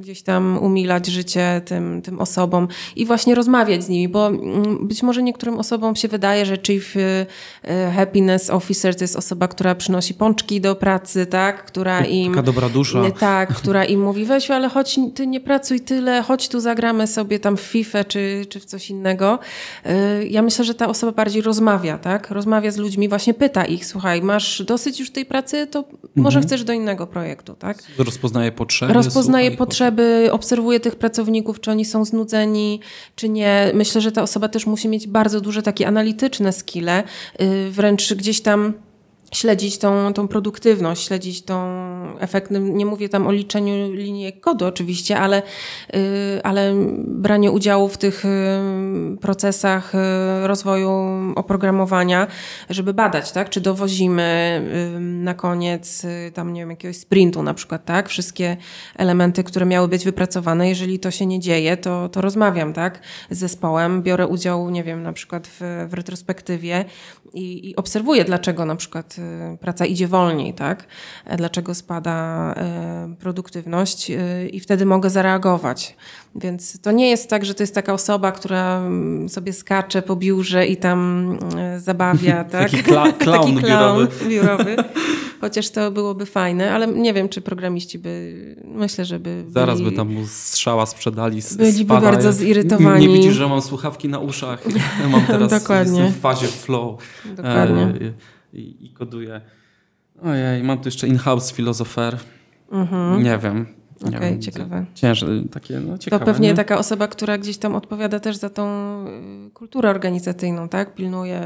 gdzieś 0.00 0.22
tam 0.22 0.58
umilać 0.58 1.06
życie 1.06 1.62
tym, 1.64 2.02
tym 2.02 2.20
osobom 2.20 2.68
i 2.96 3.06
właśnie 3.06 3.34
rozmawiać 3.34 3.84
z 3.84 3.88
nimi, 3.88 4.08
bo 4.08 4.26
mm, 4.26 4.88
być 4.88 5.02
może 5.02 5.22
niektórym 5.22 5.58
osobom 5.58 5.96
się 5.96 6.08
wydaje, 6.08 6.46
że 6.46 6.56
Chief 6.66 6.96
y, 6.96 7.00
y, 7.00 7.90
Happiness 7.96 8.50
Officer 8.50 8.96
to 8.96 9.04
jest 9.04 9.16
osoba, 9.16 9.48
która 9.48 9.74
przynosi 9.74 10.14
pączki 10.14 10.60
do 10.60 10.76
pracy, 10.76 11.26
tak, 11.26 11.64
która 11.64 12.04
im... 12.04 12.32
Taka 12.32 12.42
dobra 12.42 12.68
dusza. 12.68 13.10
Tak, 13.10 13.54
która 13.54 13.84
im 13.84 14.02
mówi, 14.02 14.24
weź, 14.24 14.50
ale 14.50 14.68
chodź, 14.68 14.98
ty 15.14 15.26
nie 15.26 15.40
pracuj 15.40 15.80
tyle, 15.80 16.22
chodź 16.22 16.48
tu 16.48 16.60
zagramy 16.60 17.06
sobie 17.06 17.38
tam 17.38 17.56
w 17.56 17.60
FIFA 17.60 18.04
czy, 18.04 18.46
czy 18.48 18.60
w 18.60 18.64
coś 18.64 18.90
innego. 18.90 19.38
Y, 19.86 20.28
ja 20.28 20.42
myślę, 20.42 20.64
że 20.64 20.74
ta 20.74 20.88
osoba 20.88 21.12
bardziej 21.12 21.42
rozmawia, 21.42 21.75
tak, 21.98 22.30
rozmawia 22.30 22.70
z 22.70 22.76
ludźmi, 22.76 23.08
właśnie 23.08 23.34
pyta 23.34 23.64
ich, 23.64 23.86
słuchaj, 23.86 24.22
masz 24.22 24.62
dosyć 24.62 25.00
już 25.00 25.10
tej 25.10 25.26
pracy, 25.26 25.66
to 25.66 25.84
może 26.16 26.38
mhm. 26.38 26.46
chcesz 26.46 26.64
do 26.64 26.72
innego 26.72 27.06
projektu, 27.06 27.54
tak? 27.54 27.82
Rozpoznaje 27.98 28.52
potrzeby. 28.52 28.92
Rozpoznaje 28.92 29.50
potrzeby, 29.50 30.28
obserwuje 30.32 30.80
tych 30.80 30.96
pracowników, 30.96 31.60
czy 31.60 31.70
oni 31.70 31.84
są 31.84 32.04
znudzeni, 32.04 32.80
czy 33.16 33.28
nie. 33.28 33.70
Myślę, 33.74 34.00
że 34.00 34.12
ta 34.12 34.22
osoba 34.22 34.48
też 34.48 34.66
musi 34.66 34.88
mieć 34.88 35.06
bardzo 35.06 35.40
duże 35.40 35.62
takie 35.62 35.88
analityczne 35.88 36.52
skille, 36.52 37.02
y, 37.40 37.70
wręcz 37.70 38.14
gdzieś 38.14 38.40
tam 38.40 38.72
śledzić 39.36 39.78
tą, 39.78 40.12
tą 40.12 40.28
produktywność, 40.28 41.06
śledzić 41.06 41.42
tą 41.42 41.58
efektnym, 42.18 42.76
nie 42.76 42.86
mówię 42.86 43.08
tam 43.08 43.26
o 43.26 43.32
liczeniu 43.32 43.92
linii 43.92 44.32
kodu 44.32 44.66
oczywiście, 44.66 45.18
ale, 45.18 45.42
yy, 45.92 46.00
ale 46.42 46.74
branie 47.06 47.50
udziału 47.50 47.88
w 47.88 47.98
tych 47.98 48.24
yy, 48.24 49.16
procesach 49.16 49.92
yy, 49.94 50.46
rozwoju 50.46 50.90
oprogramowania, 51.36 52.26
żeby 52.70 52.94
badać, 52.94 53.32
tak, 53.32 53.50
czy 53.50 53.60
dowozimy 53.60 54.60
y, 54.96 55.00
na 55.00 55.34
koniec 55.34 56.04
y, 56.04 56.32
tam, 56.34 56.52
nie 56.52 56.60
wiem, 56.60 56.70
jakiegoś 56.70 56.96
sprintu 56.96 57.42
na 57.42 57.54
przykład, 57.54 57.84
tak, 57.84 58.08
wszystkie 58.08 58.56
elementy, 58.96 59.44
które 59.44 59.66
miały 59.66 59.88
być 59.88 60.04
wypracowane. 60.04 60.68
Jeżeli 60.68 60.98
to 60.98 61.10
się 61.10 61.26
nie 61.26 61.40
dzieje, 61.40 61.76
to, 61.76 62.08
to 62.08 62.20
rozmawiam, 62.20 62.72
tak, 62.72 63.00
z 63.30 63.38
zespołem, 63.38 64.02
biorę 64.02 64.26
udział, 64.26 64.70
nie 64.70 64.84
wiem, 64.84 65.02
na 65.02 65.12
przykład 65.12 65.48
w, 65.48 65.86
w 65.88 65.94
retrospektywie 65.94 66.84
i, 67.36 67.70
i 67.70 67.76
obserwuję, 67.76 68.24
dlaczego 68.24 68.64
na 68.64 68.76
przykład 68.76 69.16
praca 69.60 69.86
idzie 69.86 70.08
wolniej, 70.08 70.54
tak? 70.54 70.86
Dlaczego 71.36 71.74
spada 71.74 72.54
produktywność 73.18 74.12
i 74.52 74.60
wtedy 74.60 74.86
mogę 74.86 75.10
zareagować. 75.10 75.96
Więc 76.34 76.80
to 76.80 76.92
nie 76.92 77.10
jest 77.10 77.30
tak, 77.30 77.44
że 77.44 77.54
to 77.54 77.62
jest 77.62 77.74
taka 77.74 77.92
osoba, 77.92 78.32
która 78.32 78.78
mm, 78.78 79.28
sobie 79.28 79.52
skacze 79.52 80.02
po 80.02 80.16
biurze 80.16 80.66
i 80.66 80.76
tam 80.76 81.38
zabawia, 81.78 82.44
tak? 82.54 82.70
Taki, 82.70 82.82
kla 82.82 83.12
Taki 83.12 83.52
biurowy. 83.54 84.08
biurowy. 84.28 84.76
Chociaż 85.40 85.70
to 85.70 85.90
byłoby 85.90 86.26
fajne, 86.26 86.72
ale 86.72 86.86
nie 86.86 87.14
wiem, 87.14 87.28
czy 87.28 87.40
programiści 87.40 87.98
by, 87.98 88.56
myślę, 88.64 89.04
że 89.04 89.18
by 89.18 89.44
Zaraz 89.48 89.82
by 89.82 89.92
tam 89.92 90.12
mu 90.12 90.26
strzała 90.26 90.86
sprzedali, 90.86 91.40
Byliby 91.56 91.84
spada. 91.84 92.00
bardzo 92.00 92.32
zirytowani. 92.32 93.06
Nie 93.08 93.14
widzisz, 93.14 93.34
że 93.34 93.48
mam 93.48 93.62
słuchawki 93.62 94.08
na 94.08 94.18
uszach. 94.18 94.64
Mam 95.12 95.26
teraz 95.26 95.50
Dokładnie. 95.50 96.12
w 96.12 96.20
fazie 96.20 96.46
flow. 96.46 97.00
Dokładnie. 97.36 97.82
E, 97.82 98.12
i, 98.52 98.86
I 98.86 98.90
koduję. 98.90 99.40
Ojej, 100.22 100.62
mam 100.62 100.78
tu 100.78 100.88
jeszcze 100.88 101.08
in-house 101.08 101.52
filozofer. 101.52 102.18
Mhm. 102.70 103.22
Nie 103.22 103.38
wiem. 103.38 103.66
Okej, 104.04 104.16
okay, 104.16 104.38
ciekawe. 104.38 104.86
Ciężkie, 104.94 105.26
takie, 105.50 105.80
no, 105.80 105.98
ciekawe. 105.98 106.24
To 106.24 106.32
pewnie 106.32 106.48
nie? 106.48 106.54
taka 106.54 106.78
osoba, 106.78 107.08
która 107.08 107.38
gdzieś 107.38 107.58
tam 107.58 107.74
odpowiada 107.74 108.20
też 108.20 108.36
za 108.36 108.50
tą 108.50 108.66
y, 109.46 109.50
kulturę 109.50 109.90
organizacyjną, 109.90 110.68
tak? 110.68 110.94
Pilnuje 110.94 111.40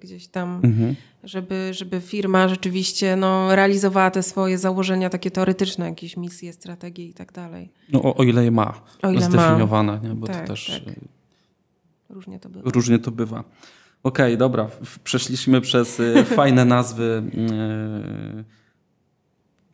gdzieś 0.00 0.28
tam, 0.28 0.60
mhm. 0.64 0.94
Żeby, 1.24 1.74
żeby 1.74 2.00
firma 2.00 2.48
rzeczywiście 2.48 3.16
no, 3.16 3.56
realizowała 3.56 4.10
te 4.10 4.22
swoje 4.22 4.58
założenia 4.58 5.10
takie 5.10 5.30
teoretyczne, 5.30 5.88
jakieś 5.88 6.16
misje, 6.16 6.52
strategie 6.52 7.06
i 7.06 7.14
tak 7.14 7.32
dalej. 7.32 7.72
No 7.92 8.02
o, 8.02 8.14
o 8.16 8.22
ile 8.24 8.44
je 8.44 8.50
ma 8.50 8.80
o 9.02 9.10
ile 9.10 9.22
zdefiniowane, 9.22 10.00
ma. 10.02 10.08
nie? 10.08 10.14
bo 10.14 10.26
tak, 10.26 10.40
to 10.40 10.46
też 10.46 10.80
tak. 10.84 10.94
Y, 10.94 11.00
różnie 12.10 12.40
to 12.40 12.48
bywa. 12.48 12.70
Różnie 12.70 12.98
to 12.98 13.10
bywa. 13.10 13.38
Okej, 14.02 14.26
okay, 14.26 14.36
dobra. 14.36 14.68
Przeszliśmy 15.04 15.60
przez 15.60 16.00
y, 16.00 16.24
fajne 16.36 16.64
nazwy 16.64 17.22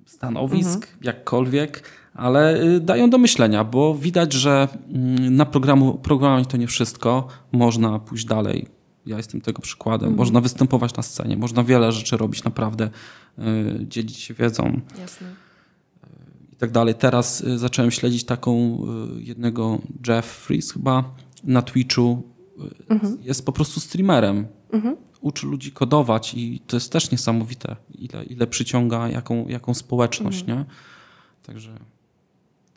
stanowisk, 0.06 0.84
mhm. 0.84 0.98
jakkolwiek 1.02 1.82
ale 2.18 2.62
y, 2.62 2.80
dają 2.80 3.10
do 3.10 3.18
myślenia, 3.18 3.64
bo 3.64 3.94
widać, 3.94 4.32
że 4.32 4.68
mm, 4.88 5.36
na 5.36 5.46
programu, 5.46 5.94
programowanie 5.94 6.46
to 6.46 6.56
nie 6.56 6.66
wszystko. 6.66 7.28
Można 7.52 7.98
pójść 7.98 8.24
dalej. 8.24 8.77
Ja 9.08 9.16
jestem 9.16 9.40
tego 9.40 9.62
przykładem. 9.62 10.08
Mhm. 10.08 10.16
Można 10.18 10.40
występować 10.40 10.96
na 10.96 11.02
scenie, 11.02 11.36
można 11.36 11.64
wiele 11.64 11.92
rzeczy 11.92 12.16
robić 12.16 12.44
naprawdę, 12.44 12.90
y, 13.38 13.86
dzielić 13.88 14.16
się 14.16 14.34
wiedzą. 14.34 14.80
Jasne. 14.98 15.34
I 16.52 16.56
tak 16.56 16.70
dalej. 16.70 16.94
Teraz 16.94 17.40
y, 17.40 17.58
zacząłem 17.58 17.90
śledzić 17.90 18.24
taką 18.24 18.78
jednego 19.18 19.78
Jeff 20.08 20.26
Fries 20.26 20.72
chyba 20.72 21.04
na 21.44 21.62
Twitchu. 21.62 22.22
Mhm. 22.88 23.18
Jest 23.22 23.46
po 23.46 23.52
prostu 23.52 23.80
streamerem. 23.80 24.46
Mhm. 24.72 24.96
Uczy 25.20 25.46
ludzi 25.46 25.72
kodować 25.72 26.34
i 26.34 26.60
to 26.66 26.76
jest 26.76 26.92
też 26.92 27.10
niesamowite, 27.10 27.76
ile, 27.94 28.24
ile 28.24 28.46
przyciąga 28.46 29.08
jaką, 29.08 29.48
jaką 29.48 29.74
społeczność, 29.74 30.40
mhm. 30.40 30.58
nie? 30.58 30.64
Także 31.42 31.78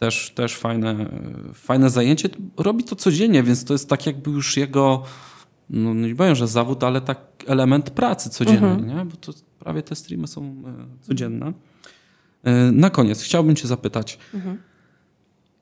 też, 0.02 0.32
też 0.36 0.56
fajne, 0.56 1.10
fajne 1.54 1.90
zajęcie. 1.90 2.30
Robi 2.58 2.84
to 2.84 2.96
codziennie, 2.96 3.44
więc 3.44 3.66
to 3.66 3.74
jest 3.74 3.90
tak 3.90 4.06
jakby 4.06 4.32
już 4.32 4.58
jego, 4.58 5.04
no 5.72 5.94
nie 5.94 6.16
powiem, 6.16 6.36
że 6.36 6.48
zawód, 6.48 6.84
ale 6.84 7.02
tak 7.02 7.18
element 7.48 7.90
pracy 7.90 8.30
codziennej, 8.30 8.72
mhm. 8.72 8.98
nie? 8.98 9.06
bo 9.06 9.18
to 9.18 9.34
prawie 9.60 9.82
te 9.82 9.96
streamy 9.96 10.28
są 10.28 10.42
e, 10.44 11.06
codzienne. 11.08 11.54
E, 12.44 12.72
na 12.72 12.90
koniec 12.90 13.22
chciałbym 13.22 13.56
cię 13.56 13.68
zapytać, 13.68 14.20
mhm. 14.34 14.58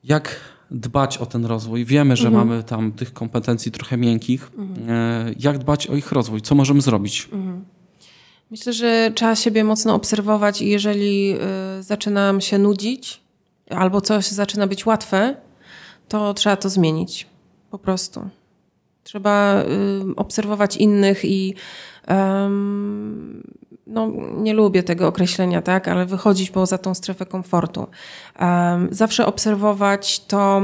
jak 0.04 0.40
dbać 0.70 1.18
o 1.18 1.26
ten 1.26 1.44
rozwój? 1.44 1.84
Wiemy, 1.84 2.16
że 2.16 2.28
mhm. 2.28 2.48
mamy 2.48 2.62
tam 2.62 2.92
tych 2.92 3.12
kompetencji 3.12 3.72
trochę 3.72 3.96
miękkich. 3.96 4.50
Mhm. 4.58 4.90
E, 4.90 5.34
jak 5.38 5.58
dbać 5.58 5.86
o 5.86 5.96
ich 5.96 6.12
rozwój? 6.12 6.42
Co 6.42 6.54
możemy 6.54 6.80
zrobić? 6.80 7.28
Mhm. 7.32 7.64
Myślę, 8.50 8.72
że 8.72 9.12
trzeba 9.14 9.36
siebie 9.36 9.64
mocno 9.64 9.94
obserwować 9.94 10.62
i 10.62 10.68
jeżeli 10.68 11.34
zaczynam 11.80 12.40
się 12.40 12.58
nudzić, 12.58 13.20
albo 13.70 14.00
coś 14.00 14.28
zaczyna 14.28 14.66
być 14.66 14.86
łatwe, 14.86 15.36
to 16.08 16.34
trzeba 16.34 16.56
to 16.56 16.68
zmienić. 16.68 17.26
Po 17.70 17.78
prostu. 17.78 18.30
Trzeba 19.10 19.64
obserwować 20.16 20.76
innych 20.76 21.24
i 21.24 21.54
no, 23.86 24.12
nie 24.36 24.54
lubię 24.54 24.82
tego 24.82 25.08
określenia, 25.08 25.62
tak, 25.62 25.88
ale 25.88 26.06
wychodzić 26.06 26.50
poza 26.50 26.78
tą 26.78 26.94
strefę 26.94 27.26
komfortu. 27.26 27.86
Zawsze 28.90 29.26
obserwować 29.26 30.20
to 30.20 30.62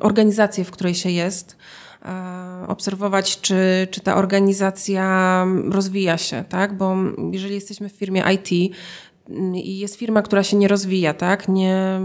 organizację, 0.00 0.64
w 0.64 0.70
której 0.70 0.94
się 0.94 1.10
jest, 1.10 1.56
e, 2.02 2.68
obserwować, 2.68 3.40
czy, 3.40 3.88
czy 3.90 4.00
ta 4.00 4.16
organizacja 4.16 5.46
rozwija 5.70 6.18
się, 6.18 6.44
tak? 6.48 6.76
Bo 6.76 6.96
jeżeli 7.32 7.54
jesteśmy 7.54 7.88
w 7.88 7.92
firmie 7.92 8.24
IT, 8.34 8.74
i 9.54 9.78
jest 9.78 9.96
firma, 9.96 10.22
która 10.22 10.42
się 10.42 10.56
nie 10.56 10.68
rozwija, 10.68 11.14
tak? 11.14 11.48
Nie 11.48 12.00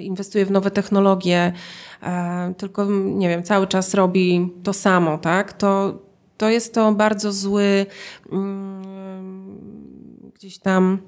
inwestuje 0.00 0.46
w 0.46 0.50
nowe 0.50 0.70
technologie, 0.70 1.52
e, 2.02 2.54
tylko, 2.58 2.84
nie 2.90 3.28
wiem, 3.28 3.42
cały 3.42 3.66
czas 3.66 3.94
robi 3.94 4.52
to 4.62 4.72
samo, 4.72 5.18
tak? 5.18 5.52
To, 5.52 5.98
to 6.36 6.48
jest 6.48 6.74
to 6.74 6.92
bardzo 6.92 7.32
zły 7.32 7.86
mm, 8.32 9.60
gdzieś 10.34 10.58
tam 10.58 10.98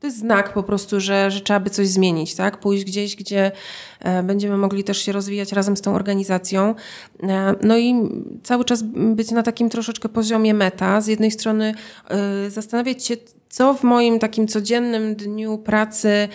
to 0.00 0.06
jest 0.06 0.18
znak 0.18 0.52
po 0.52 0.62
prostu, 0.62 1.00
że, 1.00 1.30
że 1.30 1.40
trzeba 1.40 1.60
by 1.60 1.70
coś 1.70 1.88
zmienić, 1.88 2.34
tak? 2.34 2.60
Pójść 2.60 2.84
gdzieś, 2.84 3.16
gdzie 3.16 3.52
e, 4.00 4.22
będziemy 4.22 4.56
mogli 4.56 4.84
też 4.84 4.98
się 4.98 5.12
rozwijać 5.12 5.52
razem 5.52 5.76
z 5.76 5.80
tą 5.80 5.94
organizacją. 5.94 6.74
E, 7.22 7.54
no 7.62 7.78
i 7.78 7.94
cały 8.42 8.64
czas 8.64 8.82
być 8.96 9.30
na 9.30 9.42
takim 9.42 9.70
troszeczkę 9.70 10.08
poziomie 10.08 10.54
meta. 10.54 11.00
Z 11.00 11.06
jednej 11.06 11.30
strony 11.30 11.74
e, 12.08 12.50
zastanawiać 12.50 13.06
się, 13.06 13.16
co 13.48 13.74
w 13.74 13.82
moim 13.82 14.18
takim 14.18 14.48
codziennym 14.48 15.14
dniu 15.14 15.58
pracy 15.58 16.28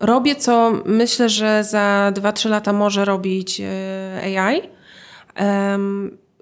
robię, 0.00 0.36
co 0.36 0.72
myślę, 0.84 1.28
że 1.28 1.64
za 1.64 2.12
2-3 2.14 2.50
lata 2.50 2.72
może 2.72 3.04
robić 3.04 3.62
AI 4.22 4.62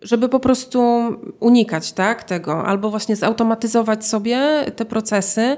żeby 0.02 0.28
po 0.28 0.40
prostu 0.40 0.80
unikać 1.40 1.92
tak, 1.92 2.24
tego, 2.24 2.64
albo 2.64 2.90
właśnie 2.90 3.16
zautomatyzować 3.16 4.06
sobie 4.06 4.64
te 4.76 4.84
procesy, 4.84 5.56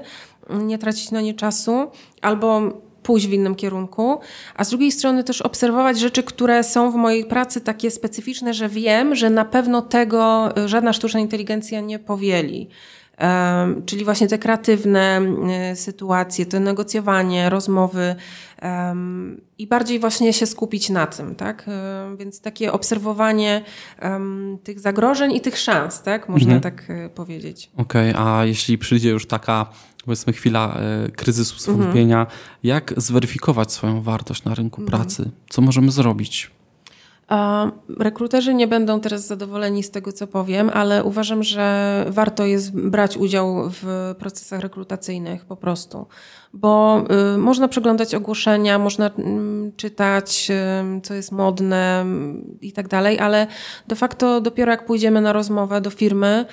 nie 0.59 0.77
tracić 0.77 1.11
na 1.11 1.21
nie 1.21 1.33
czasu, 1.33 1.87
albo 2.21 2.61
pójść 3.03 3.27
w 3.27 3.33
innym 3.33 3.55
kierunku, 3.55 4.19
a 4.55 4.63
z 4.63 4.69
drugiej 4.69 4.91
strony 4.91 5.23
też 5.23 5.41
obserwować 5.41 5.99
rzeczy, 5.99 6.23
które 6.23 6.63
są 6.63 6.91
w 6.91 6.95
mojej 6.95 7.25
pracy 7.25 7.61
takie 7.61 7.91
specyficzne, 7.91 8.53
że 8.53 8.69
wiem, 8.69 9.15
że 9.15 9.29
na 9.29 9.45
pewno 9.45 9.81
tego 9.81 10.49
żadna 10.65 10.93
sztuczna 10.93 11.19
inteligencja 11.19 11.81
nie 11.81 11.99
powieli. 11.99 12.69
Czyli 13.85 14.05
właśnie 14.05 14.27
te 14.27 14.37
kreatywne 14.37 15.21
sytuacje, 15.75 16.45
to 16.45 16.59
negocjowanie, 16.59 17.49
rozmowy 17.49 18.15
i 19.57 19.67
bardziej 19.67 19.99
właśnie 19.99 20.33
się 20.33 20.45
skupić 20.45 20.89
na 20.89 21.07
tym, 21.07 21.35
tak? 21.35 21.65
Więc 22.17 22.41
takie 22.41 22.71
obserwowanie 22.71 23.63
tych 24.63 24.79
zagrożeń 24.79 25.31
i 25.31 25.41
tych 25.41 25.57
szans, 25.57 26.01
tak? 26.01 26.29
Można 26.29 26.53
mhm. 26.53 26.61
tak 26.61 26.89
y, 26.89 27.09
powiedzieć. 27.09 27.71
Okej, 27.77 28.11
okay, 28.11 28.23
a 28.25 28.45
jeśli 28.45 28.77
przyjdzie 28.77 29.09
już 29.09 29.27
taka 29.27 29.65
powiedzmy 30.05 30.33
chwila 30.33 30.77
e, 31.05 31.11
kryzysu, 31.11 31.59
zwątpienia, 31.59 32.19
mhm. 32.19 32.39
jak 32.63 32.93
zweryfikować 32.97 33.71
swoją 33.71 34.01
wartość 34.01 34.43
na 34.43 34.55
rynku 34.55 34.81
mhm. 34.81 34.99
pracy? 34.99 35.31
Co 35.49 35.61
możemy 35.61 35.91
zrobić? 35.91 36.51
Rekruterzy 37.99 38.53
nie 38.53 38.67
będą 38.67 38.99
teraz 38.99 39.27
zadowoleni 39.27 39.83
z 39.83 39.91
tego, 39.91 40.13
co 40.13 40.27
powiem, 40.27 40.71
ale 40.73 41.03
uważam, 41.03 41.43
że 41.43 42.05
warto 42.09 42.45
jest 42.45 42.75
brać 42.75 43.17
udział 43.17 43.69
w 43.81 44.15
procesach 44.19 44.59
rekrutacyjnych 44.59 45.45
po 45.45 45.55
prostu 45.55 46.05
bo 46.53 47.03
y, 47.35 47.37
można 47.37 47.67
przeglądać 47.67 48.15
ogłoszenia, 48.15 48.79
można 48.79 49.07
y, 49.07 49.11
czytać, 49.77 50.51
y, 50.97 51.01
co 51.01 51.13
jest 51.13 51.31
modne 51.31 52.01
mm, 52.01 52.57
i 52.61 52.71
tak 52.71 52.87
dalej, 52.87 53.19
ale 53.19 53.47
de 53.87 53.95
facto 53.95 54.41
dopiero 54.41 54.71
jak 54.71 54.85
pójdziemy 54.85 55.21
na 55.21 55.33
rozmowę 55.33 55.81
do 55.81 55.89
firmy, 55.89 56.45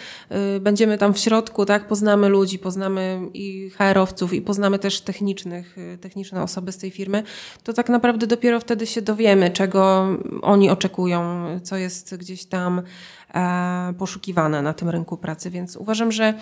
y, 0.57 0.61
będziemy 0.61 0.99
tam 0.99 1.15
w 1.15 1.19
środku, 1.19 1.67
tak, 1.67 1.89
poznamy 1.89 2.29
ludzi, 2.29 2.59
poznamy 2.59 3.21
i 3.35 3.71
HR-owców 3.71 4.33
i 4.33 4.43
poznamy 4.43 4.79
też 4.79 5.01
technicznych, 5.01 5.77
techniczne 6.01 6.43
osoby 6.43 6.73
z 6.73 6.79
tej 6.79 6.91
firmy, 6.91 7.23
to 7.63 7.73
tak 7.73 7.89
naprawdę 7.89 8.27
dopiero 8.27 8.61
wtedy 8.61 8.87
się 8.87 9.03
dowiemy, 9.03 9.51
czego 9.51 10.09
oni 10.43 10.71
oczekują, 10.71 11.47
co 11.63 11.77
jest 11.77 12.17
gdzieś 12.17 12.45
tam 12.45 12.83
E, 13.35 13.95
poszukiwane 13.99 14.63
na 14.63 14.73
tym 14.73 14.89
rynku 14.89 15.17
pracy, 15.17 15.51
więc 15.51 15.77
uważam, 15.77 16.13
że 16.13 16.35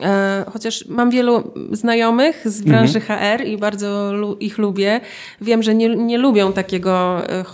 e, 0.00 0.44
chociaż 0.52 0.86
mam 0.86 1.10
wielu 1.10 1.52
znajomych 1.72 2.48
z 2.48 2.62
branży 2.62 2.98
mhm. 2.98 3.38
HR 3.38 3.46
i 3.46 3.58
bardzo 3.58 4.12
ich 4.40 4.58
lubię, 4.58 5.00
wiem, 5.40 5.62
że 5.62 5.74
nie, 5.74 5.96
nie 5.96 6.18
lubią 6.18 6.52
takiego, 6.52 7.22
e, 7.30 7.44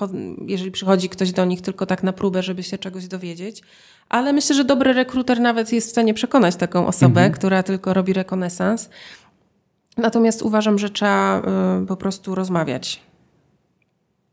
jeżeli 0.47 0.71
przychodzi 0.71 1.09
ktoś 1.09 1.33
do 1.33 1.45
nich 1.45 1.63
tylko 1.63 1.87
tak 1.87 2.03
na 2.03 2.13
próbę, 2.13 2.43
żeby 2.43 2.63
się 2.63 2.79
czegoś 2.79 3.09
dowiedzieć. 3.09 3.63
Ale 4.09 4.33
myślę, 4.33 4.57
że 4.57 4.65
dobry 4.65 4.93
rekruter 4.93 5.41
nawet 5.41 5.73
jest 5.73 5.89
w 5.89 5.91
stanie 5.91 6.15
przekonać 6.15 6.57
taką 6.57 6.87
osobę, 6.87 7.21
mhm. 7.21 7.33
która 7.33 7.63
tylko 7.63 7.95
robi 7.95 8.13
rekonesans. 8.13 8.89
Natomiast 9.97 10.43
uważam, 10.43 10.79
że 10.79 10.91
trzeba 10.91 11.43
po 11.89 11.97
prostu 11.97 12.35
rozmawiać 12.35 13.08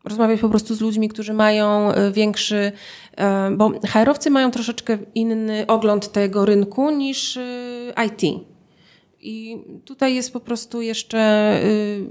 rozmawiać 0.05 0.39
po 0.39 0.49
prostu 0.49 0.75
z 0.75 0.81
ludźmi, 0.81 1.09
którzy 1.09 1.33
mają 1.33 1.91
e, 1.91 2.11
większy, 2.11 2.71
e, 3.17 3.51
bo 3.51 3.71
HR-owcy 3.87 4.29
mają 4.29 4.51
troszeczkę 4.51 4.97
inny 5.15 5.65
ogląd 5.67 6.11
tego 6.11 6.45
rynku 6.45 6.91
niż 6.91 7.37
e, 7.37 7.93
IT. 8.07 8.21
I 9.21 9.57
tutaj 9.85 10.15
jest 10.15 10.33
po 10.33 10.39
prostu 10.39 10.81
jeszcze, 10.81 11.61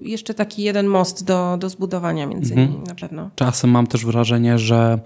jeszcze 0.02 0.34
taki 0.34 0.62
jeden 0.62 0.86
most 0.86 1.24
do, 1.24 1.56
do 1.60 1.68
zbudowania 1.68 2.26
między 2.26 2.54
mhm. 2.54 2.72
nimi 2.72 2.84
na 2.88 2.94
pewno. 2.94 3.30
Czasem 3.34 3.70
mam 3.70 3.86
też 3.86 4.06
wrażenie, 4.06 4.58
że 4.58 4.98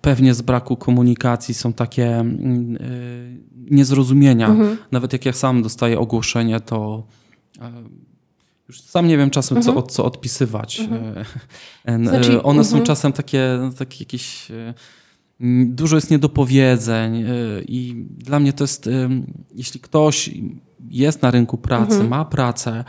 pewnie 0.00 0.34
z 0.34 0.42
braku 0.42 0.76
komunikacji 0.76 1.54
są 1.54 1.72
takie 1.72 2.24
yy, 2.40 2.80
niezrozumienia. 3.70 4.48
Mhm. 4.48 4.76
Nawet 4.92 5.12
jak 5.12 5.26
ja 5.26 5.32
sam 5.32 5.62
dostaję 5.62 5.98
ogłoszenie, 5.98 6.60
to 6.60 7.02
już 8.68 8.80
sam 8.80 9.08
nie 9.08 9.18
wiem 9.18 9.30
czasem, 9.30 9.58
mhm. 9.58 9.76
co, 9.76 9.82
co 9.82 10.04
odpisywać. 10.04 10.80
Mhm. 10.80 11.24
E, 11.84 11.98
znaczy, 11.98 12.42
One 12.42 12.64
są 12.64 12.70
mhm. 12.70 12.86
czasem 12.86 13.12
takie, 13.12 13.70
takie 13.78 13.96
jakieś. 13.98 14.48
Dużo 15.64 15.96
jest 15.96 16.10
niedopowiedzeń 16.10 17.24
i 17.68 18.06
dla 18.08 18.40
mnie 18.40 18.52
to 18.52 18.64
jest, 18.64 18.88
jeśli 19.54 19.80
ktoś 19.80 20.30
jest 20.90 21.22
na 21.22 21.30
rynku 21.30 21.58
pracy, 21.58 21.92
mhm. 21.92 22.08
ma 22.08 22.24
pracę, 22.24 22.84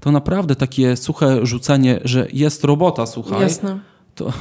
to 0.00 0.12
naprawdę 0.12 0.56
takie 0.56 0.96
suche 0.96 1.46
rzucenie, 1.46 2.00
że 2.04 2.26
jest 2.32 2.64
robota, 2.64 3.06
słuchaj, 3.06 3.40
Jasne. 3.40 3.80
to 4.14 4.32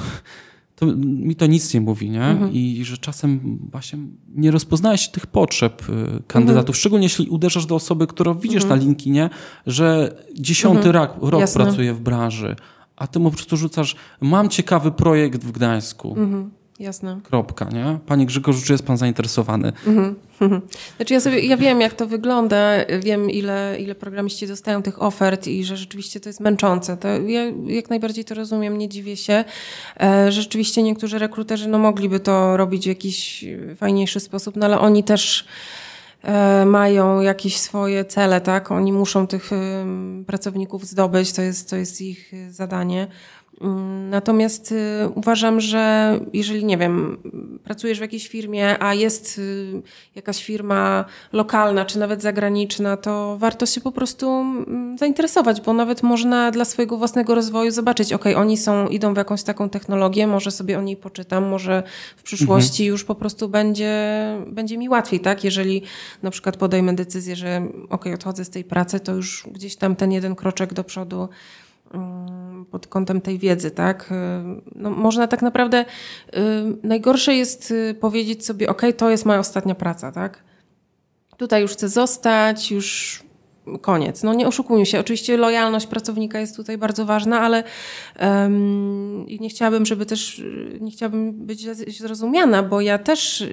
to 0.79 0.85
mi 1.05 1.35
to 1.35 1.45
nic 1.45 1.73
nie 1.73 1.81
mówi, 1.81 2.09
nie? 2.09 2.23
Mhm. 2.23 2.53
I 2.53 2.85
że 2.85 2.97
czasem 2.97 3.59
właśnie 3.71 3.99
nie 4.35 4.51
rozpoznajesz 4.51 5.11
tych 5.11 5.27
potrzeb 5.27 5.89
y, 5.89 6.23
kandydatów, 6.27 6.69
mhm. 6.69 6.79
szczególnie 6.79 7.05
jeśli 7.05 7.29
uderzasz 7.29 7.65
do 7.65 7.75
osoby, 7.75 8.07
którą 8.07 8.33
widzisz 8.33 8.63
mhm. 8.63 8.79
na 8.79 8.85
LinkedInie, 8.85 9.29
że 9.67 10.15
dziesiąty 10.39 10.87
mhm. 10.87 10.95
rok, 10.95 11.15
rok 11.21 11.51
pracuje 11.53 11.93
w 11.93 11.99
branży, 11.99 12.55
a 12.95 13.07
ty 13.07 13.19
mu 13.19 13.29
po 13.29 13.35
prostu 13.35 13.57
rzucasz, 13.57 13.95
mam 14.21 14.49
ciekawy 14.49 14.91
projekt 14.91 15.43
w 15.43 15.51
Gdańsku. 15.51 16.15
Mhm. 16.79 16.85
Jasne. 16.85 17.19
Kropka, 17.23 17.65
nie? 17.65 17.99
Panie 18.05 18.25
Grzegorzu, 18.25 18.65
czy 18.65 18.73
jest 18.73 18.85
pan 18.85 18.97
zainteresowany? 18.97 19.73
Mhm. 19.87 20.15
Znaczy 20.97 21.13
ja, 21.13 21.19
sobie, 21.19 21.39
ja 21.39 21.57
wiem, 21.57 21.81
jak 21.81 21.93
to 21.93 22.07
wygląda, 22.07 22.71
wiem, 23.03 23.29
ile, 23.29 23.77
ile 23.79 23.95
programiści 23.95 24.47
dostają 24.47 24.83
tych 24.83 25.01
ofert 25.01 25.47
i 25.47 25.63
że 25.63 25.77
rzeczywiście 25.77 26.19
to 26.19 26.29
jest 26.29 26.39
męczące. 26.39 26.97
To 26.97 27.07
ja 27.07 27.41
jak 27.65 27.89
najbardziej 27.89 28.25
to 28.25 28.35
rozumiem, 28.35 28.77
nie 28.77 28.89
dziwię 28.89 29.17
się. 29.17 29.43
E, 30.01 30.31
że 30.31 30.41
rzeczywiście 30.41 30.83
niektórzy 30.83 31.19
rekruterzy 31.19 31.69
no, 31.69 31.77
mogliby 31.77 32.19
to 32.19 32.57
robić 32.57 32.83
w 32.83 32.87
jakiś 32.87 33.45
fajniejszy 33.75 34.19
sposób, 34.19 34.55
no 34.55 34.65
ale 34.65 34.79
oni 34.79 35.03
też 35.03 35.45
e, 36.23 36.65
mają 36.65 37.21
jakieś 37.21 37.57
swoje 37.57 38.05
cele, 38.05 38.41
tak? 38.41 38.71
Oni 38.71 38.93
muszą 38.93 39.27
tych 39.27 39.49
pracowników 40.27 40.85
zdobyć, 40.85 41.33
to 41.33 41.41
jest, 41.41 41.69
to 41.69 41.75
jest 41.75 42.01
ich 42.01 42.31
zadanie. 42.49 43.07
Natomiast 44.09 44.71
y, 44.71 44.75
uważam, 45.15 45.61
że 45.61 46.13
jeżeli, 46.33 46.65
nie 46.65 46.77
wiem, 46.77 47.17
pracujesz 47.63 47.97
w 47.97 48.01
jakiejś 48.01 48.27
firmie, 48.27 48.83
a 48.83 48.93
jest 48.93 49.37
y, 49.37 49.81
jakaś 50.15 50.43
firma 50.43 51.05
lokalna 51.33 51.85
czy 51.85 51.99
nawet 51.99 52.21
zagraniczna, 52.21 52.97
to 52.97 53.37
warto 53.37 53.65
się 53.65 53.81
po 53.81 53.91
prostu 53.91 54.29
mm, 54.29 54.97
zainteresować, 54.97 55.61
bo 55.61 55.73
nawet 55.73 56.03
można 56.03 56.51
dla 56.51 56.65
swojego 56.65 56.97
własnego 56.97 57.35
rozwoju 57.35 57.71
zobaczyć, 57.71 58.13
ok, 58.13 58.25
oni 58.35 58.57
są, 58.57 58.87
idą 58.87 59.13
w 59.13 59.17
jakąś 59.17 59.43
taką 59.43 59.69
technologię, 59.69 60.27
może 60.27 60.51
sobie 60.51 60.77
o 60.77 60.81
niej 60.81 60.97
poczytam, 60.97 61.45
może 61.45 61.83
w 62.17 62.23
przyszłości 62.23 62.83
mhm. 62.83 62.91
już 62.91 63.03
po 63.03 63.15
prostu 63.15 63.49
będzie, 63.49 63.93
będzie 64.47 64.77
mi 64.77 64.89
łatwiej, 64.89 65.19
tak? 65.19 65.43
Jeżeli 65.43 65.81
na 66.23 66.31
przykład 66.31 66.57
podejmę 66.57 66.93
decyzję, 66.93 67.35
że 67.35 67.67
ok, 67.89 68.05
odchodzę 68.13 68.45
z 68.45 68.49
tej 68.49 68.63
pracy, 68.63 68.99
to 68.99 69.11
już 69.11 69.43
gdzieś 69.51 69.75
tam 69.75 69.95
ten 69.95 70.11
jeden 70.11 70.35
kroczek 70.35 70.73
do 70.73 70.83
przodu 70.83 71.29
Mm, 71.93 72.48
pod 72.65 72.87
kątem 72.87 73.21
tej 73.21 73.39
wiedzy, 73.39 73.71
tak? 73.71 74.11
Y, 74.11 74.15
no, 74.75 74.89
można 74.89 75.27
tak 75.27 75.41
naprawdę, 75.41 75.85
y, 75.85 76.37
najgorsze 76.83 77.35
jest 77.35 77.71
y, 77.71 77.95
powiedzieć 77.99 78.45
sobie, 78.45 78.69
ok, 78.69 78.81
to 78.97 79.09
jest 79.09 79.25
moja 79.25 79.39
ostatnia 79.39 79.75
praca, 79.75 80.11
tak? 80.11 80.43
Tutaj 81.37 81.61
już 81.61 81.71
chcę 81.71 81.89
zostać, 81.89 82.71
już 82.71 83.19
koniec. 83.77 84.23
No 84.23 84.33
nie 84.33 84.47
oszukujmy 84.47 84.85
się, 84.85 84.99
oczywiście 84.99 85.37
lojalność 85.37 85.87
pracownika 85.87 86.39
jest 86.39 86.55
tutaj 86.55 86.77
bardzo 86.77 87.05
ważna, 87.05 87.41
ale 87.41 87.63
um, 88.19 89.25
nie 89.25 89.49
chciałabym, 89.49 89.85
żeby 89.85 90.05
też, 90.05 90.43
nie 90.81 90.91
chciałabym 90.91 91.33
być 91.33 91.67
zrozumiana, 91.97 92.63
bo 92.63 92.81
ja 92.81 92.97
też 92.97 93.43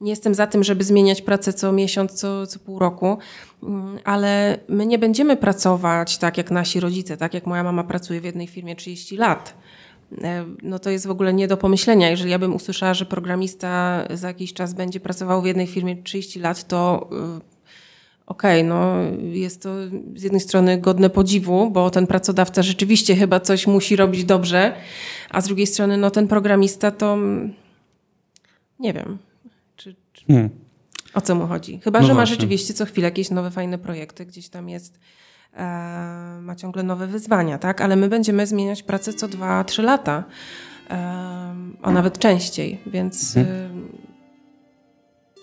nie 0.00 0.10
jestem 0.10 0.34
za 0.34 0.46
tym, 0.46 0.64
żeby 0.64 0.84
zmieniać 0.84 1.22
pracę 1.22 1.52
co 1.52 1.72
miesiąc, 1.72 2.12
co, 2.12 2.46
co 2.46 2.58
pół 2.58 2.78
roku, 2.78 3.18
mm, 3.62 3.98
ale 4.04 4.58
my 4.68 4.86
nie 4.86 4.98
będziemy 4.98 5.36
pracować 5.36 6.18
tak 6.18 6.38
jak 6.38 6.50
nasi 6.50 6.80
rodzice, 6.80 7.16
tak 7.16 7.34
jak 7.34 7.46
moja 7.46 7.62
mama 7.64 7.84
pracuje 7.84 8.20
w 8.20 8.24
jednej 8.24 8.46
firmie 8.46 8.76
30 8.76 9.16
lat 9.16 9.54
e, 10.22 10.44
no 10.62 10.78
to 10.78 10.90
jest 10.90 11.06
w 11.06 11.10
ogóle 11.10 11.32
nie 11.32 11.48
do 11.48 11.56
pomyślenia. 11.56 12.10
Jeżeli 12.10 12.30
ja 12.30 12.38
bym 12.38 12.54
usłyszała, 12.54 12.94
że 12.94 13.06
programista 13.06 14.02
za 14.10 14.28
jakiś 14.28 14.52
czas 14.52 14.74
będzie 14.74 15.00
pracował 15.00 15.42
w 15.42 15.46
jednej 15.46 15.66
firmie 15.66 16.02
30 16.02 16.40
lat, 16.40 16.68
to 16.68 17.08
y, 17.52 17.55
okej, 18.26 18.60
okay, 18.60 18.68
no 18.68 18.96
jest 19.22 19.62
to 19.62 19.74
z 20.14 20.22
jednej 20.22 20.40
strony 20.40 20.78
godne 20.78 21.10
podziwu, 21.10 21.70
bo 21.70 21.90
ten 21.90 22.06
pracodawca 22.06 22.62
rzeczywiście 22.62 23.16
chyba 23.16 23.40
coś 23.40 23.66
musi 23.66 23.96
robić 23.96 24.24
dobrze, 24.24 24.76
a 25.30 25.40
z 25.40 25.46
drugiej 25.46 25.66
strony 25.66 25.96
no 25.96 26.10
ten 26.10 26.28
programista 26.28 26.90
to 26.90 27.12
mm, 27.12 27.54
nie 28.78 28.92
wiem, 28.92 29.18
czy, 29.76 29.96
czy 30.12 30.24
hmm. 30.26 30.50
o 31.14 31.20
co 31.20 31.34
mu 31.34 31.46
chodzi. 31.46 31.80
Chyba, 31.84 32.00
no 32.00 32.06
że 32.06 32.14
właśnie. 32.14 32.34
ma 32.34 32.36
rzeczywiście 32.36 32.74
co 32.74 32.86
chwilę 32.86 33.04
jakieś 33.04 33.30
nowe, 33.30 33.50
fajne 33.50 33.78
projekty, 33.78 34.26
gdzieś 34.26 34.48
tam 34.48 34.68
jest, 34.68 35.00
e, 35.54 35.64
ma 36.42 36.56
ciągle 36.56 36.82
nowe 36.82 37.06
wyzwania, 37.06 37.58
tak? 37.58 37.80
Ale 37.80 37.96
my 37.96 38.08
będziemy 38.08 38.46
zmieniać 38.46 38.82
pracę 38.82 39.12
co 39.12 39.28
dwa, 39.28 39.64
trzy 39.64 39.82
lata, 39.82 40.24
e, 40.90 40.96
a 41.82 41.90
nawet 41.90 42.18
częściej, 42.18 42.80
więc... 42.86 43.34
Hmm. 43.34 43.88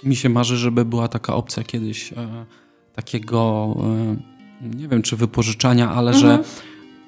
E, 0.03 0.07
Mi 0.07 0.15
się 0.15 0.29
marzy, 0.29 0.57
żeby 0.57 0.85
była 0.85 1.07
taka 1.07 1.35
opcja 1.35 1.63
kiedyś 1.63 2.13
e, 2.13 2.45
takiego, 2.95 3.73
e, 4.61 4.75
nie 4.77 4.87
wiem 4.87 5.01
czy 5.01 5.15
wypożyczania, 5.15 5.91
ale 5.91 6.11
mhm. 6.11 6.21
że 6.21 6.33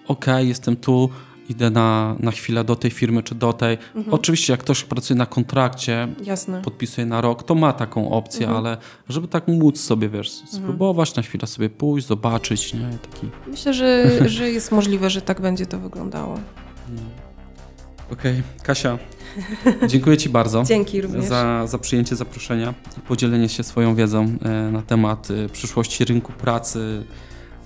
okej, 0.07 0.33
okay, 0.33 0.45
jestem 0.45 0.75
tu, 0.75 1.09
idę 1.49 1.69
na, 1.69 2.15
na 2.19 2.31
chwilę 2.31 2.63
do 2.63 2.75
tej 2.75 2.91
firmy 2.91 3.23
czy 3.23 3.35
do 3.35 3.53
tej. 3.53 3.77
Mhm. 3.95 4.13
Oczywiście, 4.13 4.53
jak 4.53 4.59
ktoś 4.59 4.83
pracuje 4.83 5.17
na 5.17 5.25
kontrakcie, 5.25 6.07
Jasne. 6.23 6.61
podpisuje 6.61 7.07
na 7.07 7.21
rok, 7.21 7.43
to 7.43 7.55
ma 7.55 7.73
taką 7.73 8.11
opcję, 8.11 8.45
mhm. 8.45 8.57
ale 8.57 8.77
żeby 9.09 9.27
tak 9.27 9.47
móc 9.47 9.79
sobie, 9.79 10.09
wiesz, 10.09 10.41
mhm. 10.41 10.63
spróbować, 10.63 11.15
na 11.15 11.23
chwilę 11.23 11.47
sobie 11.47 11.69
pójść, 11.69 12.07
zobaczyć, 12.07 12.73
nie? 12.73 12.89
Taki... 13.11 13.27
Myślę, 13.47 13.73
że, 13.73 14.19
że 14.29 14.51
jest 14.51 14.71
możliwe, 14.71 15.09
że 15.09 15.21
tak 15.21 15.41
będzie 15.41 15.65
to 15.65 15.79
wyglądało. 15.79 16.39
No. 16.89 17.24
Okej. 18.11 18.43
Kasia, 18.63 18.97
dziękuję 19.87 20.17
Ci 20.17 20.29
bardzo. 20.29 20.63
Dzięki 20.73 21.01
również. 21.01 21.25
Za, 21.25 21.67
za 21.67 21.77
przyjęcie 21.77 22.15
zaproszenia 22.15 22.73
i 22.97 23.01
podzielenie 23.01 23.49
się 23.49 23.63
swoją 23.63 23.95
wiedzą 23.95 24.37
e, 24.45 24.49
na 24.71 24.81
temat 24.81 25.27
e, 25.31 25.49
przyszłości 25.49 26.05
rynku 26.05 26.31
pracy 26.31 27.05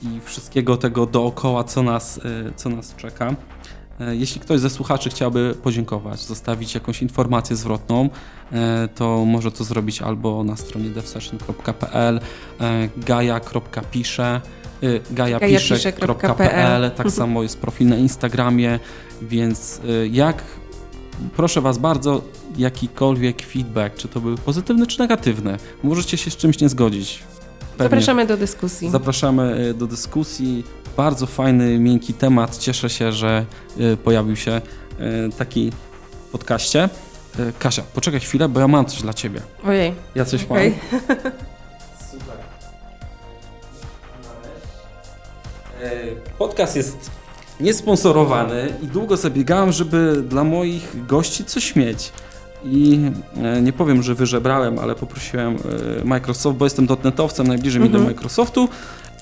i 0.02 0.20
wszystkiego 0.26 0.78
tego 0.78 1.06
dookoła, 1.06 1.64
co 1.64 1.84
nas, 1.84 2.18
e, 2.18 2.54
co 2.56 2.70
nas 2.70 2.96
czeka. 2.96 3.36
Jeśli 4.12 4.42
ktoś 4.42 4.60
ze 4.60 4.70
słuchaczy 4.70 5.10
chciałby 5.10 5.56
podziękować, 5.64 6.20
zostawić 6.20 6.76
jakąś 6.76 7.02
informację 7.02 7.56
zwrotną, 7.56 8.10
to 8.96 9.26
może 9.26 9.52
to 9.52 9.64
zrobić 9.64 10.02
albo 10.02 10.44
na 10.44 10.56
stronie 10.56 10.90
devsession.pl, 10.90 12.20
gaja.pisze, 12.98 14.42
gajapiszek.pl, 15.12 16.92
tak 16.92 17.12
samo 17.22 17.44
jest 17.44 17.60
profil 17.60 17.88
na 17.88 17.98
Instagramie, 17.98 18.80
więc 19.22 19.82
y, 19.90 20.10
jak 20.12 20.44
proszę 21.36 21.62
Was 21.62 21.78
bardzo, 21.78 22.22
jakikolwiek 22.58 23.42
feedback, 23.42 23.96
czy 23.96 24.08
to 24.08 24.20
był 24.20 24.38
pozytywny, 24.38 24.88
czy 24.88 25.00
negatywny, 25.00 25.58
możecie 25.84 26.18
się 26.18 26.32
z 26.32 26.38
czymś 26.38 26.60
nie 26.60 26.70
zgodzić. 26.70 27.20
Pewnie. 27.78 27.90
Zapraszamy 27.90 28.26
do 28.26 28.38
dyskusji. 28.38 28.90
Zapraszamy 28.90 29.68
y, 29.70 29.74
do 29.74 29.88
dyskusji. 29.88 30.64
Bardzo 30.98 31.26
fajny, 31.26 31.80
miękki 31.80 32.14
temat. 32.14 32.58
Cieszę 32.58 32.90
się, 32.90 33.12
że 33.12 33.46
y, 33.80 33.98
pojawił 33.98 34.36
się 34.36 34.62
taki 35.38 35.72
podcaście. 36.32 36.90
Kasia, 37.60 37.84
poczekaj 37.94 38.20
chwilę, 38.20 38.50
bo 38.50 38.60
ja 38.60 38.68
mam 38.68 38.86
coś 38.86 39.02
dla 39.02 39.14
Ciebie. 39.14 39.42
Ojej. 39.66 39.94
Ja 40.16 40.26
coś 40.26 40.44
okay. 40.44 40.74
mam. 40.92 41.18
Podcast 46.38 46.76
jest 46.76 47.12
niesponsorowany 47.60 48.68
i 48.84 48.88
długo 48.88 49.18
zabiegałem, 49.18 49.72
żeby 49.72 50.24
dla 50.28 50.44
moich 50.44 51.06
gości 51.08 51.46
coś 51.46 51.76
mieć. 51.76 52.12
I 52.64 53.00
e, 53.44 53.62
nie 53.62 53.74
powiem, 53.74 54.04
że 54.04 54.16
wyżebrałem, 54.16 54.80
ale 54.80 54.96
poprosiłem 54.96 55.56
e, 56.02 56.06
Microsoft, 56.06 56.58
bo 56.58 56.66
jestem 56.66 56.86
dotnetowcem, 56.86 57.48
najbliżej 57.48 57.82
mhm. 57.82 57.92
mi 57.92 57.94
do 57.94 58.00
mhm. 58.00 58.16
Microsoftu 58.16 58.70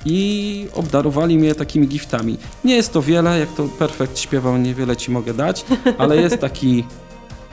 i 0.06 0.68
obdarowali 0.74 1.38
mnie 1.38 1.56
takimi 1.56 1.88
giftami. 1.88 2.38
Nie 2.64 2.76
jest 2.76 2.94
to 2.94 3.02
wiele, 3.02 3.40
jak 3.40 3.50
to 3.50 3.68
Perfekt 3.80 4.20
śpiewał, 4.20 4.58
niewiele 4.58 4.98
ci 4.98 5.12
mogę 5.12 5.34
dać, 5.34 5.66
ale 5.98 6.18
jest 6.18 6.38
taki 6.38 6.84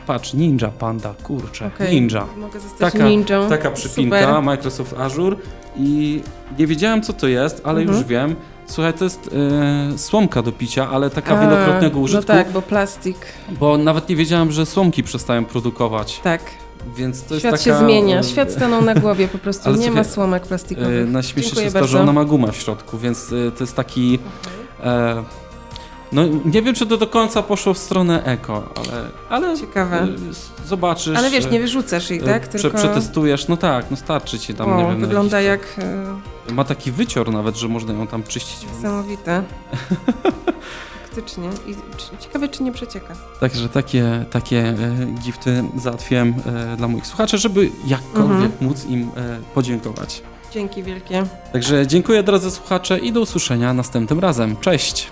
patrz, 0.06 0.35
Ninja 0.35 0.68
Panda, 0.68 1.14
kurczę, 1.22 1.66
Okej. 1.66 1.94
Ninja. 1.94 2.26
Mogę 2.36 2.60
zostać 2.60 2.93
Taka, 2.93 3.09
ninją. 3.09 3.48
taka 3.48 3.70
przypinka, 3.70 4.20
Super. 4.20 4.43
Microsoft 4.43 4.94
Azure 4.98 5.36
i 5.76 6.20
nie 6.59 6.66
wiedziałem 6.66 7.02
co 7.02 7.12
to 7.12 7.28
jest, 7.28 7.60
ale 7.64 7.81
Mhm. 7.81 7.98
już 7.98 8.06
wiem. 8.06 8.36
Słuchaj, 8.66 8.95
to 8.95 9.05
jest 9.05 9.31
e, 9.95 9.99
słomka 9.99 10.43
do 10.43 10.53
picia, 10.53 10.91
ale 10.91 11.11
taka 11.11 11.39
A, 11.39 11.41
wielokrotnego 11.41 12.01
użytku, 12.01 12.32
No 12.32 12.39
tak, 12.39 12.51
bo 12.53 12.62
plastik. 12.62 13.16
bo 13.61 13.78
nawet 13.78 14.09
nie 14.09 14.16
wiedziałem, 14.16 14.53
że 14.53 14.66
słomki 14.66 15.03
przestają 15.03 15.45
produkować, 15.45 16.20
Tak. 16.23 16.41
więc 16.97 17.23
to 17.24 17.35
jest 17.35 17.41
Świat 17.47 17.53
taka... 17.53 17.65
się 17.65 17.74
zmienia. 17.78 18.19
e, 18.19 18.24
Świat 18.24 18.53
stanął 18.53 18.82
na 18.82 18.95
głowie 18.95 19.28
po 19.28 19.39
prostu. 19.39 19.69
Ale 19.69 19.78
nie 19.78 19.85
słuchaj, 19.85 20.05
ma 20.05 20.11
słomek 20.11 20.47
plastikowych. 20.47 21.03
E, 21.09 21.11
Najśmieszniejsze 21.11 21.62
jest 21.62 21.74
to, 21.77 21.78
że 21.86 21.99
bardzo. 21.99 22.01
ona 22.03 22.12
ma 22.12 22.24
gumę 22.24 22.53
w 22.53 22.57
środku, 22.57 22.99
więc 22.99 23.28
to 23.28 23.65
jest 23.65 23.77
taki... 23.77 24.19
no 26.15 26.23
nie 26.45 26.62
wiem, 26.62 26.74
czy 26.74 26.86
to 26.86 26.97
do 26.97 27.07
końca 27.07 27.43
poszło 27.43 27.74
w 27.74 27.78
stronę 27.78 28.24
eko, 28.24 28.69
ale, 28.77 29.05
ale 29.28 29.59
Ciekawe. 29.59 30.03
e, 30.03 30.09
zobaczysz. 30.66 31.16
Ale 31.19 31.31
wiesz, 31.31 31.45
e, 31.45 31.51
nie 31.51 31.61
wyrzucasz 31.61 32.11
jej, 32.11 32.20
tak? 32.20 32.49
prze, 32.49 32.59
Tylko... 32.59 32.78
Przetestujesz, 32.78 33.49
no 33.49 33.57
tak, 33.57 33.91
no 33.91 33.97
starczy 33.97 34.39
ci 34.39 34.55
tam, 34.55 34.73
o, 34.73 34.77
nie 34.77 34.85
wiem. 34.89 35.01
wygląda 35.01 35.41
jak 35.41 35.61
e, 36.49 36.53
Ma 36.53 36.65
taki 36.65 36.93
wycior 36.93 37.32
nawet, 37.32 37.57
że 37.57 37.69
można 37.69 37.93
ją 37.93 38.07
tam 38.07 38.23
czyścić. 38.23 38.66
Niesamowite. 38.77 39.43
Faktycznie. 41.03 41.49
I 41.66 41.74
czy- 41.97 42.16
ciekawe, 42.24 42.49
czy 42.49 42.62
nie 42.62 42.73
przecieka. 42.73 43.15
Także 43.41 43.69
takie, 43.69 44.24
takie 44.31 44.74
gifty 45.24 45.65
załatwiłem 45.77 46.35
dla 46.77 46.89
moich 46.89 47.07
słuchaczy, 47.07 47.39
żeby 47.39 47.70
jakkolwiek 47.86 48.32
Mhm. 48.32 48.53
móc 48.61 48.85
im 48.85 49.11
podziękować. 49.55 50.23
Dzięki 50.53 50.82
wielkie. 50.82 51.24
Także 51.53 51.86
dziękuję 51.86 52.23
drodzy 52.23 52.51
słuchacze 52.51 52.99
i 52.99 53.12
do 53.12 53.20
usłyszenia 53.20 53.73
następnym 53.73 54.19
razem. 54.20 54.57
Cześć! 54.57 55.07